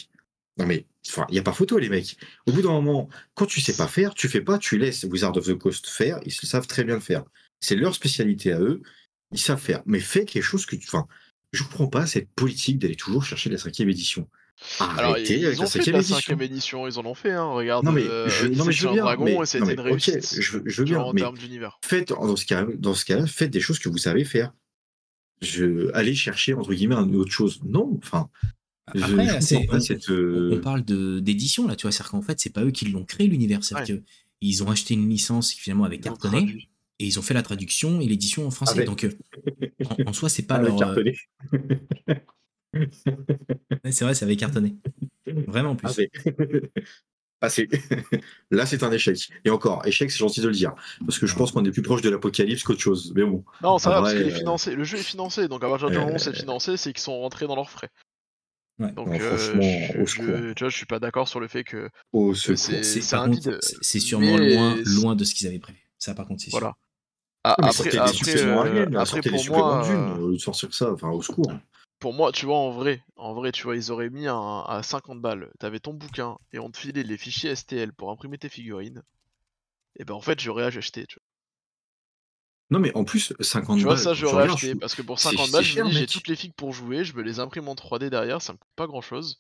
[0.58, 2.16] Non mais, enfin, il n'y a pas photo, les mecs.
[2.46, 5.36] Au bout d'un moment, quand tu sais pas faire, tu fais pas, tu laisses Wizard
[5.36, 7.24] of the Coast faire, ils savent très bien le faire.
[7.60, 8.82] C'est leur spécialité à eux,
[9.32, 9.82] ils savent faire.
[9.86, 10.86] Mais fais quelque chose que tu.
[10.86, 11.06] Enfin,
[11.52, 14.28] je comprends pas cette politique d'aller toujours chercher la cinquième édition.
[14.78, 16.16] Alors, Arrêtez ils avec ont la fait cinquième la édition.
[16.16, 17.46] cinquième édition, ils en ont fait, hein.
[17.50, 19.02] Regarde, Non mais, euh, je, non, Odyssée mais je veux bien.
[19.02, 20.40] Dragons, mais- et non, une réussite.
[20.40, 21.80] je, veux- je veux bien, en mais termes d'univers.
[21.84, 24.52] faites dans ce cas dans ce cas faites des choses que vous savez faire
[25.44, 28.28] je allez chercher entre guillemets une autre chose non enfin
[28.86, 32.10] Après, je c'est- on, cette on- euh, on parle de- d'édition là, tu vois, c'est-à-dire
[32.10, 34.00] qu'en fait, c'est pas eux qui l'ont créé l'univers, c'est-à-dire
[34.40, 36.68] qu'ils ont acheté une licence qui finalement cartonné traduit.
[36.98, 38.72] et ils ont fait la traduction et l'édition en français.
[38.74, 39.10] Avec- Donc euh,
[40.06, 40.90] en, en soi, c'est pas avec leur.
[40.90, 41.02] euh,
[42.74, 44.76] ouais, c'est vrai, ça avait cartonné.
[45.46, 45.88] Vraiment en plus.
[45.88, 45.92] Ah,
[47.46, 47.48] Ah,
[48.50, 50.74] là c'est un échec et encore échec c'est gentil de le dire
[51.06, 53.78] parce que je pense qu'on est plus proche de l'apocalypse qu'autre chose mais bon Non,
[53.78, 54.74] ça va, parce vrai, est euh, financé.
[54.74, 57.02] Le jeu est financé, donc à partir du euh, moment où c'est financé, c'est qu'ils
[57.02, 57.90] sont rentrés dans leurs frais.
[58.80, 58.90] Ouais.
[58.92, 60.24] Donc, Non, euh, franchement, je, au secours.
[60.26, 61.88] je- tu vois, je suis pas d'accord sur le fait que.
[62.82, 63.00] c'est-
[63.82, 65.78] C'est sûrement mais- loin, loin de ce qu'ils avaient prévu.
[65.98, 66.58] Ça, par contre, c'est sûr.
[66.58, 66.74] Voilà.
[67.44, 71.52] Ah, après, après, euh, après, pour moi, d'une euh, de sortir ça enfin au secours
[71.98, 74.82] pour moi, tu vois, en vrai, en vrai, tu vois, ils auraient mis un, à
[74.82, 75.50] 50 balles.
[75.58, 79.02] T'avais ton bouquin et on te filait les fichiers STL pour imprimer tes figurines.
[79.96, 81.06] Et ben en fait, j'aurais acheté.
[81.06, 81.24] Tu vois,
[82.70, 85.18] non mais en plus 50 Tu vois, balles, ça, j'aurais acheté je- parce que pour
[85.18, 87.40] c'est- 50 c'est balles, cher, dis, j'ai toutes les figues pour jouer, je me les
[87.40, 89.38] imprime en 3D derrière, ça me coûte pas grand chose.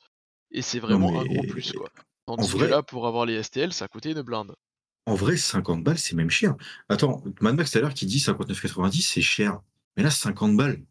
[0.50, 1.90] Et c'est vraiment un gros plus, quoi.
[2.26, 4.54] Tandis vrai- que là, pour avoir les STL, ça coûtait une blinde.
[5.06, 6.56] En vrai, 50 balles, c'est même cher.
[6.88, 9.60] Attends, Mad Max tout à l'heure qui dit 59,90, c'est cher.
[9.96, 10.82] Mais là, 50 balles.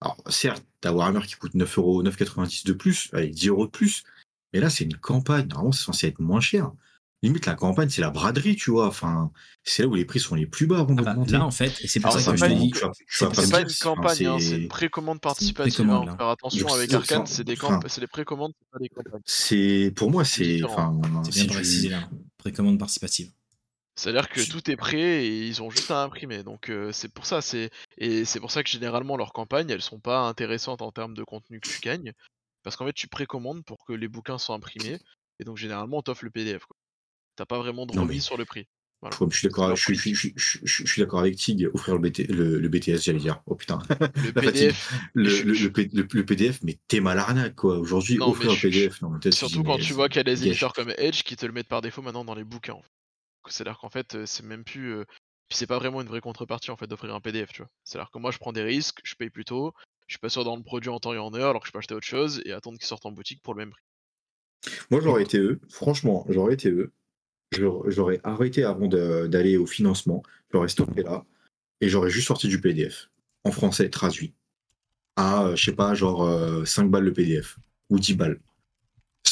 [0.00, 3.70] Alors, certes, t'as Warhammer qui coûte 9 euros, 9,90 de plus, allez, 10 euros de
[3.70, 4.04] plus.
[4.52, 5.46] Mais là, c'est une campagne.
[5.48, 6.70] Normalement, c'est censé être moins cher.
[7.22, 8.86] Limite, la campagne, c'est la braderie, tu vois.
[8.88, 9.32] Enfin,
[9.64, 11.32] c'est là où les prix sont les plus bas avant Ah bah, d'augmenter.
[11.32, 13.66] là, en fait, et c'est pour Alors, ça que pas une- tu c'est- pas une
[13.66, 15.72] enfin, campagne, hein, c'est- une précommande participative.
[15.74, 16.16] précommande, hein.
[16.18, 18.88] Faire attention avec c'est- Arkane, c'est- des enfin- camp- c'est des précommandes, c'est pas des
[18.90, 19.22] campagnes.
[19.24, 22.08] C'est, pour moi, c'est, enfin, C'est bien préciser là.
[22.36, 23.30] Précommande participative.
[23.98, 26.42] C'est-à-dire que tout est prêt et ils ont juste à imprimer.
[26.42, 29.80] Donc euh, c'est pour ça, c'est et c'est pour ça que généralement leurs campagnes, elles
[29.82, 32.12] sont pas intéressantes en termes de contenu que tu gagnes,
[32.62, 34.98] parce qu'en fait tu précommandes pour que les bouquins soient imprimés
[35.40, 36.64] et donc généralement on t'offre le PDF.
[37.36, 38.66] T'as pas vraiment de remise mais- sur le prix.
[39.02, 39.14] Voilà.
[39.30, 42.68] Je, suis d'accord, je, je, je, je, suis- avec Tig, offrir le, BT, le, le
[42.68, 43.42] BTS, j'allais dire.
[43.44, 43.78] Oh putain.
[44.16, 44.32] Le.
[44.32, 47.78] PDF, Le, PDF, mais t'es mal arnaque, quoi.
[47.78, 50.72] Aujourd'hui, offrir le je- PDF, non, surtout quand tu vois qu'il y a des éditeurs
[50.72, 52.72] comme Edge qui te le mettent par défaut maintenant dans les bouquins.
[52.72, 52.88] en fait.
[53.48, 54.94] C'est-à-dire qu'en fait, c'est même plus.
[54.94, 55.04] euh,
[55.48, 57.70] Puis c'est pas vraiment une vraie contrepartie en fait d'offrir un PDF, tu vois.
[57.84, 59.72] C'est-à-dire que moi je prends des risques, je paye plus tôt,
[60.08, 61.72] je suis pas sûr dans le produit en temps et en heure alors que je
[61.72, 63.82] peux acheter autre chose et attendre qu'il sorte en boutique pour le même prix.
[64.90, 65.60] Moi, j'aurais été eux.
[65.68, 66.92] Franchement, j'aurais été eux.
[67.52, 70.22] J'aurais arrêté avant d'aller au financement.
[70.52, 71.24] J'aurais stoppé là.
[71.80, 73.08] Et j'aurais juste sorti du PDF.
[73.44, 74.34] En français, traduit.
[75.14, 77.58] À, je sais pas, genre euh, 5 balles le PDF.
[77.90, 78.40] Ou 10 balles.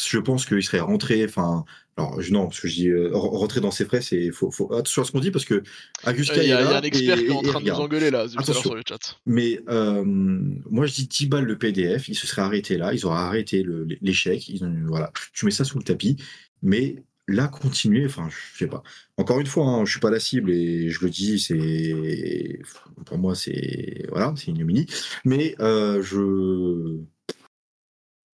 [0.06, 1.64] Je pense qu'il serait rentré, enfin,
[1.96, 4.50] alors je- non, parce que je dis euh, re- rentrer dans ses frais, c'est faut,
[4.50, 5.62] faut attention à ce qu'on dit parce que
[6.06, 8.74] Augustin Il y, a un expert qui est en train de nous engueuler là, sur
[8.74, 9.20] le chat.
[9.26, 13.06] Mais euh, moi, je dis 10 balles le PDF, ils se seraient arrêtés là, ils
[13.06, 13.64] auraient arrêté
[14.00, 14.50] l'échec,
[14.86, 16.16] voilà, tu mets ça sous le tapis,
[16.62, 16.96] mais
[17.28, 18.82] là, continuer, enfin, je sais pas.
[19.16, 22.60] Encore une fois, hein, je suis pas la cible et je le dis, c'est,
[23.06, 24.86] pour moi, c'est, voilà, c'est une ignominie,
[25.24, 26.98] mais euh, je,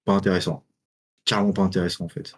[0.05, 0.65] pas intéressant,
[1.25, 2.35] carrément pas intéressant en fait.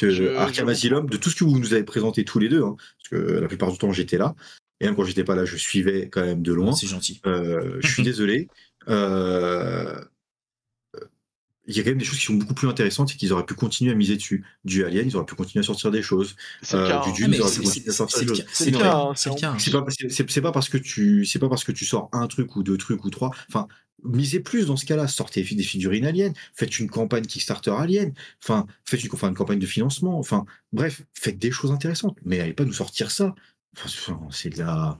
[0.00, 2.62] Que Je- Arkham Asylum, de tout ce que vous nous avez présenté tous les deux,
[2.62, 4.34] hein, parce que la plupart du temps j'étais là,
[4.80, 6.72] et même quand j'étais pas là, je suivais quand même de loin.
[6.72, 7.20] C'est gentil.
[7.26, 8.48] Euh, je suis désolé.
[8.88, 10.00] Euh,
[11.66, 13.44] Il y a quand même des choses qui sont beaucoup plus intéressantes et qu'ils auraient
[13.46, 14.44] pu continuer à miser dessus.
[14.64, 16.34] Du Alien, ils auraient pu continuer à sortir des choses.
[16.74, 17.02] Euh, cas.
[17.04, 17.12] du hein.
[17.14, 18.44] Dune, Ah, ils auraient c'est- pu continuer à sortir des choses.
[18.52, 19.30] C'est le cas, hein, c'est
[19.70, 22.76] pas, pas parce que tu, c'est pas parce que tu sors un truc ou deux
[22.78, 23.30] trucs ou trois.
[23.48, 23.68] Enfin,
[24.04, 25.08] misez plus dans ce cas-là.
[25.08, 28.12] Sortez des figurines aliens, faites une campagne Kickstarter alien,
[28.42, 32.16] enfin, faites une, enfin, une campagne de financement, enfin, bref, faites des choses intéressantes.
[32.24, 33.34] Mais n'allez pas nous sortir ça.
[33.76, 34.98] Enfin, c'est de la.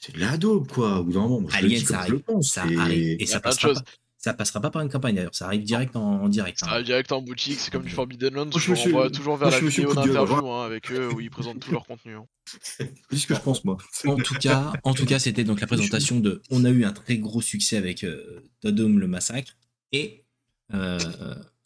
[0.00, 1.00] C'est de la daube, quoi.
[1.00, 2.22] Au bout d'un moment, moi, je le Alien, ça arrive.
[2.42, 3.26] Ça et- arrive.
[3.26, 3.82] Ça plein de passera, choses.
[3.82, 3.90] pas,
[4.24, 5.34] ça passera pas par une campagne d'ailleurs.
[5.34, 6.58] Ça arrive direct en, en direct.
[6.58, 6.70] Ça hein.
[6.70, 9.50] arrive direct en boutique, c'est comme du Forbidden Lands, Moi, je vous renvoie toujours vers
[9.50, 12.14] moi, la vidéo d'interview hein, avec eux où ils présentent tout leur contenu.
[12.14, 12.26] hein.
[12.70, 13.76] C'est ce que je pense, moi.
[14.06, 16.40] En tout cas, en tout cas, c'était donc la présentation de.
[16.50, 19.56] On a eu un très gros succès avec euh, Toddom le massacre
[19.92, 20.24] et
[20.72, 20.98] euh,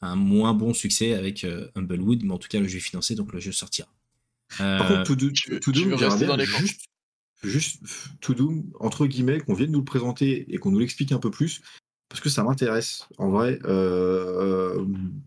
[0.01, 3.15] un moins bon succès avec euh, Humblewood, mais en tout cas le jeu est financé
[3.15, 3.89] donc le jeu sortira.
[4.61, 6.87] Euh, Par contre, To tu Doom, rester dans les juste,
[7.45, 7.83] juste
[8.21, 11.31] To Doom, entre guillemets, qu'on vienne nous le présenter et qu'on nous l'explique un peu
[11.31, 11.61] plus,
[12.09, 13.07] parce que ça m'intéresse.
[13.19, 14.85] En vrai, euh,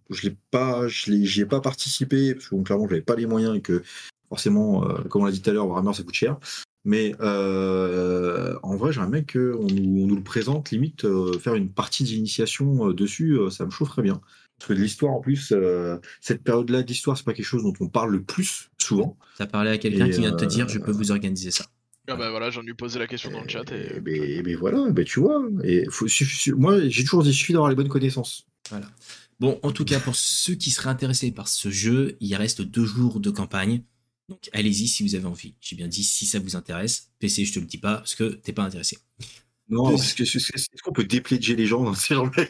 [0.10, 3.26] je l'ai pas, je j'y ai pas participé, parce que bon, clairement, j'avais pas les
[3.26, 3.84] moyens et que
[4.30, 6.38] forcément, euh, comme on l'a dit tout à l'heure, Warhammer, ça coûte cher.
[6.84, 11.70] Mais euh, en vrai, j'aimerais qu'on nous, on nous le présente, limite, euh, faire une
[11.70, 14.20] partie d'initiation euh, dessus, euh, ça me chaufferait bien.
[14.58, 17.74] Parce que de l'histoire, en plus, euh, cette période-là d'histoire, c'est pas quelque chose dont
[17.80, 19.18] on parle le plus souvent.
[19.38, 21.66] T'as parlé à quelqu'un qui vient de te dire euh, je peux vous organiser ça.
[22.08, 23.98] Ah bah voilà, j'en ai posé la question dans le chat et.
[23.98, 25.42] Et ben, et ben voilà, ben tu vois.
[25.64, 28.46] Et faut, suffi- moi, j'ai toujours dit, il suffit d'avoir les bonnes connaissances.
[29.40, 32.86] Bon, en tout cas, pour ceux qui seraient intéressés par ce jeu, il reste deux
[32.86, 33.84] jours de campagne.
[34.30, 35.56] Donc allez-y si vous avez envie.
[35.60, 37.10] J'ai bien dit si ça vous intéresse.
[37.20, 38.98] PC, je te le dis pas parce que t'es pas intéressé.
[39.70, 42.46] Non, parce que est-ce qu'on peut dépléger les gens dans ces gens-là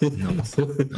[0.00, 0.42] Non, non,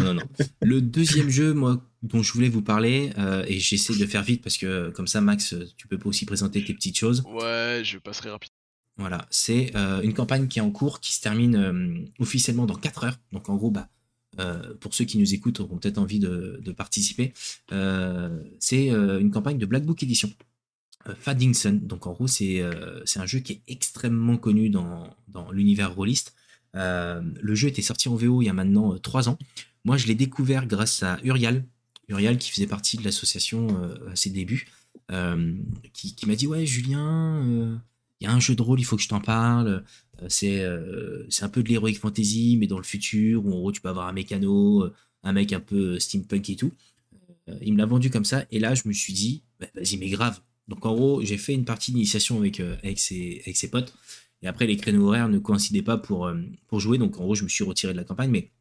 [0.01, 0.22] non, non.
[0.62, 4.42] Le deuxième jeu, moi, dont je voulais vous parler, euh, et j'essaie de faire vite
[4.42, 7.22] parce que euh, comme ça, Max, euh, tu peux pas aussi présenter tes petites choses.
[7.26, 8.51] Ouais, je passerai rapide.
[8.96, 12.74] Voilà, c'est euh, une campagne qui est en cours, qui se termine euh, officiellement dans
[12.74, 13.18] 4 heures.
[13.32, 13.88] Donc en gros, bah,
[14.80, 17.32] pour ceux qui nous écoutent auront peut-être envie de, de participer,
[18.59, 20.28] c'est une campagne de Black Book Edition.
[21.20, 22.60] Faddington, donc en gros c'est
[23.05, 26.34] c'est un jeu qui est extrêmement connu dans, dans l'univers rôliste.
[26.74, 29.38] Euh, le jeu était sorti en VO il y a maintenant 3 ans.
[29.84, 31.64] Moi je l'ai découvert grâce à Urial,
[32.09, 34.66] Urial qui faisait partie de l'association euh, à ses débuts,
[35.10, 35.55] euh,
[35.92, 37.76] qui, m'a dit ouais Julien, euh,
[38.20, 39.84] il y a un jeu de rôle, il faut que je t'en parle.
[40.22, 43.72] Euh, c'est euh, un peu de l'heroic fantasy, mais dans le futur, où en gros
[43.72, 46.72] tu peux avoir un mécano, euh, un mec un peu euh, steampunk et tout.
[47.48, 49.96] Euh, il me l'a vendu comme ça, et là je me suis dit, bah, vas-y,
[49.96, 50.40] mais grave.
[50.68, 53.92] Donc en gros, j'ai fait une partie d'initiation avec, euh, avec, ses, avec ses potes,
[54.44, 57.34] et après les créneaux horaires ne coïncidaient pas pour, euh, pour jouer, donc en gros
[57.34, 58.52] je me suis retiré de la campagne, mais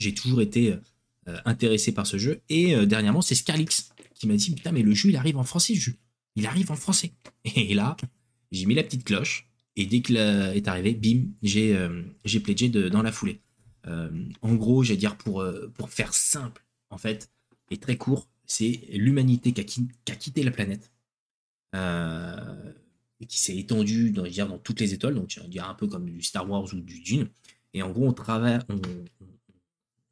[0.00, 0.72] j'ai toujours été
[1.28, 2.42] euh, intéressé par ce jeu.
[2.48, 5.44] Et euh, dernièrement, c'est Scarlix qui m'a dit, putain, mais le jeu il arrive en
[5.44, 5.74] français.
[6.36, 7.12] Il arrive en français.
[7.44, 7.96] Et là,
[8.50, 12.02] j'ai mis la petite cloche, et dès qu'il est arrivé, bim, j'ai euh,
[12.42, 13.40] pledgé dans la foulée.
[13.86, 14.10] Euh,
[14.42, 17.30] en gros, j'allais dire pour, euh, pour faire simple, en fait,
[17.70, 20.92] et très court, c'est l'humanité qui a, qui- qui a quitté la planète,
[21.74, 22.72] euh,
[23.20, 26.08] et qui s'est étendue dans, dire, dans toutes les étoiles, donc dire un peu comme
[26.10, 27.28] du Star Wars ou du Dune.
[27.72, 28.80] Et en gros, on, travaille, on,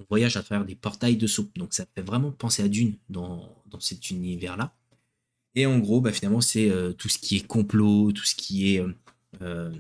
[0.09, 1.51] voyage à travers des portails de saut.
[1.57, 4.75] Donc ça fait vraiment penser à Dune dans, dans cet univers-là.
[5.55, 8.75] Et en gros, bah, finalement, c'est euh, tout ce qui est complot, tout ce qui
[8.75, 8.93] est euh,
[9.43, 9.73] euh,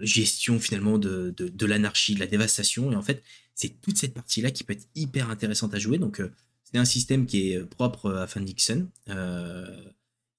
[0.00, 2.90] gestion finalement de, de, l'anarchie, de la dévastation.
[2.92, 3.22] Et en fait,
[3.54, 5.98] c'est toute cette partie-là qui peut être hyper intéressante à jouer.
[5.98, 6.22] Donc,
[6.64, 8.88] c'est un système qui est propre à Fan Dixon.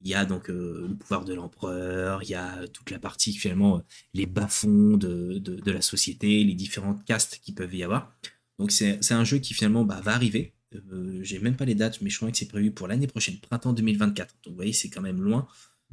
[0.02, 3.34] Il y a donc euh, le pouvoir de l'empereur, il y a toute la partie
[3.34, 3.82] finalement, euh,
[4.14, 8.14] les bas-fonds de, la société, les différentes castes qui peuvent y avoir.
[8.60, 10.53] Donc, c'est un jeu qui finalement bah, va arriver.
[10.76, 13.38] Euh, J'ai même pas les dates, mais je crois que c'est prévu pour l'année prochaine,
[13.38, 14.36] printemps 2024.
[14.44, 15.48] Donc, vous voyez, c'est quand même loin.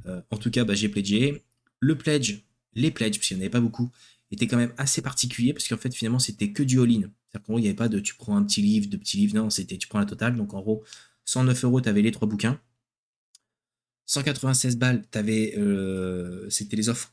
[0.06, 1.44] Euh, en tout cas, bah, j'ai pledgé.
[1.80, 2.42] Le pledge,
[2.74, 3.90] les pledges, parce qu'il n'y en avait pas beaucoup,
[4.30, 7.02] étaient quand même assez particuliers, parce qu'en fait, finalement, c'était que du all-in.
[7.02, 9.18] C'est-à-dire qu'en gros, il n'y avait pas de tu prends un petit livre, de petits
[9.18, 10.36] livres, non, c'était tu prends la totale.
[10.36, 10.82] Donc, en gros,
[11.26, 12.58] 109 euros, tu avais les trois bouquins.
[14.06, 17.12] 196 balles, t'avais, euh, c'était les offres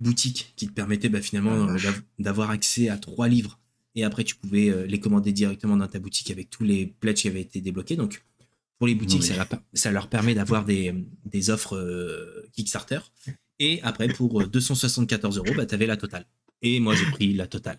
[0.00, 1.78] boutiques qui te permettaient bah, finalement Ah, euh,
[2.18, 3.58] d'avoir accès à trois livres.
[3.94, 7.22] Et après, tu pouvais euh, les commander directement dans ta boutique avec tous les pledges
[7.22, 7.96] qui avaient été débloqués.
[7.96, 8.22] Donc,
[8.78, 13.00] pour les boutiques, ça, leur, per- ça leur permet d'avoir des, des offres euh, Kickstarter.
[13.58, 16.26] Et après, pour euh, 274 euros, bah, tu avais la totale.
[16.62, 17.78] Et moi, j'ai pris la totale.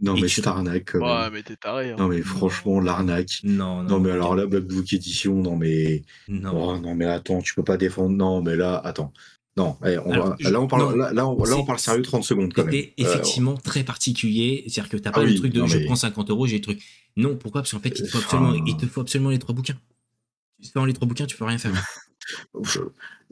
[0.00, 0.94] Non, Et mais tu- cette arnaque.
[0.94, 1.90] Ouais, mais t'es taré.
[1.90, 1.96] Hein.
[1.98, 3.38] Non, mais franchement, l'arnaque.
[3.42, 6.02] Non, non, Non, mais alors là, Black Book Edition, non, mais.
[6.28, 6.52] non.
[6.54, 8.10] Oh, non, mais attends, tu peux pas défendre.
[8.16, 9.12] Non, mais là, attends.
[9.56, 11.60] Non, allez, on Alors, va- je- là, on parle, non, là, là, on, là, on
[11.60, 12.52] c'est- parle sérieux 30 secondes.
[12.54, 14.62] C'était Euh, effectivement très particulier.
[14.68, 16.46] C'est-à-dire que t'as pas Ah le oui, truc de non, je mais- prends 50 euros,
[16.46, 16.80] j'ai le truc.
[17.16, 17.62] Non, pourquoi?
[17.62, 19.76] Parce qu'en fait, il te, faut Enfin- absolument, il te faut absolument les trois bouquins.
[20.60, 21.72] Sans les trois bouquins, tu peux rien faire.
[22.62, 22.80] je-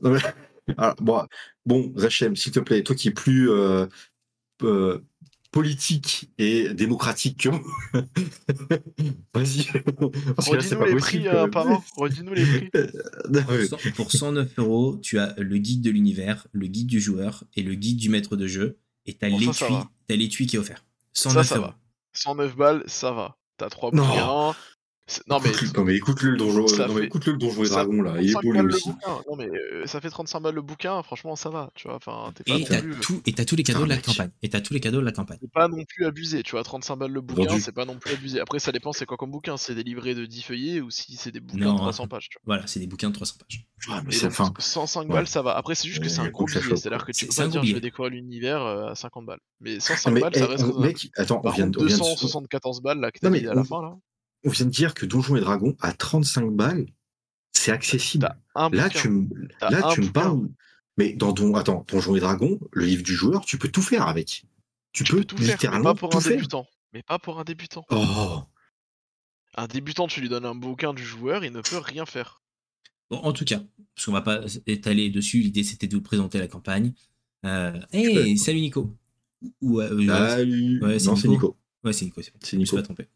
[0.02, 1.22] non, mais- Alors, bon,
[1.64, 3.86] bon, Zachem, s'il te plaît, toi qui es plus euh,
[4.64, 4.98] euh,
[5.56, 7.48] politique et démocratique que
[9.34, 9.64] vas-y.
[10.34, 11.46] Parce que là, c'est Redis-nous pas les prix euh.
[11.96, 12.70] Redis-nous les prix.
[13.30, 17.00] Non, mais- Cent- Pour 109 euros, tu as le guide de l'univers, le guide du
[17.00, 18.78] joueur et le guide du maître de jeu.
[19.06, 19.90] et t'as Bon, ça, ça l'étui, va.
[20.08, 20.84] t'as l'étui qui est offert.
[21.12, 21.66] Ça, 109 ça euros.
[21.66, 21.78] va.
[22.12, 23.36] 109 balles, ça va.
[23.56, 24.04] T'as 3 Non.
[24.06, 24.56] bouquins.
[25.28, 27.62] Non mais Écoute-le- non, mais écoute-le le donjon, Ça non, mais fait- écoute-le le donjon
[27.64, 28.88] et dragon là, il est 35 beau lui balles le aussi.
[28.90, 29.22] bouquin.
[29.30, 31.96] Non mais euh, ça fait 35 balles le bouquin, franchement ça va, tu vois.
[31.96, 34.30] Enfin, t'es pas, Et t'as plus- tout, et t'as tous les cadeaux de la campagne.
[34.42, 35.38] Et t'as tous les cadeaux de la campagne.
[35.40, 36.64] c'est pas non plus abusé, tu vois.
[36.64, 37.60] 35 balles le bouquin, Vendu.
[37.60, 38.40] c'est pas non plus abusé.
[38.40, 39.56] Après, ça dépend c'est quoi comme bouquin.
[39.56, 41.74] C'est des livrets de 10 feuillets ou si c'est des bouquins Non.
[41.74, 42.54] de 300 pages, tu vois.
[42.56, 43.64] Voilà, c'est des bouquins de 300 pages.
[43.88, 44.52] Ah, mais donc, fin.
[44.58, 45.14] 105 ouais.
[45.14, 45.56] balles, ça va.
[45.56, 46.60] Après, c'est juste que Ouais, c'est y un gros billet.
[46.60, 49.38] C'est-à-dire que tu peux pas dire je vais découvrir l'univers euh, à 50 balles.
[49.60, 51.96] Mais Ah, 105 mais, balles, ça eh, reste mec, attends, on vient, de- on vient
[51.96, 53.94] de- 274 balles là que t'as mais à la fin là.
[54.44, 56.86] On vient de dire que Donjons et Dragons à 35 balles,
[57.52, 58.28] c'est accessible.
[58.54, 58.88] Là, bouquin.
[58.88, 59.28] tu me,
[59.60, 60.48] là, tu parles.
[60.98, 64.06] Mais dans Don, attends, Donjons et Dragons, le livre du joueur, tu peux tout faire
[64.08, 64.46] avec.
[64.92, 66.32] Tu, Tu peux, peux tout faire, mais littéralement pas pour tout un faire.
[66.36, 66.66] débutant.
[66.92, 67.84] Mais pas pour un débutant.
[67.90, 68.40] Oh,
[69.56, 72.42] Un débutant, tu lui donnes un bouquin du joueur, il ne peut rien faire.
[73.10, 73.60] Bon, en tout cas,
[73.94, 76.92] parce qu'on va pas étaler dessus, l'idée c'était de vous présenter la campagne.
[77.44, 78.96] Euh, hey, salut Nico.
[79.60, 80.82] Ou, euh, salut.
[80.82, 81.48] ouais, c'est non, c'est Nico.
[81.48, 81.56] Nico.
[81.84, 82.38] Ouais, c'est Nico, c'est bon.
[82.42, 82.76] Je me suis Nico.
[82.76, 83.06] pas trompé.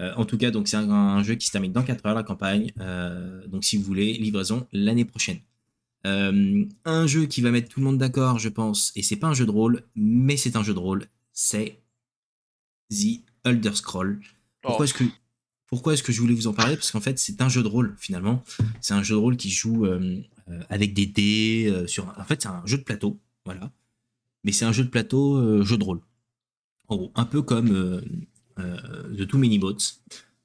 [0.00, 2.14] Euh, en tout cas, donc c'est un, un jeu qui se termine dans 4 heures
[2.14, 2.72] la campagne.
[2.80, 5.38] Euh, donc si vous voulez, livraison l'année prochaine.
[6.06, 9.26] Euh, un jeu qui va mettre tout le monde d'accord, je pense, et c'est pas
[9.26, 11.80] un jeu de rôle, mais c'est un jeu de rôle, c'est
[12.90, 14.20] The Elder Scroll.
[14.62, 15.04] Pourquoi Oh, est-ce que
[15.68, 16.76] pourquoi est-ce que je voulais vous en parler?
[16.76, 18.44] Parce qu'en fait, c'est un jeu de rôle finalement.
[18.80, 19.84] C'est un jeu de rôle qui joue
[20.68, 21.84] avec des dés.
[21.88, 22.06] sur.
[22.16, 23.72] En fait, c'est un jeu de plateau, voilà.
[24.44, 26.00] Mais c'est un jeu de plateau, jeu de rôle.
[26.86, 28.00] En gros, un peu comme
[28.58, 30.00] euh, euh, The Too Many Boats.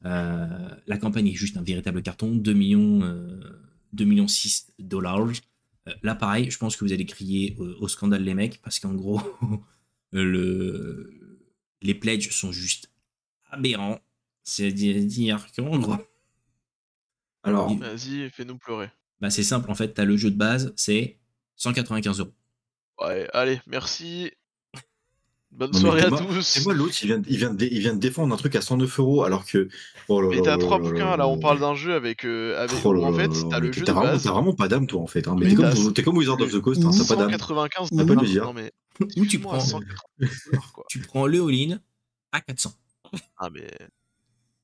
[0.06, 3.40] Euh, la campagne est juste un véritable carton, 2 millions, euh,
[3.94, 5.28] 2 millions 6 dollars.
[5.88, 8.80] Euh, là, pareil, je pense que vous allez crier euh, au scandale les mecs parce
[8.80, 9.22] qu'en gros,
[10.12, 11.40] le,
[11.82, 12.92] les pledges sont juste
[13.50, 14.00] aberrants.
[14.44, 15.98] C'est-à-dire qu'en gros,
[17.44, 18.90] Alors, Vas-y, fais-nous pleurer.
[19.20, 19.70] bah, c'est simple.
[19.72, 21.20] En fait, tu as le jeu de base, c'est
[21.56, 22.34] 195 euros.
[23.00, 24.32] Ouais, allez, merci.
[25.54, 26.42] Bonne Non, soirée à tous.
[26.42, 28.56] c'est moi l'autre, il vient, de- il, vient de, il vient de défendre un truc
[28.56, 29.68] à 109 euros alors que.
[30.08, 32.26] Oh là Mais t'as trois bouquins, là on parle d'un jeu avec.
[32.26, 34.88] euh, avec Oh en fait, t'as le t'as jeu de vraiment, t'as vraiment pas d'âme,
[34.88, 35.28] toi, en fait.
[35.28, 35.36] Hein.
[35.38, 37.32] Mais Mais t'es comme, t'as- comme Wizard of the Coast, hein, Ou t'as pas d'âme.
[37.32, 38.46] 195 T'as pas de le dire.
[38.46, 38.72] Non, mais.
[39.18, 39.86] Ou tu prends, 180
[40.74, 40.86] quoi.
[40.90, 41.80] tu prends le all-in
[42.32, 42.74] à 400.
[43.38, 43.68] Ah, mais.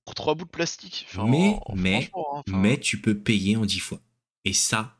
[0.05, 1.05] Pour trois bouts de plastique.
[1.11, 3.99] Enfin, Mais- en- mais- hein, Mais tu peux payer en 10 fois.
[4.45, 4.96] Et ça,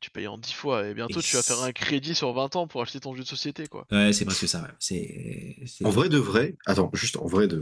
[0.00, 2.54] Tu payes en 10 fois et bientôt Et tu vas faire un crédit sur 20
[2.56, 3.86] ans pour acheter ton jeu de société, quoi.
[3.90, 4.66] ouais, c'est presque ça.
[4.78, 7.60] C'est, En vrai de vrai, attends, juste en vrai de.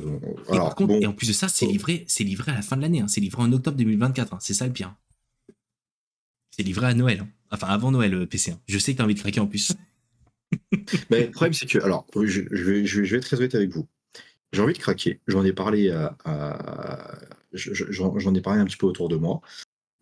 [0.48, 1.70] Et, Alors, par contre, bon, et en plus de ça, c'est Oh.
[1.70, 3.00] livré, c'est livré à la fin de l'année.
[3.00, 3.08] hein.
[3.08, 4.34] C'est livré en octobre 2024.
[4.34, 4.38] hein.
[4.40, 4.94] C'est ça le pire.
[6.50, 7.20] C'est livré à Noël.
[7.20, 7.28] hein.
[7.50, 8.50] Enfin, avant Noël, euh, PC.
[8.52, 8.60] hein.
[8.66, 9.72] Je sais que t'as envie de craquer en plus.
[11.10, 11.78] mais le problème, c'est que.
[11.78, 13.86] Alors, je, je vais, je, être très honnête avec vous.
[14.52, 15.20] J'ai envie de craquer.
[15.26, 16.16] J'en ai parlé à.
[16.24, 17.18] à-
[17.52, 19.40] je- je- J'en j'en ai parlé un petit peu autour de moi.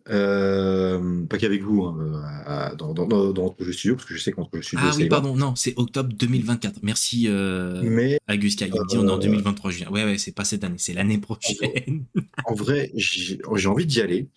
[0.09, 1.97] Euh, pas qu'avec vous, hein,
[2.45, 4.85] à- dans, dans, dans, dans Entre Jeux Studio, parce que je sais qu'entre Jeux Studio,
[4.89, 6.79] Ah oui, pardon, non, c'est octobre 2024.
[6.83, 8.65] Merci euh, Mais à Guska.
[8.67, 9.89] Il dit on est en Euh, 2023, Julien.
[9.89, 12.05] Ouais, ouais, c'est pas cette année, c'est l'année prochaine.
[12.45, 14.27] en vrai, j'ai envie d'y aller.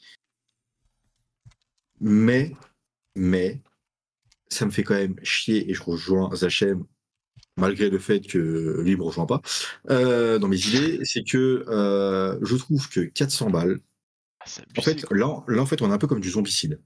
[2.01, 2.53] Mais,
[3.17, 3.61] mais,
[4.49, 6.85] ça me fait quand même chier et je rejoins Zachem,
[7.57, 9.43] malgré le fait que lui me rejoint pas,
[9.91, 13.81] euh, dans mes idées, c'est que euh, je trouve que 400 balles,
[14.41, 14.45] Ah,
[14.79, 16.81] en fait, là, là, en fait, on est un peu comme du zombicide.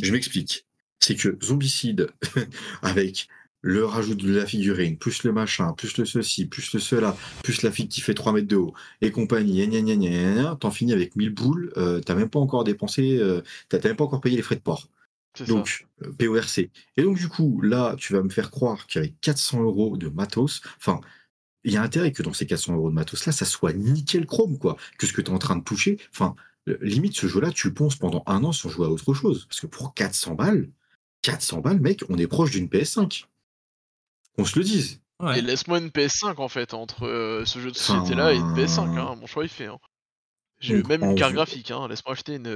[0.00, 0.66] Je m'explique.
[1.00, 2.08] C'est que zombicide,
[2.82, 3.28] avec
[3.60, 7.62] le rajout de la figurine, plus le machin, plus le ceci, plus le cela, plus
[7.62, 10.56] la fille qui fait 3 mètres de haut, et compagnie, gna gna gna gna gna,
[10.60, 13.40] t'en finis avec 1000 boules, euh, t'as même pas encore dépensé, euh,
[13.70, 14.88] t'as même pas encore payé les frais de port.
[15.34, 15.52] C'est ça.
[15.52, 16.70] Donc, euh, PORC.
[16.96, 20.60] Et donc, du coup, là, tu vas me faire croire qu'avec 400 euros de matos,
[20.76, 21.00] enfin,
[21.64, 24.26] il y a intérêt que dans ces 400 euros de matos là, ça soit nickel
[24.26, 24.76] chrome, quoi.
[24.98, 27.74] Que ce que tu es en train de toucher, enfin, limite, ce jeu-là, tu le
[27.74, 29.46] ponces pendant un an sans jouer à autre chose.
[29.46, 30.70] Parce que pour 400 balles,
[31.22, 33.24] 400 balles, mec, on est proche d'une PS5.
[34.38, 35.00] On se le dise.
[35.20, 35.38] Ouais.
[35.38, 38.36] Et laisse-moi une PS5 en fait, entre euh, ce jeu de Enfin, société là et
[38.36, 39.14] une PS5, hein.
[39.16, 39.66] mon choix il fait.
[39.66, 39.78] Hein.
[40.58, 41.86] J'ai Donc, même en une carte vrai- graphique, hein.
[41.88, 42.46] laisse-moi acheter une,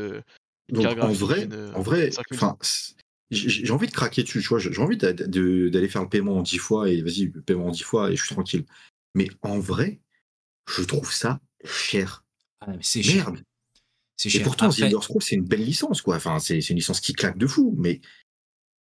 [0.69, 1.21] une Donc, carte en graphique.
[1.21, 2.37] vrai, une- en vrai, 5000.
[2.39, 2.95] enfin, c'est-
[3.31, 4.59] j'ai envie de craquer dessus, tu vois.
[4.59, 7.67] J'ai envie d'a- de- d'aller faire le paiement en 10 fois et vas-y, le paiement
[7.67, 8.65] en 10 fois et je suis tranquille.
[9.15, 10.01] Mais en vrai,
[10.69, 12.25] je trouve ça cher.
[12.61, 13.31] Ah, mais c'est cher.
[14.25, 16.17] Et pourtant, The Après, Elder Scrolls, c'est une belle licence, quoi.
[16.17, 18.01] Enfin, c'est une licence qui claque de fou, mais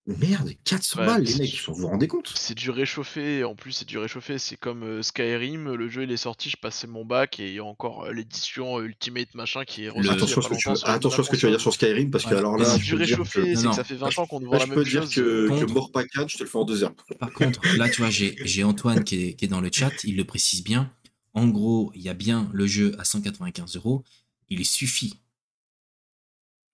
[0.08, 2.32] merde, 400 Ouais, balles, les mecs, vous vous rendez compte?
[2.34, 6.12] C'est du réchauffé, en plus c'est du réchauffé, c'est comme euh, Skyrim, le jeu il
[6.12, 9.36] est sorti, je passais mon bac et il y a encore euh, l'édition euh, Ultimate
[9.36, 11.36] machin qui est a Attention, à ce que tu, longtemps sur attention à ce que
[11.36, 13.74] tu vas dire sur Skyrim, parce que alors là, C'est du que, réchauffé, c'est que
[13.74, 15.16] ça fait 20 là, ans qu'on nous vend là, la je peux même dire chose.
[15.16, 15.74] que, que Contre.
[15.74, 16.96] mort pas 4, je te le fais en deux heures.
[17.20, 19.92] Par contre, là, tu vois, j'ai j'ai Antoine qui est, qui est dans le chat,
[20.06, 20.90] il le précise bien.
[21.34, 24.06] En gros, il y a bien le jeu à 195 euros.
[24.50, 25.20] Il suffit.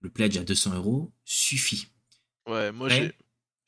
[0.03, 1.88] Le pledge à 200 euros suffit.
[2.47, 3.13] Ouais, moi j'ai.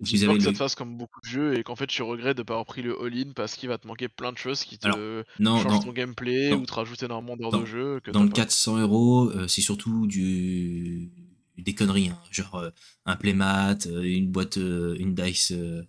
[0.01, 2.03] Vous J'ai peur que ça te fasse comme beaucoup de jeux et qu'en fait tu
[2.03, 4.65] regrettes de pas avoir pris le all-in parce qu'il va te manquer plein de choses
[4.65, 8.01] qui te Alors, Non, changent dans, ton gameplay ou te rajoutent énormément d'heures de jeu.
[8.03, 8.35] Que dans le pas.
[8.35, 11.09] 400 euros, euh, c'est surtout du
[11.57, 12.69] des conneries, hein, genre euh,
[13.05, 15.83] un playmat, euh, une boîte, euh, une dice, euh,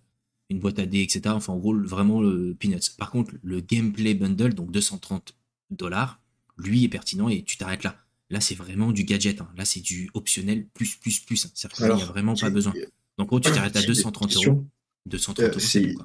[0.49, 1.21] une boîte à dés, etc.
[1.29, 2.95] Enfin, en gros, vraiment le peanuts.
[2.97, 5.33] Par contre, le gameplay bundle, donc 230
[5.69, 6.21] dollars,
[6.57, 7.95] lui est pertinent et tu t'arrêtes là.
[8.29, 9.39] Là, c'est vraiment du gadget.
[9.41, 9.49] hein.
[9.55, 11.45] Là, c'est du optionnel plus, plus, plus.
[11.45, 11.49] hein.
[11.53, 12.73] C'est-à-dire qu'il n'y a vraiment pas besoin.
[12.73, 12.87] Donc,
[13.19, 14.27] en gros, tu t'arrêtes à j'ai des 230 euros.
[14.43, 14.67] questions.
[15.05, 15.95] 230 Euh, euros, c'est-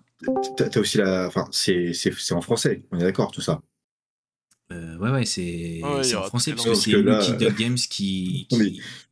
[0.57, 0.71] c'est.
[0.71, 1.27] T'as aussi la.
[1.27, 3.61] Enfin, c'est c'est- c'est en français, on est d'accord, tout ça.
[4.71, 7.57] Euh, ouais, ouais, c'est Ouais, il c'est en français parce que c'est Lucky là, Dog
[7.57, 8.47] Games qui,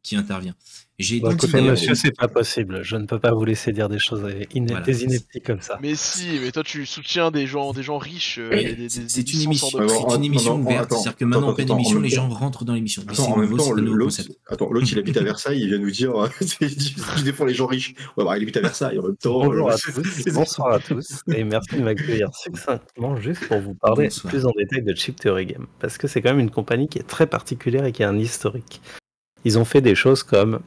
[0.02, 0.54] qui intervient.
[1.02, 2.80] J'ai Bon, dit écoutez, monsieur, c'est pas possible.
[2.82, 4.22] Je ne peux pas vous laisser dire des choses
[4.54, 4.84] iné- Voilà.
[4.84, 5.78] des inepties comme ça.
[5.80, 8.38] Mais si, mais toi tu soutiens des gens, des gens riches.
[8.38, 8.50] euh,
[8.88, 10.92] c'est une émission, de c'est une émission ouverte.
[10.92, 13.02] C'est-à-dire que maintenant, en pleine en émission, les temps- gens rentrent dans l'émission.
[13.18, 16.28] En même nouveau, temps, l'autre, il habite à Versailles, il vient nous dire, euh,
[16.60, 17.94] il défend les gens riches.
[18.18, 19.42] Ouais, bah, il habite à Versailles en même temps.
[19.44, 23.74] Bonjour euh, à tous, bonsoir à tous, et merci de m'accueillir succinctement juste pour vous
[23.74, 26.88] parler plus en détail de Chip Theory Game, parce que c'est quand même une compagnie
[26.88, 28.82] qui est très particulière et qui a un historique.
[29.46, 30.60] Ils ont fait des choses comme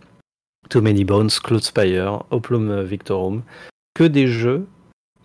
[0.70, 3.44] Too Many Bones, Cloud Spire, Oplum Victorum,
[3.94, 4.66] que des jeux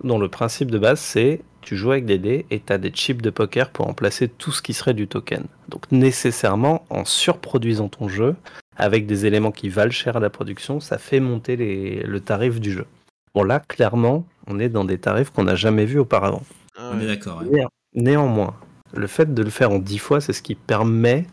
[0.04, 2.90] dont le principe de base c'est tu joues avec des dés et tu as des
[2.90, 5.44] chips de poker pour remplacer tout ce qui serait du token.
[5.68, 8.36] Donc nécessairement, en surproduisant ton jeu,
[8.76, 12.60] avec des éléments qui valent cher à la production, ça fait monter les- le tarif
[12.60, 12.86] du jeu.
[13.34, 16.42] Bon là, clairement, on est dans des tarifs qu'on n'a jamais vus auparavant.
[16.78, 17.42] Ah On est d'accord.
[17.44, 17.64] ouais.
[17.94, 18.54] Néanmoins,
[18.94, 21.26] le fait de le faire en 10 fois, c'est ce qui permet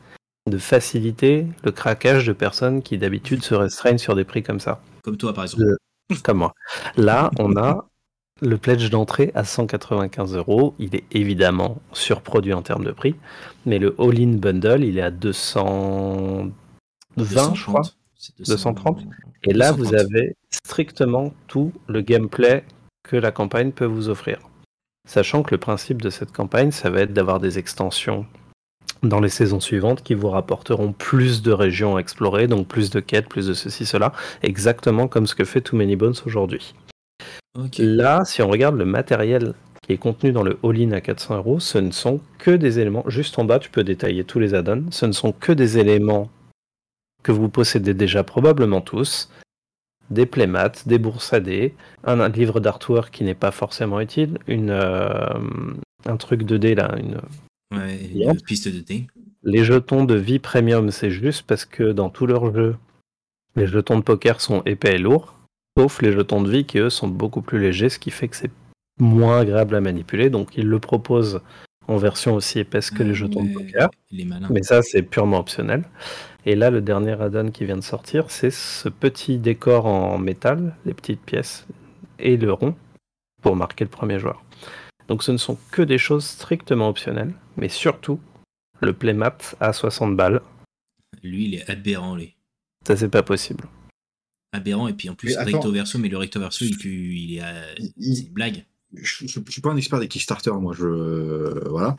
[0.50, 4.80] de faciliter le craquage de personnes qui d'habitude se restreignent sur des prix comme ça,
[5.04, 5.64] Comme toi, par exemple.
[5.64, 5.78] Le-
[6.24, 6.54] comme moi.
[6.98, 7.88] Là, on a
[8.42, 10.76] le pledge d'entrée à 195 euros.
[10.78, 13.16] Il est évidemment surproduit en termes de prix,
[13.66, 16.52] mais le all-in bundle, il est à 220,
[17.56, 17.82] je crois.
[18.16, 19.02] C'est 230.
[19.46, 20.00] Et là, vous 230.
[20.00, 22.64] avez strictement tout le gameplay
[23.04, 24.38] que la campagne peut vous offrir.
[25.08, 28.26] Sachant que le principe de cette campagne, ça va être d'avoir des extensions
[29.04, 33.00] dans les saisons suivantes qui vous rapporteront plus de régions à explorer, donc plus de
[33.00, 34.14] quêtes, plus de ceci, cela,
[34.44, 36.74] exactement comme ce que fait Too Many Bones aujourd'hui.
[37.78, 41.60] Là, si on regarde le matériel qui est contenu dans le all-in à 400 euros,
[41.60, 44.86] ce ne sont que des éléments, juste en bas, tu peux détailler tous les add-ons,
[44.92, 46.30] ce ne sont que des éléments
[47.24, 49.30] que vous possédez déjà probablement tous,
[50.10, 54.38] des playmats, des bourses à dés, un, un livre d'artwork qui n'est pas forcément utile,
[54.48, 55.34] une, euh,
[56.06, 57.20] un truc de dés là, une,
[57.78, 58.34] Ouais, Bien.
[58.34, 59.08] une piste de thé.
[59.44, 62.76] les jetons de vie premium, c'est juste parce que dans tous leurs jeux,
[63.56, 65.38] les jetons de poker sont épais et lourds,
[65.78, 68.36] sauf les jetons de vie qui, eux, sont beaucoup plus légers, ce qui fait que
[68.36, 68.52] c'est
[69.00, 70.30] moins agréable à manipuler.
[70.30, 71.42] Donc, ils le proposent
[71.88, 73.90] en version aussi épaisse que Ah, les jetons de poker.
[74.50, 75.84] Mais ça, c'est purement optionnel.
[76.48, 80.76] Et là, le dernier add-on qui vient de sortir, c'est ce petit décor en métal,
[80.86, 81.66] les petites pièces
[82.20, 82.76] et le rond,
[83.42, 84.44] pour marquer le premier joueur.
[85.08, 88.20] Donc ce ne sont que des choses strictement optionnelles, mais surtout
[88.82, 90.42] le playmat à 60 balles.
[91.24, 92.36] Lui, il est aberrant, lui.
[92.88, 93.66] Ça, c'est pas possible.
[94.52, 97.42] Aberrant, et puis en plus, recto verso, mais le recto verso, il, pue- il est.
[97.42, 98.66] à- Il- il- C'est une blague.
[98.94, 100.74] je, je, je suis pas un expert des Kickstarter, moi.
[100.74, 101.96] Je voilà.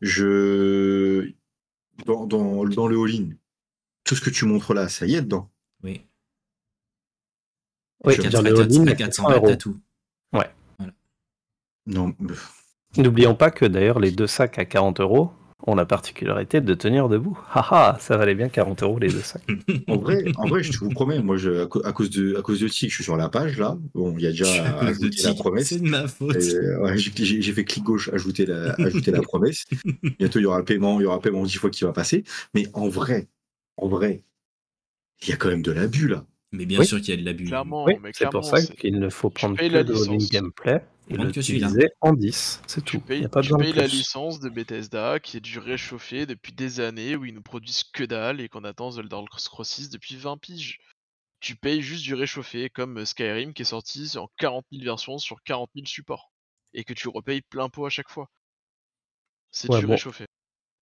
[0.00, 1.30] Je
[2.04, 3.30] dans, dans, dans le all-in,
[4.04, 5.50] tout ce que tu montres là, ça y est dedans.
[5.82, 6.02] Oui.
[8.04, 9.80] Oui, Je- dans à le 400 all-in, à c'est 400 100 balles, t'as tout.
[11.86, 12.14] Non.
[12.96, 15.30] N'oublions pas que d'ailleurs, les deux sacs à 40 euros
[15.66, 17.38] ont la particularité de tenir debout.
[17.52, 19.42] Haha, ça valait bien 40 euros les deux sacs.
[19.88, 22.68] En vrai, en vrai, je vous promets, moi, je, à, cause de à cause de
[22.68, 23.76] Tic, je suis sur la page là.
[23.94, 25.68] Bon, il y a déjà ajouté la promesse.
[25.68, 26.36] C'est de ma faute.
[26.36, 29.64] Euh, ouais, j'ai fait clic gauche, ajouter la, ajouter la promesse.
[30.18, 31.92] Bientôt, il y aura le paiement, il y aura le paiement 10 fois qui va
[31.92, 32.24] passer.
[32.54, 33.28] Mais en vrai,
[33.76, 34.24] en vrai,
[35.22, 36.24] il y a quand même de l'abus là.
[36.52, 36.86] Mais bien Oui.
[36.86, 37.44] sûr qu'il y a de l'abus.
[37.44, 41.68] Clairement, Oui, c'est pour ça qu'il ne faut prendre que le gameplay et le celui-là.
[42.00, 42.98] en 10, c'est Tu tout.
[42.98, 46.26] Il payes, n'y a pas tu payes la licence de Bethesda qui est du réchauffé
[46.26, 49.66] depuis des années où ils nous produisent que dalle et qu'on attend The Elder Scrolls
[49.66, 50.78] 6 depuis 20 piges.
[51.40, 55.42] Tu payes juste du réchauffé comme Skyrim qui est sorti en 40 000 versions sur
[55.44, 56.32] 40 000 supports
[56.74, 58.28] et que tu repayes plein pot à chaque fois.
[59.50, 59.92] C'est Ouais, du bon.
[59.92, 60.24] réchauffé.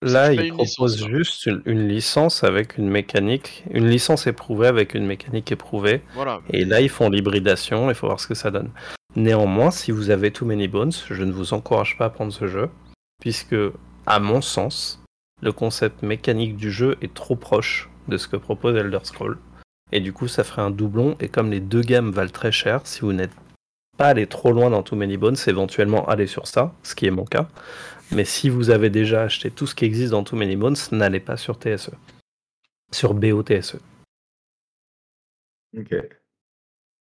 [0.02, 1.10] Là, tu payes il une licence, propose quoi.
[1.10, 6.02] juste une, une licence avec une mécanique, une licence éprouvée avec une mécanique éprouvée.
[6.12, 6.42] Voilà.
[6.50, 8.70] Et là, ils font l'hybridation, il faut voir ce que ça donne.
[9.16, 12.48] Néanmoins, si vous avez Too Many Bones, je ne vous encourage pas à prendre ce
[12.48, 12.68] jeu,
[13.20, 13.56] puisque,
[14.06, 15.02] à mon sens,
[15.40, 19.38] le concept mécanique du jeu est trop proche de ce que propose Elder Scroll.
[19.92, 22.80] Et du coup, ça ferait un doublon, et comme les deux gammes valent très cher,
[22.84, 23.30] si vous n'êtes
[23.96, 27.12] pas allé trop loin dans Too Many Bones, éventuellement aller sur ça, ce qui est
[27.12, 27.48] mon cas.
[28.10, 31.20] Mais si vous avez déjà acheté tout ce qui existe dans Too Many Bones, n'allez
[31.20, 31.90] pas sur TSE.
[32.90, 33.76] Sur BOTSE.
[35.76, 35.94] Ok.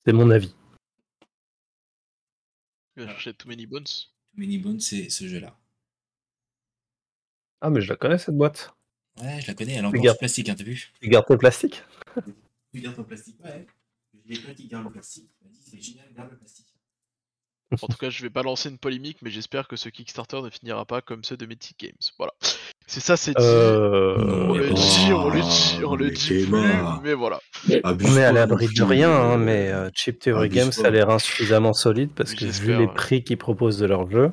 [0.06, 0.56] C'est mon avis.
[2.96, 3.84] Il va chercher Too Many Bones.
[3.86, 5.58] Too Many Bones, c'est ce jeu-là.
[7.62, 8.74] Ah, mais je la connais cette boîte.
[9.22, 10.92] Ouais, je la connais, elle est encore en plastique, hein, t'as vu?
[11.00, 11.84] Tu gardes tes plastiques
[12.74, 13.68] Tu gardes ton plastique, ouais.
[14.26, 15.30] J'ai pas qui garde le plastique.
[15.42, 16.73] Dit c'est génial, garde le plastique.
[17.82, 20.50] En tout cas, je vais pas lancer une polémique, mais j'espère que ce Kickstarter ne
[20.52, 21.92] finira pas comme ceux de Mythic Games.
[22.20, 22.34] Voilà.
[22.86, 23.38] C'est ça, c'est dit.
[23.40, 24.16] Euh...
[24.50, 27.40] On le dit, on le dit, on le mais dit plus, mais voilà.
[27.84, 30.72] Abuse On est à l'abri de rien, hein, mais euh, Chip Theory abuse Games, pas.
[30.74, 34.32] ça a l'air insuffisamment solide parce que vu les prix qu'ils proposent de leur jeu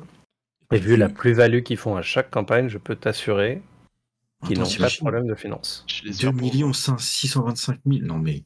[0.71, 3.61] et vu la plus-value qu'ils font à chaque campagne, je peux t'assurer
[4.45, 5.83] qu'ils n'ont pas de problème de finance.
[5.87, 8.05] Je les 2 ai pour- millions 625 000.
[8.05, 8.43] Non mais,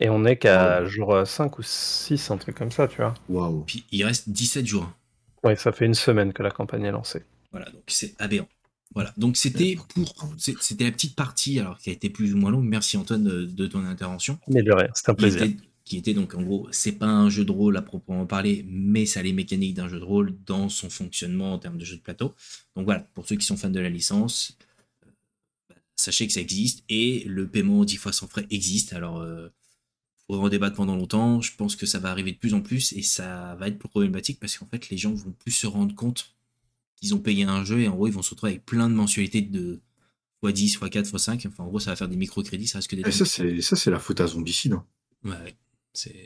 [0.00, 3.14] Et on est qu'à jour 5 ou 6, un truc comme ça, tu vois.
[3.28, 3.64] waouh.
[3.64, 4.90] Puis il reste 17 jours.
[5.42, 7.22] Ouais, ça fait une semaine que la campagne est lancée.
[7.52, 8.48] Voilà, donc c'est aberrant.
[8.94, 10.14] Voilà, donc c'était pour.
[10.38, 12.64] C'était la petite partie, alors qui a été plus ou moins longue.
[12.64, 14.38] Merci Antoine de, de ton intervention.
[14.48, 15.42] Mais de rien, c'est un Qui plaisir.
[15.42, 18.64] était, qui était donc en gros, c'est pas un jeu de rôle à proprement parler,
[18.68, 21.84] mais ça a les mécaniques d'un jeu de rôle dans son fonctionnement en termes de
[21.84, 22.34] jeu de plateau.
[22.74, 24.56] Donc voilà, pour ceux qui sont fans de la licence,
[25.70, 28.92] euh, sachez que ça existe et le paiement 10 fois sans frais existe.
[28.94, 29.48] Alors, euh,
[30.26, 31.40] faudra en débattre pendant longtemps.
[31.40, 34.40] Je pense que ça va arriver de plus en plus et ça va être problématique
[34.40, 36.34] parce qu'en fait, les gens vont plus se rendre compte
[36.96, 38.94] qu'ils ont payé un jeu et en gros, ils vont se retrouver avec plein de
[38.94, 39.80] mensualités de
[40.42, 41.46] x10, x4, x5.
[41.48, 43.08] Enfin, en gros, ça va faire des microcrédits, ça risque d'être.
[43.08, 44.72] Et ça, c'est ça, c'est la faute à Zombicide.
[44.72, 44.84] hein.
[45.24, 45.56] Ouais,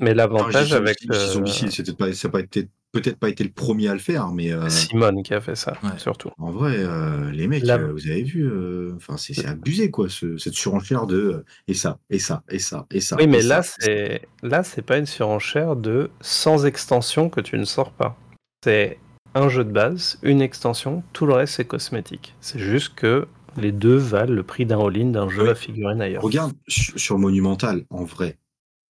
[0.00, 3.44] Mais l'avantage avec euh, Zombicide, c'est peut-être pas, ça a pas été, peut-être pas été
[3.44, 5.90] le premier à le faire, mais euh, Simone qui a fait ça, Ouais.
[5.98, 6.30] surtout.
[6.38, 8.50] en vrai, euh, les mecs, La- euh, vous avez vu,
[8.96, 13.00] enfin, c'est abusé quoi, ce- cette surenchère de et ça, et ça, et ça, et
[13.00, 13.16] ça.
[13.16, 17.64] Oui, mais là, c'est là, c'est pas une surenchère de sans extension que tu ne
[17.64, 18.16] sors pas.
[18.64, 18.98] C'est
[19.34, 22.34] un jeu de base, une extension, tout le reste c'est cosmétique.
[22.40, 26.22] C'est juste que les deux valent le prix d'un all-in d'un jeu à figurine ailleurs.
[26.22, 28.38] Regarde sur, sur Monumental, en vrai,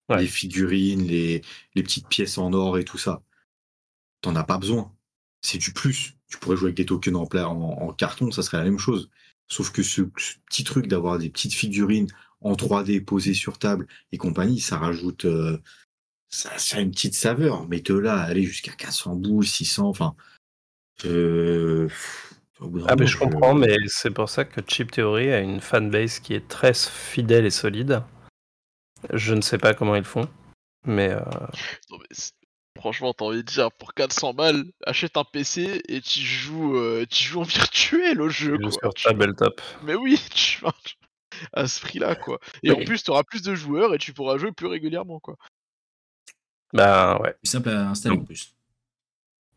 [0.09, 0.21] Ouais.
[0.23, 1.41] les figurines, les,
[1.75, 3.23] les petites pièces en or et tout ça,
[4.21, 4.93] t'en as pas besoin.
[5.43, 6.15] C'est du plus.
[6.29, 9.11] Tu pourrais jouer avec des tokens en, en, en carton, ça serait la même chose.
[9.49, 12.07] Sauf que ce, ce petit truc d'avoir des petites figurines
[12.41, 15.59] en 3D posées sur table et compagnie, ça rajoute euh,
[16.29, 17.67] ça, ça a une petite saveur.
[17.69, 20.15] Mais de là, aller jusqu'à 400 boules, 600, enfin.
[21.05, 21.89] euh,
[22.61, 25.41] au bout d'un Ah, mais je comprends, mais c'est pour ça que Chip Theory a
[25.41, 28.03] une fanbase qui est très fidèle et solide.
[29.13, 30.29] Je ne sais pas comment ils font,
[30.85, 31.21] mais euh,
[31.91, 32.33] Non, mais c'est-
[32.81, 37.05] Franchement, t'as envie de dire, pour 400 balles, achète un PC et tu joues, euh,
[37.11, 38.71] tu joues en virtuel au jeu, quoi.
[38.71, 38.95] sur.
[39.83, 40.75] Mais oui, tu vas
[41.53, 42.41] à ce prix-là, quoi.
[42.63, 45.37] Et en plus, t'auras plus de joueurs et tu pourras jouer plus régulièrement, quoi.
[46.73, 48.55] Bah ouais, plus simple à installer en plus.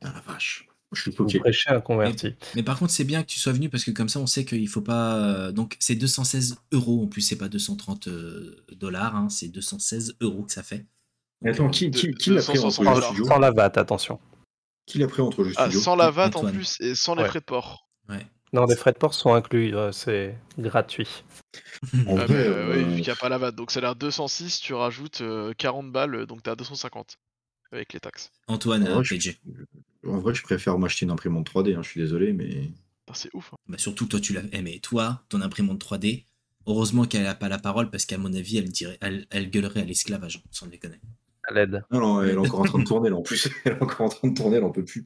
[0.01, 0.67] Ah la vache.
[0.91, 2.35] Je suis prêchez un converti.
[2.55, 4.45] Mais par contre, c'est bien que tu sois venu parce que comme ça, on sait
[4.45, 5.17] qu'il faut pas.
[5.17, 10.17] euh, Donc, c'est 216 euros en plus, c'est pas 230 euh, dollars, hein, c'est 216
[10.21, 10.85] euros que ça fait.
[11.43, 13.71] Mais attends, qui, De- qui, qui l'a pris entre 260 le Sans, studio la VAT,
[13.79, 14.19] attention.
[14.85, 17.23] Qui l'a pris entre le Ah, studio sans la VAT en plus et sans les
[17.23, 17.29] Ouais.
[17.29, 17.87] frais de port.
[18.09, 18.25] Ouais.
[18.53, 21.07] Non, les frais de port sont inclus, euh, c'est gratuit.
[22.07, 23.51] En Ah, vrai, mais, euh, oui, vu qu'il n'y a pas la VAT.
[23.51, 27.17] Donc ça a l'air 206, tu rajoutes euh, 40 balles, donc t'es à 250
[27.71, 28.31] avec les taxes.
[28.47, 29.31] Antoine, en, vrai, euh, je,
[30.07, 32.69] en vrai, je préfère m'acheter une imprimante 3D, hein, je suis désolé, mais.
[33.15, 33.51] C'est ouf.
[33.53, 33.57] hein.
[33.67, 34.41] Bah, surtout, toi, tu l'as.
[34.53, 36.25] Eh, mais toi, ton imprimante 3D,
[36.67, 38.97] heureusement qu'elle a pas la parole parce qu'à mon avis, elle, dirait...
[39.01, 40.99] elle, elle gueulerait à l'esclavage, hein, sans déconner.
[41.45, 41.83] À l'aide.
[41.91, 43.49] Non, non, elle est encore en train de tourner, là, en plus.
[43.65, 45.03] Elle est encore en train de tourner, elle en peut plus.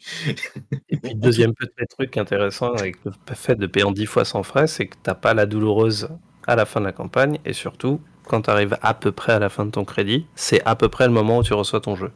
[0.90, 4.44] Et puis, deuxième petit truc intéressant avec le fait de payer en 10 fois sans
[4.44, 6.10] frais, c'est que t'as pas la douloureuse
[6.46, 9.40] à la fin de la campagne, et surtout, quand tu arrives à peu près à
[9.40, 11.96] la fin de ton crédit, c'est à peu près le moment où tu reçois ton
[11.96, 12.12] jeu.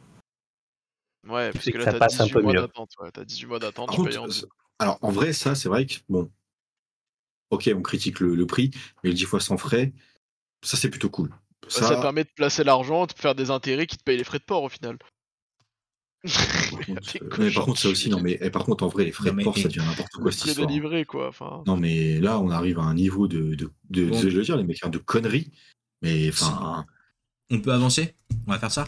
[1.27, 2.61] Ouais, parce que que là ça t'as passe un 18 peu mois mieux.
[2.61, 2.91] d'attente.
[2.99, 4.45] Ouais, t'as 18 mois d'attente, Par tu contre, payes en ça-
[4.80, 6.31] alors, en vrai, ça, c'est vrai que, bon.
[7.52, 8.72] Ok, on critique le, le prix,
[9.03, 9.93] mais le 10 fois sans frais,
[10.64, 11.30] ça, c'est plutôt cool.
[11.67, 11.95] Ça...
[11.95, 14.43] te permet de placer l'argent, de faire des intérêts qui te payent les frais de
[14.43, 14.97] port au final.
[16.23, 16.31] Par
[16.85, 19.11] contre, euh, mais par contre, ça aussi, non, mais et par contre, en vrai, les
[19.11, 20.69] frais Non, mais- de port, ça devient n'importe quoi cette histoire.
[20.69, 21.27] livrer quoi.
[21.29, 24.21] Enfin, Non, mais là, on arrive à un niveau de, de, de, Bon.
[24.21, 25.51] de le dire, les mecs, hein, de conneries.
[26.03, 26.85] Mais enfin,
[27.51, 28.15] On peut avancer?
[28.47, 28.85] On va faire ça?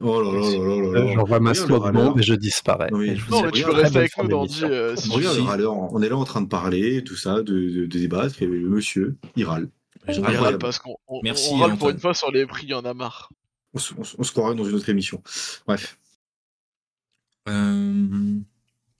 [0.00, 1.14] Oh là là là là là là.
[1.14, 1.52] J'envoie ma
[1.92, 2.88] bomb et je disparais.
[2.92, 4.60] Non, mais- je Non, mais tu peux rester avec nous, Dandy.
[4.60, 4.68] d'émission.
[4.70, 5.68] euh, si Regarde veux.
[5.68, 8.68] on est là en train de parler, tout ça, de, de, de débattre, et le
[8.68, 9.68] monsieur, il râle.
[10.08, 12.70] Je râle parce qu'on on, Merci, on râle pour une fois sur les prix, il
[12.70, 13.30] y en a marre.
[13.74, 15.22] On, se- on se- on se croirait dans une autre émission.
[15.66, 15.98] Bref.
[17.48, 18.38] Euh,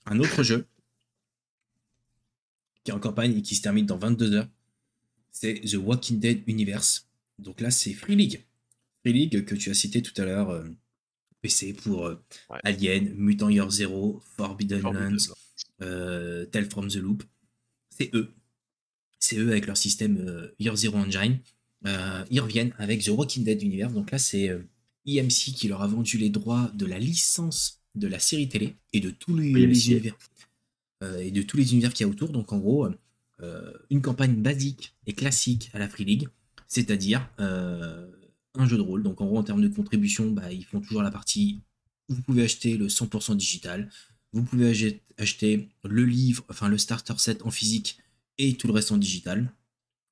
[0.07, 0.67] un autre jeu
[2.85, 4.49] qui est en campagne et qui se termine dans 22 heures,
[5.31, 7.09] c'est The Walking Dead Universe.
[7.39, 8.45] Donc là, c'est Free League.
[9.05, 10.65] Free League que tu as cité tout à l'heure, euh,
[11.43, 12.59] PC pour euh, Ouais.
[12.65, 15.35] Alien, Mutant Year Zero, Forbidden Forbidden Lands,
[15.83, 17.23] euh, Tale from the Loop.
[17.91, 18.33] C'est eux.
[19.21, 21.39] C'est eux avec leur système euh, Year Zero Engine.
[21.87, 23.93] Euh, ils reviennent avec The Walking Dead Universe.
[23.93, 24.61] Donc là, c'est euh,
[25.07, 29.01] EMC qui leur a vendu les droits de la licence de la série télé et
[29.01, 29.93] de tous les, Oui, les aussi.
[29.93, 30.17] univers.
[31.03, 32.31] euh, et de tous les univers qu'il y a autour.
[32.31, 32.87] Donc en gros,
[33.41, 36.29] euh, une campagne basique et classique à la Free League,
[36.67, 39.03] c'est-à-dire un jeu de rôle.
[39.03, 41.61] Donc en gros, en termes de contribution, bah, ils font toujours la partie
[42.11, 43.91] vous pouvez acheter le 100% digital,
[44.33, 47.99] vous pouvez ach- acheter le livre, enfin le starter set en physique
[48.39, 49.53] et tout le reste en digital,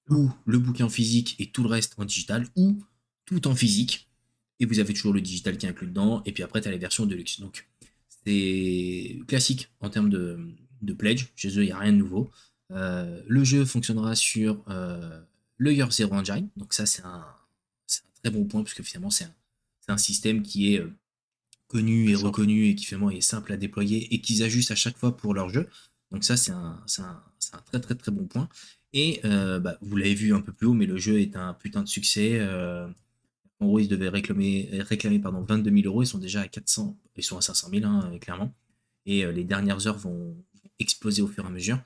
[0.08, 2.78] ou le bouquin en physique et tout le reste en digital, ou
[3.24, 4.08] tout en physique.
[4.60, 6.70] Et vous avez toujours le digital qui est inclus dedans, et puis après, tu as
[6.70, 7.40] les versions de luxe.
[7.40, 7.68] Donc,
[8.24, 10.38] c'est classique en termes de,
[10.82, 11.26] de pledge.
[11.36, 12.30] Chez eux, il n'y a rien de nouveau.
[12.72, 15.20] Euh, le jeu fonctionnera sur euh,
[15.56, 16.48] le Year Zero Engine.
[16.56, 19.34] Donc, ça, c'est un, un très bon point, parce que finalement, c'est un,
[19.80, 20.90] c'est un système qui est euh,
[21.68, 24.96] connu et reconnu et qui finalement est simple à déployer et qu'ils ajustent à chaque
[24.96, 25.68] fois pour leur jeu.
[26.10, 27.22] Donc, ça, c'est un, un,
[27.64, 28.48] très, très, très bon point.
[28.92, 31.54] Et euh, bah, vous l'avez vu un peu plus haut, mais le jeu est un
[31.54, 32.38] putain de succès.
[32.40, 32.86] euh,
[33.60, 36.02] en gros, ils devaient réclamer, réclamer pardon, 22 000 euros.
[36.02, 38.54] Ils sont déjà à 400, ils sont à 500 000, hein, euh, clairement.
[39.06, 40.36] Et euh, les dernières heures vont
[40.78, 41.78] exploser au fur et à mesure.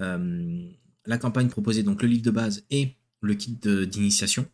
[0.00, 0.70] Euh,
[1.04, 4.46] la campagne proposait donc le livre de base et le kit d'initiation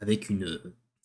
[0.00, 0.60] avec une,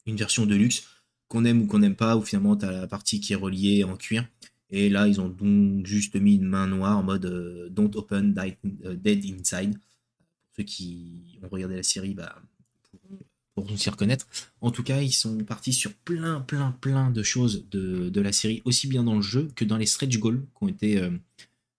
[0.05, 0.87] une version de luxe
[1.27, 3.83] qu'on aime ou qu'on n'aime pas, où finalement tu as la partie qui est reliée
[3.83, 4.27] en cuir.
[4.69, 8.33] Et là, ils ont donc juste mis une main noire en mode euh, Don't open
[8.33, 8.55] Dead,
[8.85, 9.73] euh, Dead Inside.
[9.73, 12.41] Pour ceux qui ont regardé la série, bah,
[12.83, 13.19] pourront,
[13.53, 14.27] pourront s'y reconnaître.
[14.61, 18.61] En tout cas, ils sont partis sur plein, plein, plein de choses de, la série,
[18.65, 21.11] aussi bien dans le jeu que dans les stretch goals qui ont été euh,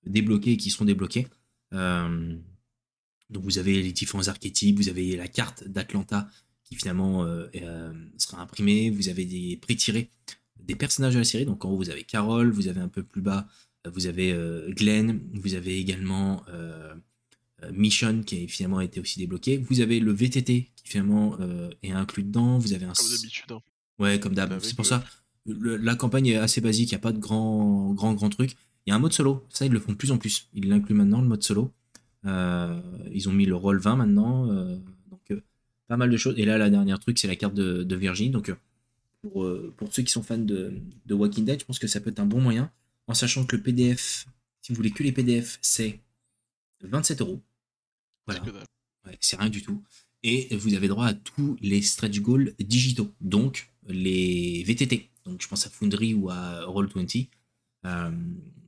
[0.05, 1.27] débloqués et qui seront débloqués.
[3.29, 6.31] Donc vous avez les différents archétypes, vous avez la carte d'Atlanta
[6.63, 7.27] qui finalement
[8.17, 10.11] sera imprimée, vous avez des pré-tirés
[10.67, 13.03] des personnages de la série, donc en haut vous avez Carol, vous avez un peu
[13.03, 13.47] plus bas,
[13.87, 16.95] euh, vous avez euh, Glenn, vous avez également euh,
[17.63, 21.37] euh, Mission qui a finalement été aussi débloqué, vous avez le VTT qui finalement
[21.83, 22.93] est inclus dedans, vous avez un...
[22.93, 23.53] Comme d'habitude.
[23.53, 23.61] hein.
[23.99, 24.53] Ouais, comme d'hab.
[24.53, 25.05] Avec C'est pour ça.
[25.47, 28.53] le- la campagne est assez basique, il n'y a pas de grand, grand, grand truc.
[28.87, 30.49] Il y a un mode solo, ça ils le font de plus en plus.
[30.55, 31.73] Ils l'incluent maintenant, le mode solo.
[32.25, 34.47] Ils ont mis le rôle 20 maintenant.
[34.47, 35.33] donc,
[35.89, 36.35] pas mal de choses.
[36.39, 38.31] Et là, la dernière truc, c'est la carte de, de Virginie.
[38.31, 38.53] Donc,
[39.29, 42.01] pour, euh, pour ceux qui sont fans de, de Walking Dead, je pense que ça
[42.01, 42.71] peut être un bon moyen.
[43.07, 44.27] En sachant que le PDF,
[44.63, 46.01] si vous voulez que les PDF, c'est
[46.83, 47.41] 27 euros.
[48.27, 48.43] Voilà.
[49.21, 49.37] C'est.
[49.37, 49.83] Ouais, rien du tout.
[50.23, 55.11] Et vous avez droit à tous les stretch goals digitaux, donc les VTT.
[55.25, 57.29] Donc je pense à Foundry ou à Roll20.
[57.85, 58.11] Euh,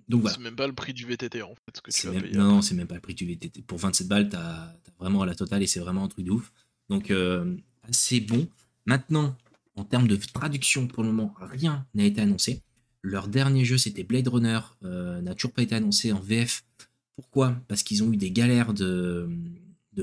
[0.08, 0.36] donc voilà.
[0.36, 2.22] C'est même pas le prix du VTT en fait ce que tu C'est vas même-
[2.22, 2.36] payer.
[2.36, 3.62] non, c'est même pas le prix du VTT.
[3.62, 6.52] Pour 27 balles, t'as as vraiment la totale et c'est vraiment un truc de ouf.
[6.88, 8.48] Donc euh, assez bon.
[8.86, 9.36] Maintenant,
[9.78, 12.62] en termes de traduction, pour le moment, rien n'a été annoncé.
[13.02, 16.64] Leur dernier jeu, c'était Blade Runner, euh, n'a toujours pas été annoncé en VF.
[17.14, 17.56] Pourquoi?
[17.68, 19.30] Parce qu'ils ont eu des galères de,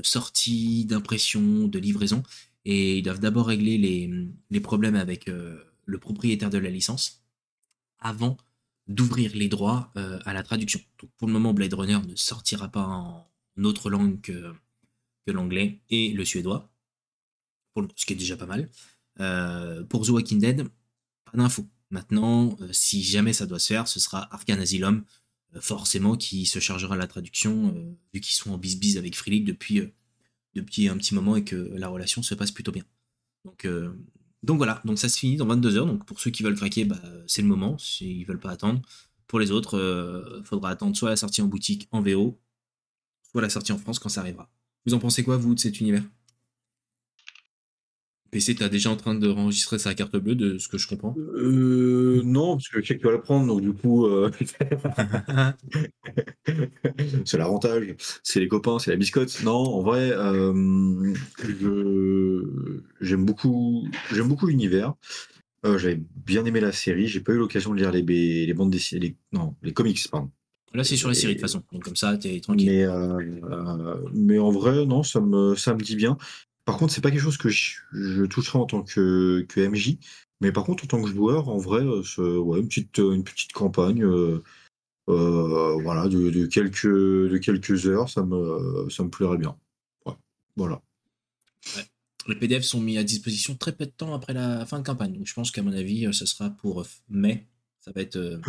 [0.02, 2.22] sortie, d'impression, de livraison.
[2.64, 3.76] Et ils doivent d'abord régler
[4.50, 7.22] les, problèmes avec euh, le propriétaire de la licence
[7.98, 8.36] avant
[8.88, 10.80] d'ouvrir les droits euh, à la traduction.
[11.00, 13.26] Donc pour le moment, Blade Runner ne sortira pas en
[13.62, 14.54] autre langue que,
[15.28, 16.70] l'anglais et le suédois,
[17.96, 18.70] ce qui est déjà pas mal.
[19.20, 20.66] Euh, pour The Walking Dead,
[21.24, 21.66] pas d'infos.
[21.90, 25.04] Maintenant, euh, si jamais ça doit se faire, ce sera Arcane Asylum,
[25.54, 27.74] euh, forcément, qui se chargera de la traduction,
[28.12, 29.82] vu qu'ils sont en bis-bis avec Free depuis,
[30.54, 32.84] depuis un petit moment et que la relation se passe plutôt bien.
[34.42, 35.86] Donc, voilà, donc ça se finit dans 22 heures.
[35.86, 38.82] Donc pour ceux qui veulent craquer, bah, c'est le moment, s'ils veulent pas attendre.
[39.26, 42.38] Pour les autres, euh, faudra attendre soit la sortie en boutique en VO,
[43.30, 44.50] soit la sortie en France quand ça arrivera.
[44.86, 46.04] Vous en pensez quoi, vous, de cet univers?
[48.30, 51.14] PC, t'es déjà en train de enregistrer sa carte bleue, de ce que je comprends?
[51.18, 54.30] Euh, non, parce que je sais que tu vas la prendre, donc du coup, euh,
[57.24, 59.42] c'est l'avantage, c'est les copains, c'est la biscotte.
[59.44, 64.94] Non, en vrai, euh, je- j'aime beaucoup, j'aime beaucoup l'univers.
[65.64, 67.06] J'avais bien aimé la série.
[67.08, 68.02] J'ai pas eu l'occasion de lire les,
[68.46, 70.30] les bandes dessinées, les, non, les comics, pardon.
[70.74, 72.70] Là, c'est sur la série de toute façon, donc comme ça, t'es tranquille.
[72.70, 72.86] Mais,
[74.14, 76.16] mais en vrai, non, ça me, ça me dit bien.
[76.66, 79.98] Par contre, c'est pas quelque chose que je, toucherai en tant que, MJ.
[80.40, 82.02] Mais par contre, en tant que joueur, en vrai, euh,
[82.58, 84.42] une, petite, campagne euh,
[85.08, 89.56] euh, voilà, de, quelques, heures, ça me, plairait bien.
[90.56, 90.82] Voilà.
[92.26, 95.20] Les PDF sont mis à disposition très peu de temps après la fin de campagne.
[95.24, 97.46] Je pense qu'à mon avis, ce sera pour mai.
[97.78, 98.40] Ça va être,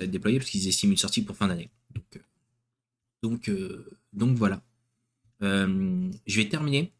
[0.00, 1.70] déployé parce qu'ils estiment une sortie pour fin d'année.
[1.94, 2.22] Donc,
[3.22, 3.50] donc,
[4.14, 4.62] donc voilà.
[5.42, 6.92] Euh, je vais terminer.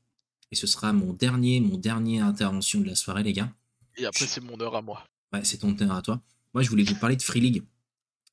[0.53, 3.53] Et ce sera mon dernier, mon dernier intervention de la soirée, les gars.
[3.97, 5.05] Et après c'est mon heure à moi.
[5.33, 6.23] Ouais, c'est ton terrain à toi.
[6.55, 7.63] Moi, je voulais vous parler de Free League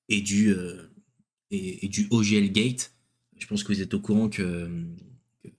[0.10, 0.90] et du, euh,
[1.52, 2.94] et, et du OGL Gate.
[3.38, 4.68] Je pense que vous êtes au courant que,
[5.44, 5.50] que,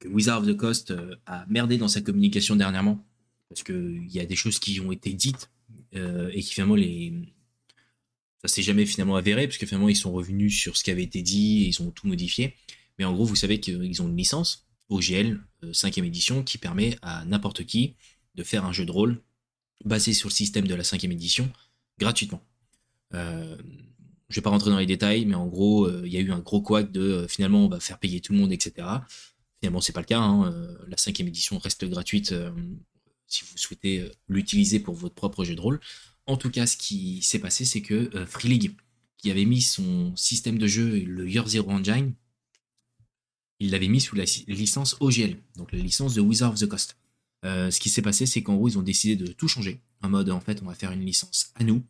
[0.00, 3.04] que Wizard of the Coast euh, a merdé dans sa communication dernièrement.
[3.48, 5.50] Parce qu'il y a des choses qui ont été dites
[5.94, 7.12] euh, et qui finalement les.
[8.42, 11.02] Ça s'est jamais finalement avéré, parce que finalement ils sont revenus sur ce qui avait
[11.02, 12.54] été dit et ils ont tout modifié.
[12.98, 17.24] Mais en gros, vous savez qu'ils ont une licence, OGL, 5ème édition, qui permet à
[17.24, 17.94] n'importe qui
[18.34, 19.22] de faire un jeu de rôle
[19.84, 21.50] basé sur le système de la 5ème édition
[21.98, 22.42] gratuitement.
[23.14, 23.56] Euh,
[24.28, 26.30] je vais pas rentrer dans les détails, mais en gros, euh, il y a eu
[26.32, 28.86] un gros couac de euh, finalement on va faire payer tout le monde, etc.
[29.60, 30.20] Finalement, c'est pas le cas.
[30.20, 32.50] hein, euh, la cinquième édition reste gratuite euh,
[33.26, 35.80] si vous souhaitez euh, l'utiliser pour votre propre jeu de rôle.
[36.26, 38.72] En tout cas, ce qui s'est passé, c'est que euh, Free League,
[39.16, 42.12] qui avait mis son système de jeu, le Year Zero Engine,
[43.60, 46.96] il l'avait mis sous la licence OGL, donc la licence de Wizard of the Coast.
[47.44, 49.80] Euh, ce qui s'est passé, c'est qu'en gros, ils ont décidé de tout changer.
[50.02, 51.84] En mode, en fait, on va faire une licence à nous.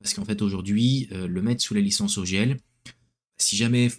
[0.00, 2.58] Parce qu'en fait, aujourd'hui, euh, le mettre sous la licence OGL,
[3.38, 3.90] si jamais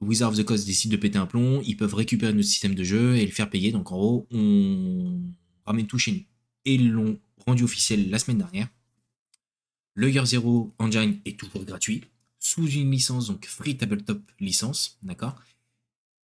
[0.00, 2.84] Wizard of the Coast décide de péter un plomb, ils peuvent récupérer notre système de
[2.84, 3.72] jeu et le faire payer.
[3.72, 5.20] Donc en gros, on
[5.64, 6.22] ramène tout chez nous.
[6.64, 8.68] Et ils l'ont rendu officiel la semaine dernière.
[9.94, 12.02] Le Year Zero Engine est toujours gratuit,
[12.38, 15.36] sous une licence, donc Free Tabletop licence, d'accord?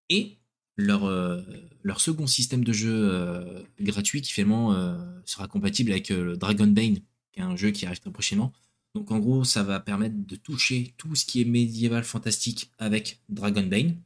[0.09, 0.39] Et
[0.77, 1.43] leur, euh,
[1.83, 7.01] leur second système de jeu euh, gratuit qui finalement euh, sera compatible avec Dragon Bane,
[7.33, 8.53] qui est un jeu qui arrive très prochainement.
[8.95, 13.21] Donc en gros, ça va permettre de toucher tout ce qui est médiéval fantastique avec
[13.29, 13.97] Dragon Bane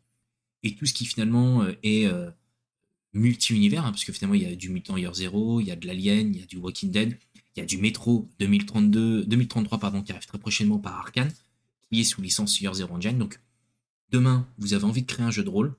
[0.62, 2.10] et tout ce qui finalement est
[3.14, 5.76] multi-univers, hein, parce que finalement il y a du Mutant Year Zero, il y a
[5.76, 7.16] de l'Alien, il y a du Walking Dead,
[7.56, 11.32] il y a du Metro 2032, 2033 pardon, qui arrive très prochainement par Arkane,
[11.90, 13.18] qui est sous licence Year Zero Engine.
[13.18, 13.40] Donc
[14.10, 15.74] demain, vous avez envie de créer un jeu de rôle,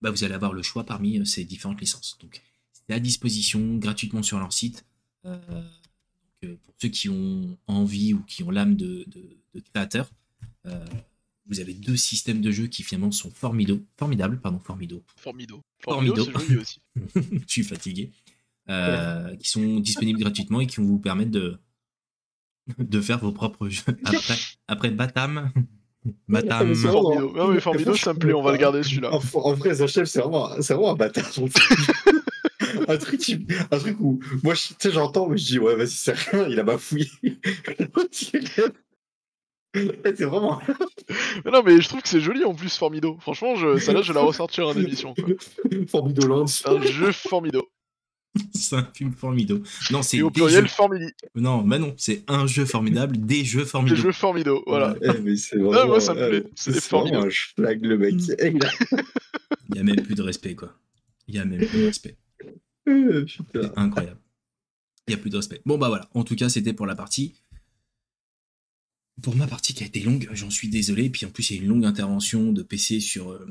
[0.00, 2.16] bah, vous allez avoir le choix parmi euh, ces différentes licences.
[2.20, 2.40] Donc
[2.72, 4.84] c'est à disposition gratuitement sur leur site.
[5.24, 9.60] Euh, donc, euh, pour ceux qui ont envie ou qui ont l'âme de, de, de
[9.60, 10.10] créateur,
[10.66, 10.84] euh,
[11.46, 15.62] vous avez deux systèmes de jeu qui finalement sont formido- formidables, pardon, formido, Formido.
[15.80, 16.26] Formido.
[16.60, 16.80] Aussi.
[17.14, 18.12] je suis fatigué,
[18.68, 21.58] euh, qui sont disponibles gratuitement et qui vont vous permettre de,
[22.78, 23.82] de faire vos propres jeux.
[24.04, 24.36] Après,
[24.68, 25.50] après Batam,
[26.32, 26.74] C'est vrai.
[26.74, 27.32] Formido.
[27.38, 29.10] Ah oui, Formido, ça me plaît, on va le garder celui-là.
[29.12, 31.24] En, vrai, Zachel, c'est vraiment, vraiment un bâtard.
[32.88, 33.20] un, truc,
[33.70, 36.46] un truc où, moi, je- tu sais, j'entends, mais je dis, ouais, vas-y, c'est rien,
[36.48, 37.08] il a bafouillé.
[39.72, 40.60] c'est vraiment.
[41.44, 43.16] Mais non, mais je trouve que c'est joli en plus, Formido.
[43.20, 43.78] Franchement, je...
[43.78, 45.14] celle-là, je vais la ressortir en émission.
[45.14, 45.34] Quoi.
[45.88, 46.46] Formidoland.
[46.66, 47.68] Un jeu Formido.
[48.54, 49.62] c'est un film formido.
[49.90, 51.06] Non, c'est Et au des pluriel, jeux- Formidi.
[51.34, 53.96] Non, mais non, c'est un jeu formidable, des jeux Des formido.
[53.96, 54.96] jeux Formido, voilà.
[55.02, 56.50] Eh, mais c'est Ah, vraiment, moi, ça me euh, plaît.
[56.54, 57.18] C'est des formidos.
[57.26, 58.14] un schlag, le mec.
[58.40, 58.52] Eh,
[59.70, 60.74] il y a même plus de respect, quoi.
[61.26, 62.16] Il y a même plus de respect.
[62.88, 63.70] Euh, putain.
[63.76, 64.18] Incroyable.
[65.06, 65.60] Il y a plus de respect.
[65.66, 67.34] Bon bah voilà, en tout cas c'était pour la partie.
[69.22, 71.10] Pour ma partie qui a été longue, j'en suis désolé.
[71.10, 73.46] Puis en plus il y a une longue intervention de PC sur, euh,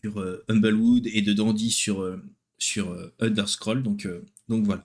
[0.00, 2.22] sur euh, Humblewood et de Dandy sur, euh,
[2.62, 3.82] sur euh, Underscroll.
[3.82, 4.84] Donc, euh, donc voilà.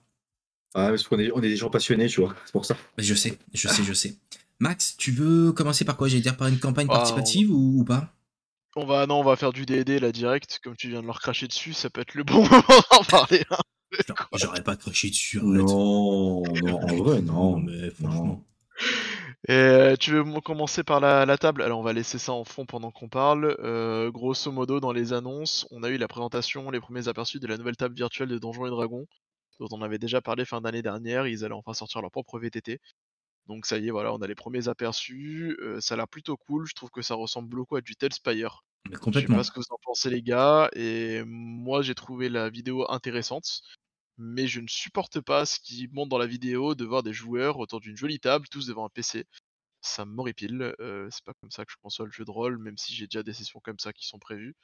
[0.74, 2.74] Ah, parce qu'on est, on est des gens passionnés, tu vois, c'est pour ça.
[2.74, 4.16] Bah, Je sais, je sais, je sais.
[4.60, 6.08] Max, tu veux commencer par quoi?
[6.08, 8.12] J'allais dire par une campagne Ah, participative ou, ou pas?
[8.76, 11.20] On va, non, on va faire du D&D là direct, comme tu viens de leur
[11.20, 13.44] cracher dessus, ça peut être le bon moment d'en parler.
[13.50, 13.56] hein.
[14.34, 15.38] J'aurais pas craché dessus.
[15.38, 15.48] arrête.
[15.62, 17.58] Non, non, en vrai, non.
[17.60, 18.44] mais franchement.
[19.46, 21.62] Et, euh, tu veux commencer par la, la table?
[21.62, 23.56] Alors on va laisser ça en fond pendant qu'on parle.
[23.60, 27.46] Euh, grosso modo, dans les annonces, on a eu la présentation, les premiers aperçus de
[27.46, 29.06] la nouvelle table virtuelle de Donjons et Dragons,
[29.60, 31.26] dont on avait déjà parlé fin d'année dernière.
[31.26, 32.80] Ils allaient enfin sortir leur propre VTT.
[33.46, 35.56] Donc ça y est, voilà, on a les premiers aperçus.
[35.62, 36.66] Euh, ça a l'air plutôt cool.
[36.68, 38.62] Je trouve que ça ressemble beaucoup à du Tellspire.
[38.90, 39.36] Mais Je sais complètement.
[39.36, 43.60] pas ce que vous en pensez les gars, et moi j'ai trouvé la vidéo intéressante,
[44.18, 47.58] mais je ne supporte pas ce qui montre dans la vidéo de voir des joueurs
[47.58, 49.24] autour d'une jolie table, tous devant un PC.
[49.80, 52.76] Ça m'horripile, euh, c'est pas comme ça que je conçoois le jeu de rôle, même
[52.76, 54.54] si j'ai déjà des sessions comme ça qui sont prévues.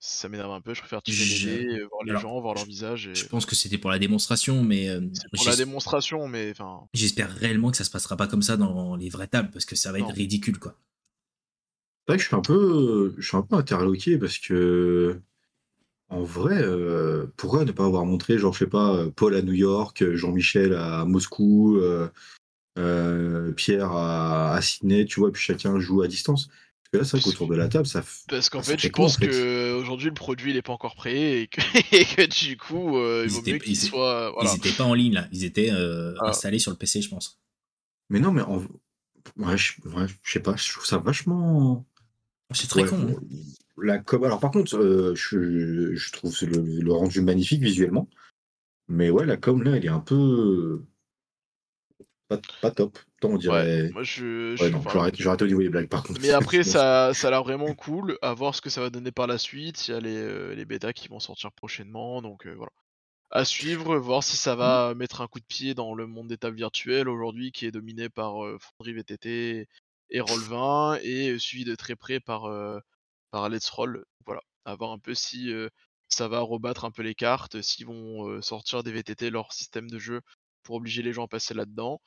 [0.00, 2.40] Ça m'énerve un peu, je préfère tirer Je- les dés, euh, voir les Alors, gens,
[2.40, 3.14] voir leur visage, et...
[3.14, 5.00] Je pense que c'était pour la démonstration, mais euh,
[5.34, 6.86] pour la démonstration, mais enfin...
[6.94, 9.74] j'espère réellement que ça se passera pas comme ça dans les vraies tables parce que
[9.76, 10.78] ça va être ridicule quoi.
[12.06, 15.20] C'est vrai que je suis un peu, je suis un peu interloqué parce que,
[16.10, 19.42] en vrai, euh, pourquoi ne pas avoir montré, genre, je sais pas, euh, Paul à
[19.42, 22.08] New York, euh, Jean-Michel à Moscou, euh,
[22.78, 26.46] euh, Pierre à, à Sydney, tu vois, puis chacun joue à distance?
[26.46, 28.02] Parce que là, c'est vrai qu'autour de la table, ça.
[28.28, 29.26] Parce qu'en fait, je en pense fait.
[29.28, 31.60] que aujourd'hui le produit il est pas encore prêt, et que,
[31.94, 34.30] et que du coup, euh, il Ils vaut étaient- mieux qu'il ils étaient- soit...
[34.30, 34.50] Voilà.
[34.50, 36.28] Ils étaient pas en ligne là, ils étaient euh, Ah.
[36.28, 37.38] installés sur le PC, je pense.
[38.08, 38.58] Mais non, mais en...
[39.36, 41.84] ouais, je, ouais, je sais pas, je trouve ça vachement.
[42.52, 42.96] C'est très Ouais, con.
[43.10, 43.36] hein.
[43.82, 44.24] La com...
[44.24, 48.08] Alors par contre, euh, je, je trouve le, le rendu magnifique visuellement.
[48.88, 50.82] Mais ouais, la com là, elle est un peu
[52.28, 52.98] pas, pas top.
[53.20, 53.82] Tant on dirait.
[53.84, 54.54] Ouais, moi je...
[54.56, 56.20] je- Ouais, non, enfin, j'arrête, j'arrête au niveau des blagues par contre.
[56.20, 58.18] Mais après, ça, ça a l'air vraiment cool.
[58.22, 59.88] À voir ce que ça va donner par la suite.
[59.88, 62.20] Il y a les, euh, les bêtas qui vont sortir prochainement.
[62.22, 62.72] Donc euh, voilà.
[63.30, 66.38] à suivre, voir si ça va mettre un coup de pied dans le monde des
[66.38, 69.68] tables virtuelles aujourd'hui qui est dominé par Fonderie VTT
[70.10, 72.44] et Roll20 et suivi de très près par,
[73.30, 74.04] par Let's Roll.
[74.26, 75.68] Voilà, à voir un peu si euh,
[76.08, 79.88] ça va rebattre un peu les cartes, s'ils vont euh, sortir des VTT leur système
[79.90, 80.20] de jeu
[80.62, 82.00] pour obliger les gens à passer là-dedans.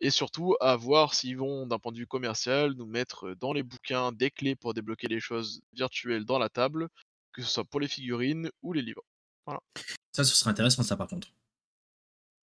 [0.00, 3.62] Et surtout à voir s'ils vont, d'un point de vue commercial, nous mettre dans les
[3.64, 6.88] bouquins des clés pour débloquer les choses virtuelles dans la table,
[7.32, 9.02] que ce soit pour les figurines ou les livres.
[10.12, 11.28] Ça, ce serait intéressant, ça, par contre.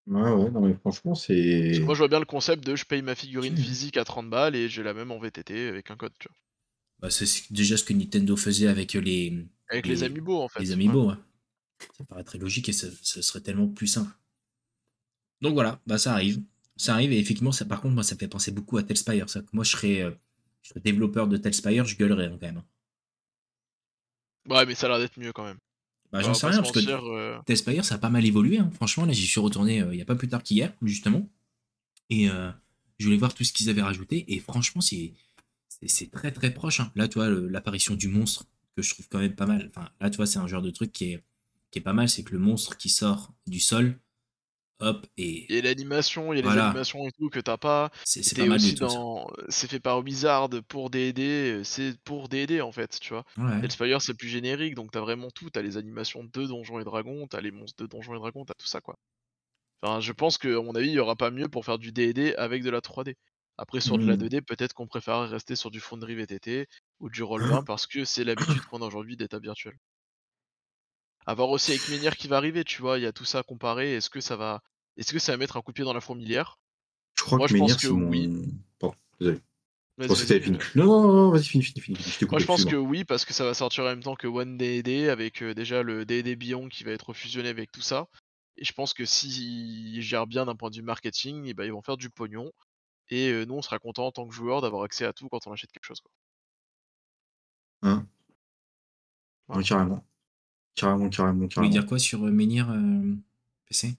[0.07, 1.79] Ouais, ouais, non, mais franchement, c'est.
[1.85, 3.57] moi je vois bien le concept de je paye ma figurine Mmh.
[3.57, 6.37] physique à 30 balles et j'ai la même en VTT avec un code, tu vois.
[7.01, 10.59] Bah, c'est ce- déjà ce que Nintendo faisait avec les, Avec les, amiibo en fait.
[10.59, 11.09] les amiibo.
[11.09, 11.15] ouais.
[11.97, 14.11] Ça paraît très logique et ce, serait tellement plus simple.
[15.41, 16.41] Donc voilà, bah ça arrive.
[16.77, 19.29] Ça arrive et effectivement, ça, par contre, moi, ça me fait penser beaucoup à Telspire.
[19.29, 20.11] Ça, que moi, je serais, euh,
[20.61, 22.63] je serais développeur de Telspire, je gueulerais hein, quand même.
[24.49, 25.57] Ouais, mais ça a l'air d'être mieux quand même.
[26.11, 28.59] Bah, j'en sais rien, parce que euh, Telspire, ça a pas mal évolué.
[28.59, 28.69] hein.
[28.73, 31.27] Franchement, là, j'y suis retourné euh, il y a pas plus tard qu'hier, justement.
[32.09, 32.51] Et euh,
[32.99, 34.25] je voulais voir tout ce qu'ils avaient rajouté.
[34.33, 35.13] Et franchement, c'est
[35.87, 36.79] c'est- très très proche.
[36.79, 36.91] hein.
[36.95, 38.45] Là, tu vois, l'apparition du monstre,
[38.75, 39.69] que je trouve quand même pas mal.
[39.75, 41.23] Enfin, là, tu vois, c'est un genre de truc qui est,
[41.71, 42.07] qui est pas mal.
[42.09, 43.99] C'est que le monstre qui sort du sol,
[44.79, 46.65] hop, et a l'animation, il y a les Voilà.
[46.69, 47.91] animations et tout que t'as pas.
[48.03, 48.85] c'est pas mal aussi du tout.
[48.85, 49.29] dans.
[49.49, 53.25] C'est fait par Wizard pour D&D, c'est pour D&D en fait, tu vois.
[53.37, 53.59] Ouais.
[53.63, 55.49] Hellspire c'est plus générique, donc t'as vraiment tout.
[55.49, 58.53] T'as les animations de Donjons et Dragons, t'as les monstres de Donjons et Dragons, t'as
[58.57, 58.97] tout ça quoi.
[59.83, 61.91] Enfin, je pense que, à mon avis, il y aura pas mieux pour faire du
[61.91, 63.15] D&D avec de la 3D.
[63.57, 64.21] Après, sur de la Mm.
[64.23, 66.67] 2D, peut-être qu'on préférerait rester sur du Foundry VTT
[66.99, 69.77] ou du Roll20 parce que c'est l'habitude qu'on a aujourd'hui d'état virtuel.
[71.27, 73.39] À voir aussi avec Menhir qui va arriver, tu vois, il y a tout ça
[73.39, 73.93] à comparer.
[73.95, 74.61] Est-ce que ça va,
[74.97, 76.57] est-ce que ça va mettre un coup de pied dans la fourmilière?
[77.15, 78.09] Je crois Moi, que je pense que mon.
[78.09, 78.29] oui.
[78.79, 79.39] Pardon, désolé.
[79.99, 80.57] Je que fini.
[80.73, 81.97] Non, non, non, vas-y, finis, finis, finis.
[82.19, 82.25] Je.
[82.25, 84.57] Moi, je pense que oui, parce que ça va sortir en même temps que One
[84.57, 88.07] D&D, avec euh, déjà le D&D Beyond qui va être fusionné avec tout ça.
[88.57, 91.71] Et je pense que s'ils gèrent bien d'un point de vue marketing, eh ben, ils
[91.71, 92.51] vont faire du pognon.
[93.11, 95.45] Et euh, nous, on sera content en tant que joueur d'avoir accès à tout quand
[95.45, 95.99] on achète quelque chose.
[96.01, 96.11] Quoi.
[97.83, 98.07] Hein
[99.47, 99.61] Voilà.
[99.61, 100.05] Ouais, carrément.
[100.75, 101.69] Carrément, carrément, Vous voulez carrément.
[101.71, 103.13] dire quoi sur euh, Menhir euh,
[103.67, 103.95] PC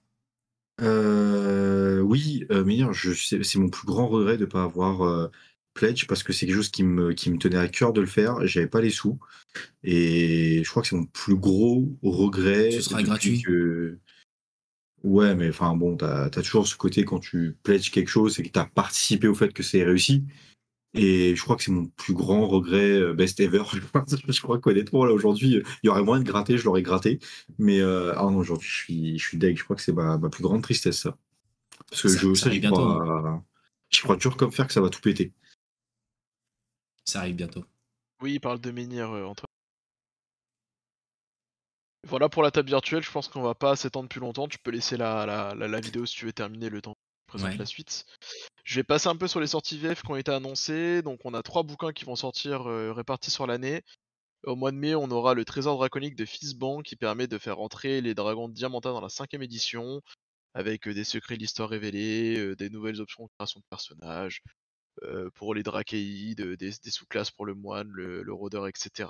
[0.81, 5.29] Euh, oui, euh, Menhir, c'est mon plus grand regret de ne pas avoir euh,
[5.75, 8.07] Pledge parce que c'est quelque chose qui me, qui me tenait à cœur de le
[8.07, 8.45] faire.
[8.47, 9.19] J'avais pas les sous.
[9.83, 12.71] Et je crois que c'est mon plus gros regret.
[12.71, 13.41] Ce sera gratuit.
[13.43, 13.99] que-
[15.03, 18.43] Ouais, mais enfin bon, t'as as toujours ce côté quand tu pledges quelque chose, c'est
[18.43, 20.23] que t'as participé au fait que c'est réussi.
[20.95, 23.63] Et je crois que c'est mon plus grand regret euh, best ever.
[24.29, 27.19] je crois qu'honnêtement, là aujourd'hui, il y aurait moyen de gratter, je l'aurais gratté.
[27.57, 29.57] Mais euh, ah non, aujourd'hui, je suis, je suis deg.
[29.57, 31.17] Je crois que c'est ma, ma plus grande tristesse, ça.
[31.89, 33.43] Parce que Ça- je ça sais, bientôt, crois,
[34.03, 35.33] crois dur comme fer que ça va tout péter.
[37.05, 37.65] Ça arrive bientôt.
[38.21, 39.47] Oui, il parle de Menhir, euh, Antoine.
[42.05, 44.47] Voilà pour la table virtuelle, je pense qu'on va pas s'étendre plus longtemps.
[44.47, 46.97] Tu peux laisser la, la, la, la vidéo si tu veux terminer le temps que
[46.99, 47.57] je présente Ouais.
[47.57, 48.05] la suite.
[48.65, 51.01] Je vais passer un peu sur les sorties VF qui ont été annoncées.
[51.01, 53.81] Donc on a trois bouquins qui vont sortir euh, répartis sur l'année.
[54.43, 57.59] Au mois de mai, on aura le Trésor draconique de Fizban qui permet de faire
[57.61, 60.01] entrer les dragons de Diamanta dans la cinquième édition,
[60.53, 64.41] avec euh, des secrets de l'histoire révélés, euh, des nouvelles options de création de personnages,
[65.03, 69.09] euh, pour les drachéides, euh, des, des sous-classes pour le moine, le, le rôdeur, etc.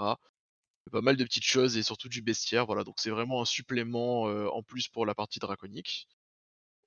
[0.91, 4.27] Pas mal de petites choses et surtout du bestiaire, voilà, donc c'est vraiment un supplément
[4.27, 6.07] euh, en plus pour la partie draconique.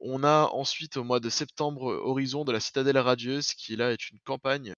[0.01, 4.11] On a ensuite au mois de septembre Horizon de la Citadelle Radieuse, qui là est
[4.11, 4.75] une campagne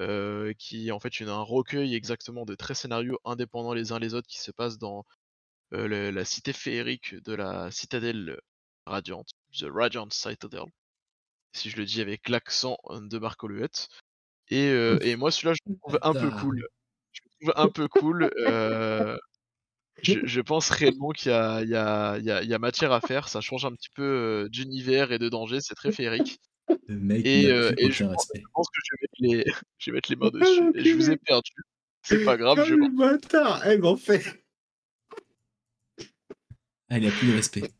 [0.00, 3.98] euh, qui est en fait une, un recueil exactement de 13 scénarios indépendants les uns
[4.00, 5.04] les autres qui se passent dans
[5.74, 8.40] euh, le- la cité féerique de la Citadelle
[8.86, 10.64] Radiante, The Radiant Citadel,
[11.52, 13.88] si je le dis avec l'accent de Marco Luette.
[14.50, 16.66] Et, euh, et moi celui-là je le trouve un peu cool.
[17.40, 18.30] Trouve un peu cool.
[18.46, 19.16] euh,
[20.02, 23.28] je, je pense réellement qu'il y a, y, y, y matière à faire.
[23.28, 25.60] Ça change un petit peu d'univers et de danger.
[25.60, 26.40] C'est très féerique.
[26.86, 28.40] Le mec, Et, euh, je, pense, respect.
[28.40, 29.14] je pense que je vais mettre
[29.46, 30.72] les, je vais mettre les mains dessus.
[30.74, 31.50] Et je vous ai perdu.
[32.02, 32.58] C'est pas grave.
[32.60, 32.74] Ah, Je...
[32.74, 34.44] le bâtard Eh, mais en fait
[36.90, 37.70] Ah, il a plus de respect.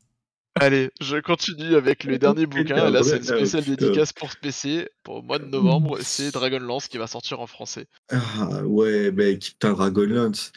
[0.61, 2.91] Allez, je continue avec le dernier bouquin.
[2.91, 5.99] Là, c'est une spéciale dédicace pour ce PC pour le mois de novembre.
[6.01, 7.87] C'est Dragonlance qui va sortir en français.
[8.11, 10.53] Ah ouais, mec, putain, Dragonlance.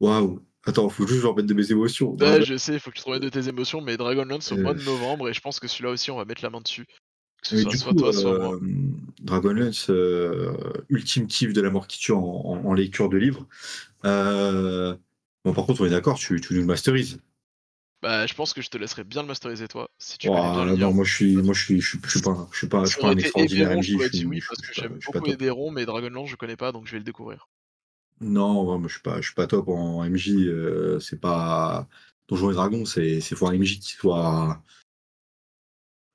[0.00, 0.40] Waouh.
[0.64, 2.14] Attends, faut juste que je remette de mes émotions.
[2.16, 4.62] Ouais, je sais, faut que tu te remettes de tes émotions, mais Dragonlance au Euh.
[4.62, 5.28] mois de novembre.
[5.28, 6.86] Et je pense que celui-là aussi, on va mettre la main dessus.
[7.42, 8.54] Que ce soit du soit coup, toi, soit moi.
[8.54, 8.60] euh,
[9.22, 10.52] Dragonlance, euh,
[10.88, 13.46] ultime kiff de la mort qui tue en, en- en lecture de livre.
[15.44, 17.20] Bon, par contre, on est d'accord, tu, tu nous le masterises.
[18.02, 20.50] Bah, je pense que je te laisserai bien le masteriser toi, si tu Ouah, connais
[20.50, 22.56] bien le non, moi, je suis, moi, je suis, je suis, je suis pas, je
[22.58, 23.98] suis pas, je suis pas un extraordinaire MJ.
[23.98, 25.28] Je suis, oui, parce que j'aime beaucoup top.
[25.28, 27.48] Eberron, mais Dragonlance, je connais pas, donc je vais le découvrir.
[28.20, 30.32] Non, moi, je suis pas, je suis pas top en MJ.
[30.48, 31.88] euh, c'est pas,
[32.28, 34.62] Donjons et Dragons, c'est c'est faut un MJ qui soit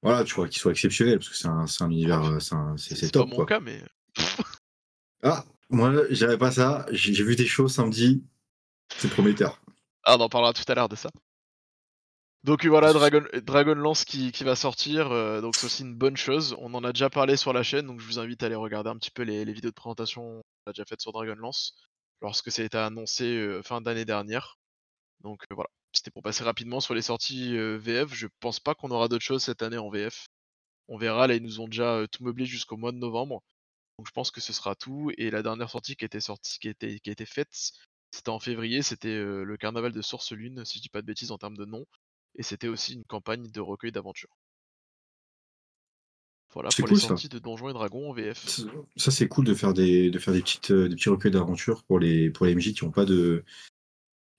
[0.02, 2.56] voilà, tu vois, qui soit exceptionnel parce que c'est un, c'est un univers, euh, c'est
[2.56, 3.46] un- c'est top mon quoi.
[3.46, 3.82] cas, mais
[5.24, 6.86] Ah, moi, j'avais pas ça.
[6.92, 8.24] J'ai j'ai vu des choses samedi.
[9.00, 9.62] C'est prometteur.
[10.04, 11.10] ah, on en parlera tout à l'heure de ça.
[12.44, 16.56] Donc voilà, Dragon, Dragonlance qui, qui va sortir, euh, donc c'est aussi une bonne chose.
[16.60, 18.90] On en a déjà parlé sur la chaîne, donc je vous invite à aller regarder
[18.90, 21.76] un petit peu les, les vidéos de présentation qu'on a déjà faites sur Dragonlance,
[22.22, 24.58] lorsque ça a été annoncé euh, fin d'année dernière.
[25.22, 28.14] Donc euh, voilà, c'était pour passer rapidement sur les sorties euh, VF.
[28.14, 30.28] Je pense pas qu'on aura d'autres choses cette année en VF.
[30.88, 33.42] On verra, là ils nous ont déjà euh, tout meublé jusqu'au mois de novembre.
[33.98, 35.12] Donc je pense que ce sera tout.
[35.18, 37.50] Et la dernière sortie qui était sortie, qui était, qui a été faite,
[38.12, 41.08] c'était en février, c'était euh, le carnaval de Source Lune, si je dis pas de
[41.08, 41.86] bêtises en termes de nom.
[42.36, 44.36] Et c'était aussi une campagne de recueil d'aventures.
[46.54, 47.08] Voilà C'est pour cool, les ça.
[47.10, 48.62] sorties de Donjons et Dragons en VF.
[48.96, 51.84] Ça, c'est cool de faire des, de faire des, petites, euh, des petits recueils d'aventures
[51.84, 53.44] pour les, pour les MJ qui ont pas de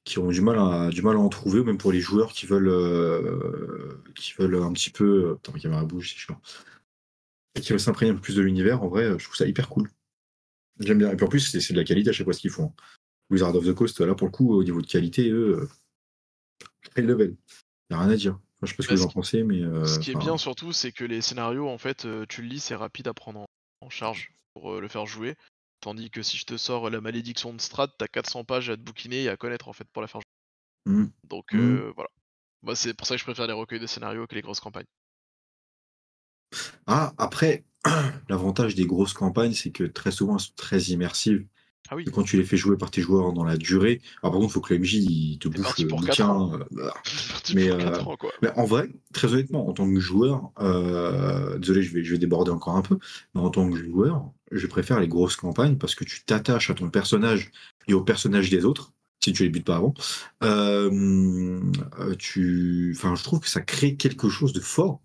[0.04, 2.32] qui ont du mal à du mal à en trouver ou même pour les joueurs
[2.32, 6.40] qui veulent euh, qui veulent un petit peu euh, putain ma caméra bouge c'est chiant
[7.54, 9.70] et qui veulent s'imprégner un peu plus de l'univers en vrai je trouve ça hyper
[9.70, 9.90] cool
[10.80, 12.50] j'aime bien et puis en plus c'est de la qualité à chaque fois ce qu'ils
[12.50, 12.74] font
[13.30, 15.68] Wizard of the Coast là pour le coup au niveau de qualité eux
[16.96, 17.34] euh, high
[17.90, 19.10] level y a rien à dire Enfin, je sais pas ce que Bah, vous en
[19.10, 22.04] pensez mais euh, Ce qui est enfin, bien surtout, c'est que les scénarios, en fait,
[22.04, 23.40] euh, tu le lis, c'est rapide à prendre
[23.80, 25.36] en, charge pour euh, le faire jouer.
[25.80, 28.80] Tandis que si je te sors la malédiction de Strad, t'as 400 pages à te
[28.80, 30.94] bouquiner et à connaître en fait pour la faire jouer.
[30.94, 31.10] Mhm.
[31.28, 32.08] Donc euh, voilà.
[32.62, 34.86] Moi, c'est pour ça que je préfère les recueils de scénarios que les grosses campagnes.
[36.86, 37.64] Ah, après,
[38.30, 41.46] l'avantage des grosses campagnes, c'est que très souvent, elles sont très immersives.
[41.90, 44.32] Ah oui, Et quand tu les fais jouer par tes joueurs dans la durée, alors
[44.32, 46.50] par contre, il faut que le MJ il te bouffe le bouquin.
[46.78, 46.90] euh,
[47.54, 48.32] Mais, euh, 4 ans quoi.
[48.40, 52.18] Mais en vrai, très honnêtement, en tant que joueur, euh, désolé, je vais, je vais
[52.18, 52.98] déborder encore un peu,
[53.34, 56.74] mais en tant que joueur, je préfère les grosses campagnes parce que tu t'attaches à
[56.74, 57.50] ton personnage
[57.86, 58.92] et au personnage des autres,
[59.22, 59.92] si tu les butes pas avant.
[60.42, 61.60] Euh,
[62.18, 65.00] tu, enfin, je trouve que ça crée quelque chose de fort.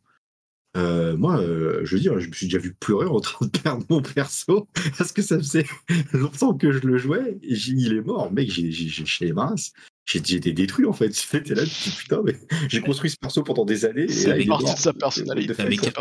[0.77, 3.51] Euh, moi, euh, je veux dire, je me suis déjà vu pleurer en train de
[3.57, 4.67] perdre mon perso
[4.97, 5.65] parce que ça faisait
[6.13, 7.39] longtemps que je le jouais.
[7.41, 8.49] Et il est mort, mec.
[8.51, 9.73] J'ai ma race.
[10.05, 11.09] J'ai été détruit en fait.
[11.49, 11.63] Là,
[11.97, 12.35] putain, mais
[12.67, 14.07] j'ai construit ce perso pendant des années.
[14.07, 14.75] C'est là, il est partie mort.
[14.75, 15.53] de sa personnalité.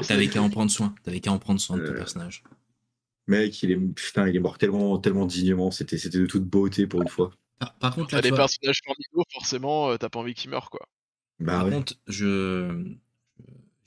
[0.06, 0.94] T'avais qu'à en prendre soin.
[1.02, 2.42] T'avais qu'à en prendre soin de ton Euh, personnage.
[3.26, 5.70] Mec, il est putain, il est mort tellement, tellement dignement.
[5.70, 7.32] C'était, c'était de toute beauté pour une fois.
[7.58, 10.88] Par, par contre, T'as là, des personnages formidable, forcément, t'as pas envie qu'ils meurent quoi.
[11.40, 11.70] Bah par ouais.
[11.72, 12.94] contre, je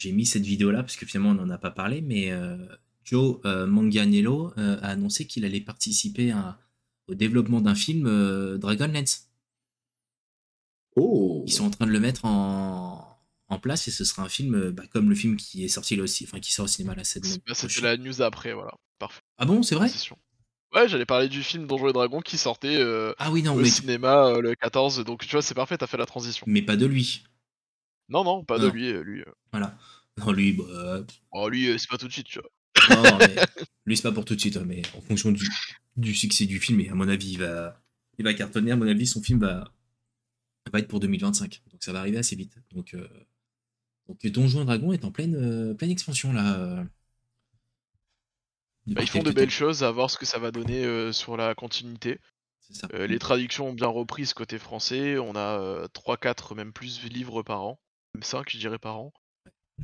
[0.02, 2.57] j'ai mis cette vidéo-là parce que finalement on n'en a pas parlé, mais euh,
[3.03, 6.57] Joe euh, Manganiello euh, a annoncé qu'il allait participer à-
[7.07, 9.30] au développement d'un film euh, Dragonlance.
[10.95, 11.44] Oh.
[11.48, 13.18] Ils sont en train de le mettre en,
[13.48, 16.03] en place et ce sera un film bah, comme le film qui est sorti là
[16.03, 18.73] aussi, enfin qui sort au cinéma la semaine Bah, C'était la news après, voilà.
[18.99, 19.22] Parfait.
[19.38, 19.90] Ah bon, c'est vrai?
[20.73, 23.60] Ouais, j'allais parler du film Donjons et Dragons qui sortait euh, Ah oui, non, au
[23.60, 26.45] mais, cinéma euh, le 14, donc tu vois, c'est parfait, t'as fait la transition.
[26.48, 27.23] mais pas de lui.
[28.12, 28.90] Non, non, pas de lui.
[28.92, 29.32] euh, lui, euh.
[29.52, 29.78] Voilà.
[30.18, 32.96] Non, lui, bah, Oh, lui, euh, c'est pas tout de suite, tu vois.
[32.96, 33.36] non, non, mais
[33.86, 35.48] lui c'est pas pour tout de suite, hein, mais en fonction du,
[35.98, 37.82] du succès du film, et à mon avis, il va,
[38.18, 38.72] il va cartonner.
[38.72, 39.72] À mon avis, son film va,
[40.72, 42.56] va être pour 2025, donc ça va arriver assez vite.
[42.74, 43.08] Donc, euh,
[44.08, 46.86] donc Dragons est en pleine, euh, pleine expansion là.
[48.88, 51.38] Bah, ils font de belles choses, à voir ce que ça va donner euh, sur
[51.38, 52.20] la continuité.
[52.72, 52.88] Ça.
[52.94, 55.18] Les traductions ont bien repris ce côté français.
[55.18, 57.80] On a euh, 3-4, même plus livres par an.
[58.16, 59.14] Même 5, je dirais, par an.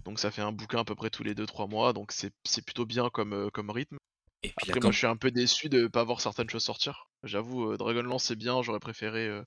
[0.06, 1.94] Donc ça fait un bouquin à peu près tous les 2-3 mois.
[1.94, 3.98] Donc c'est plutôt bien comme, euh, comme rythme.
[4.44, 7.10] Et puis Après, moi, je suis un peu déçu de pas voir certaines choses sortir.
[7.24, 8.62] J'avoue, euh, Dragonlance, c'est bien.
[8.64, 9.44] J'aurais préféré euh,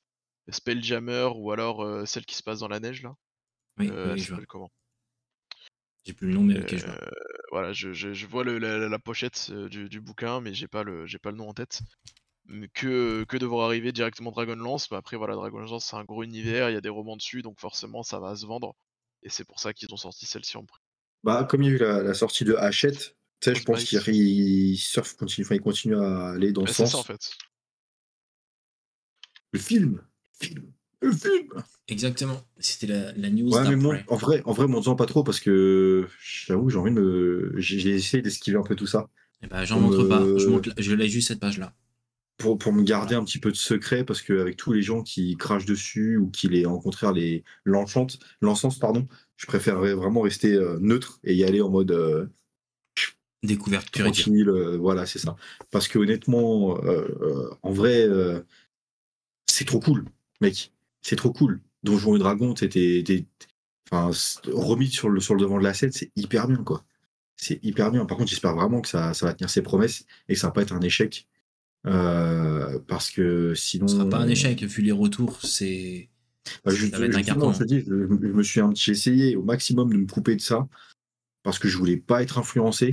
[0.51, 3.15] Spelljammer ou alors euh, celle qui se passe dans la neige, là.
[3.79, 4.43] oui, je vois.
[4.49, 4.71] comment?
[6.05, 6.99] J'ai plus le nom, mais ok, je vois.
[7.53, 10.83] Voilà, je, je- je vois le- la, la pochette du, du bouquin, mais j'ai pas
[10.83, 11.81] le pas le nom en tête.
[12.75, 16.69] Que, que de voir arriver directement Dragonlance, mais après voilà, Dragonlance c'est un gros univers,
[16.71, 18.75] il y a des romans dessus, donc forcément ça va se vendre.
[19.23, 20.81] Et c'est pour ça qu'ils ont sorti celle-ci en prix.
[21.25, 23.85] Bah, comme il y a eu la, la sortie de Hachette, tu sais, je pense
[23.85, 24.03] Frostbite.
[24.03, 26.93] qu'il il surfe, continue, enfin, il continue à aller dans Ouais, ce c'est sens.
[26.93, 27.37] ça en fait.
[29.53, 30.03] Le film,
[30.41, 31.49] film, le film.
[31.89, 32.43] Exactement.
[32.59, 34.05] C'était la, la news Ouais, mais moi, d'après.
[34.07, 37.53] en vrai, en vrai, m'en disant pas trop parce que j'avoue, j'ai envie de me,
[37.57, 39.09] j'ai essayé d'esquiver un peu tout ça
[39.43, 40.33] Eh ben, j'en montre pas.
[40.37, 41.75] Je, Euh, montre, je l'ai juste cette page-là.
[42.41, 45.37] Pour, pour me garder un petit peu de secret parce qu'avec tous les gens qui
[45.37, 49.07] crachent dessus ou qui les, en contraire, les l'enchantent, l'encens, pardon,
[49.37, 52.27] je préférerais vraiment rester euh, neutre et y aller en mode euh,
[53.43, 54.49] Découverte pure tranquille.
[54.49, 55.37] euh, voilà, c'est ça.
[55.71, 58.07] Parce que honnêtement, euh, en vrai,
[59.47, 60.05] c'est trop cool,
[60.41, 60.73] mec.
[61.03, 61.61] C'est trop cool.
[61.83, 63.27] Donjons et t'es- t'es-
[63.91, 64.11] enfin,
[64.47, 66.85] remis sur le, sur le devant de la scène, c'est hyper bien, quoi.
[67.37, 68.05] C'est hyper bien.
[68.05, 70.53] Par contre, j'espère vraiment que ça, ça va tenir ses promesses et que ça va
[70.53, 71.27] pas être un échec.
[71.87, 73.89] Euh, parce que sinon.
[73.89, 75.39] Ce sera pas un échec, vu les retours.
[75.43, 76.09] C'est
[76.65, 77.53] Bah, je, Ça va être un justement, carton.
[77.53, 80.37] je te dis, je, je me suis un petit essayé au maximum de me couper
[80.37, 80.69] de ça
[81.43, 82.91] parce que je voulais pas être influencé.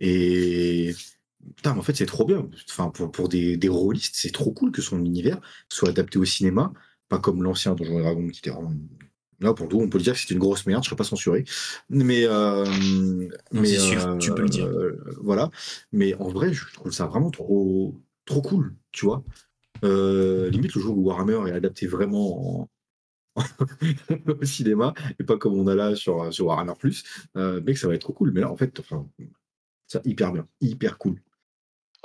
[0.00, 0.94] Et
[1.56, 2.48] putain, mais en fait, c'est trop bien.
[2.68, 5.40] Enfin, pour, pour des, des rôlistes, c'est trop cool que son univers
[5.70, 6.72] soit adapté au cinéma,
[7.08, 8.72] pas comme l'ancien Donjons et Dragons qui était vraiment.
[9.40, 10.96] Là, pour le coup, on peut le dire que c'était une grosse merde, je serais
[10.96, 11.44] pas censuré.
[11.88, 12.24] Mais.
[12.26, 12.64] euh,
[13.52, 14.66] Non, mais c'est sûr, tu peux le dire.
[14.66, 15.50] euh, voilà.
[15.92, 17.94] Mais en vrai, je trouve ça vraiment trop,
[18.28, 19.24] trop cool, tu vois.
[19.84, 22.68] Euh, limite, le jour où Warhammer est adapté vraiment en-
[24.40, 27.04] au cinéma et pas comme on a là sur, sur Warhammer Plus,
[27.36, 28.32] euh, mec, ça va être trop cool.
[28.32, 29.08] Mais là, en fait, enfin,
[29.86, 31.20] ça hyper bien, hyper cool.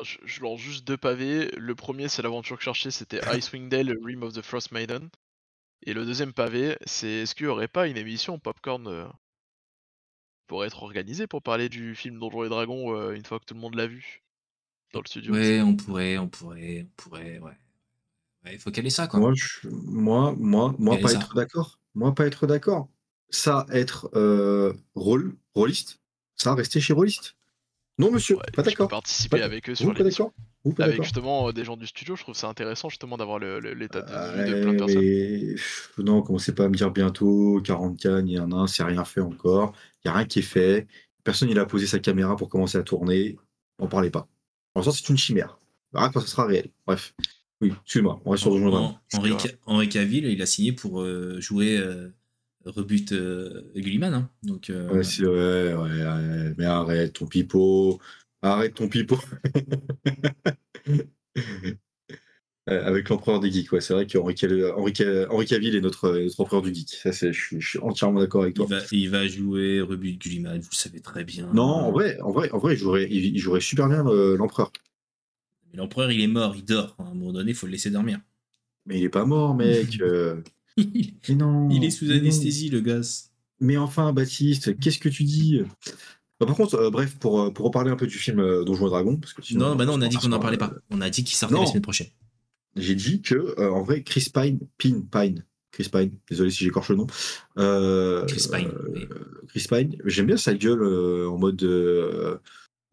[0.03, 1.49] Je, je lance juste deux pavés.
[1.57, 5.09] Le premier, c'est l'aventure que je cherchais, c'était Icewind Dale, Rim of the Frost Maiden.
[5.85, 9.05] Et le deuxième pavé, c'est est-ce qu'il n'y aurait pas une émission Popcorn euh,
[10.47, 13.53] pourrait être organisée pour parler du film Donjons et Dragons euh, une fois que tout
[13.53, 14.22] le monde l'a vu?
[14.93, 17.57] Dans le studio Ouais, on pourrait, on pourrait, on pourrait, ouais.
[18.45, 19.19] Ouais, il faut caler ça, quoi.
[19.19, 21.17] Moi, je- moi, moi, moi, pas ça.
[21.17, 21.79] être d'accord.
[21.95, 22.89] Moi, pas être d'accord.
[23.29, 25.99] Ça, être euh, rôle, rôliste,
[26.35, 27.35] ça, rester chez rôliste.
[27.99, 28.87] Non, monsieur, Ouais, pas d'accord.
[28.87, 30.33] participer Pas- avec eux Vous, sur d'accord
[30.63, 33.37] Vous, Avec d'accord justement euh, des gens du studio, je trouve ça intéressant justement d'avoir
[33.39, 34.07] l'état de
[34.41, 34.99] vue de Ouais, plein de personnes.
[35.97, 38.83] mais non, commencez pas à me dire bientôt 40K, il y en a un, c'est
[38.83, 39.73] rien fait encore.
[40.03, 40.87] Il n'y a rien qui est fait.
[41.23, 43.37] Personne il a posé sa caméra pour commencer à tourner.
[43.79, 44.27] N'en parlez pas.
[44.75, 45.59] En sens, c'est une chimère.
[45.93, 46.69] On verra quand ça sera réel.
[46.87, 47.13] Bref.
[47.61, 48.51] Oui, excuse-moi, on reste sur
[49.13, 52.09] Henri, Ca- Henri Cavill, il a signé pour euh, jouer euh,
[52.65, 54.13] Rebut euh, Gulliman.
[54.13, 54.29] Hein.
[54.41, 58.01] Donc, euh, Ouais, c'est ouais, ouais, ouais, mais arrête ton pipeau.
[58.41, 59.17] Arrête ton pipeau.
[62.69, 64.35] Euh, Avec l'empereur des geeks, ouais, c'est vrai qu'Henri
[64.77, 64.93] Henri
[65.29, 66.89] Henri Cavill est notre, notre empereur du geek.
[66.91, 68.65] Ça, c'est, je, suis, je suis entièrement d'accord avec toi.
[68.69, 71.49] il, va, il va jouer Rebut Gulliman, vous le savez très bien.
[71.53, 74.37] Non, en vrai, en vrai, en vrai, il jouerait, il, il jouerait super bien le-
[74.37, 74.71] l'empereur.
[75.71, 76.95] Mais L'empereur, il est mort, il dort.
[76.99, 78.19] À un moment donné, il faut le laisser dormir.
[78.85, 79.97] Mais il est pas mort, mec.
[80.01, 80.41] euh.
[80.77, 81.69] il Mais non.
[81.69, 82.15] est sous non.
[82.15, 83.25] anesthésie, le gosse.
[83.59, 85.59] Mais enfin, Baptiste, qu'est-ce que tu dis?
[86.39, 88.87] Bah, Par contre, euh, bref, pour, euh, pour reparler un peu du film euh, Donjons
[88.87, 90.57] et Dragons, parce que sinon, Non, bah non, on a dit qu'on n'en par- parlait
[90.57, 90.73] pas.
[90.89, 91.61] On a dit qu'il sortait non.
[91.61, 92.07] la semaine prochaine.
[92.75, 96.89] J'ai dit que, euh, en vrai, Chris Pine, Pine, Pine, Chris Pine, désolé si j'écorche
[96.89, 97.07] le nom.
[97.57, 99.07] euh, Chris Pine, euh, oui.
[99.49, 100.83] Chris Pine, j'aime bien sa gueule
[101.27, 101.63] en mode.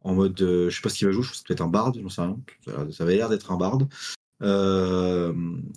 [0.02, 0.38] en mode.
[0.38, 2.08] je sais pas ce qu'il va jouer, je pense que c'est peut-être un barde, j'en
[2.08, 2.38] sais rien.
[2.90, 3.88] Ça, avait l'air d'être un barde.
[4.40, 5.30] Je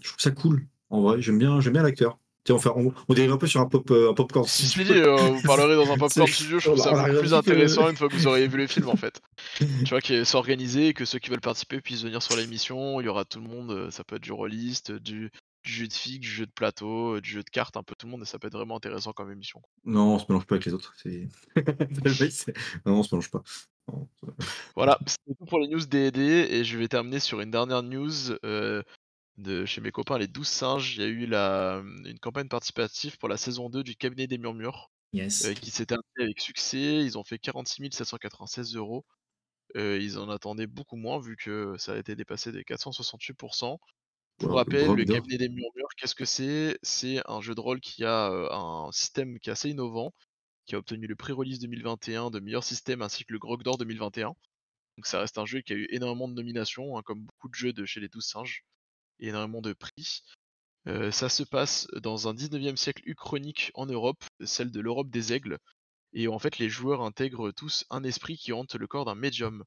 [0.04, 2.18] trouve ça cool, en vrai, j'aime bien, j'aime bien l'acteur.
[2.50, 4.46] Enfin, on, on dirait un peu sur un pop, euh, un popcorn.
[4.46, 7.20] Si je dit, euh, vous parlerez dans un popcorn C'est- studio, je trouve ça beaucoup
[7.20, 9.22] plus intéressant une fois que vous auriez vu le film en fait.
[9.60, 13.06] Tu vois, qu'il s'organiser et que ceux qui veulent participer puissent venir sur l'émission, il
[13.06, 15.32] y aura tout le monde, euh, ça peut être du rôliste, du,
[15.64, 18.08] du jeu de figue, du jeu de plateau, du jeu de cartes, un peu tout
[18.08, 19.62] le monde, et ça peut être vraiment intéressant comme émission.
[19.86, 20.94] Non, on se mélange pas avec les autres.
[21.02, 21.30] c'est-
[22.30, 22.54] c'est-
[22.86, 23.42] non, on se mélange pas.
[24.76, 28.12] Voilà, c'était tout pour les news D&D, et je vais terminer sur une dernière news
[28.46, 28.82] euh,
[29.38, 30.96] de chez mes copains les 12 singes.
[30.96, 34.38] Il y a eu la, une campagne participative pour la saison 2 du cabinet des
[34.38, 34.90] murmures.
[35.14, 35.46] Yes.
[35.46, 37.04] euh, qui s'est terminé avec succès.
[37.04, 39.06] Ils ont fait 46 796 euros.
[39.76, 43.78] Euh, ils en attendaient beaucoup moins vu que ça a été dépassé des 468%.
[44.40, 45.16] Pour rappel, le bien.
[45.16, 46.78] cabinet des murmures, qu'est-ce que c'est?
[46.82, 50.14] C'est un jeu de rôle qui a euh, un système qui est assez innovant,
[50.66, 54.30] qui a obtenu le pré-release 2021 de meilleur système ainsi que le Grog d'Or 2021.
[54.98, 57.56] Donc ça reste un jeu qui a eu énormément de nominations, hein, comme beaucoup de
[57.56, 58.64] jeux de chez les 12 singes,
[59.28, 60.22] énormément de prix.
[60.88, 65.34] Euh, ça se passe dans un 19e siècle uchronique en Europe, celle de l'Europe des
[65.34, 65.58] aigles,
[66.14, 69.64] et en fait les joueurs intègrent tous un esprit qui hante le corps d'un médium.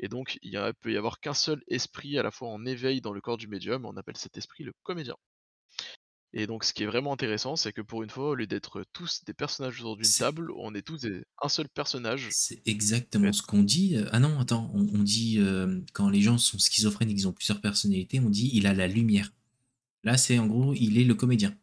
[0.00, 2.66] Et donc il y a- peut y avoir qu'un seul esprit à la fois en
[2.66, 5.16] éveil dans le corps du médium, on appelle cet esprit le comédien.
[6.32, 8.84] Et donc ce qui est vraiment intéressant, c'est que pour une fois, au lieu d'être
[8.92, 12.28] tous des personnages autour d'une C'est- table, on est tous des- un seul personnage.
[12.30, 13.96] C'est exactement ce qu'on dit.
[14.12, 17.32] Ah non, attends, on, on dit euh, quand les gens sont schizophrènes et qu'ils ont
[17.32, 19.32] plusieurs personnalités, on dit il a la lumière.
[20.04, 21.56] Là, c'est en gros, il est le comédien.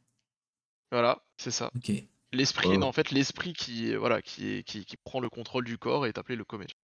[0.92, 1.70] Voilà, c'est ça.
[1.76, 1.92] Ok.
[2.32, 2.78] L'esprit, Wow.
[2.78, 6.08] non, en fait, l'esprit qui, voilà, qui, est- qui, qui prend le contrôle du corps
[6.08, 6.76] est appelé le comédien.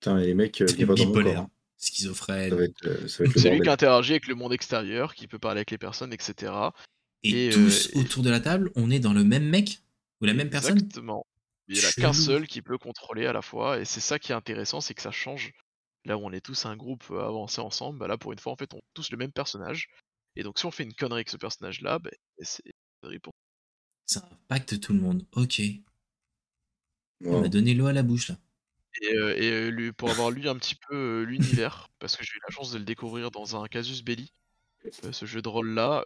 [0.00, 1.42] Putain, les mecs, euh, a pas dans mon Bipolaire, corps.
[1.44, 1.50] hein.
[1.78, 2.50] Schizophrène.
[2.50, 4.52] Ça va être, euh, ça va être le C'est lui qui interagit avec le monde
[4.52, 6.52] extérieur, qui peut parler avec les personnes, etc.
[7.22, 9.80] Et, Et, tous euh, et- autour de la table, on est dans le même mec
[10.20, 10.78] ou la même personne?
[10.78, 11.26] Exactement.
[11.68, 14.18] Il n'y en a qu'un seul qui peut contrôler à la fois, et c'est ça
[14.20, 15.52] qui est intéressant, c'est que ça change.
[16.04, 18.52] Là où on est tous un groupe euh, avancé ensemble, bah là pour une fois
[18.52, 19.88] en fait on est tous le même personnage.
[20.36, 22.10] Et donc si on fait une connerie avec ce personnage-là, bah,
[22.42, 22.72] c'est une
[23.02, 23.34] connerie pour
[24.04, 25.26] Ça impacte tout le monde.
[25.32, 25.60] Ok.
[27.24, 28.36] On m'a donné l'eau à la bouche là.
[29.02, 29.08] Et,
[29.46, 32.70] et, lui- pour avoir lu un petit peu l'univers, parce que j'ai eu la chance
[32.72, 34.30] de le découvrir dans un casus belli,
[35.12, 36.04] ce jeu de rôle là,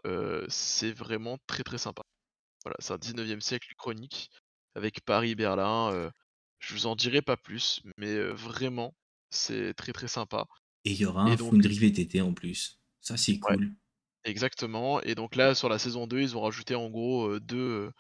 [0.49, 2.03] c'est vraiment très très sympa.
[2.65, 4.31] Voilà, c'est un 19e siècle chronique,
[4.75, 5.93] avec Paris-Berlin.
[5.93, 6.11] euh,
[6.59, 8.95] je vous en dirai pas plus, mais vraiment,
[9.31, 10.47] c'est très très sympa.
[10.85, 12.79] Et il y aura un donc- Foundry VTT en plus.
[13.01, 13.57] Ça, c'est Ouais.
[13.57, 13.73] cool.
[14.25, 15.01] Exactement.
[15.03, 17.91] Et donc là, sur la saison 2, ils ont rajouté en gros deux,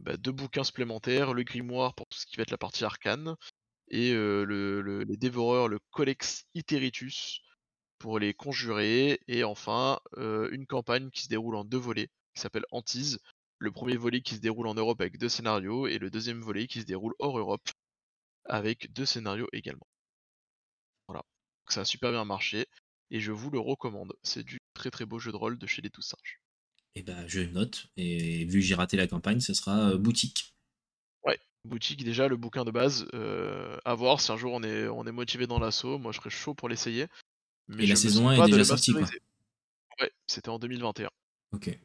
[0.00, 3.36] bah, deux bouquins supplémentaires, le grimoire pour tout ce qui va être la partie arcane,
[3.90, 7.40] et le, le- les dévoreurs, le Codex Iteritus
[7.98, 12.64] pour les conjurer, et enfin une campagne qui se déroule en deux volets, qui s'appelle
[12.70, 13.18] Antise.
[13.58, 16.66] Le premier volet qui se déroule en Europe avec deux scénarios, et le deuxième volet
[16.66, 17.68] qui se déroule hors Europe
[18.46, 19.86] avec deux scénarios également.
[21.08, 21.20] Voilà.
[21.20, 22.66] Donc ça a super bien marché,
[23.10, 24.14] et je vous le recommande.
[24.22, 26.40] C'est du très très beau jeu de rôle de chez les Tous Singes.
[26.94, 27.88] Et bah, je note.
[27.98, 30.54] Et vu que j'ai raté la campagne, ce sera boutique.
[31.64, 35.06] Boutique déjà le bouquin de base, euh, à voir si un jour on est, on
[35.06, 37.06] est motivé dans l'assaut, moi je serais chaud pour l'essayer.
[37.68, 39.02] Mais Et la je saison sens 1 est pas de déjà sortie, quoi.
[40.00, 41.10] Ouais, c'était en 2021.
[41.52, 41.78] Ok.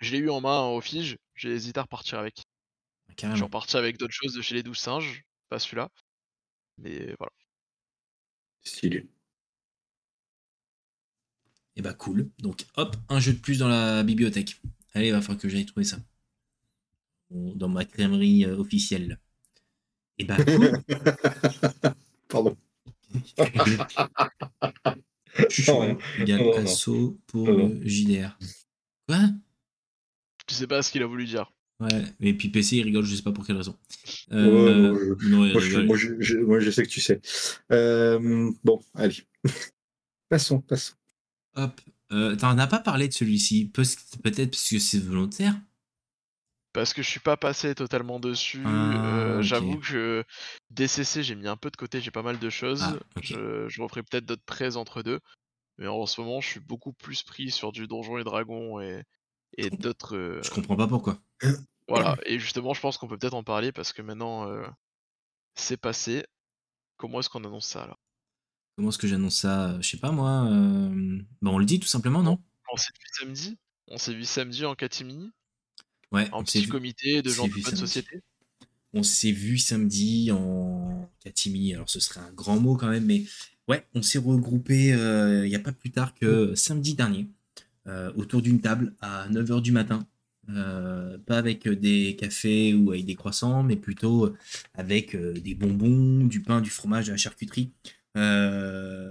[0.00, 2.38] Je l'ai eu en main au Fige, j'ai hésité à repartir avec.
[2.38, 2.42] Je
[3.12, 3.44] suis Carrément.
[3.46, 5.88] reparti avec d'autres choses de chez les douze singes, pas celui-là.
[6.78, 7.32] Mais voilà.
[8.64, 9.08] Stylé.
[11.76, 12.30] Et bah, cool.
[12.38, 14.60] Donc, hop, un jeu de plus dans la bibliothèque.
[14.94, 15.98] Allez, il va falloir que j'aille trouver ça.
[17.54, 19.18] Dans ma crèmerie euh, officielle.
[20.18, 20.72] Et bah, cool.
[22.28, 22.56] Pardon.
[25.48, 25.98] Chaud, rien.
[26.20, 26.58] égale Non, non, non.
[26.62, 28.38] assaut pour Non, le JDR.
[29.08, 29.18] Quoi?
[30.48, 31.52] Je sais pas ce qu'il a voulu dire.
[31.80, 33.76] Ouais, et puis PC il rigole, je sais pas pour quelle raison.
[34.30, 35.86] Ouais, Euh, ouais, non, il Moi je, rigole.
[35.86, 37.20] moi, je, je- moi, je sais que tu sais.
[37.72, 39.16] Euh, bon, allez.
[40.28, 40.94] passons, passons.
[41.56, 41.80] Hop.
[42.12, 43.82] Euh, T'en as pas parlé de celui-ci, Peut-
[44.22, 45.58] peut-être parce que c'est volontaire?
[46.72, 48.62] Parce que je suis pas passé totalement dessus.
[48.64, 49.42] Ah, euh.
[49.42, 50.24] J'avoue que
[50.70, 52.82] DCC, j'ai mis un peu de côté, j'ai pas mal de choses.
[52.82, 55.20] Ah, je, je referai peut-être d'autres prêts entre deux.
[55.78, 59.02] Mais en ce moment, je suis beaucoup plus pris sur du Donjon et Dragon et,
[59.58, 60.16] et d'autres.
[60.16, 61.18] euh, Je comprends pas pourquoi.
[61.88, 64.64] Voilà, et justement, je pense qu'on peut peut-être en parler parce que maintenant, euh,
[65.54, 66.24] c'est passé.
[66.96, 67.98] Comment est-ce qu'on annonce ça alors?
[68.76, 69.78] Comment est-ce que j'annonce ça?
[69.80, 70.48] Je sais pas moi.
[71.42, 72.42] Bah, on le dit tout simplement, non?
[72.72, 73.58] On s'est vu samedi?
[73.88, 75.30] On s'est vu samedi en catimini?
[76.12, 76.70] Ouais, En on s'est petit vu.
[76.70, 77.76] comité de gens de bonne samedi.
[77.76, 78.20] société
[78.94, 83.24] On s'est vu samedi en catimini, alors ce serait un grand mot quand même, mais
[83.68, 87.28] ouais, on s'est regroupé il n'y a pas plus tard que samedi dernier,
[87.86, 90.06] euh, autour d'une table à 9h du matin.
[90.50, 94.34] Euh, pas avec des cafés ou avec des croissants, mais plutôt
[94.74, 97.70] avec euh, des bonbons, du pain, du fromage, de la charcuterie.
[98.16, 99.10] Euh,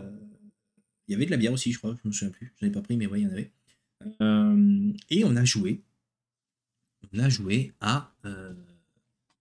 [1.08, 2.54] Il y avait de la bière aussi, je crois, je me souviens plus.
[2.60, 3.52] J'en ai pas pris, mais ouais, il y en avait.
[4.22, 5.82] Euh, et on a joué.
[7.14, 8.54] On a joué à euh,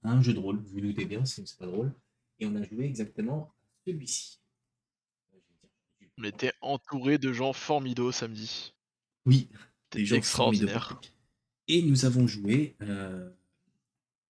[0.03, 0.57] un jeu de rôle.
[0.59, 1.93] Vous vous doutez bien, c'est pas drôle.
[2.39, 3.55] Et on a joué exactement à
[3.87, 4.41] celui-ci.
[6.19, 8.75] On était entouré de gens formidos samedi.
[9.27, 9.49] Oui,
[9.91, 10.89] des gens extraordinaire.
[10.89, 11.15] formidables.
[11.69, 13.31] Et nous avons joué euh,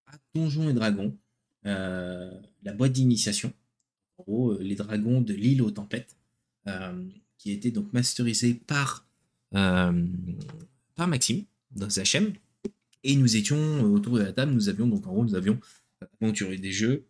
[0.07, 1.17] à Donjons et Dragons,
[1.65, 3.53] euh, la boîte d'initiation.
[4.17, 6.15] En gros, les dragons de l'île aux tempêtes,
[7.37, 9.07] qui était donc masterisé par,
[9.49, 9.91] par
[11.07, 12.33] Maxime dans HM.
[13.03, 15.59] Et nous étions euh, autour de la table, nous avions donc en gros, nous avions
[16.19, 17.05] Aventurier des jeux,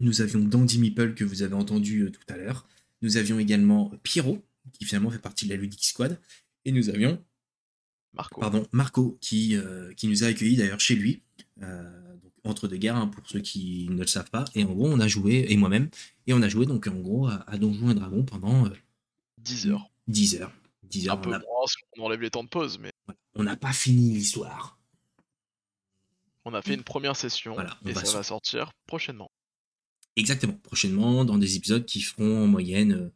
[0.00, 2.66] nous avions Dandy Meeple que vous avez entendu euh, tout à l'heure,
[3.02, 6.20] nous avions également Pierrot, qui finalement fait partie de la Ludic Squad,
[6.64, 7.22] et nous avions
[8.12, 8.40] Marco.
[8.40, 11.22] pardon, Marco, qui, euh, qui nous a accueillis d'ailleurs chez lui,
[11.62, 14.44] euh, donc, entre deux guerres, hein, pour ceux qui ne le savent pas.
[14.56, 15.88] Et en gros, on a joué, et moi-même,
[16.26, 18.70] et on a joué donc en gros à, à Donjons et Dragons pendant euh,
[19.38, 19.90] 10 heures.
[20.08, 20.52] 10 heures.
[20.84, 21.20] 10 Un heures.
[21.20, 22.90] peu On a- moins si on enlève les temps de pause, mais
[23.34, 24.75] on n'a pas fini l'histoire.
[26.46, 29.30] On a fait une première session Voilà, et va ça va sortir prochainement.
[30.16, 30.54] Exactement.
[30.62, 33.10] Prochainement, dans des épisodes qui feront en moyenne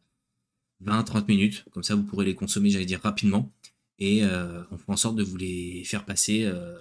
[0.83, 1.65] 20-30 minutes.
[1.71, 3.51] Comme ça, vous pourrez les consommer, j'allais dire, rapidement.
[3.97, 6.77] Et euh, on fera en sorte de vous les faire passer euh,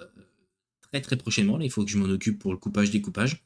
[0.81, 1.57] très très prochainement.
[1.57, 3.43] Là, il faut que je m'en occupe pour le coupage, découpage.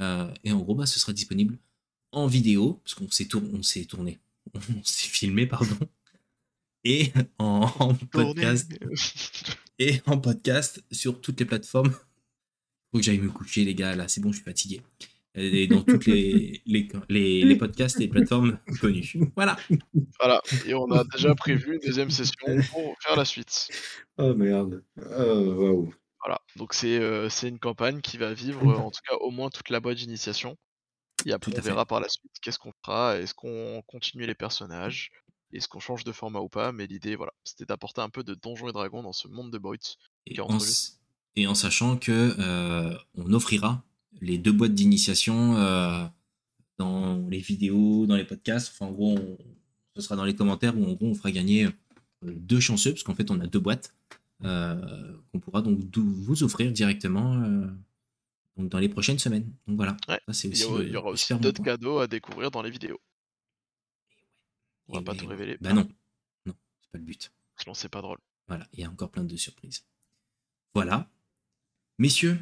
[0.00, 1.58] Euh, et en gros, bah, ce sera disponible
[2.12, 4.18] en vidéo, parce qu'on s'est tour- on s'est tourné,
[4.54, 5.76] on s'est filmé, pardon.
[6.84, 8.72] Et en, en podcast,
[9.78, 11.92] et en podcast sur toutes les plateformes.
[12.90, 13.96] Faut que j'aille me coucher, les gars.
[13.96, 14.80] Là, c'est bon, je suis fatigué.
[15.36, 19.12] Et dans toutes les, les, les, les podcasts et plateformes connues.
[19.36, 19.56] Voilà.
[20.18, 23.68] Voilà, et on a déjà prévu une deuxième session pour faire la suite.
[24.16, 24.82] Oh merde.
[24.96, 25.94] Oh, waouh.
[26.24, 29.30] Voilà, donc c'est euh, c'est une campagne qui va vivre euh, en tout cas au
[29.30, 30.56] moins toute la boîte d'initiation.
[31.26, 31.60] Et après on fait.
[31.60, 35.12] verra par la suite qu'est-ce qu'on fera, est-ce qu'on continue les personnages,
[35.52, 38.34] est-ce qu'on change de format ou pas, mais l'idée voilà, c'était d'apporter un peu de
[38.34, 39.80] Donjons et Dragons dans ce monde de Boyd.
[40.26, 40.66] Et Qui est en, entre
[41.36, 43.82] et en sachant que euh, on offrira
[44.20, 46.04] les deux boîtes d'initiation euh,
[46.78, 48.72] dans les vidéos, dans les podcasts.
[48.72, 49.38] Enfin, en gros, on-
[49.94, 51.70] ce sera dans les commentaires où en gros on fera gagner euh,
[52.22, 53.94] deux chanceux, parce qu'en fait on a deux boîtes
[54.44, 57.36] euh, qu'on pourra donc vous offrir directement
[58.56, 59.50] donc dans les prochaines semaines.
[59.66, 60.20] Donc voilà, Ouais.
[60.28, 62.62] ça c'est Il y, aura- il y aura aussi bon d'autres cadeaux à découvrir dans
[62.62, 63.00] les vidéos.
[64.88, 65.56] On va Et pas oui, tout révéler.
[65.60, 65.88] Bah non,
[66.46, 67.32] non, c'est pas le but.
[67.58, 68.18] Sinon, c'est pas drôle.
[68.48, 69.84] Voilà, il y a encore plein de surprises.
[70.74, 71.08] Voilà.
[71.98, 72.38] Messieurs,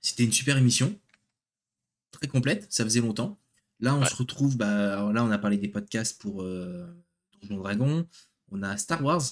[0.00, 0.98] c'était une super émission.
[2.10, 3.38] Très complète, ça faisait longtemps.
[3.80, 4.08] Là, on Ouais.
[4.08, 4.56] se retrouve.
[4.56, 6.86] Bah, là, on a parlé des podcasts pour euh,
[7.48, 8.06] Dragon.
[8.50, 9.22] On a Star Wars,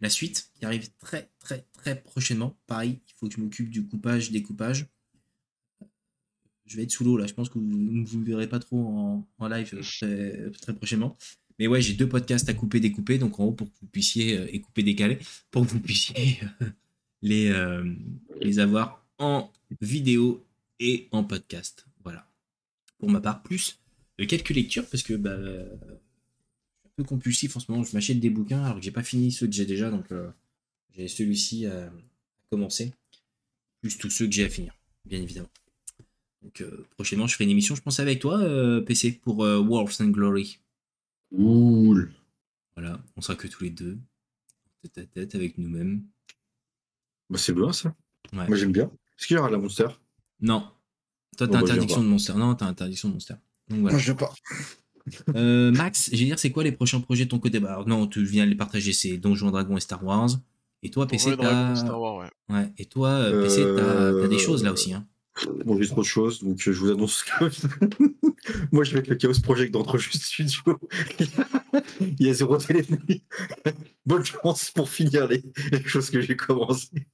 [0.00, 2.56] la suite, qui arrive très, très, très prochainement.
[2.66, 4.86] Pareil, il faut que je m'occupe du coupage, découpage.
[6.66, 7.26] Je vais être sous l'eau là.
[7.26, 11.16] Je pense que vous ne vous verrez pas trop en, en live très, très prochainement.
[11.58, 13.18] Mais ouais, j'ai deux podcasts à couper, découper.
[13.18, 15.18] Donc en haut, pour que vous puissiez, euh, et couper, décaler,
[15.50, 16.66] pour que vous puissiez euh,
[17.22, 17.84] les, euh,
[18.40, 19.50] les avoir en
[19.80, 20.44] vidéo
[20.80, 21.86] et en podcast.
[22.04, 22.28] Voilà.
[22.98, 23.80] Pour ma part, plus
[24.26, 27.84] quelques lectures, parce que bah, je suis un peu compulsif en ce moment.
[27.84, 29.90] Je m'achète des bouquins alors que j'ai pas fini ceux que j'ai déjà.
[29.90, 30.30] Donc euh,
[30.96, 31.92] j'ai celui-ci à,
[32.50, 32.92] commencer.
[33.80, 34.74] Plus tous ceux que j'ai à finir,
[35.04, 35.50] bien évidemment.
[36.42, 40.00] Donc euh, prochainement, je ferai une émission, je pense, avec toi, euh, PC, pour Wolves
[40.00, 40.58] and Glory.
[41.30, 42.12] Cool.
[42.74, 43.98] Voilà, on sera que tous les deux,
[44.82, 46.04] tête à tête avec nous-mêmes.
[47.30, 47.94] Bah, c'est bien ça.
[48.32, 48.46] Ouais.
[48.48, 48.84] Moi j'aime bien.
[49.18, 49.86] Est-ce qu'il y aura de la Monster?
[50.40, 50.68] Non.
[51.36, 52.34] Toi, t'as bah, interdiction de Monster.
[52.34, 53.34] Non, t'as interdiction de Monster.
[53.68, 53.92] Donc voilà.
[53.94, 54.32] Moi je pas.
[55.34, 57.60] Euh, Max, j'ai dire, c'est quoi les prochains projets de ton côté?
[57.60, 60.30] Bah, non, tu viens de les partager, c'est Donjons Dragons et Star Wars.
[60.82, 61.74] Et toi, PC, t'as.
[61.76, 62.54] Star Wars, ouais.
[62.54, 62.72] Ouais.
[62.78, 64.92] Et toi, euh, PC, t'as t'as des Euh, choses là aussi.
[64.92, 65.06] Hein.
[65.64, 67.44] Bon, j'ai trop de choses, donc euh, je vous annonce que
[68.72, 70.80] moi je vais être le Chaos Project d'entre Juste Studio.
[72.00, 72.84] Il y a zéro télé.
[74.06, 77.06] Bonne chance pour finir les, les choses que j'ai commencées.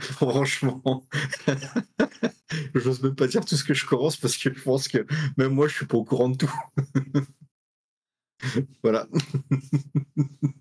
[0.00, 1.06] Franchement,
[2.74, 5.06] j'ose même pas dire tout ce que je commence parce que je pense que
[5.36, 6.54] même moi je suis pas au courant de tout.
[8.82, 9.08] voilà.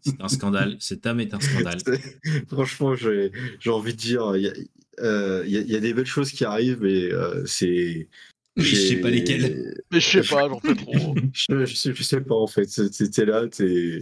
[0.02, 0.78] C'est un scandale.
[0.80, 1.78] Cet homme est un scandale.
[2.48, 4.54] Franchement, j'ai j'ai envie de dire, il y a,
[5.02, 8.08] euh, il y a- il y a des belles choses qui arrivent et euh, c'est.
[8.56, 9.76] Mais je sais pas lesquelles.
[9.92, 11.16] Mais je sais pas, j'en fais trop.
[11.34, 12.68] je, je sais, je sais pas en fait.
[12.70, 14.00] C'est- T'es là, t'es.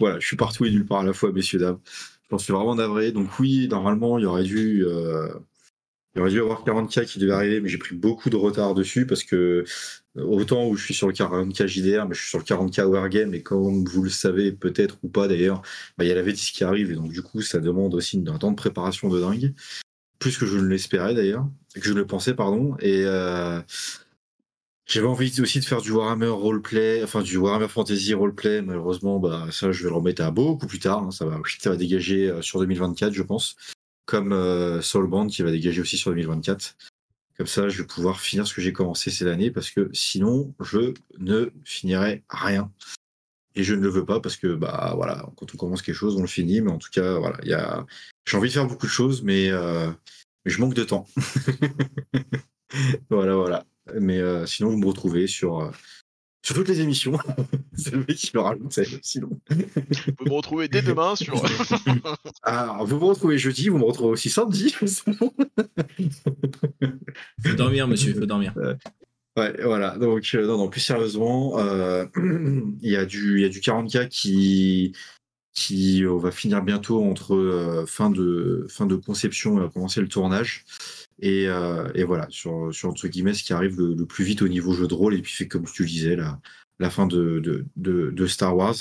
[0.00, 1.80] Voilà, je suis partout et nulle part à la fois, messieurs, dames.
[2.30, 3.12] J'en suis vraiment navré.
[3.12, 4.84] Donc, oui, normalement, il y aurait dû.
[4.86, 5.28] euh,
[6.20, 9.24] aurait dû avoir 40K qui devait arriver, mais j'ai pris beaucoup de retard dessus parce
[9.24, 9.64] que
[10.16, 12.84] euh, autant où je suis sur le 40K JDR, mais je suis sur le 40K
[12.84, 15.62] Wargame, et comme vous le savez peut-être ou pas d'ailleurs,
[15.96, 18.22] bah, il y a la V10 qui arrive, et donc du coup ça demande aussi
[18.26, 19.54] un temps de préparation de dingue,
[20.18, 23.60] plus que je ne l'espérais d'ailleurs, que je ne le pensais, pardon, et euh,
[24.84, 29.46] j'avais envie aussi de faire du Warhammer roleplay, enfin du Warhammer Fantasy roleplay, malheureusement, bah,
[29.50, 32.28] ça je vais le remettre à beaucoup plus tard, hein, ça, va, ça va dégager
[32.28, 33.56] euh, sur 2024 je pense
[34.06, 36.76] comme euh, Soulbound qui va dégager aussi sur 2024.
[37.36, 40.54] Comme ça, je vais pouvoir finir ce que j'ai commencé cette année parce que sinon,
[40.60, 42.70] je ne finirai rien.
[43.54, 46.16] Et je ne le veux pas parce que, bah voilà, quand on commence quelque chose,
[46.16, 46.60] on le finit.
[46.60, 47.86] Mais en tout cas, voilà, a...
[48.26, 49.90] j'ai envie de faire beaucoup de choses, mais, euh,
[50.44, 51.06] je manque de temps.
[53.10, 53.64] voilà, voilà.
[54.00, 55.70] Mais euh, sinon, vous me retrouvez sur, euh,
[56.42, 57.18] sur toutes les émissions.
[57.74, 59.30] C'est le mec qui le rajoutait, sinon.
[59.50, 61.42] Vous me retrouvez dès demain sur.
[62.42, 64.70] Alors, vous me retrouvez jeudi, vous me retrouvez aussi samedi.
[64.70, 64.84] Faut
[67.56, 68.54] dormir, monsieur, faut dormir.
[69.36, 69.96] Ouais, voilà.
[69.96, 72.04] Donc, euh, non, non, plus sérieusement, euh,
[72.82, 74.92] il y a du, il y a du 40K qui,
[75.54, 80.00] qui euh, va finir bientôt entre euh, fin de, fin de conception et va commencer
[80.00, 80.64] le tournage.
[81.18, 84.42] Et, euh, et voilà, sur, sur entre guillemets, ce qui arrive le, le plus vite
[84.42, 86.40] au niveau jeu de rôle, et puis fait comme tu disais, la,
[86.78, 88.74] la fin de, de, de, de Star Wars.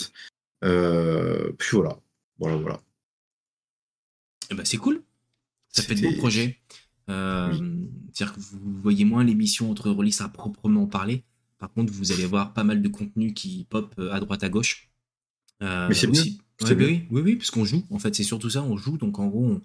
[0.64, 1.98] Euh, puis voilà,
[2.40, 2.82] voilà, voilà.
[4.52, 5.02] Eh ben, c'est cool.
[5.70, 6.58] Ça fait de beaux projets.
[7.10, 7.88] Euh, Oui.
[8.14, 11.24] C'est-à-dire que vous voyez moins l'émission entre release à proprement parler.
[11.60, 14.90] Par contre, vous allez voir pas mal de contenu qui pop à droite à gauche.
[15.62, 16.88] Euh, Mais c'est aussi- bien, Ouais, c'est bah bien.
[16.88, 17.84] oui, oui, oui, parce qu'on joue.
[17.90, 18.98] En fait, c'est surtout ça, on joue.
[18.98, 19.62] Donc, en gros, on-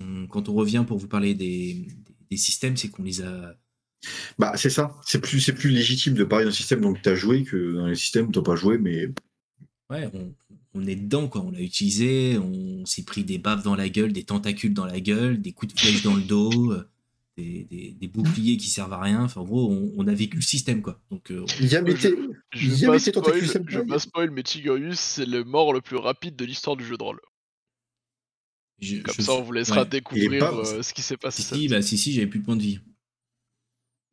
[0.00, 1.88] on- quand on revient pour vous parler des, des-
[2.30, 3.54] des systèmes, c'est qu'on les a.
[4.38, 4.94] Bah, c'est ça.
[5.04, 7.86] C'est plus, c'est plus légitime de parler d'un système dont tu as joué que dans
[7.86, 9.08] les systèmes où tu pas joué, mais
[9.90, 10.34] Ouais, on,
[10.74, 11.40] on est dedans, quoi.
[11.42, 15.00] On l'a utilisé, on s'est pris des baffes dans la gueule, des tentacules dans la
[15.00, 16.86] gueule, des coups de flèche dans le dos, euh,
[17.38, 19.24] des, des- des boucliers qui servent à rien.
[19.24, 21.00] Enfin, en gros, on, on a vécu le système, quoi.
[21.10, 21.82] Donc, euh, il y a
[22.52, 22.92] Je- Je pas
[23.30, 26.84] spoil, je pas spoil, mais Tigorius, c'est le mort le plus rapide de l'histoire du
[26.84, 27.20] jeu de rôle.
[28.80, 29.88] Je- Comme je- ça, on vous laissera ouais.
[29.88, 31.42] découvrir pas- euh, ce qui s'est passé.
[31.42, 32.80] Si, si, bah, si, si, j'avais plus de points de vie.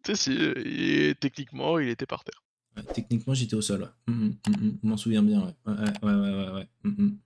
[0.06, 2.44] Sais, si, et techniquement, il était par terre.
[2.78, 3.82] Ouais, techniquement, j'étais au sol.
[4.08, 4.14] Ouais.
[4.14, 5.42] Mm, mm, mm, je m'en souviens bien.
[5.66, 6.52] Ouais, ouais, ouais, ouais, ouais.
[6.52, 6.68] ouais.
[6.84, 7.18] Mm.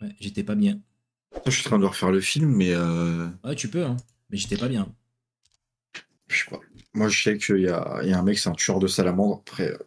[0.00, 0.80] Ouais, j'étais pas bien.
[1.44, 3.96] je suis en train de refaire le film, mais euh, Ouais, tu peux, hein.
[4.30, 4.88] Mais j'étais pas bien.
[6.28, 6.60] je sais pas.
[6.94, 8.86] Moi, je sais qu'il y a, il y a un mec, c'est un tueur de
[8.86, 9.42] salamandre.
[9.46, 9.78] Après, euh,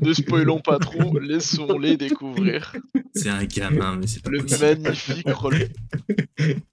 [0.00, 2.74] Ne spoilons pas trop, laissons-les découvrir.
[3.14, 4.60] C'est un gamin, mais c'est pas Le possible.
[4.82, 5.68] magnifique rôle.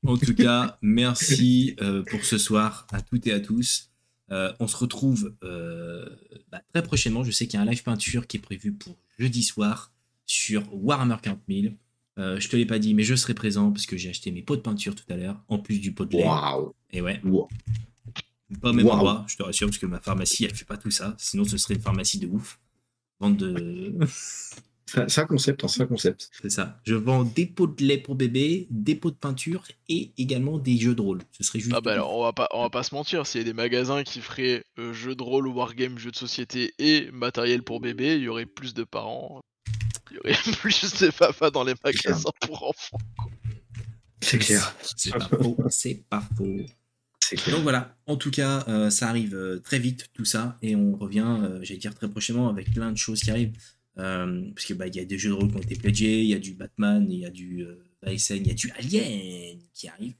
[0.05, 3.89] En tout cas, merci euh, pour ce soir à toutes et à tous.
[4.31, 6.05] Euh, on se retrouve euh,
[6.51, 7.23] bah, très prochainement.
[7.23, 9.91] Je sais qu'il y a un live peinture qui est prévu pour jeudi soir
[10.25, 11.73] sur Warhammer 40 000.
[12.19, 14.41] Euh, je te l'ai pas dit, mais je serai présent parce que j'ai acheté mes
[14.41, 16.25] pots de peinture tout à l'heure, en plus du pot de lait.
[16.25, 17.47] Waouh Et ouais, Wow.
[18.59, 20.91] Pas au même endroit, je te rassure, parce que ma pharmacie, elle fait pas tout
[20.91, 21.15] ça.
[21.17, 22.59] Sinon, ce serait une pharmacie de ouf.
[23.19, 23.97] Vente de.
[24.85, 26.29] C'est c'est un concept, hein, c'est un concept.
[26.39, 26.79] C'est ça.
[26.85, 30.77] Je vends des pots de lait pour bébé, des pots de peinture et également des
[30.77, 31.21] jeux de rôle.
[31.31, 31.73] Ce serait juste.
[31.75, 33.53] Ah bah alors on va pas on va pas se mentir, s'il y a des
[33.53, 38.17] magasins qui feraient euh, jeux de rôle, wargame, jeux de société et matériel pour bébé,
[38.17, 39.41] il y aurait plus de parents.
[40.11, 42.99] Il y aurait plus de papas dans les magasins pour enfants.
[44.21, 44.75] C'est clair.
[44.95, 45.57] C'est pas faux.
[45.69, 46.57] C'est pas faux.
[47.27, 47.55] Clair.
[47.55, 50.95] Donc voilà, en tout cas, euh, ça arrive euh, très vite tout ça et on
[50.95, 53.53] revient, euh, j'allais dire très prochainement avec plein de choses qui arrivent.
[53.95, 56.33] Parce que bah y a des jeux de rôle qui ont été pledgés, il y
[56.33, 57.63] a du Batman, il y a du
[58.01, 60.15] ASN, il y a du Alien qui arrive.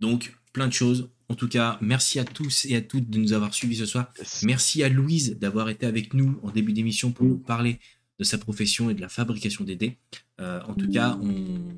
[0.00, 1.10] Donc plein de choses.
[1.28, 4.10] En tout cas, merci à tous et à toutes de nous avoir suivis ce soir.
[4.42, 7.78] Merci à Louise d'avoir été avec nous en début d'émission pour nous parler
[8.18, 9.98] de sa profession et de la fabrication des dés.
[10.40, 11.68] Euh, en tout cas, on...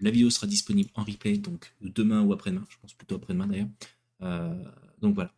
[0.00, 2.64] la vidéo sera disponible en replay, donc demain ou après-demain.
[2.68, 3.68] Je pense plutôt après-demain d'ailleurs.
[4.24, 4.54] Euh,
[5.00, 5.32] donc voilà.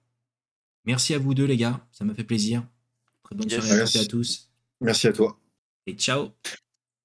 [0.85, 1.81] Merci à vous deux, les gars.
[1.93, 2.65] Ça m'a fait plaisir.
[3.25, 3.61] Très bonne Yes.
[3.61, 3.99] soirée Merci.
[3.99, 4.51] à tous.
[4.81, 5.39] Merci à toi.
[5.87, 6.31] Et ciao.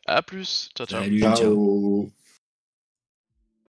[0.06, 0.69] À plus.
[0.76, 1.01] Ciao ciao.
[1.03, 1.35] Salut, ciao.
[1.35, 2.11] Ciao.